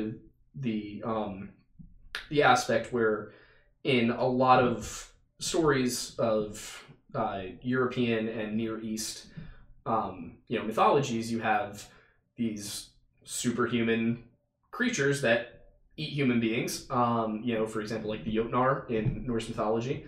the 0.68 1.02
um 1.14 1.50
the 2.30 2.44
aspect 2.44 2.94
where 2.94 3.32
in 3.84 4.12
a 4.12 4.28
lot 4.44 4.60
of 4.70 5.12
stories 5.40 6.16
of 6.20 6.84
uh, 7.16 7.42
european 7.62 8.28
and 8.40 8.56
near 8.62 8.76
east 8.82 9.16
um 9.86 10.16
you 10.50 10.56
know 10.60 10.66
mythologies 10.66 11.32
you 11.32 11.40
have 11.40 11.72
these 12.36 12.66
superhuman 13.24 14.24
creatures 14.72 15.22
that 15.22 15.42
eat 15.98 16.10
human 16.20 16.40
beings. 16.48 16.72
Um 16.90 17.42
you 17.48 17.54
know 17.56 17.66
for 17.74 17.80
example 17.82 18.10
like 18.14 18.24
the 18.26 18.36
jotnar 18.38 18.90
in 18.90 19.26
norse 19.26 19.48
mythology 19.50 20.06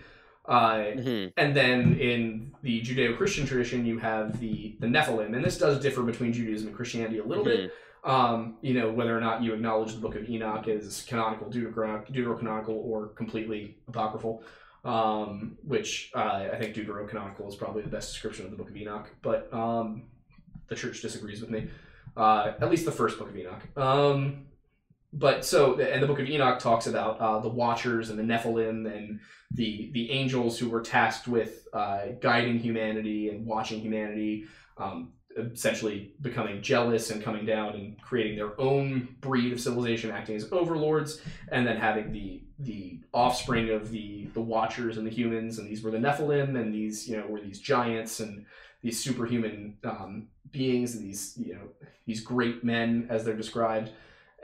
uh 0.48 0.76
Mhm. 0.96 1.32
and 1.36 1.56
then 1.56 1.98
in 1.98 2.52
the 2.62 2.80
Judeo-Christian 2.80 3.46
tradition, 3.46 3.84
you 3.86 3.98
have 3.98 4.38
the 4.40 4.76
the 4.80 4.86
Nephilim, 4.86 5.34
and 5.34 5.44
this 5.44 5.58
does 5.58 5.80
differ 5.80 6.02
between 6.02 6.32
Judaism 6.32 6.68
and 6.68 6.76
Christianity 6.76 7.18
a 7.18 7.24
little 7.24 7.44
bit. 7.44 7.72
Um, 8.04 8.56
you 8.60 8.74
know, 8.74 8.92
whether 8.92 9.16
or 9.16 9.20
not 9.20 9.42
you 9.42 9.52
acknowledge 9.52 9.92
the 9.94 10.00
Book 10.00 10.14
of 10.14 10.28
Enoch 10.30 10.68
as 10.68 11.02
canonical, 11.08 11.48
deuterocanonical, 11.50 12.12
deuterocanonical 12.14 12.68
or 12.68 13.08
completely 13.08 13.76
apocryphal. 13.88 14.42
Um, 14.84 15.58
which 15.64 16.12
uh, 16.14 16.48
I 16.52 16.56
think 16.60 16.76
deuterocanonical 16.76 17.48
is 17.48 17.56
probably 17.56 17.82
the 17.82 17.88
best 17.88 18.12
description 18.12 18.44
of 18.44 18.52
the 18.52 18.56
Book 18.56 18.70
of 18.70 18.76
Enoch, 18.76 19.10
but 19.20 19.52
um, 19.52 20.02
the 20.68 20.76
church 20.76 21.02
disagrees 21.02 21.40
with 21.40 21.50
me. 21.50 21.66
Uh, 22.16 22.52
at 22.60 22.70
least 22.70 22.84
the 22.84 22.92
first 22.92 23.18
Book 23.18 23.28
of 23.28 23.36
Enoch. 23.36 23.62
But 25.12 25.44
so, 25.44 25.78
and 25.78 26.02
the 26.02 26.06
Book 26.06 26.18
of 26.18 26.28
Enoch 26.28 26.58
talks 26.58 26.86
about 26.86 27.20
uh, 27.20 27.38
the 27.40 27.48
Watchers 27.48 28.10
and 28.10 28.18
the 28.18 28.22
Nephilim 28.22 28.92
and 28.92 29.20
the 29.50 29.90
the 29.92 30.10
angels 30.10 30.58
who 30.58 30.68
were 30.68 30.82
tasked 30.82 31.28
with 31.28 31.66
uh, 31.72 32.06
guiding 32.20 32.58
humanity 32.58 33.28
and 33.28 33.46
watching 33.46 33.80
humanity, 33.80 34.44
um, 34.76 35.12
essentially 35.36 36.12
becoming 36.20 36.60
jealous 36.62 37.10
and 37.10 37.22
coming 37.22 37.46
down 37.46 37.74
and 37.74 38.00
creating 38.02 38.36
their 38.36 38.60
own 38.60 39.16
breed 39.20 39.52
of 39.52 39.60
civilization, 39.60 40.10
acting 40.10 40.36
as 40.36 40.50
overlords, 40.52 41.20
and 41.50 41.66
then 41.66 41.76
having 41.76 42.12
the 42.12 42.42
the 42.58 43.00
offspring 43.12 43.70
of 43.70 43.90
the 43.90 44.26
the 44.34 44.40
Watchers 44.40 44.98
and 44.98 45.06
the 45.06 45.10
humans, 45.10 45.58
and 45.58 45.68
these 45.68 45.82
were 45.82 45.90
the 45.90 45.98
Nephilim, 45.98 46.58
and 46.60 46.74
these 46.74 47.08
you 47.08 47.16
know 47.16 47.26
were 47.26 47.40
these 47.40 47.60
giants 47.60 48.20
and 48.20 48.44
these 48.82 49.02
superhuman 49.02 49.76
um, 49.84 50.28
beings, 50.50 50.94
and 50.94 51.04
these 51.04 51.36
you 51.38 51.54
know 51.54 51.68
these 52.06 52.20
great 52.20 52.64
men 52.64 53.06
as 53.10 53.24
they're 53.24 53.36
described. 53.36 53.90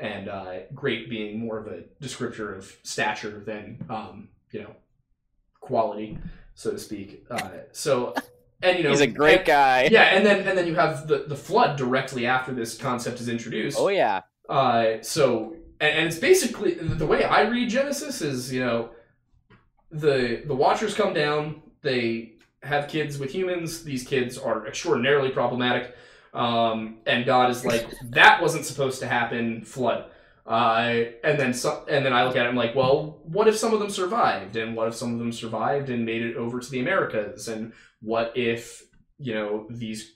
And 0.03 0.29
uh, 0.29 0.55
great 0.75 1.09
being 1.09 1.39
more 1.39 1.59
of 1.59 1.69
a 1.69 1.85
descriptor 2.03 2.59
of 2.59 2.77
stature 2.83 3.41
than 3.47 3.79
um, 3.89 4.29
you 4.51 4.61
know 4.61 4.75
quality, 5.61 6.19
so 6.55 6.73
to 6.73 6.79
speak. 6.79 7.25
Uh, 7.31 7.51
so, 7.71 8.13
and 8.63 8.77
you 8.77 8.85
know, 8.85 8.91
He's 8.91 9.01
a 9.01 9.07
great 9.07 9.39
and- 9.39 9.47
guy. 9.47 9.89
Yeah, 9.91 10.03
and 10.15 10.27
then 10.27 10.47
and 10.47 10.59
then 10.59 10.67
you 10.67 10.75
have 10.75 11.07
the 11.07 11.25
the 11.29 11.37
flood 11.37 11.79
directly 11.79 12.27
after 12.27 12.53
this 12.53 12.77
concept 12.77 13.21
is 13.21 13.29
introduced. 13.29 13.79
Oh 13.79 13.89
yeah. 13.89 14.23
Uh, 14.49 15.01
so 15.03 15.57
and, 15.81 15.99
and 15.99 16.07
it's 16.09 16.19
basically 16.19 16.75
the 16.75 17.07
way 17.07 17.25
I 17.25 17.43
read 17.43 17.71
Genesis 17.71 18.21
is 18.21 18.53
you 18.53 18.61
know 18.61 18.91
the 19.93 20.43
the 20.47 20.55
Watchers 20.55 20.95
come 20.95 21.15
down, 21.15 21.63
they 21.83 22.33
have 22.65 22.89
kids 22.89 23.19
with 23.19 23.31
humans. 23.31 23.85
These 23.85 24.05
kids 24.05 24.37
are 24.37 24.67
extraordinarily 24.67 25.31
problematic, 25.31 25.95
um, 26.33 26.99
and 27.07 27.27
God 27.27 27.51
is 27.51 27.65
like 27.65 27.89
that 28.11 28.41
wasn't 28.41 28.65
supposed 28.65 29.01
to 29.01 29.07
happen. 29.07 29.65
Flood. 29.65 30.07
Uh, 30.45 31.05
and 31.23 31.39
then 31.39 31.55
so, 31.55 31.85
and 31.89 32.05
then 32.05 32.13
I 32.13 32.25
look 32.25 32.35
at 32.35 32.47
it 32.47 32.49
I'm 32.49 32.57
like, 32.57 32.75
well, 32.75 33.21
what 33.23 33.47
if 33.47 33.57
some 33.57 33.73
of 33.73 33.81
them 33.81 33.91
survived, 33.91 34.57
and 34.57 34.75
what 34.75 34.89
if 34.89 34.95
some 34.95 35.13
of 35.13 35.19
them 35.19 35.33
survived 35.33 35.89
and 35.89 36.05
made 36.05 36.23
it 36.23 36.37
over 36.37 36.59
to 36.59 36.71
the 36.71 36.81
Americas, 36.81 37.47
and 37.49 37.73
what 38.01 38.33
if 38.35 38.83
you 39.19 39.35
know 39.35 39.67
these 39.71 40.15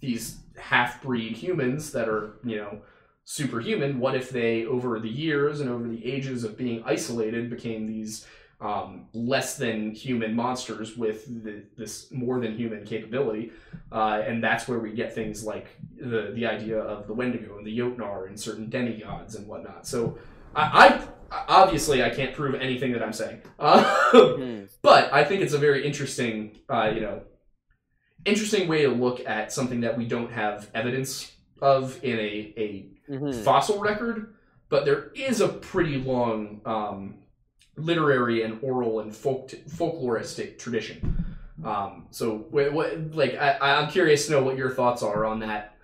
these 0.00 0.38
half 0.56 1.02
breed 1.02 1.36
humans 1.36 1.92
that 1.92 2.08
are 2.08 2.38
you 2.44 2.56
know 2.56 2.80
superhuman 3.24 4.00
what 4.00 4.14
if 4.14 4.30
they 4.30 4.64
over 4.64 4.98
the 4.98 5.08
years 5.08 5.60
and 5.60 5.68
over 5.68 5.86
the 5.86 6.04
ages 6.04 6.44
of 6.44 6.56
being 6.56 6.82
isolated 6.86 7.50
became 7.50 7.86
these 7.86 8.26
um, 8.60 9.06
less 9.12 9.56
than 9.56 9.92
human 9.92 10.34
monsters 10.34 10.96
with 10.96 11.44
the, 11.44 11.62
this 11.76 12.10
more 12.10 12.40
than 12.40 12.56
human 12.56 12.84
capability 12.84 13.52
uh, 13.92 14.20
and 14.26 14.42
that's 14.42 14.66
where 14.66 14.78
we 14.80 14.92
get 14.92 15.14
things 15.14 15.44
like 15.44 15.68
the 16.00 16.32
the 16.34 16.44
idea 16.46 16.78
of 16.78 17.06
the 17.06 17.14
wendigo 17.14 17.56
and 17.58 17.66
the 17.66 17.78
jotnar 17.78 18.26
and 18.26 18.38
certain 18.38 18.68
demigods 18.68 19.36
and 19.36 19.46
whatnot 19.46 19.86
so 19.86 20.18
i, 20.56 20.88
I 21.30 21.44
obviously 21.48 22.02
i 22.02 22.10
can't 22.10 22.34
prove 22.34 22.54
anything 22.56 22.92
that 22.92 23.02
i'm 23.02 23.12
saying 23.12 23.40
uh, 23.60 23.82
Hmm. 24.12 24.62
but 24.82 25.12
I 25.12 25.24
think 25.24 25.42
it's 25.42 25.52
a 25.54 25.58
very 25.58 25.84
interesting, 25.86 26.58
uh, 26.68 26.90
you 26.94 27.00
know, 27.00 27.22
interesting 28.24 28.68
way 28.68 28.82
to 28.82 28.88
look 28.88 29.20
at 29.26 29.52
something 29.52 29.80
that 29.82 29.96
we 29.98 30.06
don't 30.06 30.30
have 30.32 30.70
evidence 30.74 31.32
of 31.60 32.02
in 32.04 32.18
a, 32.18 32.54
a 32.56 32.86
Mhm. 33.10 33.34
fossil 33.44 33.80
record, 33.80 34.34
but 34.68 34.84
there 34.84 35.10
is 35.14 35.40
a 35.40 35.48
pretty 35.48 35.96
long 35.96 36.60
um, 36.64 37.14
literary 37.78 38.42
and 38.42 38.58
oral 38.62 39.00
and 39.00 39.14
folk 39.14 39.48
folkloristic 39.68 40.58
tradition. 40.58 41.24
Um, 41.64 42.06
so, 42.10 42.46
what, 42.50 42.72
what, 42.72 43.14
like, 43.14 43.34
I, 43.34 43.58
I'm 43.60 43.90
curious 43.90 44.26
to 44.26 44.32
know 44.32 44.42
what 44.42 44.56
your 44.56 44.70
thoughts 44.70 45.02
are 45.02 45.24
on 45.24 45.40
that 45.40 45.74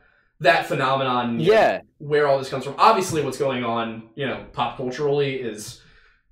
that 0.41 0.67
phenomenon. 0.67 1.41
Yeah. 1.41 1.81
where 1.99 2.27
all 2.27 2.39
this 2.39 2.49
comes 2.49 2.65
from. 2.65 2.75
Obviously, 2.79 3.23
what's 3.23 3.39
going 3.39 3.65
on, 3.65 4.11
you 4.15 4.27
know, 4.27 4.45
pop 4.53 4.77
culturally 4.77 5.37
is 5.37 5.81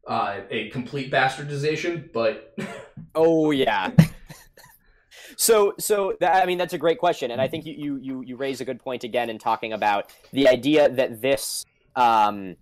uh, 0.06 0.40
a 0.50 0.68
complete 0.70 1.10
bastardization, 1.10 2.12
but 2.12 2.56
Oh 3.14 3.50
yeah. 3.50 3.90
so 5.36 5.74
so 5.78 6.16
that, 6.20 6.42
I 6.42 6.46
mean 6.46 6.58
that's 6.58 6.72
a 6.74 6.78
great 6.78 6.98
question, 6.98 7.30
and 7.30 7.40
I 7.40 7.48
think 7.48 7.66
you 7.66 7.74
you 7.74 7.98
you 8.02 8.22
you 8.22 8.36
raise 8.36 8.60
a 8.60 8.64
good 8.64 8.80
point 8.80 9.04
again 9.04 9.30
in 9.30 9.38
talking 9.38 9.72
about 9.72 10.12
the 10.32 10.48
idea 10.48 10.88
that 10.88 11.20
this 11.20 11.64
um 11.96 12.56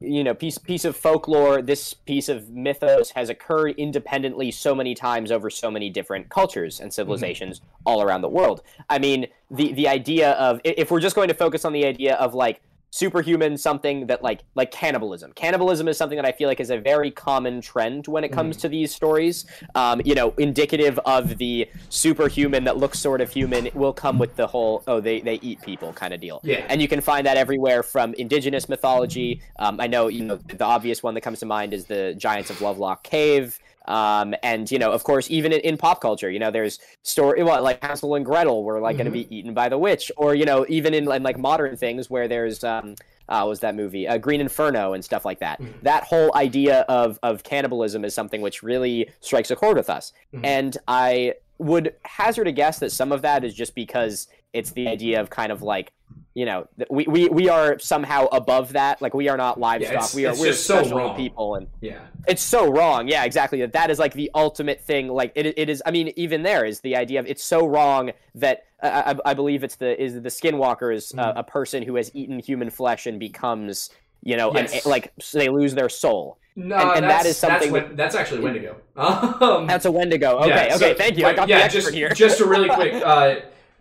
you 0.00 0.22
know 0.22 0.34
piece 0.34 0.58
piece 0.58 0.84
of 0.84 0.96
folklore, 0.96 1.60
this 1.62 1.94
piece 1.94 2.28
of 2.28 2.50
mythos 2.50 3.10
has 3.10 3.28
occurred 3.28 3.74
independently 3.76 4.50
so 4.50 4.74
many 4.74 4.94
times 4.94 5.32
over 5.32 5.50
so 5.50 5.70
many 5.70 5.90
different 5.90 6.28
cultures 6.28 6.80
and 6.80 6.90
mm-hmm. 6.90 6.94
civilizations 6.94 7.60
all 7.84 8.02
around 8.02 8.22
the 8.22 8.28
world. 8.28 8.62
I 8.88 8.98
mean 8.98 9.26
the 9.50 9.72
the 9.72 9.88
idea 9.88 10.32
of 10.32 10.60
if 10.64 10.90
we're 10.90 11.00
just 11.00 11.16
going 11.16 11.28
to 11.28 11.34
focus 11.34 11.64
on 11.64 11.72
the 11.72 11.84
idea 11.84 12.14
of 12.16 12.34
like 12.34 12.60
superhuman 12.90 13.56
something 13.56 14.06
that 14.06 14.22
like 14.22 14.42
like 14.54 14.70
cannibalism. 14.70 15.32
Cannibalism 15.32 15.88
is 15.88 15.96
something 15.96 16.16
that 16.16 16.24
i 16.24 16.32
feel 16.32 16.48
like 16.48 16.60
is 16.60 16.70
a 16.70 16.78
very 16.78 17.10
common 17.10 17.60
trend 17.60 18.06
when 18.06 18.24
it 18.24 18.30
comes 18.30 18.56
to 18.58 18.68
these 18.68 18.94
stories. 18.94 19.46
Um, 19.74 20.00
you 20.04 20.14
know 20.14 20.34
indicative 20.38 20.98
of 21.00 21.38
the 21.38 21.68
superhuman 21.88 22.64
that 22.64 22.76
looks 22.76 22.98
sort 22.98 23.20
of 23.20 23.30
human 23.30 23.68
will 23.74 23.92
come 23.92 24.18
with 24.18 24.36
the 24.36 24.46
whole 24.46 24.82
oh 24.86 25.00
they, 25.00 25.20
they 25.20 25.38
eat 25.42 25.60
people 25.62 25.92
kind 25.92 26.14
of 26.14 26.20
deal. 26.20 26.40
Yeah. 26.42 26.64
and 26.68 26.80
you 26.80 26.88
can 26.88 27.00
find 27.00 27.26
that 27.26 27.36
everywhere 27.36 27.82
from 27.82 28.14
indigenous 28.14 28.68
mythology. 28.68 29.42
Um, 29.58 29.80
i 29.80 29.86
know 29.86 30.08
you 30.08 30.24
know 30.24 30.36
the 30.36 30.64
obvious 30.64 31.02
one 31.02 31.14
that 31.14 31.20
comes 31.20 31.40
to 31.40 31.46
mind 31.46 31.74
is 31.74 31.86
the 31.86 32.14
giants 32.16 32.50
of 32.50 32.60
lovelock 32.60 33.02
cave 33.02 33.58
um, 33.88 34.34
and 34.42 34.70
you 34.70 34.78
know 34.78 34.92
of 34.92 35.02
course 35.02 35.28
even 35.30 35.52
in, 35.52 35.60
in 35.60 35.76
pop 35.76 36.00
culture 36.00 36.30
you 36.30 36.38
know 36.38 36.50
there's 36.50 36.78
story 37.02 37.42
what 37.42 37.62
like 37.62 37.82
hansel 37.82 38.14
and 38.14 38.24
gretel 38.24 38.62
were 38.62 38.80
like 38.80 38.96
going 38.96 39.06
to 39.06 39.10
be 39.10 39.26
eaten 39.34 39.52
by 39.54 39.68
the 39.68 39.78
witch 39.78 40.12
or 40.16 40.34
you 40.34 40.44
know 40.44 40.64
even 40.68 40.94
in, 40.94 41.10
in 41.10 41.22
like 41.22 41.38
modern 41.38 41.76
things 41.76 42.08
where 42.08 42.28
there's 42.28 42.62
um, 42.62 42.94
uh, 43.28 43.40
what 43.40 43.48
was 43.48 43.60
that 43.60 43.74
movie 43.74 44.06
uh, 44.06 44.16
green 44.18 44.40
inferno 44.40 44.92
and 44.92 45.04
stuff 45.04 45.24
like 45.24 45.40
that 45.40 45.60
Mhm. 45.60 45.80
that 45.82 46.04
whole 46.04 46.30
idea 46.36 46.80
of 46.82 47.18
of 47.22 47.42
cannibalism 47.42 48.04
is 48.04 48.14
something 48.14 48.40
which 48.40 48.62
really 48.62 49.10
strikes 49.20 49.50
a 49.50 49.56
chord 49.56 49.76
with 49.76 49.90
us 49.90 50.12
Mhm. 50.34 50.40
and 50.44 50.78
i 50.86 51.34
would 51.58 51.94
hazard 52.04 52.46
a 52.46 52.52
guess 52.52 52.78
that 52.78 52.90
some 52.92 53.10
of 53.10 53.22
that 53.22 53.42
is 53.44 53.52
just 53.52 53.74
because 53.74 54.28
it's 54.52 54.70
the 54.72 54.88
idea 54.88 55.20
of 55.20 55.30
kind 55.30 55.52
of 55.52 55.62
like 55.62 55.92
you 56.34 56.44
know 56.46 56.66
we, 56.90 57.04
we, 57.06 57.28
we 57.28 57.48
are 57.48 57.78
somehow 57.78 58.26
above 58.26 58.72
that 58.74 59.00
like 59.02 59.12
we 59.14 59.28
are 59.28 59.36
not 59.36 59.58
livestock 59.60 59.92
it's- 59.94 60.14
we 60.14 60.26
are 60.26 60.34
we're 60.38 60.52
so 60.52 60.80
special 60.82 60.98
wrong. 60.98 61.16
people 61.16 61.54
and 61.56 61.66
Yeah. 61.80 61.98
it's 62.26 62.42
so 62.42 62.70
wrong 62.70 63.08
yeah 63.08 63.24
exactly 63.24 63.60
that 63.60 63.72
that 63.72 63.90
is 63.90 63.98
like 63.98 64.14
the 64.14 64.30
ultimate 64.34 64.80
thing 64.80 65.08
like 65.08 65.32
it, 65.34 65.58
it 65.58 65.68
is 65.68 65.82
i 65.84 65.90
mean 65.90 66.12
even 66.16 66.42
there 66.42 66.64
is 66.64 66.80
the 66.80 66.96
idea 66.96 67.20
of 67.20 67.26
it's 67.26 67.44
so 67.44 67.66
wrong 67.66 68.12
that 68.36 68.64
uh, 68.82 69.14
I, 69.26 69.30
I 69.30 69.34
believe 69.34 69.64
it's 69.64 69.76
the 69.76 70.00
is 70.00 70.14
the 70.14 70.28
skinwalkers 70.28 71.16
uh, 71.18 71.32
Mhm. 71.32 71.38
a 71.38 71.42
person 71.42 71.82
who 71.82 71.96
has 71.96 72.10
eaten 72.14 72.38
human 72.38 72.70
flesh 72.70 73.06
and 73.06 73.18
becomes 73.18 73.90
you 74.22 74.36
know 74.36 74.50
an- 74.52 74.68
like 74.86 75.12
so 75.20 75.38
they 75.38 75.48
lose 75.48 75.74
their 75.74 75.88
soul 75.88 76.38
No, 76.56 76.76
And- 76.76 77.04
and 77.04 77.10
that's, 77.10 77.36
something 77.36 77.72
that's, 77.72 77.94
that's 77.96 78.14
actually 78.14 78.40
Wendigo. 78.40 78.76
Um, 78.96 79.66
that's 79.66 79.84
a 79.86 79.90
wendigo 79.92 80.38
okay 80.38 80.68
yeah, 80.68 80.76
okay 80.76 80.94
thank 80.94 81.16
you 81.18 81.26
i 81.26 81.32
got 81.32 81.48
yeah, 81.48 81.58
the 81.58 81.64
expert 81.64 81.80
just, 81.82 81.94
here 81.94 82.08
just 82.10 82.40
a 82.40 82.46
really 82.46 82.68
quick. 82.68 82.94
Uh, 83.04 83.36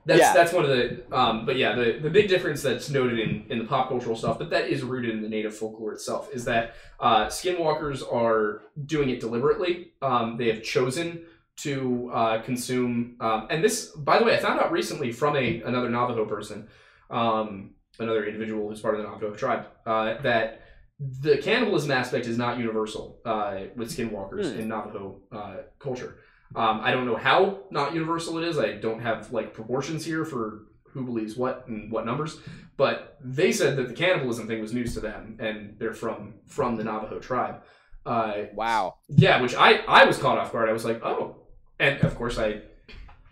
that's 0.08 0.20
Yeah. 0.22 0.34
that's 0.34 0.54
one 0.54 0.64
of 0.66 0.72
the. 0.72 1.04
Um, 1.16 1.46
but 1.46 1.56
yeah, 1.58 1.76
the 1.76 2.00
the 2.02 2.10
big 2.10 2.28
difference 2.30 2.62
that's 2.68 2.90
noted 2.90 3.20
in 3.20 3.46
in 3.52 3.60
the 3.60 3.66
pop 3.66 3.90
cultural 3.90 4.16
stuff, 4.16 4.40
but 4.40 4.50
that 4.50 4.66
is 4.74 4.82
rooted 4.84 5.12
in 5.16 5.22
the 5.22 5.30
native 5.30 5.54
folklore 5.56 5.94
itself, 5.94 6.24
is 6.34 6.44
that 6.46 6.64
uh, 7.00 7.26
skinwalkers 7.28 8.00
are 8.22 8.62
doing 8.86 9.10
it 9.10 9.20
deliberately. 9.20 9.74
Um, 10.02 10.38
they 10.38 10.48
have 10.54 10.64
chosen 10.64 11.26
to 11.66 12.10
uh, 12.14 12.42
consume. 12.42 13.16
Um, 13.20 13.48
and 13.50 13.64
this, 13.64 13.88
by 14.10 14.20
the 14.20 14.26
way, 14.26 14.34
I 14.36 14.40
found 14.48 14.60
out 14.60 14.72
recently 14.72 15.12
from 15.12 15.36
a 15.36 15.62
another 15.64 15.90
Navajo 15.90 16.26
person, 16.26 16.68
um, 17.10 17.72
another 18.00 18.26
individual 18.26 18.70
who's 18.70 18.82
part 18.82 18.96
of 18.96 19.02
the 19.02 19.08
Navajo 19.10 19.36
tribe, 19.36 19.66
uh, 19.86 20.22
that 20.22 20.62
the 21.00 21.38
cannibalism 21.38 21.92
aspect 21.92 22.26
is 22.26 22.38
not 22.38 22.58
universal 22.58 23.20
uh, 23.26 23.56
with 23.76 23.90
skinwalkers 23.96 24.52
Hmm. 24.54 24.60
in 24.62 24.68
Navajo 24.68 25.22
uh, 25.32 25.58
culture. 25.80 26.18
Um, 26.56 26.80
I 26.82 26.91
don't 26.91 27.06
know 27.06 27.18
how 27.18 27.60
not 27.72 27.94
universal 27.94 28.38
it 28.38 28.45
is. 28.45 28.57
I 28.57 28.74
don't 28.74 29.02
have 29.02 29.32
like 29.32 29.53
proportions 29.53 30.06
here 30.06 30.26
for 30.26 30.64
who 30.90 31.03
believes 31.03 31.36
what 31.36 31.68
and 31.68 31.91
what 31.91 32.06
numbers, 32.06 32.40
but 32.78 33.18
they 33.22 33.52
said 33.52 33.76
that 33.78 33.88
the 33.90 33.94
cannibalism 33.94 34.48
thing 34.48 34.61
was 34.61 34.74
news 34.74 34.94
to 34.94 34.99
them, 34.99 35.38
and 35.40 35.76
they're 35.78 35.94
from 35.94 36.36
from 36.45 36.76
the 36.76 36.84
Navajo 36.84 37.19
tribe. 37.19 37.64
Uh, 38.06 38.45
wow 38.53 38.95
yeah, 39.10 39.41
which 39.41 39.56
I 39.56 39.78
I 39.88 40.06
was 40.06 40.18
caught 40.18 40.38
off 40.38 40.52
guard. 40.52 40.69
I 40.69 40.74
was 40.74 40.86
like, 40.86 41.03
oh, 41.03 41.36
and 41.80 41.99
of 42.02 42.15
course 42.15 42.38
I 42.38 42.61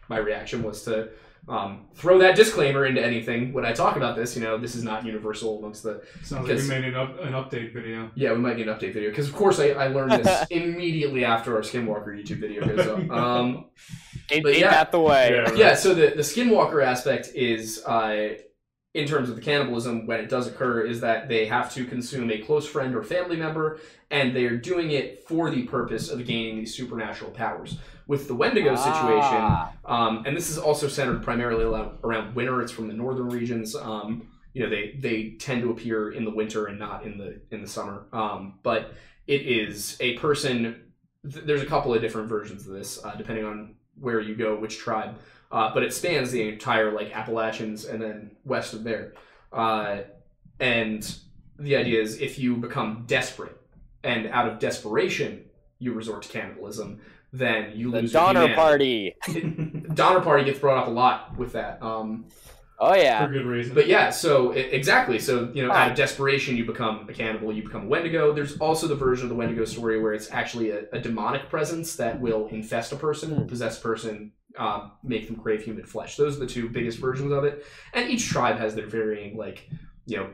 my 0.10 0.18
reaction 0.18 0.64
was 0.64 0.84
to 0.84 1.10
um, 1.48 1.86
throw 1.94 2.18
that 2.20 2.36
disclaimer 2.36 2.86
into 2.86 3.04
anything 3.04 3.54
when 3.54 3.66
I 3.66 3.72
talk 3.72 3.98
about 3.98 4.16
this. 4.16 4.36
You 4.36 4.42
know, 4.42 4.58
this 4.58 4.74
is 4.74 4.84
not 4.84 5.06
universal 5.06 5.60
amongst 5.60 5.84
the. 5.84 6.02
Sounds 6.24 6.48
like 6.48 6.58
we 6.58 6.68
made 6.68 6.86
an, 6.86 6.96
up, 6.96 7.20
an 7.22 7.34
update 7.34 7.74
video. 7.74 8.10
Yeah, 8.16 8.34
we 8.34 8.40
might 8.40 8.58
get 8.58 8.68
an 8.68 8.74
update 8.74 8.94
video 8.94 9.10
because 9.12 9.28
of 9.28 9.36
course 9.36 9.60
I, 9.60 9.70
I 9.70 9.88
learned 9.88 10.24
this 10.24 10.48
immediately 10.50 11.24
after 11.24 11.56
our 11.56 11.62
Skinwalker 11.62 12.08
YouTube 12.08 12.40
video 12.40 12.66
goes 12.66 12.88
up. 12.88 12.96
Um, 13.16 13.66
ain't, 14.32 14.44
But 14.44 14.54
ain't 14.54 14.60
yeah. 14.60 14.72
that 14.72 14.92
the 14.92 15.00
way 15.00 15.30
Yeah. 15.32 15.54
yeah, 15.54 15.76
so 15.76 15.94
the 15.94 16.14
the 16.16 16.24
Skinwalker 16.24 16.84
aspect 16.84 17.30
is. 17.36 17.84
Uh, 17.86 18.36
in 18.96 19.06
terms 19.06 19.30
of 19.30 19.36
the 19.36 19.42
cannibalism, 19.42 20.08
when 20.08 20.22
it 20.22 20.30
does 20.30 20.48
occur, 20.48 20.80
is 20.86 21.02
that 21.02 21.28
they 21.28 21.46
have 21.46 21.72
to 21.74 21.84
consume 21.84 22.32
a 22.32 22.38
close 22.38 22.66
friend 22.66 22.96
or 22.96 23.04
family 23.04 23.36
member, 23.36 23.78
and 24.10 24.34
they 24.34 24.46
are 24.46 24.56
doing 24.56 24.92
it 24.92 25.28
for 25.28 25.52
the 25.52 25.64
purpose 25.64 26.10
of 26.10 26.26
gaining 26.26 26.56
these 26.56 26.74
supernatural 26.74 27.30
powers. 27.32 27.78
With 28.07 28.27
the 28.27 28.36
Wendigo 28.36 28.76
situation, 28.76 29.40
Ah. 29.41 29.73
um, 29.86 30.23
and 30.27 30.38
this 30.38 30.49
is 30.52 30.57
also 30.60 30.88
centered 30.88 31.23
primarily 31.23 31.64
around, 31.64 31.98
around 32.03 32.36
winter. 32.36 32.61
It's 32.61 32.72
from 32.72 32.88
the 32.88 32.94
northern 32.94 33.30
regions. 33.30 33.76
Um, 33.76 34.27
you 34.53 34.64
know, 34.64 34.69
they 34.69 34.95
they 34.99 35.32
tend 35.40 35.64
to 35.64 35.72
appear 35.72 36.11
in 36.11 36.23
the 36.23 36.32
winter 36.32 36.68
and 36.68 36.77
not 36.77 37.03
in 37.03 37.18
the 37.18 37.41
in 37.52 37.61
the 37.61 37.68
summer. 37.68 38.06
Um, 38.14 38.60
but 38.64 38.94
it 39.27 39.41
is 39.41 39.98
a 39.99 40.18
person. 40.19 40.84
Th- 41.32 41.44
there's 41.45 41.64
a 41.64 41.65
couple 41.65 41.94
of 41.95 42.02
different 42.02 42.30
versions 42.30 42.68
of 42.68 42.73
this, 42.73 43.03
uh, 43.03 43.15
depending 43.15 43.44
on 43.45 43.76
where 43.99 44.19
you 44.19 44.36
go, 44.36 44.56
which 44.56 44.77
tribe. 44.77 45.18
Uh, 45.52 45.73
but 45.73 45.82
it 45.84 45.91
spans 45.94 46.32
the 46.32 46.48
entire 46.48 46.91
like 46.91 47.15
Appalachians 47.15 47.86
and 47.86 47.99
then 48.02 48.32
west 48.45 48.73
of 48.73 48.84
there. 48.84 49.14
Uh, 49.52 50.02
and 50.60 51.18
the 51.57 51.76
idea 51.76 52.02
is 52.02 52.19
if 52.22 52.38
you 52.38 52.56
become 52.56 53.03
desperate 53.07 53.56
and 54.03 54.27
out 54.27 54.48
of 54.48 54.60
desperation 54.60 55.45
you 55.80 55.94
resort 55.94 56.22
to 56.23 56.30
cannibalism, 56.30 56.99
then 57.34 57.72
you 57.76 57.92
the 57.92 58.02
lose 58.02 58.14
your 58.14 58.22
donner 58.22 58.54
party 58.56 59.16
Donner 59.94 60.22
Party 60.22 60.44
gets 60.46 60.60
brought 60.60 60.78
up 60.78 60.88
a 60.88 60.92
lot 60.92 61.38
with 61.38 61.54
that. 61.54 61.82
Um, 61.82 62.26
Oh 62.78 62.94
yeah, 62.94 63.26
for 63.26 63.32
good 63.32 63.46
reason. 63.46 63.74
But 63.74 63.88
yeah, 63.88 64.10
so 64.10 64.54
e- 64.54 64.60
exactly. 64.60 65.18
So 65.18 65.50
you 65.54 65.66
know, 65.66 65.72
out 65.72 65.92
of 65.92 65.96
desperation, 65.98 66.58
you 66.58 66.66
become 66.66 67.08
a 67.08 67.14
cannibal. 67.14 67.54
You 67.54 67.64
become 67.64 67.84
a 67.84 67.88
Wendigo. 67.88 68.34
There's 68.34 68.58
also 68.58 68.86
the 68.88 68.96
version 68.96 69.24
of 69.26 69.30
the 69.30 69.36
Wendigo 69.36 69.64
story 69.64 70.02
where 70.02 70.12
it's 70.14 70.30
actually 70.30 70.72
a, 70.72 70.84
a 70.92 71.00
demonic 71.00 71.48
presence 71.50 71.96
that 71.96 72.20
will 72.20 72.48
infest 72.48 72.92
a 72.92 72.98
person, 72.98 73.34
Hmm. 73.34 73.46
possess 73.48 73.80
a 73.80 73.82
person, 73.82 74.34
um, 74.58 74.92
make 75.04 75.26
them 75.28 75.38
crave 75.38 75.64
human 75.64 75.86
flesh. 75.86 76.18
Those 76.18 76.36
are 76.36 76.42
the 76.42 76.48
two 76.48 76.68
biggest 76.68 77.00
versions 77.00 77.32
of 77.32 77.46
it. 77.46 77.66
And 77.94 78.10
each 78.10 78.28
tribe 78.28 78.58
has 78.58 78.76
their 78.76 78.88
varying, 78.88 79.38
like 79.38 79.70
you 80.06 80.18
know, 80.18 80.30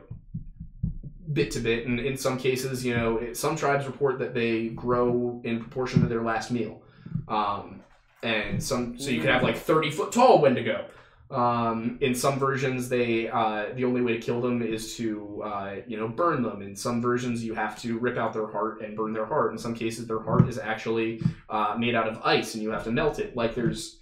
bit 1.32 1.52
to 1.52 1.60
bit. 1.60 1.86
And 1.86 2.00
in 2.00 2.16
some 2.16 2.38
cases, 2.38 2.84
you 2.84 2.96
know, 2.96 3.32
some 3.34 3.54
tribes 3.54 3.86
report 3.86 4.18
that 4.18 4.34
they 4.34 4.70
grow 4.70 5.40
in 5.44 5.60
proportion 5.60 6.00
to 6.02 6.08
their 6.08 6.22
last 6.22 6.50
meal. 6.50 6.81
Um, 7.28 7.82
and 8.22 8.62
some, 8.62 8.98
so 8.98 9.10
you 9.10 9.20
could 9.20 9.30
have 9.30 9.42
like 9.42 9.56
30 9.56 9.90
foot 9.90 10.12
tall 10.12 10.40
Wendigo. 10.40 10.86
Um, 11.30 11.96
in 12.02 12.14
some 12.14 12.38
versions, 12.38 12.88
they 12.90 13.28
uh, 13.28 13.66
the 13.74 13.84
only 13.84 14.02
way 14.02 14.12
to 14.12 14.20
kill 14.20 14.42
them 14.42 14.60
is 14.60 14.94
to 14.96 15.42
uh, 15.42 15.76
you 15.86 15.96
know 15.96 16.06
burn 16.06 16.42
them. 16.42 16.60
In 16.60 16.76
some 16.76 17.00
versions, 17.00 17.42
you 17.42 17.54
have 17.54 17.80
to 17.82 17.98
rip 17.98 18.18
out 18.18 18.34
their 18.34 18.46
heart 18.48 18.82
and 18.82 18.94
burn 18.94 19.14
their 19.14 19.24
heart. 19.24 19.50
In 19.52 19.58
some 19.58 19.74
cases, 19.74 20.06
their 20.06 20.20
heart 20.20 20.46
is 20.48 20.58
actually 20.58 21.22
uh, 21.48 21.74
made 21.78 21.94
out 21.94 22.06
of 22.06 22.20
ice, 22.22 22.54
and 22.54 22.62
you 22.62 22.70
have 22.70 22.84
to 22.84 22.90
melt 22.92 23.18
it. 23.18 23.34
Like 23.34 23.54
there's 23.54 23.98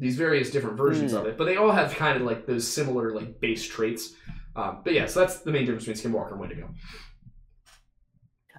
these 0.00 0.16
various 0.16 0.50
different 0.50 0.76
versions 0.76 1.12
Hmm. 1.12 1.18
of 1.18 1.26
it, 1.26 1.38
but 1.38 1.44
they 1.44 1.56
all 1.56 1.70
have 1.70 1.94
kind 1.94 2.16
of 2.16 2.22
like 2.22 2.46
those 2.46 2.66
similar 2.66 3.14
like 3.14 3.38
base 3.38 3.64
traits. 3.64 4.14
Um, 4.56 4.78
but 4.82 4.92
yeah, 4.92 5.06
so 5.06 5.20
that's 5.20 5.38
the 5.38 5.52
main 5.52 5.64
difference 5.64 5.86
between 5.86 6.12
Skinwalker 6.12 6.32
and 6.32 6.40
Wendigo. 6.40 6.68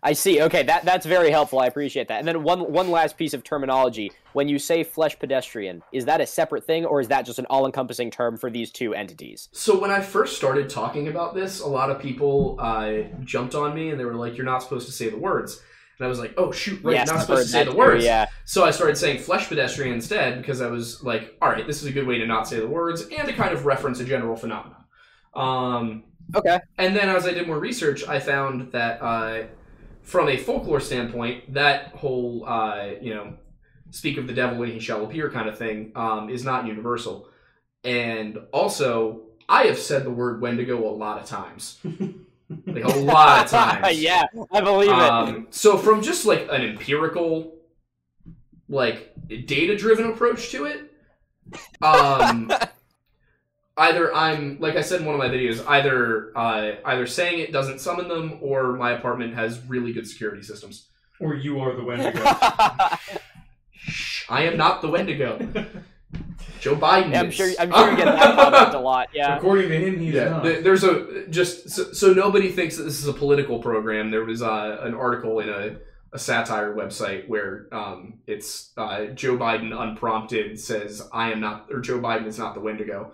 I 0.05 0.13
see. 0.13 0.41
Okay, 0.41 0.63
that 0.63 0.83
that's 0.83 1.05
very 1.05 1.31
helpful. 1.31 1.59
I 1.59 1.67
appreciate 1.67 2.09
that. 2.09 2.19
And 2.19 2.27
then 2.27 2.43
one 2.43 2.71
one 2.71 2.91
last 2.91 3.17
piece 3.17 3.33
of 3.33 3.43
terminology. 3.43 4.11
When 4.33 4.49
you 4.49 4.59
say 4.59 4.83
flesh 4.83 5.17
pedestrian, 5.17 5.81
is 5.93 6.05
that 6.05 6.19
a 6.19 6.25
separate 6.27 6.65
thing 6.65 6.85
or 6.85 6.99
is 6.99 7.07
that 7.07 7.25
just 7.25 7.39
an 7.39 7.45
all-encompassing 7.49 8.11
term 8.11 8.35
for 8.37 8.49
these 8.49 8.71
two 8.71 8.93
entities? 8.93 9.47
So 9.53 9.79
when 9.79 9.91
I 9.91 10.01
first 10.01 10.35
started 10.35 10.69
talking 10.69 11.07
about 11.07 11.35
this, 11.35 11.61
a 11.61 11.67
lot 11.67 11.89
of 11.89 11.99
people 12.01 12.57
uh, 12.59 13.03
jumped 13.23 13.55
on 13.55 13.73
me 13.73 13.91
and 13.91 13.99
they 13.99 14.05
were 14.05 14.15
like, 14.15 14.35
"You're 14.35 14.45
not 14.45 14.61
supposed 14.61 14.87
to 14.87 14.91
say 14.91 15.09
the 15.09 15.17
words." 15.17 15.61
And 15.99 16.05
I 16.05 16.09
was 16.09 16.19
like, 16.19 16.33
"Oh 16.35 16.51
shoot, 16.51 16.83
right, 16.83 16.93
yes, 16.95 17.07
not 17.07 17.17
I've 17.17 17.21
supposed 17.21 17.43
to 17.45 17.49
say 17.51 17.63
the 17.63 17.71
too, 17.71 17.77
words." 17.77 18.03
Yeah. 18.03 18.25
So 18.45 18.65
I 18.65 18.71
started 18.71 18.97
saying 18.97 19.19
flesh 19.19 19.47
pedestrian 19.47 19.93
instead 19.93 20.39
because 20.41 20.59
I 20.59 20.67
was 20.67 21.01
like, 21.03 21.37
all 21.41 21.49
right, 21.49 21.65
this 21.65 21.81
is 21.81 21.87
a 21.87 21.91
good 21.91 22.07
way 22.07 22.17
to 22.17 22.25
not 22.25 22.47
say 22.47 22.59
the 22.59 22.67
words 22.67 23.03
and 23.03 23.27
to 23.27 23.33
kind 23.33 23.53
of 23.53 23.65
reference 23.65 23.99
a 23.99 24.03
general 24.05 24.35
phenomenon. 24.35 24.83
Um, 25.35 26.03
Okay. 26.35 26.59
and 26.77 26.95
then 26.95 27.09
as 27.09 27.27
I 27.27 27.33
did 27.33 27.47
more 27.47 27.59
research, 27.59 28.07
I 28.07 28.19
found 28.19 28.71
that 28.71 29.01
uh, 29.01 29.43
from 30.03 30.29
a 30.29 30.37
folklore 30.37 30.79
standpoint, 30.79 31.53
that 31.53 31.87
whole, 31.95 32.45
uh, 32.45 32.91
you 33.01 33.13
know, 33.15 33.33
speak 33.89 34.17
of 34.17 34.27
the 34.27 34.33
devil 34.33 34.57
when 34.57 34.71
he 34.71 34.79
shall 34.79 35.03
appear 35.05 35.29
kind 35.29 35.47
of 35.47 35.57
thing 35.57 35.91
um, 35.95 36.29
is 36.29 36.43
not 36.43 36.67
universal. 36.67 37.27
And 37.83 38.37
also, 38.51 39.21
I 39.47 39.63
have 39.63 39.79
said 39.79 40.03
the 40.03 40.09
word 40.09 40.41
Wendigo 40.41 40.87
a 40.87 40.91
lot 40.91 41.21
of 41.21 41.25
times. 41.27 41.79
like 42.65 42.83
a 42.83 42.99
lot 42.99 43.45
of 43.45 43.51
times. 43.51 43.97
yeah, 44.01 44.25
I 44.51 44.61
believe 44.61 44.89
it. 44.89 44.95
Um, 44.95 45.47
so 45.49 45.77
from 45.77 46.01
just 46.01 46.25
like 46.25 46.47
an 46.51 46.61
empirical, 46.61 47.55
like 48.67 49.13
data-driven 49.27 50.07
approach 50.07 50.49
to 50.51 50.65
it, 50.65 50.91
um, 51.81 52.51
either 53.77 54.13
I'm 54.13 54.59
like 54.59 54.75
I 54.75 54.81
said 54.81 55.01
in 55.01 55.05
one 55.05 55.15
of 55.15 55.19
my 55.19 55.29
videos, 55.29 55.65
either 55.67 56.31
uh, 56.37 56.71
either 56.85 57.07
saying 57.07 57.39
it 57.39 57.51
doesn't 57.51 57.79
summon 57.79 58.07
them, 58.07 58.37
or 58.41 58.73
my 58.73 58.91
apartment 58.91 59.33
has 59.35 59.59
really 59.67 59.93
good 59.93 60.07
security 60.07 60.41
systems. 60.43 60.87
or 61.19 61.35
you 61.35 61.59
are 61.59 61.75
the 61.75 61.83
Wendigo. 61.83 62.23
Shh, 63.73 64.25
I 64.29 64.43
am 64.43 64.57
not 64.57 64.81
the 64.81 64.89
Wendigo. 64.89 65.37
Joe 66.59 66.75
Biden. 66.75 67.11
Yeah, 67.11 67.19
I'm 67.21 67.31
sure. 67.31 67.49
I'm 67.59 67.71
sure 67.71 67.91
you 67.91 67.97
get 67.97 68.05
that 68.05 68.35
comment 68.51 68.73
a 68.73 68.79
lot. 68.79 69.09
Yeah. 69.13 69.35
According 69.37 69.67
to 69.69 69.77
him, 69.79 69.99
he's 69.99 70.13
Yeah, 70.13 70.29
not. 70.29 70.43
there's 70.43 70.83
a 70.85 71.27
just 71.29 71.69
so, 71.69 71.91
so 71.91 72.13
nobody 72.13 72.51
thinks 72.51 72.77
that 72.77 72.83
this 72.83 72.99
is 72.99 73.07
a 73.07 73.13
political 73.13 73.59
program. 73.59 74.11
There 74.11 74.23
was 74.23 74.41
uh, 74.41 74.77
an 74.81 74.93
article 74.93 75.39
in 75.39 75.49
a, 75.49 75.75
a 76.13 76.19
satire 76.19 76.73
website 76.73 77.27
where 77.27 77.67
um, 77.73 78.19
it's 78.27 78.71
uh, 78.77 79.07
Joe 79.07 79.35
Biden 79.37 79.77
unprompted 79.77 80.57
says 80.57 81.05
I 81.11 81.31
am 81.33 81.41
not 81.41 81.67
or 81.69 81.81
Joe 81.81 81.99
Biden 81.99 82.27
is 82.27 82.39
not 82.39 82.53
the 82.53 82.61
Wendigo, 82.61 83.11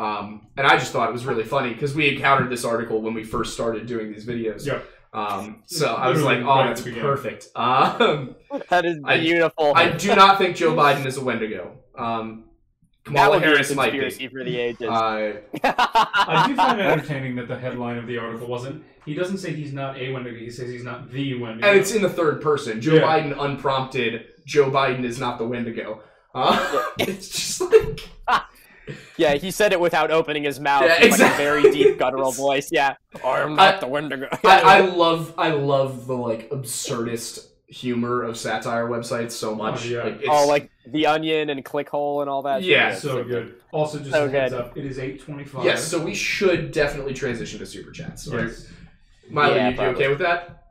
um, 0.00 0.46
and 0.56 0.66
I 0.66 0.78
just 0.78 0.92
thought 0.92 1.08
it 1.08 1.12
was 1.12 1.26
really 1.26 1.44
funny 1.44 1.72
because 1.74 1.94
we 1.94 2.08
encountered 2.14 2.50
this 2.50 2.64
article 2.64 3.02
when 3.02 3.14
we 3.14 3.22
first 3.24 3.52
started 3.54 3.86
doing 3.86 4.12
these 4.12 4.24
videos. 4.26 4.66
Yeah. 4.66 4.80
Um, 5.12 5.62
so 5.66 5.92
I 5.94 6.08
was 6.08 6.22
like, 6.22 6.38
oh, 6.38 6.64
that's 6.64 6.82
perfect. 6.82 7.48
Um, 7.56 8.36
That 8.68 8.84
is 8.84 8.98
I- 9.04 9.18
beautiful. 9.18 9.72
I 9.74 9.90
do 9.90 10.14
not 10.14 10.38
think 10.38 10.56
Joe 10.56 10.72
Biden 10.74 11.04
is 11.06 11.16
a 11.16 11.24
Wendigo. 11.24 11.76
Um, 11.98 12.44
Kamala 13.04 13.30
would 13.36 13.40
be 13.40 13.46
a 13.46 13.48
Harris 13.50 13.74
might 13.74 13.92
be. 13.92 14.28
for 14.28 14.44
the 14.44 14.56
ages. 14.58 14.88
Uh, 14.88 15.32
I 15.64 16.44
do 16.48 16.54
find 16.54 16.78
it 16.80 16.86
entertaining 16.86 17.36
that 17.36 17.48
the 17.48 17.58
headline 17.58 17.96
of 17.98 18.06
the 18.06 18.18
article 18.18 18.46
wasn't. 18.46 18.84
He 19.04 19.14
doesn't 19.14 19.38
say 19.38 19.52
he's 19.52 19.72
not 19.72 19.96
a 19.98 20.12
Wendigo. 20.12 20.36
He 20.36 20.50
says 20.50 20.70
he's 20.70 20.84
not 20.84 21.10
the 21.10 21.34
Wendigo. 21.34 21.66
And 21.66 21.78
it's 21.78 21.92
in 21.92 22.02
the 22.02 22.10
third 22.10 22.40
person. 22.40 22.80
Joe 22.80 22.94
Yeah. 22.96 23.00
Biden 23.02 23.36
unprompted. 23.38 24.26
Joe 24.46 24.70
Biden 24.70 25.04
is 25.04 25.18
not 25.18 25.38
the 25.38 25.46
Wendigo. 25.46 26.02
Uh, 26.34 26.84
it's 26.98 27.28
just 27.30 27.60
like 27.62 28.08
yeah, 29.16 29.34
he 29.34 29.50
said 29.50 29.72
it 29.72 29.80
without 29.80 30.10
opening 30.10 30.44
his 30.44 30.60
mouth. 30.60 30.82
Yeah, 30.84 30.88
with, 30.94 31.02
like 31.02 31.10
exactly. 31.12 31.44
a 31.44 31.46
very 31.46 31.72
deep 31.72 31.98
guttural 31.98 32.32
voice. 32.32 32.70
Yeah. 32.72 32.96
I 33.24 33.40
am 33.40 33.56
not 33.56 33.76
I- 33.76 33.80
the 33.80 33.86
Wendigo. 33.86 34.28
I, 34.44 34.60
I 34.60 34.80
love 34.80 35.34
I 35.38 35.50
love 35.50 36.06
the 36.06 36.14
like 36.16 36.50
absurdist 36.50 37.46
humor 37.68 38.22
of 38.24 38.36
satire 38.36 38.88
websites 38.88 39.30
so 39.32 39.52
oh, 39.52 39.54
much. 39.54 39.86
Oh, 39.86 39.88
yeah. 39.88 40.02
Like, 40.02 40.14
oh, 40.14 40.18
it's, 40.18 40.28
oh, 40.28 40.46
like 40.48 40.70
the 40.86 41.06
Onion 41.06 41.50
and 41.50 41.64
Clickhole 41.64 42.20
and 42.20 42.28
all 42.28 42.42
that. 42.42 42.62
shit. 42.62 42.70
Yeah, 42.70 42.94
so 42.94 43.22
good. 43.22 43.54
Also, 43.70 43.98
just 43.98 44.10
So 44.10 44.28
heads 44.28 44.52
good. 44.52 44.60
up, 44.60 44.76
it 44.76 44.84
is 44.84 44.98
eight 44.98 45.20
twenty-five. 45.20 45.64
yes. 45.64 45.84
So 45.84 46.02
we 46.02 46.14
should 46.14 46.72
definitely 46.72 47.14
transition 47.14 47.58
to 47.60 47.66
super 47.66 47.92
chats. 47.92 48.26
Or- 48.28 48.46
Yes. 48.46 48.66
Milo, 49.28 49.54
Yeah, 49.54 49.64
you, 49.66 49.70
you 49.70 49.76
probably. 49.76 49.94
okay 49.94 50.08
with 50.08 50.18
that? 50.18 50.64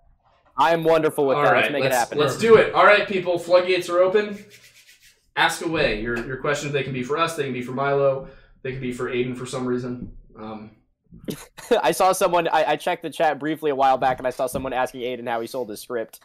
I 0.58 0.74
am 0.74 0.84
wonderful 0.84 1.26
with 1.26 1.38
All 1.38 1.44
that. 1.44 1.54
right, 1.54 1.62
Let's 1.62 1.72
make 1.72 1.84
let's, 1.84 1.96
it 1.96 2.00
happen. 2.00 2.18
let's 2.18 2.38
do 2.38 2.56
it. 2.58 2.74
All 2.74 2.86
right, 2.86 3.08
people. 3.08 3.40
Floodgates 3.40 3.88
are 3.88 4.00
open. 4.00 4.38
Ask 5.40 5.66
away. 5.66 6.02
Your 6.02 6.18
your 6.28 6.38
questions. 6.38 6.74
They 6.74 6.84
can 6.84 6.94
be 6.94 7.04
for 7.04 7.18
us. 7.18 7.36
They 7.36 7.44
can 7.44 7.54
be 7.54 7.62
for 7.62 7.72
Milo. 7.72 8.28
They 8.62 8.72
can 8.74 8.82
be 8.82 8.92
for 8.92 9.10
Aidan 9.10 9.36
for 9.36 9.46
some 9.46 9.66
reason. 9.66 10.12
Um, 10.38 10.72
I 11.82 11.92
saw 11.92 12.12
someone. 12.12 12.48
I, 12.50 12.72
I 12.72 12.76
checked 12.76 13.04
the 13.04 13.10
chat 13.10 13.40
briefly 13.40 13.72
a 13.72 13.76
while 13.76 13.98
back, 13.98 14.18
and 14.20 14.28
I 14.28 14.32
saw 14.32 14.48
someone 14.48 14.74
asking 14.74 15.02
Aidan 15.02 15.28
how 15.28 15.42
he 15.42 15.48
sold 15.48 15.70
his 15.70 15.80
script. 15.80 16.20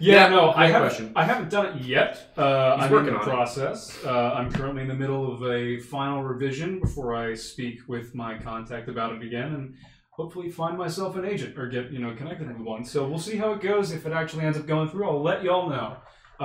Yeah, 0.00 0.24
Yeah, 0.24 0.28
no, 0.28 0.52
I 0.52 0.66
haven't. 0.66 0.88
question. 0.88 1.12
I 1.16 1.24
haven't 1.24 1.48
done 1.50 1.66
it 1.78 1.82
yet. 1.82 2.32
Uh, 2.36 2.76
I'm 2.78 2.90
working 2.90 3.08
in 3.08 3.14
the 3.14 3.20
on 3.20 3.24
process. 3.24 3.98
Uh, 4.04 4.34
I'm 4.34 4.52
currently 4.52 4.82
in 4.82 4.88
the 4.88 4.94
middle 4.94 5.32
of 5.32 5.42
a 5.50 5.80
final 5.80 6.22
revision 6.22 6.78
before 6.80 7.16
I 7.16 7.34
speak 7.34 7.80
with 7.88 8.14
my 8.14 8.38
contact 8.38 8.88
about 8.88 9.12
it 9.14 9.22
again, 9.22 9.54
and 9.54 9.74
hopefully 10.10 10.50
find 10.50 10.76
myself 10.76 11.16
an 11.16 11.24
agent 11.24 11.58
or 11.58 11.66
get 11.68 11.90
you 11.90 11.98
know 12.00 12.14
connected 12.14 12.48
with 12.48 12.58
one. 12.58 12.84
So 12.84 13.08
we'll 13.08 13.18
see 13.18 13.36
how 13.36 13.52
it 13.52 13.60
goes. 13.62 13.92
If 13.92 14.04
it 14.06 14.12
actually 14.12 14.44
ends 14.44 14.58
up 14.58 14.66
going 14.66 14.88
through, 14.90 15.08
I'll 15.08 15.22
let 15.22 15.42
y'all 15.42 15.68
know. 15.70 15.96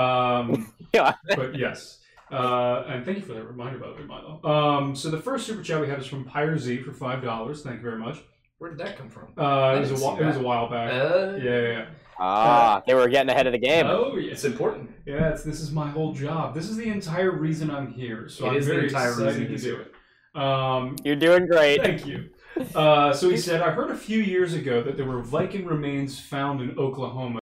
Um, 0.01 0.73
Yeah. 0.93 1.13
but 1.35 1.57
yes. 1.57 1.99
Uh, 2.33 2.85
and 2.87 3.05
thank 3.05 3.17
you 3.19 3.23
for 3.23 3.33
that 3.33 3.43
reminder, 3.43 3.77
by 3.77 3.87
the 3.87 3.93
way, 3.93 4.03
Milo. 4.03 4.41
Um, 4.43 4.95
so 4.95 5.09
the 5.09 5.21
first 5.21 5.45
super 5.45 5.61
chat 5.61 5.79
we 5.79 5.87
have 5.87 5.99
is 5.99 6.07
from 6.07 6.25
Pyre 6.25 6.57
Z 6.57 6.81
for 6.83 6.91
five 6.93 7.21
dollars. 7.23 7.61
Thank 7.63 7.77
you 7.77 7.83
very 7.83 7.99
much. 7.99 8.17
where 8.57 8.71
did 8.71 8.79
that 8.79 8.97
come 8.97 9.09
from? 9.09 9.33
Uh, 9.37 9.75
it 9.75 9.81
was 9.81 9.91
a 9.91 9.97
see 9.97 10.03
while, 10.03 10.17
it 10.17 10.25
was 10.25 10.37
a 10.37 10.41
while 10.41 10.69
back. 10.69 10.91
Uh, 10.91 11.35
yeah, 11.37 11.59
yeah, 11.59 11.67
yeah. 11.69 11.85
Ah, 12.19 12.81
they 12.85 12.93
were 12.93 13.07
getting 13.09 13.29
ahead 13.29 13.47
of 13.47 13.53
the 13.53 13.59
game. 13.59 13.85
Oh 13.87 14.15
yes. 14.17 14.33
It's 14.33 14.43
important. 14.45 14.91
Yeah, 15.05 15.29
it's, 15.29 15.43
this 15.43 15.59
is 15.59 15.71
my 15.71 15.89
whole 15.89 16.13
job. 16.13 16.53
This 16.55 16.69
is 16.69 16.77
the 16.77 16.87
entire 16.87 17.31
reason 17.31 17.69
I'm 17.71 17.91
here. 17.91 18.29
So 18.29 18.45
It 18.45 18.49
I'm 18.49 18.55
is 18.57 18.65
the 18.67 18.73
very 18.73 18.87
entire 18.87 19.09
excited 19.09 19.49
reason 19.49 19.57
to 19.57 19.57
do 19.57 19.81
it. 19.81 20.39
Um, 20.41 20.95
You're 21.03 21.15
doing 21.15 21.45
great. 21.47 21.81
thank 21.83 22.05
you. 22.05 22.29
Uh, 22.75 23.11
so 23.13 23.29
he 23.29 23.37
said, 23.37 23.61
I 23.61 23.71
heard 23.71 23.89
a 23.89 23.95
few 23.97 24.19
years 24.19 24.53
ago 24.53 24.83
that 24.83 24.95
there 24.95 25.05
were 25.07 25.21
Viking 25.23 25.65
remains 25.65 26.19
found 26.19 26.61
in 26.61 26.77
Oklahoma. 26.77 27.39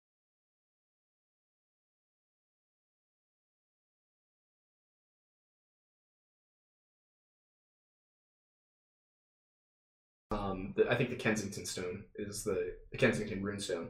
The, 10.75 10.89
I 10.91 10.95
think 10.95 11.09
the 11.09 11.15
Kensington 11.15 11.65
Stone 11.65 12.03
is 12.15 12.43
the, 12.43 12.75
the 12.91 12.97
Kensington 12.97 13.41
Runestone, 13.41 13.87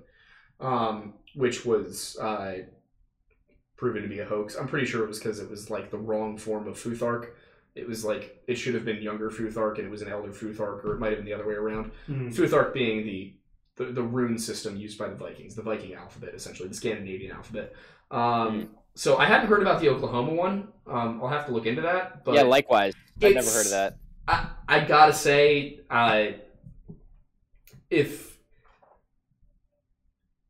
um, 0.60 1.16
which 1.36 1.66
was 1.66 2.18
uh, 2.18 2.60
proven 3.78 4.02
to 4.04 4.08
be 4.08 4.20
a 4.20 4.26
hoax. 4.26 4.56
I'm 4.56 4.68
pretty 4.68 4.86
sure 4.86 5.04
it 5.04 5.08
was 5.08 5.20
because 5.20 5.40
it 5.40 5.50
was 5.50 5.70
like 5.70 5.92
the 5.92 5.98
wrong 5.98 6.38
form 6.38 6.68
of 6.68 6.76
Futhark. 6.76 7.30
It 7.76 7.88
was 7.88 8.06
like 8.06 8.42
it 8.48 8.56
should 8.56 8.74
have 8.74 8.86
been 8.86 9.02
younger 9.02 9.30
Futhark, 9.30 9.78
and 9.78 9.88
it 9.88 9.92
was 9.92 10.02
an 10.02 10.10
elder 10.10 10.32
Futhark, 10.32 10.86
or 10.86 10.94
it 10.94 11.00
might 11.00 11.10
have 11.10 11.18
been 11.18 11.26
the 11.26 11.34
other 11.34 11.48
way 11.48 11.56
around. 11.56 11.92
Futhark 12.10 12.74
being 12.74 13.06
the, 13.06 13.34
the 13.76 13.86
the 13.92 14.02
rune 14.02 14.38
system 14.38 14.78
used 14.78 14.98
by 14.98 15.10
the 15.10 15.16
Vikings, 15.16 15.56
the 15.56 15.62
Viking 15.62 15.94
alphabet, 15.94 16.34
essentially 16.34 16.70
the 16.70 16.76
Scandinavian 16.76 17.32
alphabet. 17.34 17.74
Um, 18.12 18.70
So 18.98 19.18
I 19.18 19.26
hadn't 19.26 19.48
heard 19.48 19.62
about 19.62 19.82
the 19.82 19.90
Oklahoma 19.90 20.34
one. 20.34 20.70
Um, 20.88 21.20
I'll 21.22 21.28
have 21.28 21.46
to 21.48 21.52
look 21.52 21.66
into 21.66 21.82
that. 21.82 22.24
But 22.24 22.36
yeah, 22.36 22.44
likewise. 22.44 22.94
I've 23.22 23.34
never 23.34 23.50
heard 23.50 23.66
of 23.66 23.72
that. 23.72 23.98
I, 24.26 24.48
I 24.70 24.80
gotta 24.86 25.12
say, 25.12 25.82
uh, 25.90 26.28
if 27.90 28.38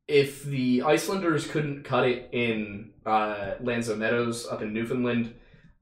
if 0.08 0.44
the 0.44 0.84
Icelanders 0.84 1.48
couldn't 1.48 1.84
cut 1.84 2.08
it 2.08 2.30
in 2.32 2.92
uh, 3.06 3.56
L'Anse 3.60 3.90
aux 3.90 3.96
Meadows 3.96 4.48
up 4.48 4.62
in 4.62 4.72
Newfoundland, 4.72 5.34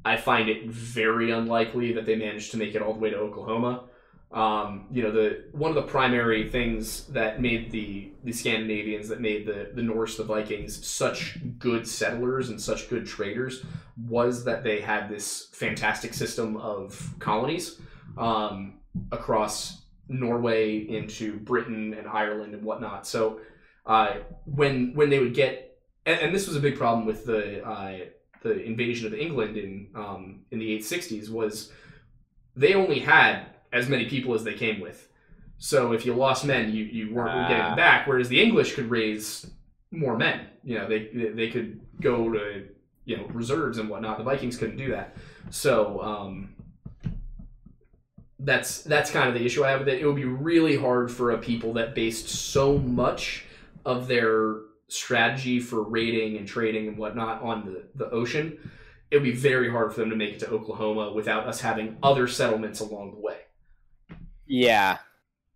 I 0.06 0.18
find 0.18 0.50
it 0.50 0.68
very 0.68 1.32
unlikely 1.32 1.94
that 1.94 2.06
they 2.06 2.16
managed 2.16 2.52
to 2.52 2.58
make 2.58 2.74
it 2.74 2.82
all 2.82 2.94
the 2.94 3.00
way 3.00 3.10
to 3.10 3.18
Oklahoma. 3.18 3.86
Um, 4.32 4.88
you 4.92 5.04
know, 5.04 5.12
the 5.12 5.46
one 5.52 5.70
of 5.70 5.76
the 5.76 5.84
primary 5.84 6.50
things 6.50 7.06
that 7.08 7.40
made 7.40 7.70
the 7.70 8.14
the 8.24 8.32
Scandinavians, 8.32 9.08
that 9.10 9.22
made 9.22 9.46
the 9.46 9.72
the 9.76 9.84
Norse, 9.84 10.18
the 10.18 10.24
Vikings, 10.24 10.86
such 10.86 11.38
good 11.60 11.88
settlers 11.88 12.50
and 12.50 12.60
such 12.60 12.90
good 12.90 13.06
traders, 13.06 13.64
was 14.08 14.44
that 14.46 14.64
they 14.64 14.82
had 14.82 15.08
this 15.08 15.50
fantastic 15.52 16.16
system 16.16 16.58
of 16.58 17.14
colonies 17.20 17.80
um, 18.18 18.80
across 19.12 19.83
Norway 20.08 20.78
into 20.78 21.38
Britain 21.40 21.94
and 21.98 22.08
Ireland 22.08 22.54
and 22.54 22.64
whatnot. 22.64 23.08
So 23.08 23.40
uh, 23.86 24.16
when 24.46 24.94
when 24.96 25.10
they 25.10 25.20
would 25.20 25.34
get, 25.34 25.78
and, 26.06 26.20
and 26.20 26.36
this 26.36 26.48
was 26.48 26.56
a 26.56 26.60
big 26.60 26.78
problem 26.78 27.06
with 27.06 27.26
the 27.26 27.64
uh, 27.66 27.98
the 28.42 28.62
invasion 28.64 29.08
of 29.08 29.14
England 29.14 29.58
in 29.58 29.88
um, 29.96 30.42
in 30.52 30.60
the 30.60 30.78
860s 30.80 31.30
was 31.30 31.72
they 32.56 32.74
only 32.74 33.00
had 33.00 33.46
as 33.72 33.90
many 33.90 34.06
people 34.06 34.34
as 34.36 34.44
they 34.44 34.54
came 34.54 34.80
with. 34.80 35.10
So 35.58 35.94
if 35.94 36.06
you 36.06 36.14
lost 36.14 36.46
men, 36.46 36.74
you, 36.74 36.84
you 36.84 37.14
weren't 37.14 37.32
Ah. 37.32 37.48
getting 37.48 37.64
them 37.64 37.76
back. 37.78 38.06
Whereas 38.06 38.28
the 38.30 38.42
English 38.42 38.76
could 38.76 38.90
raise 38.90 39.50
more 39.92 40.18
men. 40.18 40.48
You 40.64 40.78
know, 40.80 40.88
they 40.90 41.08
they 41.34 41.50
could 41.50 41.80
go 42.02 42.32
to 42.32 42.66
you 43.06 43.18
know 43.18 43.26
reserves 43.28 43.78
and 43.78 43.90
whatnot. 43.90 44.18
The 44.18 44.24
Vikings 44.24 44.58
couldn't 44.58 44.78
do 44.78 44.92
that. 44.92 45.16
So 45.50 46.02
um, 46.02 46.54
that's 48.40 48.82
that's 48.84 49.12
kind 49.12 49.28
of 49.28 49.36
the 49.36 49.46
issue 49.46 49.64
I 49.64 49.72
have 49.72 49.80
with 49.80 49.90
it. 49.90 50.02
It 50.02 50.06
would 50.06 50.16
be 50.16 50.26
really 50.26 50.76
hard 50.76 51.12
for 51.12 51.32
a 51.32 51.38
people 51.38 51.74
that 51.74 51.96
based 51.96 52.28
so 52.30 52.78
much 52.78 53.46
of 53.86 54.08
their 54.08 54.58
strategy 54.88 55.60
for 55.60 55.84
raiding 55.84 56.38
and 56.38 56.48
trading 56.48 56.88
and 56.88 56.98
whatnot 56.98 57.42
on 57.42 57.66
the, 57.66 57.84
the 57.96 58.10
ocean. 58.12 58.58
It 59.12 59.18
would 59.18 59.24
be 59.24 59.32
very 59.32 59.70
hard 59.70 59.94
for 59.94 60.02
them 60.02 60.10
to 60.10 60.16
make 60.16 60.34
it 60.34 60.40
to 60.40 60.50
Oklahoma 60.50 61.14
without 61.14 61.48
us 61.48 61.62
having 61.62 61.98
other 62.02 62.28
settlements 62.28 62.80
along 62.80 63.12
the 63.12 63.20
way. 63.20 63.38
Yeah. 64.48 64.98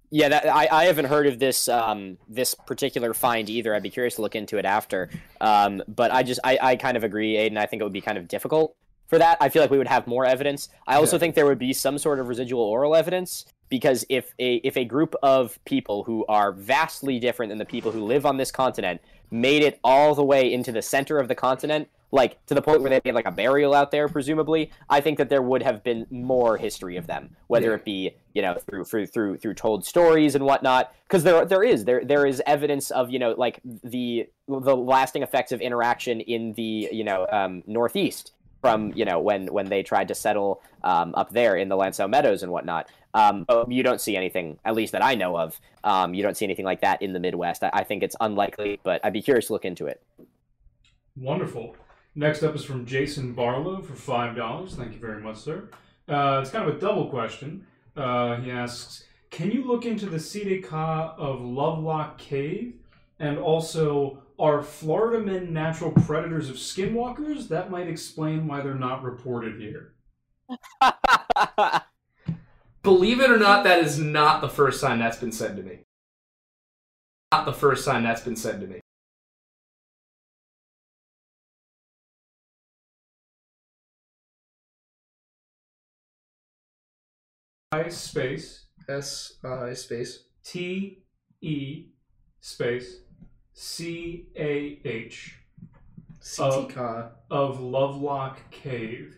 Yeah, 0.10 0.30
that, 0.30 0.48
I, 0.48 0.70
I 0.72 0.86
haven't 0.86 1.06
heard 1.06 1.28
of 1.28 1.38
this 1.38 1.68
um, 1.68 2.18
this 2.30 2.54
particular 2.54 3.14
find 3.14 3.50
either. 3.50 3.76
I'd 3.76 3.84
be 3.84 3.90
curious 3.90 4.16
to 4.16 4.22
look 4.22 4.36
into 4.36 4.58
it 4.58 4.64
after. 4.64 5.10
Um, 5.42 5.84
but 5.88 6.12
I 6.12 6.24
just 6.24 6.40
I, 6.46 6.58
I 6.62 6.76
kind 6.78 6.96
of 6.96 7.04
agree, 7.04 7.36
Aidan. 7.36 7.58
I 7.58 7.66
think 7.66 7.82
it 7.82 7.84
would 7.84 7.92
be 7.94 8.02
kind 8.02 8.18
of 8.18 8.28
difficult 8.28 8.76
for 9.08 9.18
that. 9.18 9.38
I 9.42 9.50
feel 9.50 9.62
like 9.62 9.72
we 9.72 9.78
would 9.78 9.88
have 9.88 10.06
more 10.08 10.26
evidence. 10.26 10.70
I 10.86 10.96
also 10.96 11.16
Yeah. 11.16 11.20
think 11.22 11.36
there 11.36 11.46
would 11.46 11.60
be 11.60 11.74
some 11.74 11.98
sort 11.98 12.20
of 12.20 12.28
residual 12.28 12.64
oral 12.64 12.96
evidence 12.96 13.46
because 13.70 14.06
if 14.10 14.34
a 14.40 14.56
if 14.58 14.78
a 14.78 14.86
group 14.86 15.16
of 15.24 15.60
people 15.66 16.04
who 16.04 16.26
are 16.28 16.52
vastly 16.52 17.20
different 17.20 17.50
than 17.50 17.58
the 17.58 17.66
people 17.66 17.92
who 17.92 18.04
live 18.06 18.26
on 18.26 18.38
this 18.38 18.52
continent 18.52 19.02
made 19.32 19.62
it 19.64 19.80
all 19.84 20.16
the 20.16 20.24
way 20.24 20.52
into 20.52 20.72
the 20.72 20.82
center 20.82 21.18
of 21.20 21.28
the 21.28 21.36
continent, 21.36 21.90
like 22.14 22.38
to 22.46 22.54
the 22.54 22.62
point 22.62 22.80
where 22.80 22.90
they 22.90 23.02
made 23.04 23.14
like 23.14 23.28
a 23.28 23.32
burial 23.32 23.74
out 23.74 23.92
there, 23.92 24.08
presumably, 24.08 24.72
I 24.90 25.02
think 25.02 25.18
that 25.18 25.28
there 25.28 25.42
would 25.42 25.62
have 25.64 25.84
been 25.84 26.08
more 26.10 26.56
history 26.56 26.96
of 26.96 27.08
them, 27.08 27.36
whether 27.48 27.68
Yeah. 27.72 27.76
it 27.76 27.84
be 27.86 28.12
you 28.34 28.42
know 28.42 28.54
through 28.56 28.86
through 28.86 29.08
through 29.08 29.38
through 29.38 29.54
told 29.56 29.86
stories 29.86 30.34
and 30.36 30.46
whatnot. 30.46 30.94
Because 31.08 31.24
there 31.24 31.44
there 31.46 31.64
is 31.64 31.84
there 31.84 32.04
there 32.06 32.26
is 32.26 32.42
evidence 32.46 32.90
of 32.92 33.10
you 33.10 33.20
know 33.20 33.32
like 33.38 33.60
the 33.84 34.28
the 34.48 34.76
lasting 34.78 35.24
effects 35.24 35.52
of 35.52 35.60
interaction 35.60 36.22
in 36.22 36.54
the 36.54 36.88
you 36.92 37.04
know 37.04 37.28
um, 37.32 37.64
northeast 37.68 38.32
from 38.68 38.94
you 38.96 39.06
know 39.06 39.20
when 39.20 39.48
when 39.48 39.68
they 39.68 39.84
tried 39.84 40.08
to 40.10 40.16
settle 40.16 40.62
um, 40.84 41.14
up 41.16 41.32
there 41.32 41.56
in 41.56 41.70
the 41.70 41.76
L'Anse 41.76 42.00
aux 42.00 42.08
Meadows 42.08 42.44
and 42.44 42.52
whatnot. 42.52 42.90
Um, 43.14 43.46
but 43.48 43.72
you 43.72 43.82
don't 43.82 44.00
see 44.00 44.16
anything, 44.16 44.60
at 44.64 44.76
least 44.76 44.92
that 44.92 45.04
I 45.04 45.16
know 45.16 45.38
of. 45.38 45.60
Um, 45.84 46.14
you 46.14 46.22
don't 46.22 46.38
see 46.38 46.46
anything 46.46 46.66
like 46.66 46.82
that 46.82 47.02
in 47.02 47.14
the 47.14 47.20
Midwest. 47.20 47.64
I, 47.64 47.72
I 47.74 47.84
think 47.84 48.04
it's 48.04 48.16
unlikely, 48.20 48.80
but 48.84 49.04
I'd 49.04 49.14
be 49.14 49.24
curious 49.24 49.48
to 49.48 49.54
look 49.54 49.66
into 49.66 49.88
it. 49.88 50.04
Wonderful. 51.16 51.76
Next 52.14 52.44
up 52.44 52.56
is 52.56 52.64
from 52.64 52.86
Jason 52.86 53.34
Barlow 53.34 53.82
for 53.82 53.96
five 53.96 54.36
dollars. 54.36 54.76
Thank 54.76 54.94
you 54.94 55.00
very 55.00 55.22
much, 55.22 55.38
sir. 55.38 55.70
Uh, 56.08 56.40
it's 56.42 56.52
kind 56.52 56.68
of 56.68 56.76
a 56.76 56.80
double 56.80 57.10
question. 57.10 57.66
Uh, 57.96 58.36
he 58.38 58.52
asks, 58.52 59.06
"Can 59.32 59.52
you 59.52 59.64
look 59.66 59.86
into 59.86 60.06
the 60.06 60.20
Si-Te-Cah 60.20 61.16
of 61.18 61.42
Lovelock 61.42 62.18
Cave, 62.18 62.76
and 63.20 63.38
also 63.38 64.22
are 64.40 64.62
Florida 64.62 65.24
men 65.24 65.54
natural 65.54 65.92
predators 65.92 66.50
of 66.50 66.58
skinwalkers? 66.58 67.48
That 67.48 67.72
might 67.72 67.88
explain 67.88 68.48
why 68.48 68.62
they're 68.62 68.76
not 68.76 69.04
reported 69.04 69.60
here." 69.60 69.94
Believe 72.84 73.20
it 73.20 73.32
or 73.32 73.38
not, 73.38 73.64
that 73.66 73.84
is 73.84 74.00
not 74.00 74.42
the 74.42 74.50
first 74.50 74.82
time 74.82 75.00
that's 75.00 75.18
been 75.18 75.32
said 75.32 75.58
to 75.58 75.64
me. 75.64 75.80
Not 77.32 77.46
the 77.46 77.54
first 77.54 77.86
time 77.86 78.04
that's 78.04 78.22
been 78.22 78.36
said 78.38 78.62
to 78.62 78.68
me. 78.68 78.80
I 87.72 87.90
space 87.90 88.68
S 88.88 89.34
I 89.44 89.74
space. 89.74 90.24
T 90.46 91.04
E 91.42 91.88
space 92.40 93.02
C 93.60 94.28
A 94.36 94.80
H 94.86 95.34
CT 96.38 96.78
of 97.32 97.60
Lovelock 97.60 98.38
Cave. 98.52 99.18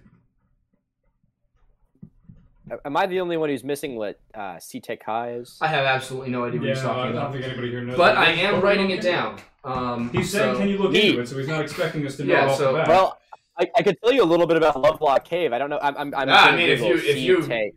Am 2.86 2.96
I 2.96 3.06
the 3.06 3.20
only 3.20 3.36
one 3.36 3.50
who's 3.50 3.66
missing 3.66 3.98
what 3.98 4.18
uh, 4.34 4.58
Si-Te-Cah 4.60 5.26
is? 5.26 5.58
I 5.60 5.68
have 5.68 5.84
absolutely 5.84 6.30
no 6.30 6.46
idea 6.46 6.60
what 6.62 6.68
Yeah, 6.70 6.76
he's 6.76 6.84
no, 6.86 6.92
I 6.92 7.04
don't 7.08 7.16
about. 7.18 7.34
think 7.34 7.44
anybody 7.44 7.70
here 7.72 7.82
knows. 7.84 7.98
But 7.98 8.16
what 8.16 8.28
I 8.28 8.32
am 8.32 8.52
talking 8.52 8.62
writing 8.62 8.90
it 8.92 9.02
down. 9.02 9.40
Um, 9.66 10.10
He's 10.14 10.32
saying, 10.32 10.54
so- 10.54 10.60
"Can 10.60 10.70
you 10.70 10.78
look 10.78 10.92
Neat. 10.94 11.06
into 11.10 11.22
it?" 11.22 11.28
So 11.28 11.38
he's 11.38 11.48
not 11.50 11.62
expecting 11.62 12.06
us 12.08 12.16
to 12.18 12.24
know 12.24 12.34
Yeah, 12.34 12.46
off 12.48 12.58
so- 12.58 12.72
the. 12.78 12.84
Well, 12.88 13.20
I, 13.60 13.70
I 13.76 13.82
could 13.84 13.98
tell 14.02 14.14
you 14.14 14.24
a 14.24 14.26
little 14.26 14.48
bit 14.48 14.56
about 14.56 14.80
Lovelock 14.80 15.26
Cave. 15.26 15.52
I 15.52 15.58
don't 15.58 15.70
know. 15.70 15.80
I'm. 15.82 15.98
I'm, 15.98 16.16
I'm 16.16 16.30
Ah, 16.30 16.52
I 16.52 16.56
mean, 16.56 16.70
if 16.70 16.80
you- 16.80 16.96
if 16.96 17.18
you- 17.18 17.42
Si-Te-Cah. 17.42 17.76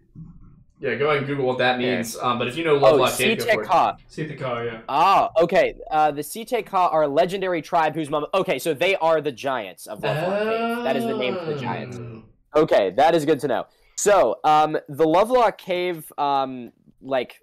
Yeah, 0.83 0.97
go 0.97 1.07
ahead 1.07 1.19
and 1.19 1.27
Google 1.29 1.47
what 1.47 1.59
that 1.59 1.81
Yeah. 1.81 1.95
means. 1.95 2.17
Um, 2.17 2.39
but 2.39 2.49
if 2.49 2.57
you 2.57 2.65
know 2.65 2.75
Oh, 2.75 2.79
Lovelock 2.79 3.17
Cave, 3.17 3.39
go 3.39 3.45
for 3.45 3.63
it. 3.63 3.67
Si-Te-Cah. 3.67 3.97
Si-Te-Cah, 4.09 4.61
yeah. 4.63 4.81
Ah, 4.89 5.31
okay. 5.41 5.75
Uh, 5.91 6.11
the 6.11 6.25
Si-Te-Cah 6.25 6.89
are 6.89 7.05
a 7.05 7.09
legendary 7.09 7.63
tribe 7.63 7.95
whose 7.95 8.11
mom. 8.11 8.27
Okay, 8.35 8.59
so 8.59 8.75
they 8.75 8.97
are 8.97 9.21
the 9.21 9.31
giants 9.31 9.87
of 9.87 10.03
Lovelock 10.03 10.43
Cave. 10.45 10.83
That 10.83 10.97
is 10.97 11.07
the 11.07 11.15
name 11.15 11.37
for 11.37 11.45
the 11.47 11.55
giants. 11.55 12.01
Oh. 12.55 12.63
Okay, 12.63 12.91
that 12.97 13.15
is 13.15 13.25
good 13.25 13.39
to 13.41 13.49
know. 13.49 13.67
So, 13.97 14.41
um, 14.43 14.77
the 14.89 15.07
Lovelock 15.07 15.57
Cave, 15.57 16.13
um, 16.19 16.73
like 17.01 17.41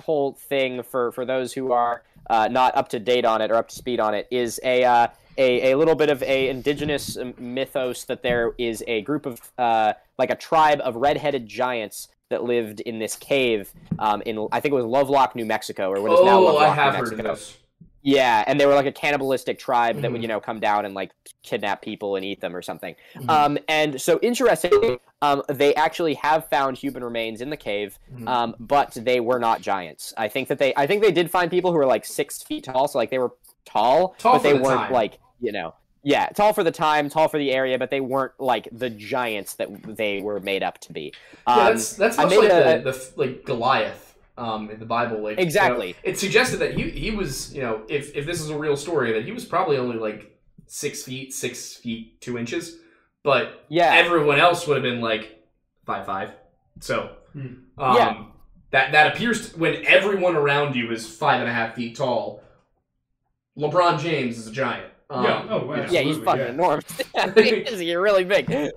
whole 0.00 0.32
thing 0.32 0.82
for 0.82 1.12
for 1.12 1.24
those 1.24 1.52
who 1.52 1.72
are 1.72 2.02
uh, 2.28 2.48
not 2.48 2.74
up 2.76 2.88
to 2.88 2.98
date 2.98 3.24
on 3.24 3.40
it 3.40 3.50
or 3.50 3.54
up 3.54 3.68
to 3.68 3.74
speed 3.74 4.00
on 4.00 4.14
it 4.14 4.26
is 4.30 4.58
a 4.64 4.82
uh, 4.82 5.06
a, 5.38 5.72
a 5.72 5.76
little 5.76 5.94
bit 5.94 6.10
of 6.10 6.22
a 6.22 6.48
indigenous 6.48 7.16
um, 7.16 7.34
mythos 7.38 8.04
that 8.04 8.22
there 8.22 8.52
is 8.58 8.82
a 8.88 9.02
group 9.02 9.26
of 9.26 9.40
uh, 9.58 9.92
like 10.18 10.30
a 10.30 10.34
tribe 10.34 10.80
of 10.82 10.96
red-headed 10.96 11.46
giants 11.46 12.08
that 12.30 12.44
lived 12.44 12.80
in 12.80 12.98
this 12.98 13.16
cave 13.16 13.70
um, 13.98 14.22
in 14.22 14.48
I 14.52 14.60
think 14.60 14.72
it 14.72 14.76
was 14.76 14.84
Lovelock, 14.86 15.36
New 15.36 15.44
Mexico, 15.44 15.90
or 15.90 16.00
what 16.00 16.12
is 16.12 16.20
now 16.24 16.38
Oh, 16.38 16.44
Lovelock, 16.44 16.68
I 16.68 16.74
have 16.74 16.94
New 16.94 17.00
heard 17.00 17.12
of 17.12 17.18
this. 17.24 17.58
Yeah, 18.02 18.44
and 18.46 18.58
they 18.58 18.64
were 18.64 18.74
like 18.74 18.86
a 18.86 18.92
cannibalistic 18.92 19.58
tribe 19.58 20.00
that 20.00 20.10
would, 20.10 20.20
Mhm. 20.20 20.22
you 20.22 20.28
know, 20.28 20.40
come 20.40 20.58
down 20.58 20.86
and 20.86 20.94
like 20.94 21.10
kidnap 21.42 21.82
people 21.82 22.16
and 22.16 22.24
eat 22.24 22.40
them 22.40 22.56
or 22.56 22.62
something. 22.62 22.94
Mhm. 23.14 23.28
Um, 23.28 23.58
and 23.68 24.00
so 24.00 24.18
interestingly, 24.22 24.98
um, 25.20 25.42
they 25.48 25.74
actually 25.74 26.14
have 26.14 26.48
found 26.48 26.78
human 26.78 27.04
remains 27.04 27.42
in 27.42 27.50
the 27.50 27.58
cave, 27.58 27.98
Mhm. 28.14 28.26
um, 28.26 28.56
but 28.58 28.92
they 28.92 29.20
were 29.20 29.38
not 29.38 29.60
giants. 29.60 30.14
I 30.16 30.28
think 30.28 30.48
that 30.48 30.58
they, 30.58 30.72
I 30.76 30.86
think 30.86 31.02
they 31.02 31.12
did 31.12 31.30
find 31.30 31.50
people 31.50 31.72
who 31.72 31.76
were 31.78 31.84
like 31.84 32.06
six 32.06 32.42
feet 32.42 32.64
tall, 32.64 32.88
so 32.88 32.96
like 32.96 33.10
they 33.10 33.18
were 33.18 33.32
tall, 33.66 34.14
Tall 34.18 34.34
but 34.34 34.42
they 34.44 34.52
the 34.56 34.62
weren't 34.62 34.80
time. 34.80 34.92
like, 34.92 35.18
you 35.40 35.52
know, 35.52 35.74
yeah, 36.02 36.26
tall 36.28 36.52
for 36.52 36.64
the 36.64 36.70
time, 36.70 37.08
tall 37.10 37.28
for 37.28 37.38
the 37.38 37.52
area, 37.52 37.78
but 37.78 37.90
they 37.90 38.00
weren't 38.00 38.32
like 38.38 38.68
the 38.72 38.90
giants 38.90 39.54
that 39.54 39.68
they 39.96 40.20
were 40.20 40.40
made 40.40 40.62
up 40.62 40.78
to 40.80 40.92
be. 40.92 41.12
Yeah, 41.46 41.54
Um, 41.54 41.66
that's 41.66 41.92
that's 41.94 42.18
I 42.18 42.24
much 42.24 42.36
like 42.36 42.44
a- 42.50 42.80
the, 42.82 42.90
the 42.92 43.12
like 43.16 43.44
Goliath 43.44 44.16
um, 44.38 44.70
in 44.70 44.78
the 44.80 44.86
Bible. 44.86 45.18
Like 45.22 45.32
you 45.32 45.36
know, 45.36 45.42
Exactly. 45.42 45.96
it 46.02 46.18
suggested 46.18 46.58
that 46.58 46.74
he 46.74 46.90
he 46.90 47.10
was 47.10 47.54
you 47.54 47.62
know 47.62 47.82
if 47.88 48.14
if 48.16 48.24
this 48.26 48.40
is 48.40 48.48
a 48.50 48.56
real 48.58 48.76
story 48.76 49.12
that 49.12 49.24
he 49.24 49.32
was 49.32 49.44
probably 49.44 49.76
only 49.76 49.96
like 49.96 50.38
six 50.66 51.02
feet 51.02 51.34
six 51.34 51.74
feet 51.76 52.20
two 52.20 52.38
inches, 52.38 52.76
but 53.22 53.64
yeah, 53.68 53.92
everyone 53.94 54.38
else 54.38 54.66
would 54.66 54.76
have 54.76 54.84
been 54.84 55.00
like 55.00 55.44
five 55.84 56.06
five. 56.06 56.32
So 56.80 57.16
Hmm. 57.32 57.46
um, 57.78 57.96
Yeah. 57.96 58.24
that 58.70 58.92
that 58.92 59.14
appears 59.14 59.50
to, 59.52 59.58
when 59.58 59.84
everyone 59.86 60.34
around 60.36 60.74
you 60.76 60.90
is 60.90 61.06
five 61.08 61.40
and 61.40 61.48
a 61.50 61.52
half 61.52 61.74
feet 61.74 61.96
tall. 61.96 62.42
LeBron 63.58 64.00
James 64.00 64.38
is 64.38 64.46
a 64.46 64.52
giant. 64.52 64.86
Um, 65.10 65.24
yeah. 65.24 65.46
Oh, 65.50 65.66
wow. 65.66 65.86
yeah, 65.90 66.00
he's 66.02 66.18
fucking 66.18 66.40
yeah. 66.40 66.50
enormous. 66.50 66.84
he's 67.34 67.68
he's 67.80 67.94
really 67.94 68.24
big. 68.24 68.48
yeah. 68.48 68.70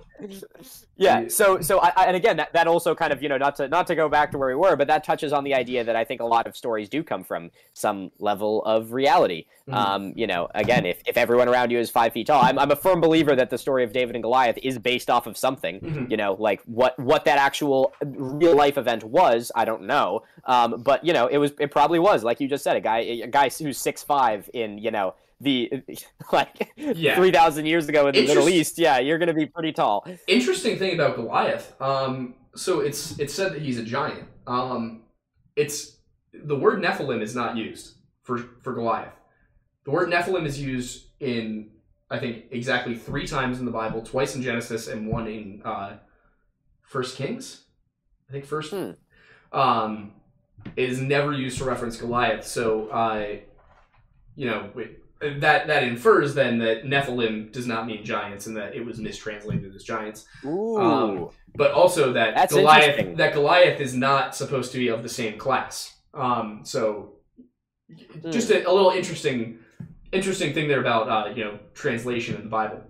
Yeah. 0.96 1.28
So, 1.28 1.60
so 1.60 1.80
I, 1.80 1.92
I, 1.96 2.04
and 2.06 2.16
again, 2.16 2.36
that, 2.36 2.52
that 2.52 2.66
also 2.66 2.94
kind 2.94 3.12
of 3.12 3.22
you 3.22 3.28
know 3.28 3.36
not 3.36 3.56
to 3.56 3.68
not 3.68 3.86
to 3.88 3.94
go 3.94 4.08
back 4.08 4.30
to 4.32 4.38
where 4.38 4.48
we 4.48 4.54
were, 4.54 4.76
but 4.76 4.86
that 4.88 5.04
touches 5.04 5.32
on 5.32 5.44
the 5.44 5.54
idea 5.54 5.84
that 5.84 5.96
I 5.96 6.04
think 6.04 6.20
a 6.20 6.24
lot 6.24 6.46
of 6.46 6.56
stories 6.56 6.88
do 6.88 7.02
come 7.02 7.24
from 7.24 7.50
some 7.72 8.10
level 8.18 8.62
of 8.64 8.92
reality. 8.92 9.46
Mhm. 9.68 9.74
Um, 9.74 10.12
you 10.14 10.26
know, 10.26 10.48
again, 10.54 10.84
if, 10.86 11.00
if 11.06 11.16
everyone 11.16 11.48
around 11.48 11.70
you 11.70 11.78
is 11.78 11.90
five 11.90 12.12
feet 12.12 12.26
tall, 12.26 12.42
I'm, 12.42 12.58
I'm 12.58 12.70
a 12.70 12.76
firm 12.76 13.00
believer 13.00 13.34
that 13.34 13.48
the 13.50 13.58
story 13.58 13.82
of 13.82 13.92
David 13.92 14.14
and 14.14 14.22
Goliath 14.22 14.58
is 14.62 14.78
based 14.78 15.08
off 15.10 15.26
of 15.26 15.36
something. 15.36 15.80
Mhm. 15.80 16.10
You 16.10 16.16
know, 16.16 16.36
like 16.38 16.62
what 16.66 16.98
what 16.98 17.24
that 17.24 17.38
actual 17.38 17.92
real 18.04 18.54
life 18.54 18.78
event 18.78 19.02
was, 19.04 19.50
I 19.54 19.64
don't 19.64 19.82
know. 19.82 20.22
Um, 20.44 20.82
but 20.82 21.04
you 21.04 21.12
know, 21.12 21.26
it 21.26 21.38
was 21.38 21.52
it 21.58 21.70
probably 21.70 21.98
was 21.98 22.22
like 22.24 22.40
you 22.40 22.48
just 22.48 22.62
said, 22.62 22.76
a 22.76 22.80
guy 22.80 22.98
a 22.98 23.26
guy 23.26 23.48
who's 23.48 23.78
six 23.78 24.02
five 24.02 24.48
in 24.52 24.78
you 24.78 24.90
know 24.90 25.14
the 25.44 25.70
like 26.32 26.72
Yeah. 26.76 27.16
three 27.16 27.30
thousand 27.30 27.66
years 27.66 27.88
ago 27.88 28.08
in 28.08 28.14
the 28.14 28.26
Middle 28.26 28.48
East. 28.48 28.78
Yeah, 28.78 28.98
you're 28.98 29.18
gonna 29.18 29.34
be 29.34 29.46
pretty 29.46 29.72
tall. 29.72 30.06
Interesting 30.26 30.78
thing 30.78 30.94
about 30.94 31.16
Goliath. 31.16 31.80
Um, 31.80 32.34
so 32.56 32.80
it's 32.80 33.18
it's 33.18 33.32
said 33.34 33.52
that 33.54 33.62
he's 33.62 33.78
a 33.78 33.84
giant. 33.84 34.28
Um, 34.46 35.02
it's 35.56 35.98
the 36.32 36.56
word 36.56 36.82
Nephilim 36.82 37.22
is 37.22 37.34
not 37.34 37.56
used 37.56 37.94
for 38.22 38.38
for 38.38 38.72
Goliath. 38.72 39.14
The 39.84 39.90
word 39.90 40.08
Nephilim 40.10 40.46
is 40.46 40.60
used 40.60 41.06
in 41.20 41.70
I 42.10 42.18
think 42.18 42.46
exactly 42.50 42.96
three 42.96 43.26
times 43.26 43.58
in 43.60 43.64
the 43.64 43.70
Bible, 43.72 44.02
twice 44.02 44.34
in 44.34 44.42
Genesis 44.42 44.88
and 44.88 45.06
one 45.08 45.26
in 45.26 45.62
uh, 45.64 45.96
First 46.82 47.16
Kings. 47.16 47.64
I 48.28 48.32
think 48.32 48.44
first. 48.44 48.72
Hmm. 48.72 48.90
Um, 49.52 50.12
is 50.76 50.98
never 51.00 51.32
used 51.32 51.58
to 51.58 51.64
reference 51.64 51.96
Goliath. 51.96 52.46
So, 52.46 52.88
uh, 52.88 53.36
you 54.34 54.46
know, 54.46 54.70
it- 54.76 55.03
that 55.20 55.66
that 55.66 55.82
infers 55.82 56.34
then 56.34 56.58
that 56.58 56.84
Nephilim 56.84 57.50
does 57.52 57.66
not 57.66 57.86
mean 57.86 58.04
giants 58.04 58.46
and 58.46 58.56
that 58.56 58.74
it 58.74 58.84
was 58.84 58.98
mistranslated 58.98 59.74
as 59.74 59.84
giants. 59.84 60.26
Ooh. 60.44 60.78
Um, 60.78 61.28
But 61.56 61.70
also 61.72 62.12
that 62.12 62.34
That's 62.34 62.52
Goliath 62.52 63.16
that 63.16 63.32
Goliath 63.32 63.80
is 63.80 63.94
not 63.94 64.34
supposed 64.34 64.72
to 64.72 64.78
be 64.78 64.88
of 64.88 65.02
the 65.02 65.08
same 65.08 65.38
class. 65.38 65.94
Um, 66.12 66.60
so 66.64 67.14
Hmm. 68.22 68.30
just 68.30 68.50
a, 68.50 68.68
a 68.68 68.72
little 68.72 68.90
interesting 68.90 69.58
interesting 70.10 70.54
thing 70.54 70.68
there 70.68 70.80
about 70.80 71.08
uh, 71.08 71.34
you 71.34 71.44
know 71.44 71.58
translation 71.74 72.34
in 72.36 72.42
the 72.42 72.48
Bible. 72.48 72.80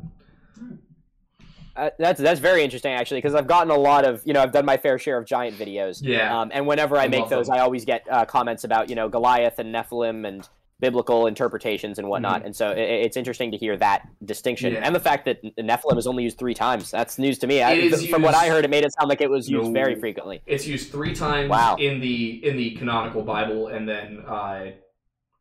Uh, 1.77 1.91
that's 1.99 2.21
that's 2.21 2.39
very 2.39 2.63
interesting 2.63 2.93
actually 2.93 3.19
because 3.19 3.35
I've 3.35 3.49
gotten 3.49 3.71
a 3.73 3.77
lot 3.77 4.05
of 4.05 4.23
you 4.25 4.33
know 4.33 4.41
I've 4.41 4.53
done 4.53 4.65
my 4.65 4.77
fair 4.77 4.99
share 4.99 5.19
of 5.19 5.27
giant 5.27 5.59
videos. 5.59 6.01
Yeah. 6.01 6.41
Um, 6.41 6.51
and 6.55 6.67
whenever 6.67 6.97
I, 6.97 7.05
I 7.05 7.09
make 7.09 7.29
those, 7.29 7.49
them. 7.49 7.57
I 7.57 7.61
always 7.61 7.85
get 7.85 8.07
uh, 8.09 8.25
comments 8.25 8.63
about 8.63 8.89
you 8.89 8.95
know 8.95 9.09
Goliath 9.09 9.59
and 9.59 9.75
Nephilim 9.75 10.27
and 10.27 10.49
biblical 10.89 11.27
interpretations 11.27 11.98
and 11.98 12.06
whatnot. 12.09 12.44
And 12.44 12.55
so 12.55 12.69
i 12.69 12.74
it's 13.06 13.16
interesting 13.16 13.51
to 13.52 13.56
hear 13.56 13.74
that 13.78 14.06
distinction 14.27 14.73
Mm-hmm. 14.73 14.82
Yeah. 14.82 14.86
and 14.86 14.94
the 14.94 15.01
fact 15.01 15.24
that 15.24 15.43
Nephilim 15.56 15.97
is 15.97 16.06
only 16.06 16.23
used 16.24 16.36
three 16.39 16.52
times. 16.52 16.90
That's 16.90 17.19
news 17.19 17.39
to 17.39 17.47
me. 17.47 17.62
I, 17.62 17.73
It 17.73 18.11
from 18.11 18.20
what 18.23 18.35
I 18.35 18.48
heard, 18.48 18.65
it 18.66 18.70
made 18.70 18.85
it 18.85 18.93
sound 18.93 19.09
like 19.09 19.23
it 19.23 19.31
was 19.31 19.48
used 19.48 19.69
No. 19.69 19.73
very 19.82 19.94
frequently. 19.94 20.43
It's 20.47 20.66
used 20.66 20.93
three 20.93 21.15
times 21.15 21.48
Wow. 21.48 21.77
in 21.77 22.01
the 22.01 22.47
in 22.47 22.56
the 22.59 22.73
canonical 22.77 23.23
Bible, 23.23 23.69
and 23.69 23.89
then 23.89 24.06
uh, 24.27 24.73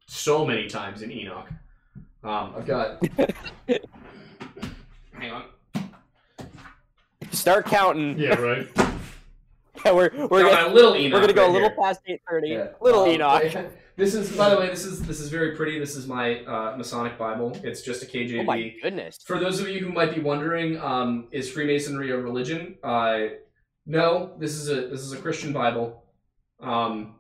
so 0.07 0.45
many 0.45 0.67
times 0.67 1.01
in 1.01 1.11
Enoch. 1.11 1.49
Um, 2.23 2.53
I've 2.57 2.65
got. 2.65 3.03
hang 5.19 5.31
on. 5.31 5.43
Start 7.31 7.65
counting. 7.65 8.17
Yeah, 8.17 8.35
right. 8.39 8.67
yeah, 9.85 9.91
we're 9.91 10.09
we're 10.31 10.43
Got 10.43 10.51
gonna, 10.63 10.73
little 10.73 10.95
Enoch. 10.95 11.13
we're 11.13 11.21
gonna 11.21 11.33
go 11.33 11.41
right 11.41 11.49
a 11.49 11.53
little 11.53 11.69
here. 11.69 11.77
past 11.83 11.99
eight 12.07 12.21
thirty. 12.29 12.49
Yeah. 12.49 12.67
Little 12.79 13.03
Um, 13.03 13.09
Enoch. 13.09 13.65
This 13.95 14.15
is, 14.15 14.35
by 14.35 14.49
the 14.49 14.57
way, 14.57 14.69
this 14.69 14.85
is 14.85 15.03
this 15.03 15.19
is 15.19 15.29
very 15.29 15.55
pretty. 15.55 15.77
This 15.77 15.95
is 15.95 16.07
my 16.07 16.43
uh, 16.45 16.75
Masonic 16.75 17.17
Bible. 17.17 17.55
It's 17.63 17.83
just 17.83 18.01
a 18.01 18.07
KJV. 18.07 18.39
Oh 18.39 18.43
my 18.43 18.73
goodness. 18.81 19.19
For 19.23 19.39
those 19.39 19.59
of 19.59 19.67
you 19.69 19.79
who 19.79 19.91
might 19.91 20.15
be 20.15 20.21
wondering, 20.21 20.79
um, 20.79 21.27
is 21.31 21.49
Freemasonry 21.51 22.09
a 22.09 22.17
religion? 22.17 22.75
Uh, 22.83 23.25
no, 23.85 24.35
this 24.39 24.55
is 24.55 24.69
a 24.69 24.87
this 24.87 25.01
is 25.01 25.13
a 25.13 25.17
Christian 25.17 25.53
Bible. 25.53 26.03
Um, 26.59 27.15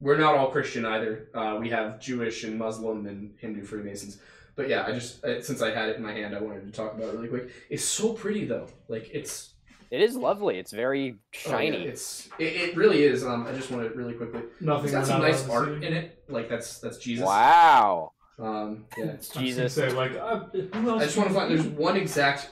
we're 0.00 0.16
not 0.16 0.34
all 0.34 0.50
Christian 0.50 0.86
either. 0.86 1.28
Uh, 1.34 1.58
we 1.60 1.68
have 1.70 2.00
Jewish 2.00 2.44
and 2.44 2.58
Muslim 2.58 3.06
and 3.06 3.34
Hindu 3.38 3.64
Freemasons. 3.64 4.18
But 4.56 4.68
yeah, 4.68 4.84
I 4.86 4.92
just 4.92 5.22
uh, 5.24 5.42
since 5.42 5.60
I 5.60 5.74
had 5.74 5.90
it 5.90 5.96
in 5.96 6.02
my 6.02 6.12
hand, 6.12 6.34
I 6.34 6.40
wanted 6.40 6.64
to 6.64 6.72
talk 6.72 6.94
about 6.94 7.08
it 7.08 7.16
really 7.16 7.28
quick. 7.28 7.50
It's 7.68 7.84
so 7.84 8.14
pretty 8.14 8.46
though. 8.46 8.68
Like 8.88 9.10
it's 9.12 9.53
It 9.94 10.00
is 10.00 10.16
lovely. 10.16 10.58
It's 10.58 10.72
very 10.72 11.12
oh, 11.12 11.16
yeah, 11.32 11.50
shiny. 11.50 11.84
it's 11.86 12.28
it, 12.40 12.56
it 12.56 12.76
really 12.76 13.04
is. 13.04 13.24
Um, 13.24 13.46
I 13.46 13.52
just 13.52 13.70
want 13.70 13.88
to 13.88 13.96
really 13.96 14.14
quickly. 14.14 14.42
Nothing. 14.60 14.86
It's 14.86 14.92
got 14.92 15.06
some 15.06 15.22
nice 15.22 15.48
art 15.48 15.84
in 15.84 15.92
it. 15.92 16.24
Like 16.28 16.48
that's 16.48 16.80
that's 16.80 16.98
Jesus. 16.98 17.24
wow. 17.24 18.10
Um, 18.40 18.86
yeah. 18.98 19.04
It's 19.04 19.36
I 19.36 19.40
Jesus. 19.40 19.74
say 19.74 19.92
like 19.92 20.16
uh, 20.16 20.40
who 20.46 20.90
else? 20.90 21.02
I 21.02 21.04
just 21.04 21.16
want 21.16 21.28
to 21.28 21.34
find. 21.36 21.50
There's 21.52 21.66
one 21.66 21.96
exact. 21.96 22.50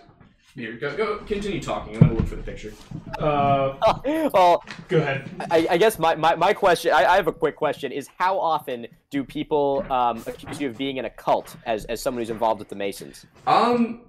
Here, 0.55 0.75
go 0.75 0.97
go. 0.97 1.17
Continue 1.19 1.61
talking. 1.61 1.95
I'm 1.95 2.01
gonna 2.01 2.15
look 2.15 2.29
for 2.29 2.37
the 2.37 2.43
picture. 2.43 2.73
Uh, 3.19 3.75
well, 4.33 4.63
go 4.87 4.99
ahead. 4.99 5.29
I, 5.51 5.67
I 5.71 5.77
guess 5.79 5.99
my, 5.99 6.15
my, 6.15 6.37
my 6.37 6.53
question, 6.53 6.93
I, 6.93 7.07
I 7.07 7.17
have 7.17 7.27
a 7.27 7.33
quick 7.33 7.57
question, 7.57 7.91
is 7.91 8.07
how 8.19 8.39
often 8.39 8.87
do 9.11 9.25
people 9.25 9.85
um, 9.91 10.23
accuse 10.27 10.61
you 10.61 10.69
of 10.69 10.77
being 10.77 10.99
in 10.99 11.07
a 11.07 11.11
cult 11.11 11.57
as, 11.65 11.87
as 11.87 12.03
someone 12.03 12.21
who's 12.21 12.29
involved 12.29 12.59
with 12.59 12.69
the 12.69 12.77
Masons? 12.77 13.25
Um, 13.47 14.03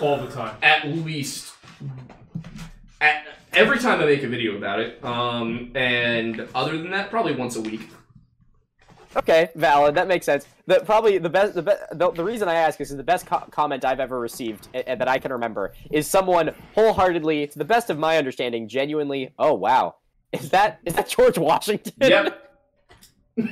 All 0.00 0.16
the 0.16 0.30
time. 0.30 0.56
at 0.62 0.88
least 0.88 1.52
at, 3.00 3.26
every 3.52 3.78
time 3.78 4.00
I 4.00 4.06
make 4.06 4.22
a 4.22 4.28
video 4.28 4.56
about 4.56 4.80
it. 4.80 5.02
Um, 5.04 5.72
and 5.74 6.48
other 6.54 6.76
than 6.76 6.90
that, 6.90 7.10
probably 7.10 7.34
once 7.34 7.56
a 7.56 7.60
week. 7.60 7.88
Okay, 9.16 9.48
valid. 9.54 9.94
That 9.94 10.06
makes 10.06 10.26
sense. 10.26 10.46
The 10.66 10.80
probably 10.80 11.18
the 11.18 11.30
best 11.30 11.54
the, 11.54 11.62
be, 11.62 11.72
the, 11.92 12.10
the 12.10 12.22
reason 12.22 12.46
I 12.46 12.54
ask 12.54 12.80
is 12.80 12.94
the 12.94 13.02
best 13.02 13.26
co- 13.26 13.46
comment 13.50 13.84
I've 13.84 14.00
ever 14.00 14.20
received 14.20 14.68
uh, 14.74 14.94
that 14.94 15.08
I 15.08 15.18
can 15.18 15.32
remember 15.32 15.72
is 15.90 16.06
someone 16.06 16.54
wholeheartedly, 16.74 17.46
to 17.48 17.58
the 17.58 17.64
best 17.64 17.88
of 17.88 17.98
my 17.98 18.18
understanding, 18.18 18.68
genuinely. 18.68 19.32
Oh 19.38 19.54
wow, 19.54 19.96
is 20.32 20.50
that 20.50 20.80
is 20.84 20.94
that 20.94 21.08
George 21.08 21.38
Washington? 21.38 21.94
Yep. 22.00 22.44
You 23.38 23.46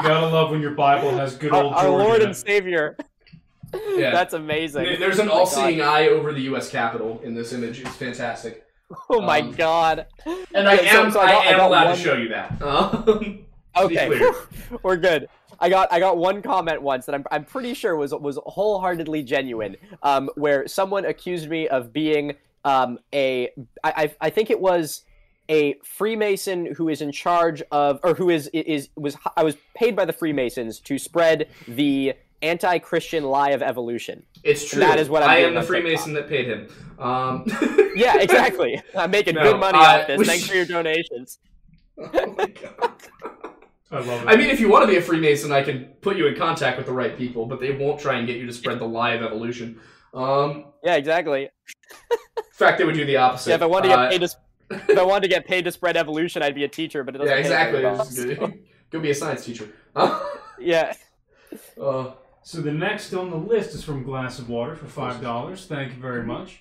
gotta 0.00 0.26
love 0.26 0.50
when 0.50 0.62
your 0.62 0.70
Bible 0.70 1.10
has 1.10 1.36
good 1.36 1.52
our, 1.52 1.62
old 1.64 1.74
our 1.74 1.84
George 1.84 2.02
Lord 2.02 2.22
and. 2.22 2.34
Savior. 2.34 2.96
Yeah. 3.96 4.10
That's 4.10 4.34
amazing. 4.34 4.84
There- 4.84 4.96
There's 4.98 5.18
an 5.18 5.28
Oh 5.28 5.34
my 5.34 5.38
all-seeing 5.40 5.78
God. 5.78 5.88
eye 5.94 6.08
over 6.08 6.32
the 6.32 6.42
U.S. 6.42 6.70
Capitol 6.70 7.20
in 7.24 7.34
this 7.34 7.52
image. 7.52 7.80
It's 7.80 7.96
fantastic, 7.96 8.64
Oh 9.10 9.20
my 9.20 9.40
um, 9.40 9.52
god. 9.52 10.06
and 10.54 10.68
I 10.68 10.74
Okay, 10.76 10.88
so- 10.90 11.04
am 11.04 11.10
so 11.12 11.20
I 11.20 11.24
I, 11.24 11.32
got- 11.32 11.46
I 11.46 11.48
am 11.50 11.56
got 11.58 11.66
allowed 11.68 11.84
one- 11.86 11.96
to 11.96 12.02
show 12.02 12.14
you 12.16 12.28
that. 12.28 12.60
Um, 12.62 13.04
to 13.04 13.88
be 13.88 13.98
Okay, 13.98 14.06
clear. 14.06 14.34
we're 14.84 14.96
good. 14.96 15.28
I 15.58 15.68
got 15.68 15.92
I 15.92 15.98
got 15.98 16.16
one 16.16 16.42
comment 16.42 16.80
once 16.82 17.06
that 17.06 17.14
I'm 17.16 17.24
I'm 17.32 17.44
pretty 17.44 17.74
sure 17.74 17.96
was 17.96 18.12
was 18.14 18.38
wholeheartedly 18.46 19.22
genuine. 19.24 19.76
Um, 20.02 20.30
where 20.36 20.68
someone 20.68 21.04
accused 21.04 21.48
me 21.48 21.66
of 21.68 21.92
being 21.92 22.34
um 22.64 22.98
a 23.12 23.48
I 23.82 23.92
I, 24.04 24.14
I 24.20 24.30
think 24.30 24.50
it 24.50 24.60
was 24.60 25.02
a 25.48 25.74
Freemason 25.84 26.74
who 26.74 26.88
is 26.88 27.02
in 27.02 27.10
charge 27.10 27.62
of 27.72 27.98
or 28.04 28.14
who 28.14 28.30
is 28.30 28.46
is 28.52 28.90
was 28.96 29.16
I 29.36 29.42
was 29.42 29.56
paid 29.74 29.96
by 29.96 30.04
the 30.04 30.12
Freemasons 30.12 30.78
to 30.80 30.96
spread 30.98 31.48
the 31.66 32.14
anti-Christian 32.44 33.24
lie 33.24 33.50
of 33.50 33.62
evolution. 33.62 34.22
It's 34.42 34.68
true. 34.68 34.80
That 34.80 34.98
is 34.98 35.08
what 35.08 35.22
I'm 35.22 35.30
I 35.30 35.36
am 35.38 35.54
the 35.54 35.62
Freemason 35.62 36.12
that 36.14 36.28
paid 36.28 36.46
him. 36.46 36.68
Um, 36.98 37.44
Yeah, 37.96 38.18
exactly. 38.18 38.80
I'm 38.96 39.10
making 39.10 39.36
No, 39.36 39.42
good 39.44 39.60
money 39.60 39.78
I- 39.78 40.00
off 40.02 40.06
this. 40.06 40.26
Thanks 40.26 40.42
should- 40.44 40.50
for 40.50 40.56
your 40.56 40.66
donations. 40.66 41.38
oh 41.98 42.34
my 42.36 42.46
god. 42.46 42.92
I 43.90 43.98
love 44.00 44.22
it. 44.22 44.26
I 44.28 44.36
mean, 44.36 44.50
if 44.50 44.58
you 44.58 44.68
want 44.68 44.82
to 44.82 44.88
be 44.88 44.96
a 44.96 45.02
Freemason, 45.02 45.52
I 45.52 45.62
can 45.62 45.84
put 46.00 46.16
you 46.16 46.26
in 46.26 46.34
contact 46.36 46.76
with 46.76 46.86
the 46.86 46.92
right 46.92 47.16
people, 47.16 47.46
but 47.46 47.60
they 47.60 47.70
won't 47.70 48.00
try 48.00 48.14
and 48.18 48.26
get 48.26 48.36
you 48.38 48.46
to 48.46 48.52
spread 48.52 48.80
the 48.80 48.86
lie 48.88 49.12
of 49.12 49.22
evolution. 49.22 49.78
Um, 50.12 50.66
Yeah, 50.82 50.96
exactly. 50.96 51.48
in 52.10 52.18
fact, 52.52 52.78
they 52.78 52.84
would 52.84 52.96
do 52.96 53.04
the 53.04 53.16
opposite. 53.16 53.50
Yeah, 53.50 53.56
if 53.56 53.62
I 53.62 53.66
wanted 53.66 53.88
to 53.88 53.94
Uh, 53.94 54.10
get 54.10 54.20
paid 54.20 54.26
to 54.28 54.36
if 54.92 54.98
I 54.98 55.02
wanted 55.04 55.22
to 55.22 55.28
get 55.28 55.46
paid 55.46 55.64
to 55.66 55.70
spread 55.72 55.96
evolution, 55.96 56.42
I'd 56.42 56.54
be 56.56 56.64
a 56.64 56.68
teacher, 56.68 57.04
but 57.04 57.14
it 57.14 57.18
doesn't. 57.18 57.32
yeah, 57.32 57.38
exactly. 57.40 57.82
very 57.82 57.94
well, 57.94 58.04
so- 58.04 58.34
Go, 58.34 58.52
go 58.90 59.00
be 59.00 59.10
a 59.10 59.14
science 59.14 59.44
teacher. 59.44 59.68
Uh, 59.94 60.20
Yeah. 60.58 60.94
uh, 61.80 62.10
So 62.44 62.60
the 62.60 62.72
next 62.72 63.14
on 63.14 63.30
the 63.30 63.36
list 63.36 63.74
is 63.74 63.82
from 63.82 64.02
Glass 64.02 64.38
of 64.38 64.48
Water 64.50 64.76
for 64.76 64.86
five 64.86 65.20
dollars. 65.22 65.66
Thank 65.66 65.94
you 65.94 66.00
very 66.00 66.22
much. 66.22 66.60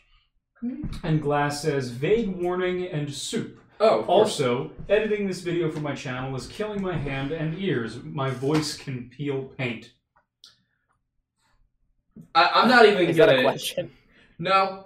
And 1.04 1.22
Glass 1.22 1.62
says 1.62 1.90
vague 1.90 2.30
warning 2.42 2.88
and 2.88 3.14
soup. 3.14 3.60
oh, 3.82 4.00
of 4.00 4.06
course. 4.06 4.30
Also, 4.40 4.72
editing 4.88 5.28
this 5.28 5.42
video 5.42 5.70
for 5.70 5.82
my 5.82 5.94
channel 5.94 6.34
is 6.38 6.48
killing 6.48 6.82
my 6.82 6.98
hand 6.98 7.34
and 7.34 7.60
ears. 7.60 8.02
My 8.02 8.30
voice 8.30 8.78
can 8.78 9.10
peel 9.10 9.44
paint. 9.58 9.92
I, 12.34 12.50
I'm 12.56 12.70
not 12.70 12.86
even 12.86 13.10
Is 13.10 13.18
that 13.18 13.26
gonna. 13.28 13.40
a 13.40 13.44
question? 13.44 13.92
No, 14.40 14.86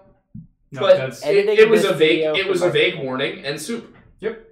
No, 0.71 0.81
but 0.81 0.97
that's 0.97 1.21
it, 1.23 1.27
Editing 1.27 1.57
it 1.59 1.69
was 1.69 1.83
this 1.83 1.91
a 1.91 1.93
vague. 1.93 2.09
video 2.19 2.33
It 2.35 2.43
for 2.45 2.49
was 2.49 2.61
my- 2.61 2.67
a 2.67 2.71
vague 2.71 2.99
warning 3.03 3.45
and 3.45 3.61
soup. 3.61 3.95
yep. 4.19 4.43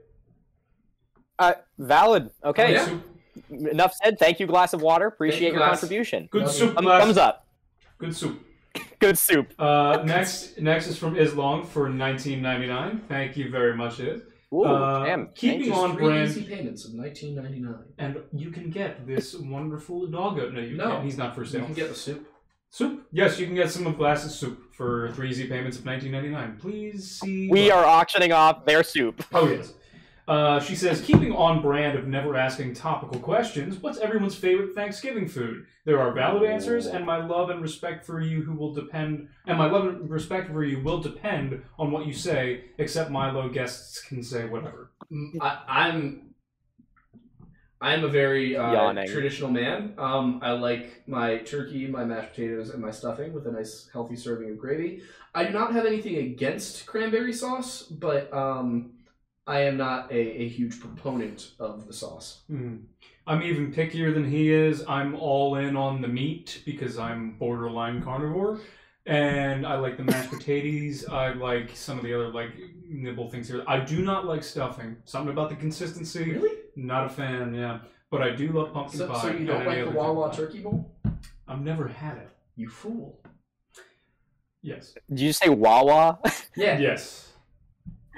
Uh, 1.39 1.53
valid. 1.79 2.29
Okay. 2.43 2.73
Yeah. 2.73 2.85
Soup. 2.85 3.03
Enough 3.49 3.93
said. 4.03 4.17
Thank 4.19 4.39
you, 4.39 4.47
glass 4.47 4.73
of 4.73 4.81
water. 4.81 5.07
Appreciate 5.07 5.41
you, 5.41 5.47
your 5.49 5.57
glass. 5.57 5.79
contribution. 5.79 6.27
Good 6.31 6.43
Love 6.43 6.51
soup, 6.51 6.77
Um, 6.77 6.85
thumbs 6.85 7.17
up. 7.17 7.45
Good 7.97 8.15
soup. 8.15 8.41
Good 8.99 9.17
soup. 9.17 9.53
Uh, 9.59 10.01
next, 10.05 10.57
next 10.59 10.87
is 10.87 10.97
from 10.97 11.15
Islong 11.15 11.65
for 11.65 11.89
19.99. 11.89 13.01
Thank 13.07 13.37
you 13.37 13.49
very 13.49 13.75
much, 13.75 13.99
Is. 13.99 14.21
Ooh, 14.53 14.63
Uh, 14.63 15.25
keeping 15.35 15.71
on 15.71 15.95
brand. 15.95 16.29
easy 16.29 16.43
payments 16.43 16.85
of 16.85 16.91
19.99. 16.93 17.83
And 17.97 18.17
you 18.33 18.51
can 18.51 18.69
get 18.69 19.05
this 19.07 19.35
wonderful 19.35 20.07
doggo. 20.07 20.49
No, 20.49 20.59
you 20.61 20.75
No. 20.77 20.89
can't. 20.91 21.03
He's 21.03 21.17
not 21.17 21.35
for 21.35 21.45
sale. 21.45 21.61
You 21.61 21.67
sale. 21.67 21.75
can 21.75 21.75
get 21.75 21.89
the 21.89 21.95
soup. 21.95 22.27
Soup? 22.69 23.07
Yes, 23.11 23.39
you 23.39 23.45
can 23.45 23.55
get 23.55 23.71
some 23.71 23.87
of 23.87 23.97
Glass's 23.97 24.35
soup 24.35 24.73
for 24.73 25.09
three 25.13 25.29
easy 25.29 25.47
payments 25.47 25.77
of 25.77 25.85
19.99. 25.85 26.57
Please 26.59 27.19
see. 27.21 27.49
We 27.49 27.71
are 27.71 27.85
auctioning 27.85 28.33
off 28.33 28.65
their 28.65 28.83
soup. 28.83 29.23
Oh 29.33 29.47
yes. 29.47 29.73
Uh, 30.27 30.59
she 30.59 30.75
says, 30.75 31.01
keeping 31.01 31.31
on 31.31 31.61
brand 31.61 31.97
of 31.97 32.07
never 32.07 32.35
asking 32.35 32.73
topical 32.73 33.19
questions, 33.19 33.77
what's 33.77 33.99
everyone's 33.99 34.35
favorite 34.35 34.73
Thanksgiving 34.73 35.27
food? 35.27 35.67
There 35.85 36.01
are 36.01 36.11
valid 36.13 36.49
answers, 36.49 36.87
and 36.87 37.05
my 37.05 37.23
love 37.23 37.51
and 37.51 37.61
respect 37.61 38.05
for 38.05 38.19
you 38.19 38.41
who 38.41 38.53
will 38.53 38.73
depend, 38.73 39.29
and 39.45 39.57
my 39.57 39.69
love 39.69 39.85
and 39.85 40.09
respect 40.09 40.51
for 40.51 40.63
you 40.63 40.81
will 40.81 40.99
depend 40.99 41.61
on 41.77 41.91
what 41.91 42.07
you 42.07 42.13
say. 42.13 42.65
Except 42.79 43.11
Milo 43.11 43.49
guests 43.49 44.01
can 44.01 44.23
say 44.23 44.45
whatever. 44.45 44.91
Mm, 45.11 45.33
I, 45.41 45.61
I'm 45.67 46.33
I'm 47.81 48.03
a 48.03 48.07
very 48.07 48.57
uh, 48.57 48.93
traditional 49.05 49.51
man. 49.51 49.93
Um, 49.99 50.39
I 50.41 50.53
like 50.53 51.03
my 51.07 51.37
turkey, 51.37 51.85
my 51.85 52.03
mashed 52.03 52.31
potatoes, 52.31 52.71
and 52.71 52.81
my 52.81 52.89
stuffing 52.89 53.31
with 53.31 53.45
a 53.45 53.51
nice 53.51 53.89
healthy 53.93 54.15
serving 54.15 54.49
of 54.49 54.57
gravy. 54.57 55.03
I 55.35 55.43
do 55.43 55.51
not 55.51 55.73
have 55.73 55.85
anything 55.85 56.15
against 56.15 56.87
cranberry 56.87 57.33
sauce, 57.33 57.83
but 57.83 58.33
um, 58.33 58.93
I 59.47 59.61
am 59.61 59.77
not 59.77 60.11
a, 60.11 60.15
a 60.15 60.47
huge 60.47 60.79
proponent 60.79 61.51
of 61.59 61.87
the 61.87 61.93
sauce. 61.93 62.41
Hmm. 62.47 62.77
I'm 63.27 63.41
even 63.43 63.73
pickier 63.73 64.13
than 64.13 64.29
he 64.29 64.51
is. 64.51 64.83
I'm 64.87 65.15
all 65.15 65.55
in 65.55 65.75
on 65.75 66.01
the 66.01 66.07
meat 66.07 66.61
because 66.65 66.97
I'm 66.97 67.37
borderline 67.37 68.03
carnivore. 68.03 68.59
And 69.07 69.65
I 69.67 69.77
like 69.77 69.97
the 69.97 70.03
mashed 70.03 70.31
potatoes. 70.31 71.05
I 71.07 71.33
like 71.33 71.75
some 71.75 71.97
of 71.99 72.03
the 72.03 72.13
other 72.13 72.29
like 72.29 72.51
nibble 72.87 73.29
things 73.29 73.47
here. 73.47 73.63
I 73.67 73.79
do 73.79 74.01
not 74.03 74.25
like 74.25 74.43
stuffing. 74.43 74.97
Something 75.05 75.31
about 75.31 75.49
the 75.49 75.55
consistency. 75.55 76.31
Really? 76.31 76.57
Not 76.75 77.05
a 77.05 77.09
fan, 77.09 77.53
yeah. 77.53 77.79
But 78.09 78.21
I 78.23 78.31
do 78.35 78.51
love 78.51 78.73
pumpkin 78.73 78.97
So, 78.99 79.07
pie. 79.07 79.21
so 79.21 79.27
you 79.29 79.45
don't 79.45 79.65
like 79.65 79.77
the 79.77 79.87
other 79.89 79.91
Wawa 79.97 80.33
turkey 80.33 80.59
bowl? 80.61 80.91
I've 81.47 81.61
never 81.61 81.87
had 81.87 82.17
it. 82.17 82.29
You 82.55 82.69
fool. 82.69 83.19
Yes. 84.61 84.95
Did 85.09 85.19
you 85.19 85.33
say 85.33 85.49
Wawa? 85.49 86.19
Yeah. 86.55 86.79
Yes. 86.79 87.31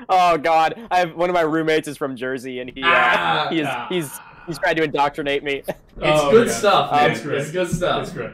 Oh 0.09 0.37
God, 0.37 0.75
I 0.91 0.99
have 0.99 1.15
one 1.15 1.29
of 1.29 1.33
my 1.33 1.41
roommates 1.41 1.87
is 1.87 1.97
from 1.97 2.15
Jersey, 2.15 2.59
and 2.59 2.69
he 2.69 2.81
uh, 2.83 2.87
Ah, 2.89 3.47
he 3.49 3.59
is 3.61 3.67
ah. 3.69 3.87
he's 3.89 4.19
he's 4.47 4.57
trying 4.59 4.75
to 4.77 4.83
indoctrinate 4.83 5.43
me. 5.43 5.63
It's 5.67 5.71
Oh, 6.01 6.31
good 6.31 6.47
yeah. 6.47 6.53
stuff, 6.53 6.89
Um. 6.93 7.11
It's 7.11 7.21
great. 7.21 7.41
It's 7.41 7.51
good 7.51 7.69
stuff. 7.69 8.05
That's 8.05 8.11
great. 8.15 8.31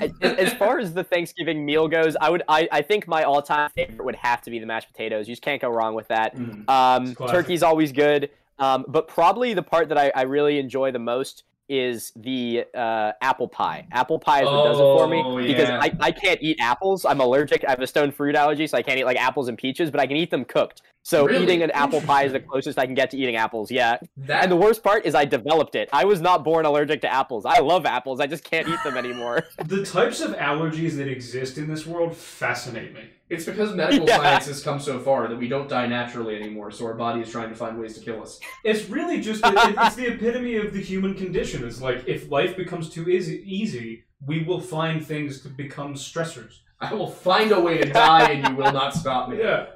as, 0.00 0.12
as 0.22 0.54
far 0.54 0.78
as 0.78 0.94
the 0.94 1.02
Thanksgiving 1.04 1.66
meal 1.66 1.88
goes, 1.88 2.16
I 2.20 2.30
would 2.30 2.42
I, 2.48 2.68
I 2.70 2.82
think 2.82 3.06
my 3.08 3.24
all 3.24 3.42
time 3.42 3.70
favorite 3.74 4.04
would 4.04 4.14
have 4.16 4.40
to 4.42 4.50
be 4.50 4.58
the 4.58 4.66
mashed 4.66 4.88
potatoes. 4.90 5.28
You 5.28 5.32
just 5.32 5.42
can't 5.42 5.60
go 5.60 5.68
wrong 5.68 5.94
with 5.94 6.08
that. 6.08 6.36
Mhm. 6.36 6.68
Um, 6.68 7.14
turkey's 7.28 7.62
always 7.62 7.90
good, 7.92 8.30
um, 8.58 8.84
but 8.88 9.08
probably 9.08 9.52
the 9.52 9.62
part 9.62 9.88
that 9.88 9.98
I, 9.98 10.12
I 10.14 10.22
really 10.22 10.58
enjoy 10.58 10.90
the 10.92 10.98
most 11.00 11.42
is 11.70 12.12
the 12.16 12.64
uh, 12.74 13.12
apple 13.22 13.48
pie. 13.48 13.86
Apple 13.92 14.18
pie 14.18 14.40
is 14.42 14.46
what 14.46 14.64
does 14.64 14.76
it 14.78 14.82
for 14.82 15.06
me 15.06 15.22
Oh, 15.24 15.36
because 15.38 15.68
yeah. 15.68 15.78
I, 15.80 15.92
I 16.00 16.10
can't 16.10 16.42
eat 16.42 16.58
apples. 16.60 17.04
I'm 17.04 17.20
allergic. 17.20 17.64
I 17.66 17.70
have 17.70 17.80
a 17.80 17.86
stone 17.86 18.10
fruit 18.10 18.34
allergy, 18.34 18.66
so 18.66 18.76
I 18.76 18.82
can't 18.82 18.98
eat 18.98 19.04
like 19.04 19.16
apples 19.16 19.48
and 19.48 19.56
peaches, 19.56 19.90
but 19.90 20.00
I 20.00 20.06
can 20.06 20.16
eat 20.16 20.30
them 20.30 20.44
cooked. 20.44 20.82
So 21.02 21.24
Really? 21.26 21.44
eating 21.44 21.62
an 21.62 21.70
apple 21.70 22.00
pie 22.02 22.24
is 22.24 22.32
the 22.32 22.40
closest 22.40 22.78
I 22.78 22.84
can 22.84 22.94
get 22.94 23.10
to 23.12 23.16
eating 23.16 23.36
apples. 23.36 23.70
Yeah. 23.70 23.98
That 24.18 24.42
And 24.42 24.52
the 24.52 24.56
worst 24.56 24.82
part 24.82 25.06
is 25.06 25.14
I 25.14 25.24
developed 25.24 25.74
it. 25.74 25.88
I 25.92 26.04
was 26.04 26.20
not 26.20 26.44
born 26.44 26.66
allergic 26.66 27.00
to 27.02 27.12
apples. 27.12 27.46
I 27.46 27.60
love 27.60 27.86
apples. 27.86 28.20
I 28.20 28.26
just 28.26 28.44
can't 28.44 28.68
eat 28.68 28.78
them 28.84 28.96
anymore. 28.96 29.44
The 29.64 29.84
types 29.84 30.20
of 30.20 30.32
allergies 30.32 30.96
that 30.96 31.06
exist 31.08 31.56
in 31.56 31.68
this 31.68 31.86
world 31.86 32.16
fascinate 32.16 32.92
me. 32.92 33.10
It's 33.30 33.44
because 33.44 33.74
medical 33.74 34.06
Yeah. 34.08 34.16
science 34.16 34.46
has 34.46 34.62
come 34.62 34.80
so 34.80 34.98
far 34.98 35.28
that 35.28 35.36
we 35.36 35.46
don't 35.48 35.68
die 35.68 35.86
naturally 35.86 36.34
anymore, 36.36 36.72
so 36.72 36.84
our 36.86 36.94
body 36.94 37.20
is 37.20 37.30
trying 37.30 37.48
to 37.48 37.54
find 37.54 37.78
ways 37.78 37.96
to 37.96 38.04
kill 38.04 38.20
us. 38.20 38.40
It's 38.64 38.88
really 38.88 39.20
just 39.20 39.40
it, 39.46 39.54
it's 39.56 39.94
the 39.94 40.08
epitome 40.08 40.56
of 40.56 40.72
the 40.72 40.80
human 40.82 41.14
condition. 41.14 41.64
It's 41.66 41.80
like 41.80 42.06
if 42.08 42.28
life 42.30 42.56
becomes 42.56 42.90
too 42.90 43.08
easy, 43.08 43.42
easy, 43.46 44.02
we 44.26 44.42
will 44.42 44.60
find 44.60 45.06
things 45.06 45.40
to 45.42 45.48
become 45.48 45.94
stressors. 45.94 46.58
I 46.80 46.92
will 46.92 47.06
find 47.10 47.52
a 47.52 47.60
way 47.60 47.78
to 47.78 47.88
die 47.88 48.30
and 48.32 48.48
you 48.48 48.54
will 48.56 48.72
not 48.72 48.94
stop 48.94 49.28
me. 49.28 49.38
Yeah, 49.38 49.66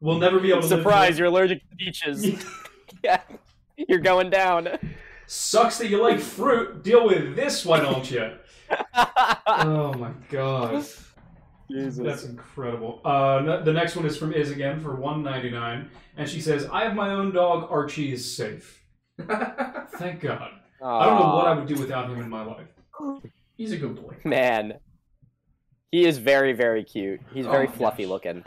we'll 0.00 0.18
never 0.18 0.40
be 0.40 0.50
able 0.50 0.62
to. 0.62 0.68
Surprise, 0.68 1.18
you're 1.18 1.28
allergic 1.28 1.68
to 1.68 1.76
peaches. 1.76 2.44
yeah. 3.04 3.20
You're 3.76 3.98
going 4.00 4.30
down. 4.30 4.68
Sucks 5.26 5.78
that 5.78 5.88
you 5.88 6.00
like 6.00 6.20
fruit. 6.20 6.82
Deal 6.82 7.06
with 7.06 7.34
this, 7.36 7.64
why 7.66 7.80
don't 7.80 8.10
you? 8.10 8.32
Oh 9.46 9.92
my 9.94 10.12
god, 10.30 10.86
Jesus. 11.72 12.04
that's 12.04 12.24
incredible. 12.24 13.00
Uh, 13.04 13.62
the 13.62 13.72
next 13.72 13.96
one 13.96 14.06
is 14.06 14.16
from 14.16 14.32
Iz 14.32 14.50
again 14.50 14.80
for 14.80 14.94
one 14.94 15.22
ninety 15.22 15.50
nine, 15.50 15.90
and 16.16 16.28
she 16.28 16.40
says, 16.40 16.66
"I 16.72 16.84
have 16.84 16.94
my 16.94 17.10
own 17.10 17.32
dog. 17.32 17.68
Archie 17.70 18.12
is 18.12 18.36
safe. 18.36 18.82
Thank 19.18 20.20
God. 20.20 20.50
I 20.84 21.06
don't 21.06 21.20
know 21.20 21.34
what 21.36 21.46
I 21.46 21.54
would 21.54 21.66
do 21.68 21.74
without 21.80 22.10
him 22.10 22.20
in 22.20 22.28
my 22.28 22.44
life." 22.44 22.66
He's 23.56 23.72
a 23.72 23.76
good 23.76 23.96
boy. 23.96 24.16
Man. 24.24 24.74
He 25.90 26.06
is 26.06 26.16
very, 26.18 26.52
very 26.54 26.84
cute. 26.84 27.20
He's 27.34 27.44
very 27.46 27.66
Oh 27.66 27.70
fluffy 27.70 28.04
gosh. 28.04 28.10
looking. 28.10 28.44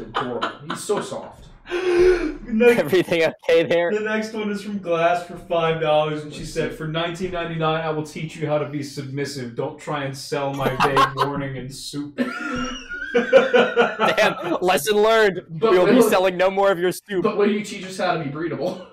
Adorable. 0.00 0.48
He's 0.70 0.80
so 0.82 1.02
soft. 1.02 1.48
Next- 2.48 2.78
Everything 2.80 3.22
okay 3.24 3.62
there? 3.64 3.92
The 3.92 4.00
next 4.00 4.32
one 4.32 4.50
is 4.50 4.62
from 4.62 4.78
Glass 4.78 5.26
for 5.26 5.36
five 5.36 5.80
dollars, 5.80 6.22
and 6.22 6.32
she 6.32 6.44
said, 6.46 6.74
"For 6.74 6.88
nineteen 6.88 7.32
ninety 7.32 7.56
nine, 7.56 7.82
I 7.82 7.90
will 7.90 8.04
teach 8.04 8.36
you 8.36 8.46
how 8.46 8.58
to 8.58 8.66
be 8.68 8.82
submissive. 8.82 9.54
Don't 9.54 9.78
try 9.78 10.04
and 10.04 10.16
sell 10.16 10.54
my 10.54 10.74
vague 10.86 11.16
warning 11.26 11.58
and 11.58 11.72
soup." 11.74 12.16
Damn, 13.14 14.56
lesson 14.60 14.96
learned. 14.96 15.42
But 15.48 15.70
We'll 15.72 15.86
be 15.94 16.02
selling 16.02 16.36
no 16.36 16.50
more 16.50 16.70
of 16.70 16.78
your 16.78 16.92
soup. 16.92 17.22
But 17.22 17.36
will 17.36 17.50
you 17.50 17.62
teach 17.64 17.84
us 17.84 17.98
how 17.98 18.14
to 18.16 18.24
be 18.24 18.30
breedable? 18.30 18.86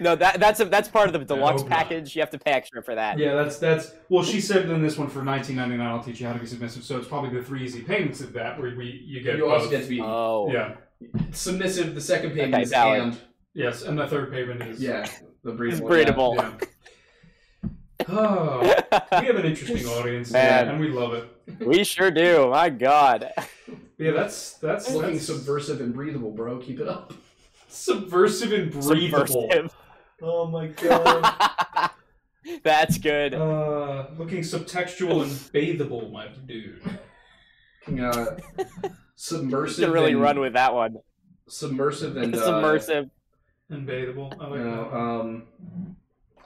No, 0.00 0.16
that 0.16 0.40
that's 0.40 0.60
a, 0.60 0.64
that's 0.66 0.88
part 0.88 1.06
of 1.08 1.12
the 1.12 1.24
deluxe 1.24 1.62
No. 1.62 1.68
package. 1.68 2.14
You 2.16 2.20
have 2.22 2.30
to 2.30 2.38
pay 2.38 2.52
extra 2.52 2.82
for 2.82 2.94
that. 2.94 3.18
yeah, 3.18 3.34
that's 3.34 3.58
that's. 3.58 3.92
Well, 4.08 4.22
she 4.24 4.40
said 4.40 4.68
in 4.68 4.82
this 4.82 4.96
one 4.98 5.08
for 5.08 5.22
nineteen 5.22 5.56
ninety 5.56 5.76
nine, 5.76 5.86
I'll 5.88 6.02
teach 6.02 6.20
you 6.20 6.26
how 6.26 6.32
to 6.32 6.38
be 6.38 6.46
submissive. 6.46 6.82
So 6.84 6.98
it's 6.98 7.08
probably 7.08 7.30
the 7.38 7.44
three 7.44 7.62
easy 7.64 7.82
payments 7.82 8.20
of 8.20 8.32
that 8.34 8.60
where 8.60 8.74
we 8.76 9.02
you 9.06 9.22
get 9.22 9.36
you 9.36 9.44
both. 9.44 9.52
also 9.52 9.70
get 9.70 9.82
to 9.84 9.88
be 9.88 10.00
Oh. 10.00 10.50
yeah. 10.52 10.76
submissive. 11.32 11.94
The 11.94 12.00
second 12.00 12.30
payment 12.30 12.54
Okay, 12.54 12.62
is 12.62 12.70
valid. 12.70 13.02
and. 13.02 13.18
Yes, 13.54 13.82
and 13.82 13.98
the 13.98 14.06
third 14.06 14.30
payment 14.30 14.62
is 14.62 14.80
Yeah, 14.80 15.06
the 15.42 15.50
It's 15.62 15.80
breedable. 15.80 16.36
yeah. 16.36 16.50
Yeah. 16.60 16.66
Oh, 18.08 18.60
we 19.20 19.26
have 19.26 19.34
an 19.36 19.44
interesting 19.44 19.84
audience, 19.98 20.30
Man. 20.30 20.68
and 20.68 20.78
we 20.80 20.88
love 20.88 21.14
it. 21.14 21.28
we 21.66 21.82
sure 21.82 22.10
do. 22.12 22.48
My 22.50 22.68
God. 22.70 23.32
Yeah, 23.98 24.12
that's 24.12 24.52
that's 24.54 24.88
Looking 24.94 25.14
that's 25.14 25.26
subversive 25.26 25.80
and 25.80 25.92
breathable, 25.92 26.30
bro. 26.30 26.58
Keep 26.58 26.78
it 26.78 26.86
up. 26.88 27.12
Subversive 27.68 28.52
and 28.52 28.72
breathable. 28.72 29.48
Subversive. 29.50 29.74
Oh 30.22 30.46
my 30.46 30.66
god. 30.68 31.90
that's 32.64 32.98
good. 32.98 33.34
Uh, 33.34 34.06
looking 34.18 34.40
subtextual 34.40 35.22
and 35.22 35.30
bathable, 35.52 36.10
my 36.10 36.28
dude. 36.46 36.80
Uh, 38.00 38.36
submersive. 39.14 39.86
to 39.86 39.92
really 39.92 40.12
and, 40.12 40.20
run 40.20 40.40
with 40.40 40.52
that 40.54 40.74
one. 40.74 40.96
submersive 41.48 42.16
and 42.16 42.34
uh, 42.34 42.44
Submersive. 42.44 43.10
And 43.70 43.86
bathable. 43.86 44.32
I 44.40 44.46
like 44.48 44.58
You 44.58 44.64
know, 44.64 44.90
that. 44.90 44.96
um, 44.96 45.46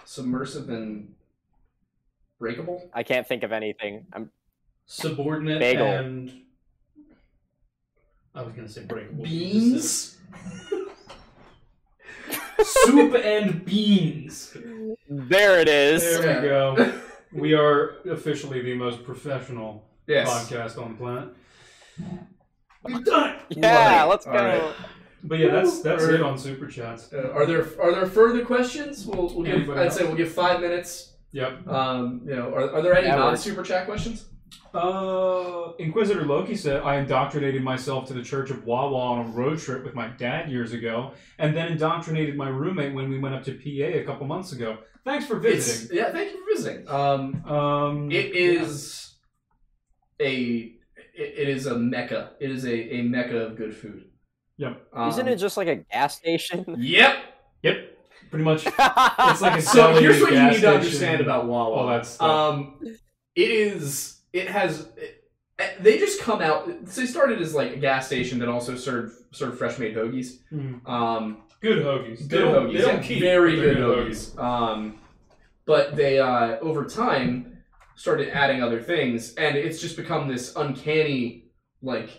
submersive 0.04 0.68
and 0.68 1.14
breakable. 2.38 2.88
I 2.92 3.02
can't 3.04 3.26
think 3.26 3.42
of 3.42 3.52
anything. 3.52 4.06
I'm 4.12 4.30
Subordinate 4.86 5.60
bagel. 5.60 5.86
and. 5.86 6.32
I 8.34 8.42
was 8.42 8.54
gonna 8.54 8.68
say 8.68 8.84
breakable. 8.84 9.24
Beans. 9.24 10.16
Soup 12.64 13.14
and 13.14 13.64
beans. 13.64 14.56
there. 15.08 15.60
It 15.60 15.68
is. 15.68 16.02
There 16.02 16.42
we 16.42 16.48
go. 16.48 16.92
We 17.34 17.54
are 17.54 17.96
officially 18.10 18.60
the 18.60 18.74
most 18.74 19.04
professional 19.04 19.88
yes. 20.06 20.28
podcast 20.28 20.76
on 20.76 20.92
the 20.92 20.98
planet. 20.98 21.28
We've 22.84 23.04
done 23.04 23.30
it. 23.30 23.56
Yeah, 23.56 24.02
Love 24.02 24.10
let's 24.10 24.24
go. 24.26 24.32
All 24.32 24.44
right. 24.44 24.74
But 25.24 25.38
yeah, 25.38 25.48
that's 25.48 25.80
that's 25.80 26.02
Alright. 26.02 26.20
it 26.20 26.22
on 26.22 26.36
super 26.36 26.66
chats. 26.66 27.12
Uh, 27.12 27.30
are 27.32 27.46
there 27.46 27.66
are 27.80 27.92
there 27.92 28.06
further 28.06 28.44
questions? 28.44 29.06
We'll, 29.06 29.32
we'll 29.34 29.44
give. 29.44 29.70
I'd 29.70 29.86
else? 29.86 29.96
say 29.96 30.04
we'll 30.04 30.16
give 30.16 30.32
five 30.32 30.60
minutes. 30.60 31.12
Yep. 31.30 31.66
Um, 31.68 32.22
you 32.26 32.36
know, 32.36 32.52
are, 32.52 32.74
are 32.74 32.82
there 32.82 32.94
any 32.94 33.06
That 33.06 33.18
non 33.18 33.36
super 33.36 33.62
chat 33.62 33.86
questions? 33.86 34.26
Uh, 34.74 35.72
Inquisitor 35.78 36.24
Loki 36.24 36.56
said, 36.56 36.82
I 36.82 36.96
indoctrinated 36.96 37.62
myself 37.62 38.06
to 38.08 38.14
the 38.14 38.22
Church 38.22 38.50
of 38.50 38.64
Wawa 38.64 38.96
on 38.98 39.26
a 39.26 39.28
road 39.30 39.58
trip 39.58 39.84
with 39.84 39.94
my 39.94 40.08
dad 40.08 40.50
years 40.50 40.72
ago, 40.72 41.12
and 41.38 41.54
then 41.56 41.72
indoctrinated 41.72 42.36
my 42.36 42.48
roommate 42.48 42.94
when 42.94 43.10
we 43.10 43.18
went 43.18 43.34
up 43.34 43.44
to 43.44 43.52
PA 43.52 43.98
a 43.98 44.04
couple 44.04 44.26
months 44.26 44.52
ago. 44.52 44.78
Thanks 45.04 45.26
for 45.26 45.36
It's, 45.46 45.66
visiting. 45.66 45.96
yeah, 45.98 46.10
thank 46.12 46.32
you 46.32 46.38
for 46.44 46.54
visiting. 46.54 46.88
Um, 46.88 47.44
Um, 47.44 48.10
it 48.10 48.34
is 48.34 49.14
a 50.20 50.74
it, 51.14 51.34
it 51.38 51.48
is 51.48 51.66
a 51.66 51.76
mecca. 51.76 52.30
It 52.40 52.50
is 52.50 52.64
a, 52.64 52.72
a 52.96 53.02
mecca 53.02 53.36
of 53.38 53.56
good 53.56 53.74
food. 53.76 54.04
Yep. 54.58 54.86
Um, 54.94 55.08
Isn't 55.08 55.28
it 55.28 55.36
just 55.36 55.56
like 55.56 55.68
a 55.68 55.76
gas 55.76 56.16
station? 56.16 56.64
Yep. 56.78 57.16
Yep. 57.62 57.76
Pretty 58.30 58.44
much. 58.44 58.64
it's 58.66 59.40
like 59.42 59.58
a 59.58 59.62
So 59.62 59.94
here's 60.00 60.20
what 60.22 60.32
you 60.32 60.40
need 60.42 60.50
to 60.52 60.58
station, 60.58 60.74
understand 60.74 61.20
about 61.20 61.46
Wawa. 61.46 61.74
all 61.74 61.86
that 61.88 62.06
stuff. 62.06 62.30
Um, 62.30 62.78
it 63.34 63.50
is. 63.50 64.20
It 64.32 64.48
has. 64.48 64.88
It, 64.96 65.18
they 65.80 65.98
just 65.98 66.20
come 66.20 66.40
out. 66.42 66.84
They 66.86 67.06
started 67.06 67.40
as 67.40 67.54
like 67.54 67.72
a 67.72 67.76
gas 67.76 68.06
station 68.06 68.38
that 68.40 68.48
also 68.48 68.74
served 68.76 69.14
served 69.32 69.58
fresh 69.58 69.78
made 69.78 69.94
hoagies. 69.94 70.38
Mm. 70.52 70.86
Um, 70.88 71.42
Good 71.60 71.84
hoagies. 71.84 72.26
Good 72.28 72.38
don't- 72.40 72.66
hoagies, 72.70 72.72
They 72.72 72.80
don't 72.80 72.96
yeah, 72.96 73.02
keep, 73.02 73.20
very 73.20 73.56
but 73.56 73.62
they're 73.62 73.74
good 73.74 73.82
hoagies. 74.08 74.38
Um, 74.38 74.98
but 75.66 75.94
they 75.94 76.18
uh, 76.18 76.58
over 76.60 76.84
time 76.84 77.58
started 77.94 78.30
adding 78.30 78.62
other 78.62 78.80
things, 78.82 79.34
and 79.34 79.56
it's 79.56 79.80
just 79.80 79.96
become 79.96 80.26
this 80.26 80.56
uncanny 80.56 81.44
like 81.82 82.10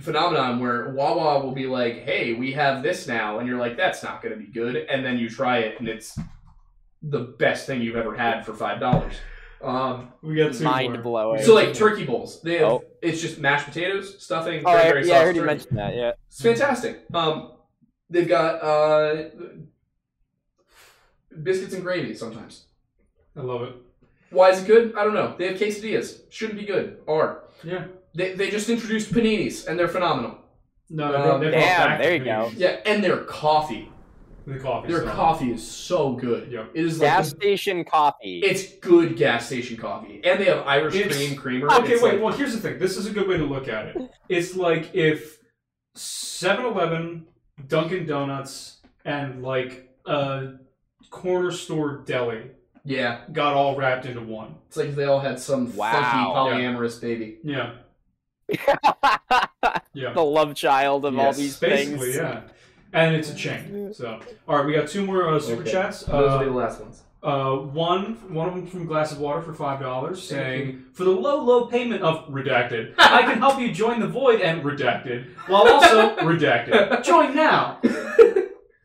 phenomenon 0.00 0.60
where 0.60 0.90
Wawa 0.90 1.42
will 1.44 1.52
be 1.52 1.66
like, 1.66 2.02
"Hey, 2.04 2.34
we 2.34 2.52
have 2.52 2.82
this 2.82 3.06
now," 3.06 3.38
and 3.38 3.48
you're 3.48 3.58
like, 3.58 3.76
"That's 3.76 4.02
not 4.02 4.22
going 4.22 4.34
to 4.34 4.38
be 4.38 4.50
good," 4.50 4.76
and 4.76 5.04
then 5.04 5.16
you 5.18 5.30
try 5.30 5.58
it, 5.58 5.78
and 5.78 5.88
it's 5.88 6.18
the 7.02 7.20
best 7.38 7.66
thing 7.66 7.80
you've 7.80 7.96
ever 7.96 8.14
had 8.14 8.44
for 8.44 8.54
five 8.54 8.80
dollars. 8.80 9.14
Um, 9.64 10.12
We 10.22 10.34
got 10.36 10.52
two 10.54 10.64
Mind 10.64 10.92
more. 10.94 11.02
blowing. 11.02 11.42
so 11.42 11.54
like 11.54 11.72
turkey 11.74 12.04
bowls, 12.04 12.42
they 12.42 12.58
have 12.58 12.68
Oh. 12.72 12.84
it's 13.02 13.20
just 13.20 13.38
mashed 13.38 13.66
potatoes, 13.66 14.22
stuffing, 14.22 14.62
Oh, 14.64 14.70
I, 14.70 14.74
cranberry 14.82 15.08
yeah, 15.08 15.14
I 15.14 15.16
sauce, 15.18 15.24
heard 15.26 15.36
you 15.36 15.42
turkey. 15.42 15.54
mention 15.54 15.76
that. 15.76 15.94
Yeah. 15.96 16.12
It's 16.28 16.42
fantastic. 16.42 17.04
Um, 17.14 17.52
they've 18.10 18.28
got 18.28 18.62
uh, 18.62 19.24
biscuits 21.42 21.74
and 21.74 21.82
gravy 21.82 22.14
sometimes. 22.14 22.64
I 23.36 23.40
love 23.40 23.62
it. 23.62 23.74
Why 24.30 24.50
is 24.50 24.62
it 24.62 24.66
good? 24.66 24.94
I 24.96 25.04
don't 25.04 25.14
know. 25.14 25.34
They 25.38 25.48
have 25.48 25.56
quesadillas. 25.58 26.20
Shouldn't 26.30 26.58
be 26.58 26.66
good. 26.66 26.98
Are. 27.06 27.44
Yeah. 27.62 27.84
They, 28.14 28.34
they 28.34 28.50
just 28.50 28.68
introduced 28.68 29.12
paninis 29.12 29.66
and 29.66 29.78
they're 29.78 29.88
phenomenal. 29.88 30.38
No, 30.90 31.10
they 31.10 31.16
Um, 31.18 31.40
they 31.40 31.50
brought 31.50 31.60
damn, 31.60 32.00
there 32.00 32.14
you 32.16 32.24
go. 32.24 32.50
Yeah, 32.56 32.80
and 32.86 33.02
their 33.02 33.18
coffee. 33.18 33.90
The 34.46 34.58
coffee. 34.58 34.88
Their 34.92 35.02
stuff. 35.02 35.14
coffee 35.16 35.52
is 35.52 35.66
so 35.66 36.12
good. 36.12 36.52
Yep. 36.52 36.72
It 36.74 36.84
is 36.84 36.98
like 37.00 37.08
Gas 37.08 37.30
the- 37.30 37.36
station 37.36 37.84
coffee. 37.84 38.40
it's 38.40 38.74
good 38.76 39.16
gas 39.16 39.46
station 39.46 39.76
coffee, 39.78 40.20
and 40.22 40.38
they 40.40 40.44
have 40.44 40.66
Irish 40.66 40.94
It's- 40.94 41.16
cream 41.16 41.34
creamer. 41.36 41.72
Okay, 41.72 41.94
It's 41.94 42.02
wait. 42.02 42.14
like- 42.14 42.22
well, 42.22 42.32
here's 42.32 42.52
the 42.54 42.60
thing. 42.60 42.78
This 42.78 42.96
is 42.98 43.06
a 43.06 43.10
good 43.10 43.26
way 43.26 43.38
to 43.38 43.44
look 43.44 43.68
at 43.68 43.86
it. 43.86 43.96
It's 44.28 44.54
like 44.54 44.94
if 44.94 45.38
7-Eleven, 45.96 47.26
Dunkin' 47.68 48.06
Donuts, 48.06 48.82
and 49.04 49.42
like 49.42 49.88
a 50.06 50.54
corner 51.10 51.50
store 51.50 52.02
deli 52.04 52.50
yeah, 52.84 53.20
got 53.32 53.54
all 53.54 53.76
wrapped 53.76 54.04
into 54.04 54.20
one. 54.20 54.56
it's 54.66 54.76
like 54.76 54.94
they 54.94 55.04
all 55.04 55.20
had 55.20 55.38
some 55.40 55.74
Wow. 55.74 55.92
funky 55.92 56.18
polyamorous 56.62 57.00
baby. 57.00 57.38
Yeah. 57.42 57.76
Yeah. 59.96 60.12
the 60.12 60.24
love 60.24 60.54
child 60.56 61.04
of 61.04 61.16
all 61.16 61.26
Yes, 61.26 61.36
these 61.36 61.56
Basically, 61.60 62.12
things. 62.12 62.16
yeah. 62.16 62.40
And 62.94 63.14
it's 63.14 63.28
a 63.30 63.34
chain. 63.34 63.92
So, 63.92 64.20
all 64.48 64.56
right, 64.56 64.64
we 64.64 64.72
got 64.72 64.88
two 64.88 65.04
more 65.04 65.28
uh, 65.28 65.38
super 65.40 65.62
Okay. 65.62 65.72
chats. 65.72 66.02
Those 66.04 66.30
will 66.30 66.38
be 66.38 66.44
Uh, 66.46 66.48
the 66.48 66.56
last 66.56 66.80
ones. 66.80 67.02
uh, 67.24 67.52
one, 67.56 68.16
one 68.32 68.48
of 68.48 68.54
them 68.54 68.66
from 68.66 68.86
Glass 68.86 69.10
of 69.12 69.18
Water 69.18 69.42
for 69.42 69.52
five 69.52 69.80
dollars, 69.80 70.22
saying, 70.22 70.84
"For 70.92 71.04
the 71.04 71.10
low, 71.10 71.42
low 71.42 71.66
payment 71.66 72.02
of 72.02 72.28
redacted, 72.28 72.94
I 72.98 73.22
can 73.22 73.38
help 73.38 73.58
you 73.58 73.72
join 73.72 73.98
the 73.98 74.06
void 74.06 74.40
and 74.40 74.62
redacted, 74.62 75.26
while 75.48 75.66
also 75.66 76.14
redacted. 76.30 77.02
Join 77.02 77.34
now." 77.34 77.78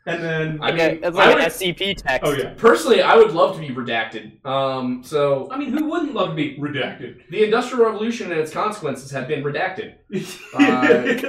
And 0.09 0.23
then, 0.23 0.59
I 0.61 0.65
Like 0.71 0.73
mean, 0.75 0.81
a- 1.03 1.07
it's 1.07 1.17
I 1.17 1.25
like 1.25 1.35
would- 1.35 1.43
an 1.43 1.49
SCP 1.49 1.93
text. 1.97 2.27
oh 2.27 2.33
yeah, 2.35 2.53
Personally, 2.57 3.01
I 3.01 3.15
would 3.15 3.31
love 3.31 3.55
to 3.55 3.61
be 3.61 3.69
redacted. 3.73 4.43
Um, 4.45 5.03
so 5.03 5.47
I 5.51 5.57
mean, 5.57 5.71
who 5.71 5.85
wouldn't 5.89 6.13
love 6.13 6.29
to 6.29 6.35
be 6.35 6.57
redacted? 6.57 7.29
the 7.29 7.43
Industrial 7.43 7.85
Revolution 7.85 8.31
and 8.31 8.39
its 8.39 8.51
consequences 8.51 9.11
have 9.11 9.27
been 9.27 9.43
redacted. 9.43 9.95
I 10.55 11.19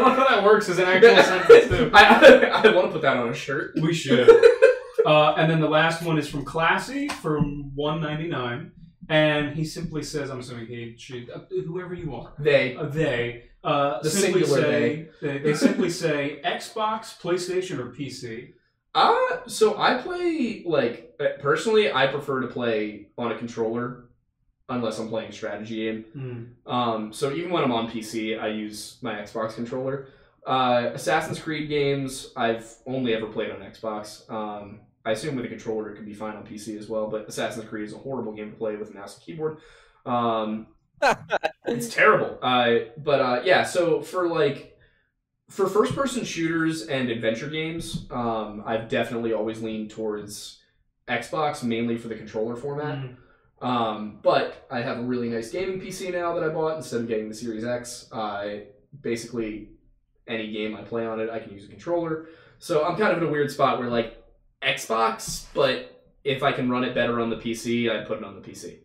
love 0.00 0.16
how 0.16 0.28
that 0.28 0.44
works 0.44 0.68
as 0.68 0.78
an 0.78 0.86
actual 0.86 1.16
sentence 1.22 1.68
too. 1.68 1.90
I, 1.92 2.62
I, 2.64 2.74
want 2.74 2.88
to 2.88 2.92
put 2.92 3.02
that 3.02 3.16
on 3.16 3.28
a 3.28 3.34
shirt. 3.34 3.72
We 3.80 3.92
should. 3.94 4.28
Uh, 5.04 5.34
and 5.36 5.50
then 5.50 5.60
the 5.60 5.68
last 5.68 6.02
one 6.02 6.18
is 6.18 6.28
from 6.28 6.44
Classy 6.44 7.08
from 7.08 7.72
one 7.74 8.00
ninety 8.00 8.28
nine, 8.28 8.70
and 9.08 9.54
he 9.54 9.64
simply 9.64 10.02
says, 10.02 10.30
"I'm 10.30 10.40
assuming 10.40 10.66
he, 10.66 10.94
she, 10.96 11.28
uh, 11.34 11.40
whoever 11.66 11.94
you 11.94 12.14
are, 12.14 12.32
They. 12.38 12.76
uh, 12.76 12.84
they." 12.86 13.44
Uh, 13.64 14.00
The 14.02 14.10
simply 14.10 14.40
singular 14.42 14.60
say 14.62 15.08
they. 15.20 15.38
they 15.38 15.54
simply 15.54 15.90
say 15.90 16.40
Xbox, 16.44 17.20
PlayStation, 17.20 17.78
or 17.78 17.90
PC. 17.92 18.54
Uh, 18.94 19.46
so 19.46 19.78
I 19.78 19.98
play 20.02 20.62
like 20.66 21.14
uh, 21.20 21.40
personally, 21.40 21.90
I 21.92 22.08
prefer 22.08 22.40
to 22.40 22.48
play 22.48 23.08
on 23.16 23.30
a 23.32 23.38
controller, 23.38 24.04
unless 24.68 24.98
I'm 24.98 25.08
playing 25.08 25.30
a 25.30 25.32
strategy 25.32 25.76
game. 25.76 26.04
Hmm. 26.12 26.70
Um, 26.72 27.12
so 27.12 27.32
even 27.32 27.50
when 27.52 27.62
I'm 27.62 27.72
on 27.72 27.88
PC, 27.90 28.38
I 28.40 28.48
use 28.48 28.98
my 29.00 29.14
Xbox 29.14 29.54
controller. 29.54 30.08
Uh, 30.46 30.90
Assassin's 30.94 31.38
Creed 31.38 31.68
games, 31.68 32.32
I've 32.36 32.68
only 32.86 33.14
ever 33.14 33.26
played 33.26 33.50
on 33.52 33.60
Xbox. 33.60 34.28
Um, 34.30 34.80
I 35.04 35.12
assume 35.12 35.36
with 35.36 35.44
a 35.44 35.48
controller 35.48 35.90
it 35.90 35.96
could 35.96 36.06
be 36.06 36.14
fine 36.14 36.36
on 36.36 36.46
PC 36.46 36.78
as 36.78 36.88
well, 36.88 37.08
but 37.08 37.28
Assassin's 37.28 37.68
Creed 37.68 37.84
is 37.84 37.92
a 37.92 37.98
horrible 37.98 38.32
game 38.32 38.50
to 38.50 38.56
play 38.56 38.76
with 38.76 38.90
a 38.90 38.94
mouse 38.94 39.16
and 39.16 39.24
keyboard. 39.24 39.58
Um, 40.06 40.68
it's 41.66 41.92
terrible. 41.92 42.38
Uh, 42.42 42.90
but 42.96 43.20
uh, 43.20 43.42
yeah, 43.44 43.64
so 43.64 44.00
for 44.00 44.28
like 44.28 44.78
for 45.48 45.68
first 45.68 45.94
person 45.94 46.24
shooters 46.24 46.86
and 46.86 47.10
adventure 47.10 47.48
games, 47.48 48.06
um, 48.10 48.62
I've 48.64 48.88
definitely 48.88 49.32
always 49.32 49.60
leaned 49.60 49.90
towards 49.90 50.60
Xbox, 51.08 51.62
mainly 51.62 51.98
for 51.98 52.08
the 52.08 52.14
controller 52.14 52.56
format. 52.56 52.98
Hmm. 52.98 53.14
Um, 53.66 54.18
but 54.22 54.66
I 54.70 54.80
have 54.80 54.98
a 54.98 55.02
really 55.02 55.28
nice 55.28 55.50
gaming 55.50 55.80
PC 55.80 56.12
now 56.12 56.34
that 56.34 56.42
I 56.42 56.48
bought 56.48 56.76
instead 56.76 57.00
of 57.00 57.08
getting 57.08 57.28
the 57.28 57.34
Series 57.34 57.64
X. 57.64 58.08
I 58.12 58.64
basically 59.00 59.68
any 60.26 60.52
game 60.52 60.76
I 60.76 60.82
play 60.82 61.06
on 61.06 61.20
it, 61.20 61.30
I 61.30 61.38
can 61.38 61.52
use 61.52 61.64
a 61.64 61.68
controller. 61.68 62.28
So 62.58 62.84
I'm 62.84 62.96
kind 62.96 63.12
of 63.12 63.22
in 63.22 63.28
a 63.28 63.30
weird 63.30 63.50
spot 63.50 63.78
where 63.78 63.88
like 63.88 64.21
Xbox, 64.62 65.46
but 65.54 66.04
if 66.24 66.42
I 66.42 66.52
can 66.52 66.70
run 66.70 66.84
it 66.84 66.94
better 66.94 67.20
on 67.20 67.30
the 67.30 67.36
PC, 67.36 67.90
I'd 67.90 68.06
put 68.06 68.18
it 68.18 68.24
on 68.24 68.34
the 68.34 68.40
PC. 68.40 68.78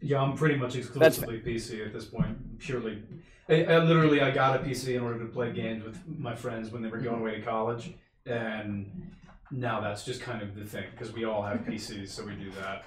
Yeah, 0.00 0.22
I'm 0.22 0.36
pretty 0.36 0.56
much 0.56 0.76
exclusively 0.76 1.40
PC 1.40 1.84
at 1.84 1.92
this 1.92 2.04
point. 2.04 2.58
Purely, 2.58 3.02
I, 3.48 3.64
I 3.64 3.78
literally 3.78 4.20
I 4.20 4.30
got 4.30 4.60
a 4.60 4.64
PC 4.64 4.96
in 4.96 5.02
order 5.02 5.18
to 5.18 5.26
play 5.26 5.52
games 5.52 5.84
with 5.84 5.98
my 6.06 6.34
friends 6.34 6.70
when 6.70 6.82
they 6.82 6.88
were 6.88 6.98
going 6.98 7.20
away 7.20 7.36
to 7.36 7.42
college, 7.42 7.94
and 8.24 9.12
now 9.50 9.80
that's 9.80 10.04
just 10.04 10.20
kind 10.20 10.42
of 10.42 10.54
the 10.54 10.64
thing 10.64 10.84
because 10.92 11.12
we 11.12 11.24
all 11.24 11.42
have 11.42 11.58
PCs, 11.60 12.08
so 12.08 12.24
we 12.24 12.34
do 12.34 12.50
that. 12.52 12.84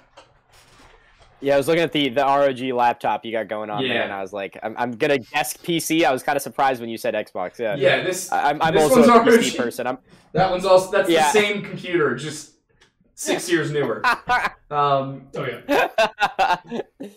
Yeah, 1.40 1.54
I 1.54 1.56
was 1.56 1.68
looking 1.68 1.84
at 1.84 1.92
the 1.92 2.08
the 2.08 2.22
ROG 2.22 2.60
laptop 2.76 3.24
you 3.24 3.30
got 3.32 3.48
going 3.48 3.70
on 3.70 3.84
Yeah. 3.84 3.94
there, 3.94 4.02
and 4.04 4.12
I 4.12 4.20
was 4.22 4.32
like, 4.32 4.58
I'm, 4.62 4.74
I'm 4.76 4.92
gonna 4.92 5.18
guess 5.18 5.56
PC. 5.56 6.04
I 6.04 6.12
was 6.12 6.22
kind 6.22 6.36
of 6.36 6.42
surprised 6.42 6.80
when 6.80 6.90
you 6.90 6.96
said 6.98 7.14
Xbox. 7.14 7.58
Yeah, 7.58 7.76
Yeah, 7.76 8.02
this 8.02 8.32
I, 8.32 8.50
I'm, 8.50 8.60
I'm 8.62 8.74
This 8.74 8.82
also 8.90 9.02
a 9.04 9.06
PC 9.20 9.50
ROG. 9.52 9.56
person. 9.56 9.86
I'm 9.86 9.98
that 10.32 10.50
one's 10.50 10.64
also 10.64 10.90
that's 10.90 11.08
Yeah. 11.08 11.30
the 11.32 11.38
same 11.38 11.62
computer, 11.62 12.14
just 12.16 12.54
six 13.14 13.48
years 13.50 13.70
newer. 13.70 14.02
Um, 14.70 15.28
Oh 15.34 15.46
yeah, 15.46 16.66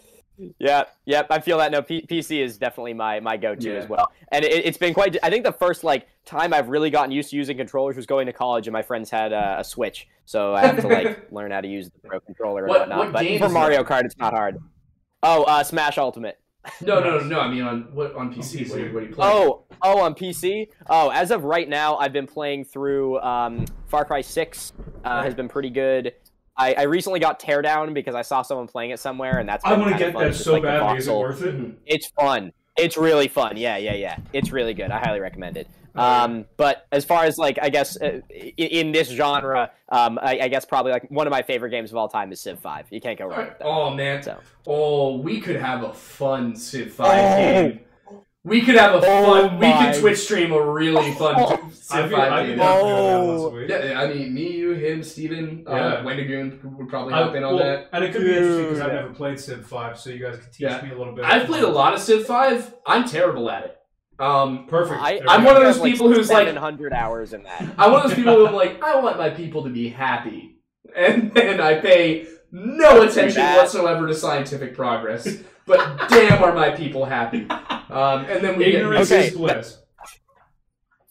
yeah, 0.60 0.84
yep. 1.06 1.28
I 1.30 1.40
feel 1.40 1.58
that. 1.60 1.72
No, 1.72 1.82
P- 1.82 2.06
PC 2.10 2.40
is 2.44 2.58
definitely 2.58 2.94
my 2.94 3.20
my 3.20 3.38
go-to 3.38 3.70
Yeah. 3.74 3.80
as 3.80 3.88
well. 3.90 4.12
And 4.32 4.44
it, 4.46 4.66
it's 4.66 4.78
been 4.78 4.94
quite. 4.94 5.18
I 5.24 5.30
think 5.30 5.44
the 5.46 5.52
first 5.52 5.84
like 5.84 6.08
time 6.26 6.54
I've 6.54 6.70
really 6.70 6.90
gotten 6.90 7.12
used 7.12 7.30
to 7.32 7.36
using 7.36 7.58
controllers 7.58 7.96
was 7.96 8.06
going 8.06 8.26
to 8.28 8.34
college, 8.34 8.68
and 8.68 8.74
my 8.74 8.82
friends 8.82 9.10
had 9.10 9.34
uh, 9.34 9.58
a 9.60 9.64
Switch, 9.64 10.08
so 10.26 10.56
I 10.56 10.66
have 10.66 10.82
to 10.82 10.88
like 10.88 11.28
learn 11.32 11.52
how 11.52 11.62
to 11.62 11.68
use 11.68 11.90
the 11.90 12.08
Pro 12.08 12.20
controller 12.20 12.62
and 12.66 12.70
What- 12.70 12.80
whatnot. 12.82 12.98
what 12.98 13.14
but 13.14 13.38
for 13.40 13.50
Mario 13.50 13.84
Kart, 13.84 14.04
it's 14.06 14.18
not 14.18 14.34
hard. 14.34 14.58
Oh, 15.24 15.44
uh, 15.44 15.64
Smash 15.64 15.98
Ultimate. 15.98 16.40
no, 16.82 17.00
no, 17.00 17.18
no, 17.20 17.20
no. 17.26 17.40
I 17.40 17.48
mean 17.50 17.64
on 17.64 17.82
what 17.94 18.16
on 18.16 18.34
PC? 18.34 18.70
What, 18.70 18.78
do 18.78 18.94
what 18.94 19.00
do 19.02 19.06
you 19.10 19.16
play? 19.16 19.28
Oh, 19.28 19.64
oh, 19.82 20.00
on 20.02 20.14
PC. 20.16 20.68
Oh, 20.90 21.10
as 21.10 21.32
of 21.32 21.44
right 21.44 21.68
now, 21.68 21.98
I've 21.98 22.14
been 22.14 22.28
playing 22.28 22.66
through 22.66 23.20
um, 23.20 23.66
Far 23.88 24.06
Cry 24.06 24.22
Six. 24.22 24.74
Uh, 25.04 25.24
has 25.24 25.34
been 25.34 25.48
pretty 25.50 25.72
good. 25.72 26.14
I, 26.62 26.74
I 26.78 26.82
recently 26.84 27.20
got 27.20 27.40
Teardown 27.42 27.94
because 27.94 28.14
I 28.16 28.22
saw 28.22 28.42
someone 28.42 28.68
playing 28.68 28.92
it 28.92 29.00
somewhere, 29.00 29.40
and 29.40 29.50
that's 29.50 29.66
I 29.66 29.72
been 29.72 29.80
want 29.82 29.94
to 29.94 29.98
get 30.00 30.14
fun. 30.14 30.24
that 30.24 30.30
It's 30.32 30.44
so 30.44 30.54
like 30.54 30.64
badly. 30.64 30.98
Is 31.00 31.08
it 31.08 31.14
worth 31.16 31.42
it? 31.42 31.58
Mhm. 31.60 31.76
It's 31.86 32.08
fun. 32.10 32.54
It's 32.78 32.98
really 32.98 33.28
fun. 33.28 33.58
Yeah, 33.58 33.78
yeah, 33.78 33.96
yeah. 33.96 34.18
It's 34.34 34.52
really 34.52 34.74
good. 34.74 34.92
I 34.92 35.00
highly 35.00 35.20
recommend 35.20 35.58
it. 35.58 35.68
Um, 35.94 36.46
but 36.56 36.88
as 36.94 37.04
far 37.04 37.26
as 37.26 37.38
like, 37.38 37.60
I 37.62 37.68
guess 37.70 38.00
uh, 38.00 38.22
in, 38.30 38.68
in 38.68 38.92
this 38.94 39.10
genre, 39.10 39.72
um, 39.90 40.18
I, 40.22 40.40
I 40.44 40.48
guess 40.48 40.64
probably 40.64 40.94
like 40.94 41.10
one 41.12 41.28
of 41.28 41.32
my 41.32 41.42
favorite 41.42 41.72
games 41.72 41.92
of 41.92 41.98
all 41.98 42.08
time 42.08 42.32
is 42.32 42.40
Civ 42.40 42.60
Five. 42.60 42.86
You 42.92 43.02
can't 43.02 43.20
go 43.20 43.26
wrong 43.26 43.40
with 43.48 43.58
that. 43.60 43.66
Oh 43.66 43.90
man. 43.94 44.24
So. 44.24 44.38
Oh, 44.68 45.18
we 45.18 45.42
could 45.42 45.58
have 45.58 45.84
a 45.84 45.92
fun 45.94 46.56
Civ 46.56 46.94
5 46.94 47.08
Oh. 47.08 47.12
game. 47.70 47.80
We 48.44 48.62
could 48.62 48.74
have 48.76 48.96
a 48.96 49.06
Oh 49.06 49.48
fun. 49.50 49.60
we 49.60 49.68
my- 49.68 49.92
could 49.92 50.02
Twitch 50.02 50.18
stream 50.18 50.52
a 50.52 50.60
really 50.62 51.12
fun 51.16 51.36
Oh. 51.38 51.46
I 51.54 51.58
feel, 51.58 51.68
I 51.92 52.08
feel 52.08 52.18
like 52.18 52.44
we 52.44 52.50
had 52.52 52.60
that 52.60 52.82
Oh. 52.82 53.36
last 53.44 53.54
week. 53.54 53.70
Yeah, 53.70 54.02
I 54.02 54.08
mean, 54.14 54.34
me, 54.34 54.52
you, 54.52 54.72
him, 54.72 55.04
Steven, 55.04 55.64
uh, 55.68 55.76
Yeah. 55.76 56.04
Wendigoon 56.04 56.60
would 56.78 56.90
probably 56.90 57.14
I- 57.14 57.24
hop 57.24 57.36
in 57.36 57.44
on 57.44 57.56
well, 57.56 57.64
that. 57.64 57.90
And 57.94 58.04
it 58.04 58.12
could 58.14 58.24
be 58.24 58.36
interesting 58.36 58.64
because 58.66 58.80
I've 58.82 58.94
never 58.94 59.10
played 59.14 59.40
Civ 59.40 59.66
5, 59.68 60.00
so 60.00 60.10
you 60.10 60.20
guys 60.20 60.38
could 60.38 60.52
teach 60.52 60.62
Yeah. 60.62 60.82
me 60.82 60.92
a 60.92 60.98
little 60.98 61.14
bit. 61.14 61.26
I've 61.26 61.46
played 61.46 61.64
a 61.64 61.68
lot 61.70 61.94
of 61.94 62.00
Civ 62.00 62.26
5. 62.26 62.74
I'm 62.88 63.06
terrible 63.08 63.50
at 63.52 63.66
it. 63.66 63.78
Um, 64.20 64.66
Perfect. 64.68 65.02
I, 65.02 65.20
I'm 65.28 65.44
one 65.44 65.56
of 65.56 65.64
those 65.64 65.76
have, 65.76 65.84
like, 65.84 65.92
people 65.94 66.08
who's 66.12 66.30
like- 66.30 66.48
700 66.48 66.94
hours 66.94 67.34
in 67.34 67.44
that. 67.44 67.62
I'm 67.78 67.92
one 67.92 68.02
of 68.02 68.08
those 68.10 68.16
people 68.16 68.36
who 68.36 68.48
I'm 68.48 68.54
like, 68.56 68.82
I 68.84 69.00
want 69.02 69.18
my 69.18 69.30
people 69.30 69.64
to 69.66 69.70
be 69.70 69.90
happy, 69.90 70.58
and 70.96 71.32
then 71.36 71.60
I 71.62 71.76
pay 71.80 72.26
no 72.52 73.02
attention 73.02 73.42
that. 73.42 73.58
whatsoever 73.58 74.08
to 74.08 74.14
scientific 74.16 74.76
progress. 74.76 75.28
But 75.66 76.10
damn, 76.10 76.44
are 76.44 76.54
my 76.54 76.72
people 76.72 77.06
happy? 77.06 77.48
Um, 77.50 78.26
and 78.26 78.44
then 78.44 78.58
we 78.58 78.66
Ignorance 78.66 79.10
get 79.10 79.18
Okay. 79.20 79.28
is 79.28 79.36
bliss. 79.36 79.78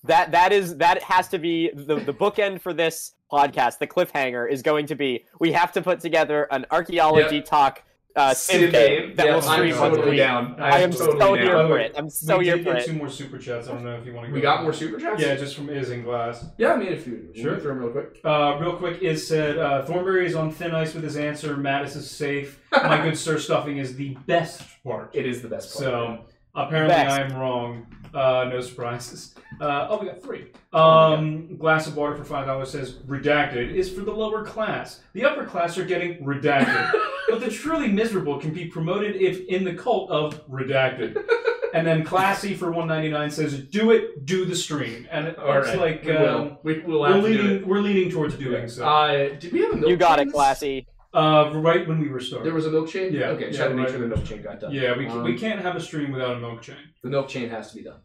That 0.05 0.33
that 0.33 0.53
is 0.53 0.77
that 0.79 1.03
has 1.03 1.29
to 1.29 1.39
be 1.39 1.71
the 1.75 1.97
the 1.97 2.13
bookend 2.15 2.61
for 2.61 2.73
this 2.73 3.15
podcast. 3.31 3.79
The 3.79 3.87
cliffhanger 3.87 4.51
is 4.51 4.63
going 4.63 4.87
to 4.87 4.95
be 4.95 5.25
we 5.39 5.53
have 5.53 5.73
to 5.73 5.83
put 5.83 6.01
together 6.01 6.49
an 6.51 6.67
archaeology 6.71 7.43
talk 7.43 7.83
uh, 8.17 8.35
Civ 8.35 8.61
Civ 8.61 8.73
game. 8.73 9.01
game 9.07 9.17
that 9.17 9.27
Yeah, 9.27 9.35
will 9.37 9.43
I'm 9.43 9.49
totally 9.49 9.69
once 9.73 9.81
a 9.81 9.89
totally 9.97 10.11
week. 10.11 10.19
down. 10.19 10.57
I 10.61 10.79
am 10.81 10.91
totally 10.91 11.11
so 11.13 11.19
down. 11.37 11.39
here 11.39 11.67
for 11.69 11.79
it. 11.79 11.95
I'm 11.97 12.11
so 12.11 12.39
we 12.39 12.45
here 12.47 12.57
did 12.57 12.67
for 12.67 12.73
get 12.75 12.83
it. 12.83 12.87
two 12.87 12.93
more 12.95 13.09
super 13.09 13.39
chats. 13.39 13.69
I 13.69 13.73
don't 13.73 13.85
know 13.85 13.95
if 13.97 14.05
you 14.07 14.13
want 14.13 14.27
to 14.27 14.31
go. 14.31 14.35
We 14.35 14.41
got 14.41 14.63
more 14.63 14.73
super 14.73 14.99
chats. 14.99 15.21
Yeah, 15.23 15.35
just 15.37 15.55
from 15.57 15.71
Is 15.71 15.91
in 15.91 16.03
Glass. 16.03 16.45
Yeah, 16.59 16.73
I 16.73 16.77
mean, 16.77 16.89
if 16.89 17.07
you 17.07 17.29
Sure. 17.35 17.43
sure, 17.45 17.61
through 17.61 17.69
them 17.71 17.79
real 17.79 17.91
quick. 17.91 18.21
Uh, 18.25 18.57
real 18.61 18.77
quick, 18.77 19.01
Is 19.03 19.27
said 19.27 19.59
uh, 19.59 19.85
Thornberry 19.85 20.27
is 20.27 20.35
on 20.35 20.51
thin 20.51 20.73
ice 20.75 20.95
with 20.95 21.05
his 21.05 21.17
answer. 21.17 21.57
Mattis 21.57 21.97
is 21.97 22.11
safe. 22.11 22.61
My 22.73 23.01
good 23.03 23.17
sir 23.17 23.39
stuffing 23.39 23.79
is 23.79 23.97
the 23.97 24.17
best 24.27 24.63
part. 24.83 25.11
It 25.15 25.27
is 25.27 25.43
the 25.43 25.49
best 25.49 25.73
part. 25.73 25.85
So 25.85 26.25
apparently 26.55 26.95
Best. 26.95 27.19
I 27.19 27.23
am 27.23 27.37
wrong. 27.37 27.87
Uh, 28.15 28.49
no 28.51 28.61
surprises. 28.61 29.35
Uh, 29.61 29.87
oh, 29.91 29.99
we 29.99 30.07
got 30.07 30.23
three. 30.23 30.47
Oh, 30.73 30.81
Um, 31.15 31.57
glass 31.57 31.87
of 31.87 31.97
water 31.97 32.17
for 32.17 32.25
five 32.25 32.47
dollars 32.47 32.71
says 32.71 32.95
redacted 33.07 33.73
is 33.75 33.91
for 33.93 34.01
the 34.01 34.13
lower 34.13 34.45
class. 34.45 35.01
The 35.13 35.25
upper 35.25 35.45
class 35.45 35.77
are 35.79 35.85
getting 35.85 36.19
redacted, 36.25 36.93
but 37.29 37.41
the 37.41 37.51
truly 37.51 37.89
miserable 37.89 38.39
can 38.39 38.53
be 38.53 38.67
promoted 38.67 39.17
if 39.17 39.47
in 39.49 39.65
the 39.65 39.75
cult 39.75 40.11
of 40.11 40.47
redacted. 40.49 41.23
And 41.73 41.87
then 41.87 42.03
classy 42.05 42.55
for 42.55 42.73
one 42.73 42.89
ninety 42.89 43.09
nine 43.11 43.31
says 43.31 43.57
do 43.61 43.93
it, 43.93 44.27
do 44.27 44.45
the 44.45 44.57
stream, 44.57 45.07
and 45.11 45.29
it's 45.29 45.39
right, 45.39 45.79
like 45.79 46.05
we 46.05 46.13
um, 46.17 46.23
will. 46.23 46.59
We, 46.65 46.79
we'll 46.81 47.01
we're 47.01 47.13
have 47.13 47.23
to 47.23 47.29
do 47.33 47.39
leaning 47.43 47.57
it. 47.59 47.67
we're 47.67 47.81
leaning 47.81 48.11
towards 48.11 48.35
doing 48.35 48.69
so. 48.69 48.85
Uh, 48.85 49.29
did 49.39 49.53
we 49.53 49.61
have 49.61 49.73
a 49.73 49.77
milk 49.77 49.89
You 49.89 49.97
got 49.97 50.19
it, 50.19 50.33
classy. 50.33 50.87
Uh, 51.13 51.51
right 51.55 51.87
when 51.89 51.99
we 52.01 52.09
were 52.09 52.21
starting. 52.21 52.45
There 52.45 52.55
was 52.55 52.67
a 52.67 52.71
milk 52.71 52.89
chain. 52.89 53.13
Yeah, 53.13 53.31
Okay, 53.31 53.47
just 53.49 53.59
yeah, 53.59 53.65
had 53.65 53.69
to 53.71 53.75
make 53.75 53.87
right. 53.87 53.91
sure 53.93 54.01
the 54.01 54.15
milk 54.15 54.25
chain 54.25 54.43
got 54.43 54.61
done. 54.61 54.73
yeah, 54.73 54.97
we, 54.97 55.07
Um, 55.09 55.25
we 55.25 55.37
can't 55.37 55.61
have 55.61 55.75
a 55.75 55.81
stream 55.81 56.13
without 56.13 56.37
a 56.37 56.41
milk 56.41 56.63
chain. 56.63 56.77
The 57.03 57.11
milk 57.11 57.29
chain 57.29 57.51
has 57.51 57.71
to 57.71 57.77
be 57.79 57.83
done. 57.83 58.01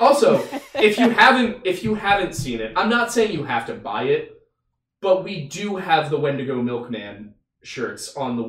Also, 0.00 0.42
if 0.74 0.98
you 0.98 1.10
haven't 1.10 1.58
if 1.64 1.84
you 1.84 1.94
haven't 1.94 2.34
seen 2.34 2.60
it, 2.60 2.72
I'm 2.76 2.88
not 2.88 3.12
saying 3.12 3.32
you 3.32 3.44
have 3.44 3.66
to 3.66 3.74
buy 3.74 4.04
it, 4.04 4.32
but 5.00 5.22
we 5.24 5.46
do 5.48 5.76
have 5.76 6.10
the 6.10 6.18
Wendigo 6.18 6.60
Milkman 6.62 7.34
shirts 7.62 8.16
on 8.16 8.36
the 8.36 8.42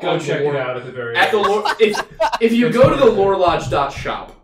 Go 0.00 0.10
on 0.10 0.18
the 0.18 0.24
check 0.24 0.42
Lore- 0.42 0.54
it 0.54 0.60
out 0.60 0.76
at 0.76 0.86
the 0.86 0.92
very 0.92 1.16
At 1.16 1.30
the 1.32 1.38
lore, 1.38 1.64
if 1.80 1.98
if 2.40 2.52
you 2.52 2.70
go 2.70 2.88
to 2.88 2.96
the 2.96 3.06
really 3.06 3.16
lorelodge.shop, 3.16 4.39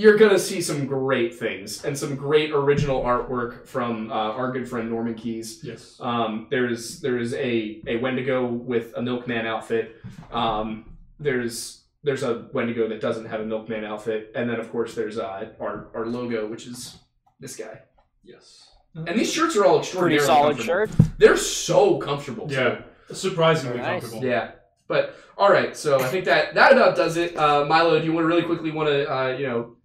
you're 0.00 0.16
gonna 0.16 0.38
see 0.38 0.60
some 0.62 0.86
great 0.86 1.34
things 1.34 1.84
and 1.84 1.98
some 1.98 2.14
great 2.14 2.50
original 2.52 3.02
artwork 3.02 3.66
from 3.66 4.10
uh, 4.12 4.14
our 4.38 4.52
good 4.52 4.68
friend 4.68 4.88
Norman 4.90 5.14
Keys. 5.14 5.60
Yes. 5.64 5.96
Um, 6.00 6.46
there's 6.50 7.00
there's 7.00 7.34
a, 7.34 7.80
a 7.86 7.96
Wendigo 7.96 8.46
with 8.46 8.92
a 8.96 9.02
milkman 9.02 9.44
outfit. 9.46 9.96
Um, 10.30 10.96
there's 11.18 11.82
there's 12.04 12.22
a 12.22 12.46
Wendigo 12.52 12.88
that 12.88 13.00
doesn't 13.00 13.24
have 13.26 13.40
a 13.40 13.44
milkman 13.44 13.84
outfit, 13.84 14.30
and 14.36 14.48
then 14.48 14.60
of 14.60 14.70
course 14.70 14.94
there's 14.94 15.18
uh, 15.18 15.48
our 15.60 15.88
our 15.94 16.06
logo, 16.06 16.46
which 16.46 16.66
is 16.68 16.98
this 17.40 17.56
guy. 17.56 17.80
Yes. 18.22 18.68
And 18.94 19.18
these 19.18 19.32
shirts 19.32 19.56
are 19.56 19.64
all 19.64 19.80
Pretty 19.82 20.18
solid 20.20 20.56
comfortable. 20.58 20.64
shirt. 20.86 20.90
They're 21.18 21.36
so 21.36 21.98
comfortable. 21.98 22.46
too. 22.48 22.54
Yeah. 22.54 22.82
Surprisingly 23.12 23.78
Nice. 23.78 24.02
comfortable. 24.02 24.24
Yeah. 24.24 24.52
But 24.86 25.16
all 25.36 25.50
right, 25.50 25.76
so 25.76 26.00
I 26.00 26.06
think 26.08 26.24
that 26.26 26.54
that 26.54 26.72
about 26.72 26.96
does 26.96 27.16
it. 27.16 27.36
Uh, 27.36 27.64
Milo, 27.66 27.98
do 27.98 28.04
you 28.04 28.12
want 28.12 28.24
to 28.24 28.28
really 28.28 28.42
quickly 28.44 28.70
want 28.70 28.88
to 28.88 29.12
uh, 29.12 29.28
you 29.36 29.46
know 29.46 29.76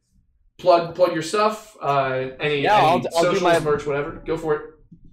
plug 0.57 0.95
plug 0.95 1.13
your 1.13 1.21
stuff? 1.21 1.75
Uh, 1.81 2.29
any 2.39 2.61
Yeah, 2.61 2.77
any 2.77 2.87
I'll- 2.87 3.25
I'll 3.27 3.33
do 3.33 3.39
my- 3.39 3.59
merch, 3.59 3.85
whatever. 3.85 4.21
Go 4.25 4.37
for 4.37 4.55
it. 4.55 4.61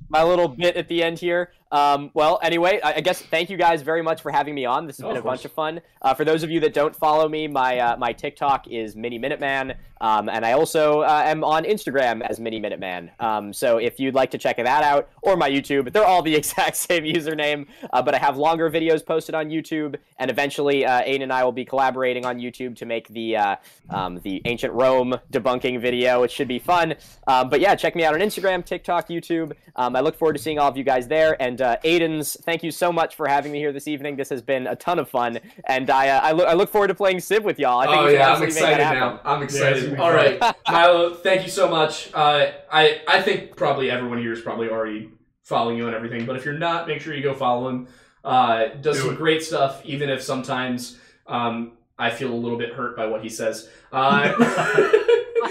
my 0.08 0.24
little 0.24 0.48
bit 0.48 0.76
at 0.76 0.88
the 0.88 1.02
end 1.04 1.18
here. 1.20 1.52
Um, 1.72 2.10
well, 2.14 2.40
anyway, 2.42 2.80
I, 2.82 2.94
I 2.94 3.00
guess 3.00 3.22
thank 3.22 3.48
you 3.50 3.56
guys 3.56 3.82
very 3.82 4.02
much 4.02 4.22
for 4.22 4.30
having 4.30 4.54
me 4.54 4.64
on. 4.64 4.86
This 4.86 4.96
has 4.96 5.04
been 5.04 5.16
a 5.16 5.22
course. 5.22 5.38
bunch 5.38 5.44
of 5.44 5.52
fun. 5.52 5.80
Uh, 6.02 6.14
for 6.14 6.24
those 6.24 6.42
of 6.42 6.50
you 6.50 6.60
that 6.60 6.74
don't 6.74 6.94
follow 6.94 7.28
me, 7.28 7.46
my 7.46 7.78
uh, 7.78 7.96
my 7.96 8.12
TikTok 8.12 8.66
is 8.68 8.96
Miniminuteman, 8.96 9.76
um, 10.00 10.28
and 10.28 10.44
I 10.44 10.52
also 10.52 11.02
uh, 11.02 11.22
am 11.24 11.44
on 11.44 11.64
Instagram 11.64 12.22
as 12.28 12.40
Miniminuteman. 12.40 13.10
Um, 13.20 13.52
so 13.52 13.78
if 13.78 14.00
you'd 14.00 14.14
like 14.14 14.30
to 14.32 14.38
check 14.38 14.56
that 14.56 14.82
out, 14.82 15.10
or 15.22 15.36
my 15.36 15.50
YouTube, 15.50 15.92
they're 15.92 16.04
all 16.04 16.22
the 16.22 16.34
exact 16.40 16.76
same 16.76 17.04
username. 17.04 17.66
Uh, 17.92 18.02
but 18.02 18.14
I 18.14 18.18
have 18.18 18.36
longer 18.36 18.70
videos 18.70 19.04
posted 19.04 19.34
on 19.34 19.48
YouTube, 19.48 19.96
and 20.18 20.30
eventually 20.30 20.84
uh, 20.84 21.02
Aidan 21.04 21.22
and 21.22 21.32
I 21.32 21.44
will 21.44 21.52
be 21.52 21.64
collaborating 21.64 22.24
on 22.24 22.38
YouTube 22.38 22.76
to 22.76 22.86
make 22.86 23.08
the 23.08 23.36
uh, 23.36 23.56
um, 23.90 24.20
the 24.24 24.42
ancient 24.44 24.72
Rome 24.72 25.14
debunking 25.32 25.80
video. 25.80 26.22
It 26.24 26.30
should 26.30 26.48
be 26.48 26.58
fun. 26.58 26.94
Um, 27.26 27.48
but 27.48 27.60
yeah, 27.60 27.74
check 27.76 27.94
me 27.94 28.04
out 28.04 28.14
on 28.14 28.20
Instagram, 28.20 28.64
TikTok, 28.64 29.08
YouTube. 29.08 29.52
Um, 29.76 29.94
I 29.94 30.00
look 30.00 30.16
forward 30.16 30.36
to 30.36 30.42
seeing 30.42 30.58
all 30.58 30.68
of 30.68 30.76
you 30.76 30.84
guys 30.84 31.06
there. 31.06 31.40
And 31.40 31.59
uh, 31.60 31.76
Aidan's, 31.84 32.36
thank 32.42 32.62
you 32.62 32.70
so 32.70 32.92
much 32.92 33.14
for 33.14 33.26
having 33.26 33.52
me 33.52 33.58
here 33.58 33.72
this 33.72 33.88
evening. 33.88 34.16
This 34.16 34.28
has 34.28 34.42
been 34.42 34.66
a 34.66 34.76
ton 34.76 34.98
of 34.98 35.08
fun, 35.08 35.38
and 35.66 35.90
I 35.90 36.08
uh, 36.08 36.20
I, 36.20 36.32
look 36.32 36.48
I 36.48 36.52
look 36.54 36.70
forward 36.70 36.88
to 36.88 36.94
playing 36.94 37.20
Civ 37.20 37.44
with 37.44 37.58
y'all. 37.58 37.80
I 37.80 37.86
think 37.86 37.98
oh 37.98 38.04
we 38.04 38.10
should 38.10 38.18
yeah, 38.18 38.32
I'm 38.32 38.40
that 38.40 38.46
excited 38.46 38.82
happen. 38.82 38.98
now. 39.00 39.20
I'm 39.24 39.42
excited. 39.42 39.82
gonna 39.84 39.94
be 39.96 40.00
All 40.00 40.10
fun. 40.10 40.40
right, 40.40 40.56
Milo, 40.68 41.14
thank 41.14 41.42
you 41.42 41.50
so 41.50 41.68
much. 41.68 42.12
Uh, 42.14 42.52
I 42.70 43.02
I 43.08 43.22
think 43.22 43.56
probably 43.56 43.90
everyone 43.90 44.18
here 44.18 44.32
is 44.32 44.40
probably 44.40 44.68
already 44.68 45.10
following 45.42 45.76
you 45.76 45.86
and 45.86 45.94
everything, 45.94 46.26
but 46.26 46.36
if 46.36 46.44
you're 46.44 46.54
not, 46.54 46.86
make 46.86 47.00
sure 47.00 47.14
you 47.14 47.22
go 47.22 47.34
follow 47.34 47.68
him. 47.68 47.88
Uh, 48.24 48.68
does 48.80 48.96
Do 48.96 49.02
some 49.04 49.14
it. 49.14 49.16
great 49.16 49.42
stuff, 49.42 49.84
even 49.84 50.10
if 50.10 50.22
sometimes 50.22 50.98
um, 51.26 51.72
I 51.98 52.10
feel 52.10 52.32
a 52.32 52.36
little 52.36 52.58
bit 52.58 52.72
hurt 52.74 52.96
by 52.96 53.06
what 53.06 53.22
he 53.22 53.28
says. 53.28 53.68
Uh, 53.92 54.32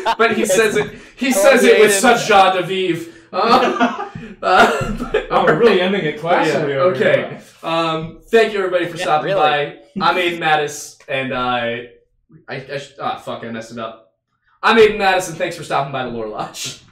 but 0.17 0.35
he 0.35 0.45
says 0.45 0.75
it. 0.77 0.93
He 1.15 1.31
says 1.31 1.63
it 1.63 1.79
with 1.79 1.93
such 1.93 2.27
joie 2.27 2.53
de 2.53 2.63
vivre. 2.63 3.11
Uh, 3.31 4.09
uh, 4.41 5.11
Oh, 5.31 5.43
we're 5.45 5.57
really 5.59 5.81
ending 5.81 6.03
it 6.05 6.19
classically. 6.19 6.73
Yeah, 6.73 6.79
over 6.79 6.95
okay. 6.95 7.15
here. 7.29 7.41
Um, 7.63 8.21
thank 8.29 8.53
you 8.53 8.59
everybody 8.59 8.85
for 8.87 8.97
Yeah, 8.97 9.03
stopping 9.03 9.27
really. 9.35 9.39
by. 9.39 9.77
I'm 10.01 10.17
Aidan 10.17 10.39
Mattis, 10.39 10.99
and 11.07 11.33
I, 11.33 11.89
I, 12.47 12.77
sh- 12.77 12.93
ah, 12.99 13.17
fuck, 13.17 13.43
I 13.43 13.49
messed 13.51 13.71
it 13.71 13.77
up. 13.79 14.13
I'm 14.63 14.77
Aidan 14.77 14.97
Mattis, 14.97 15.29
and 15.29 15.37
thanks 15.37 15.55
for 15.55 15.63
stopping 15.63 15.91
by 15.91 16.03
the 16.03 16.09
Lore 16.09 16.27
Lodge. 16.27 16.81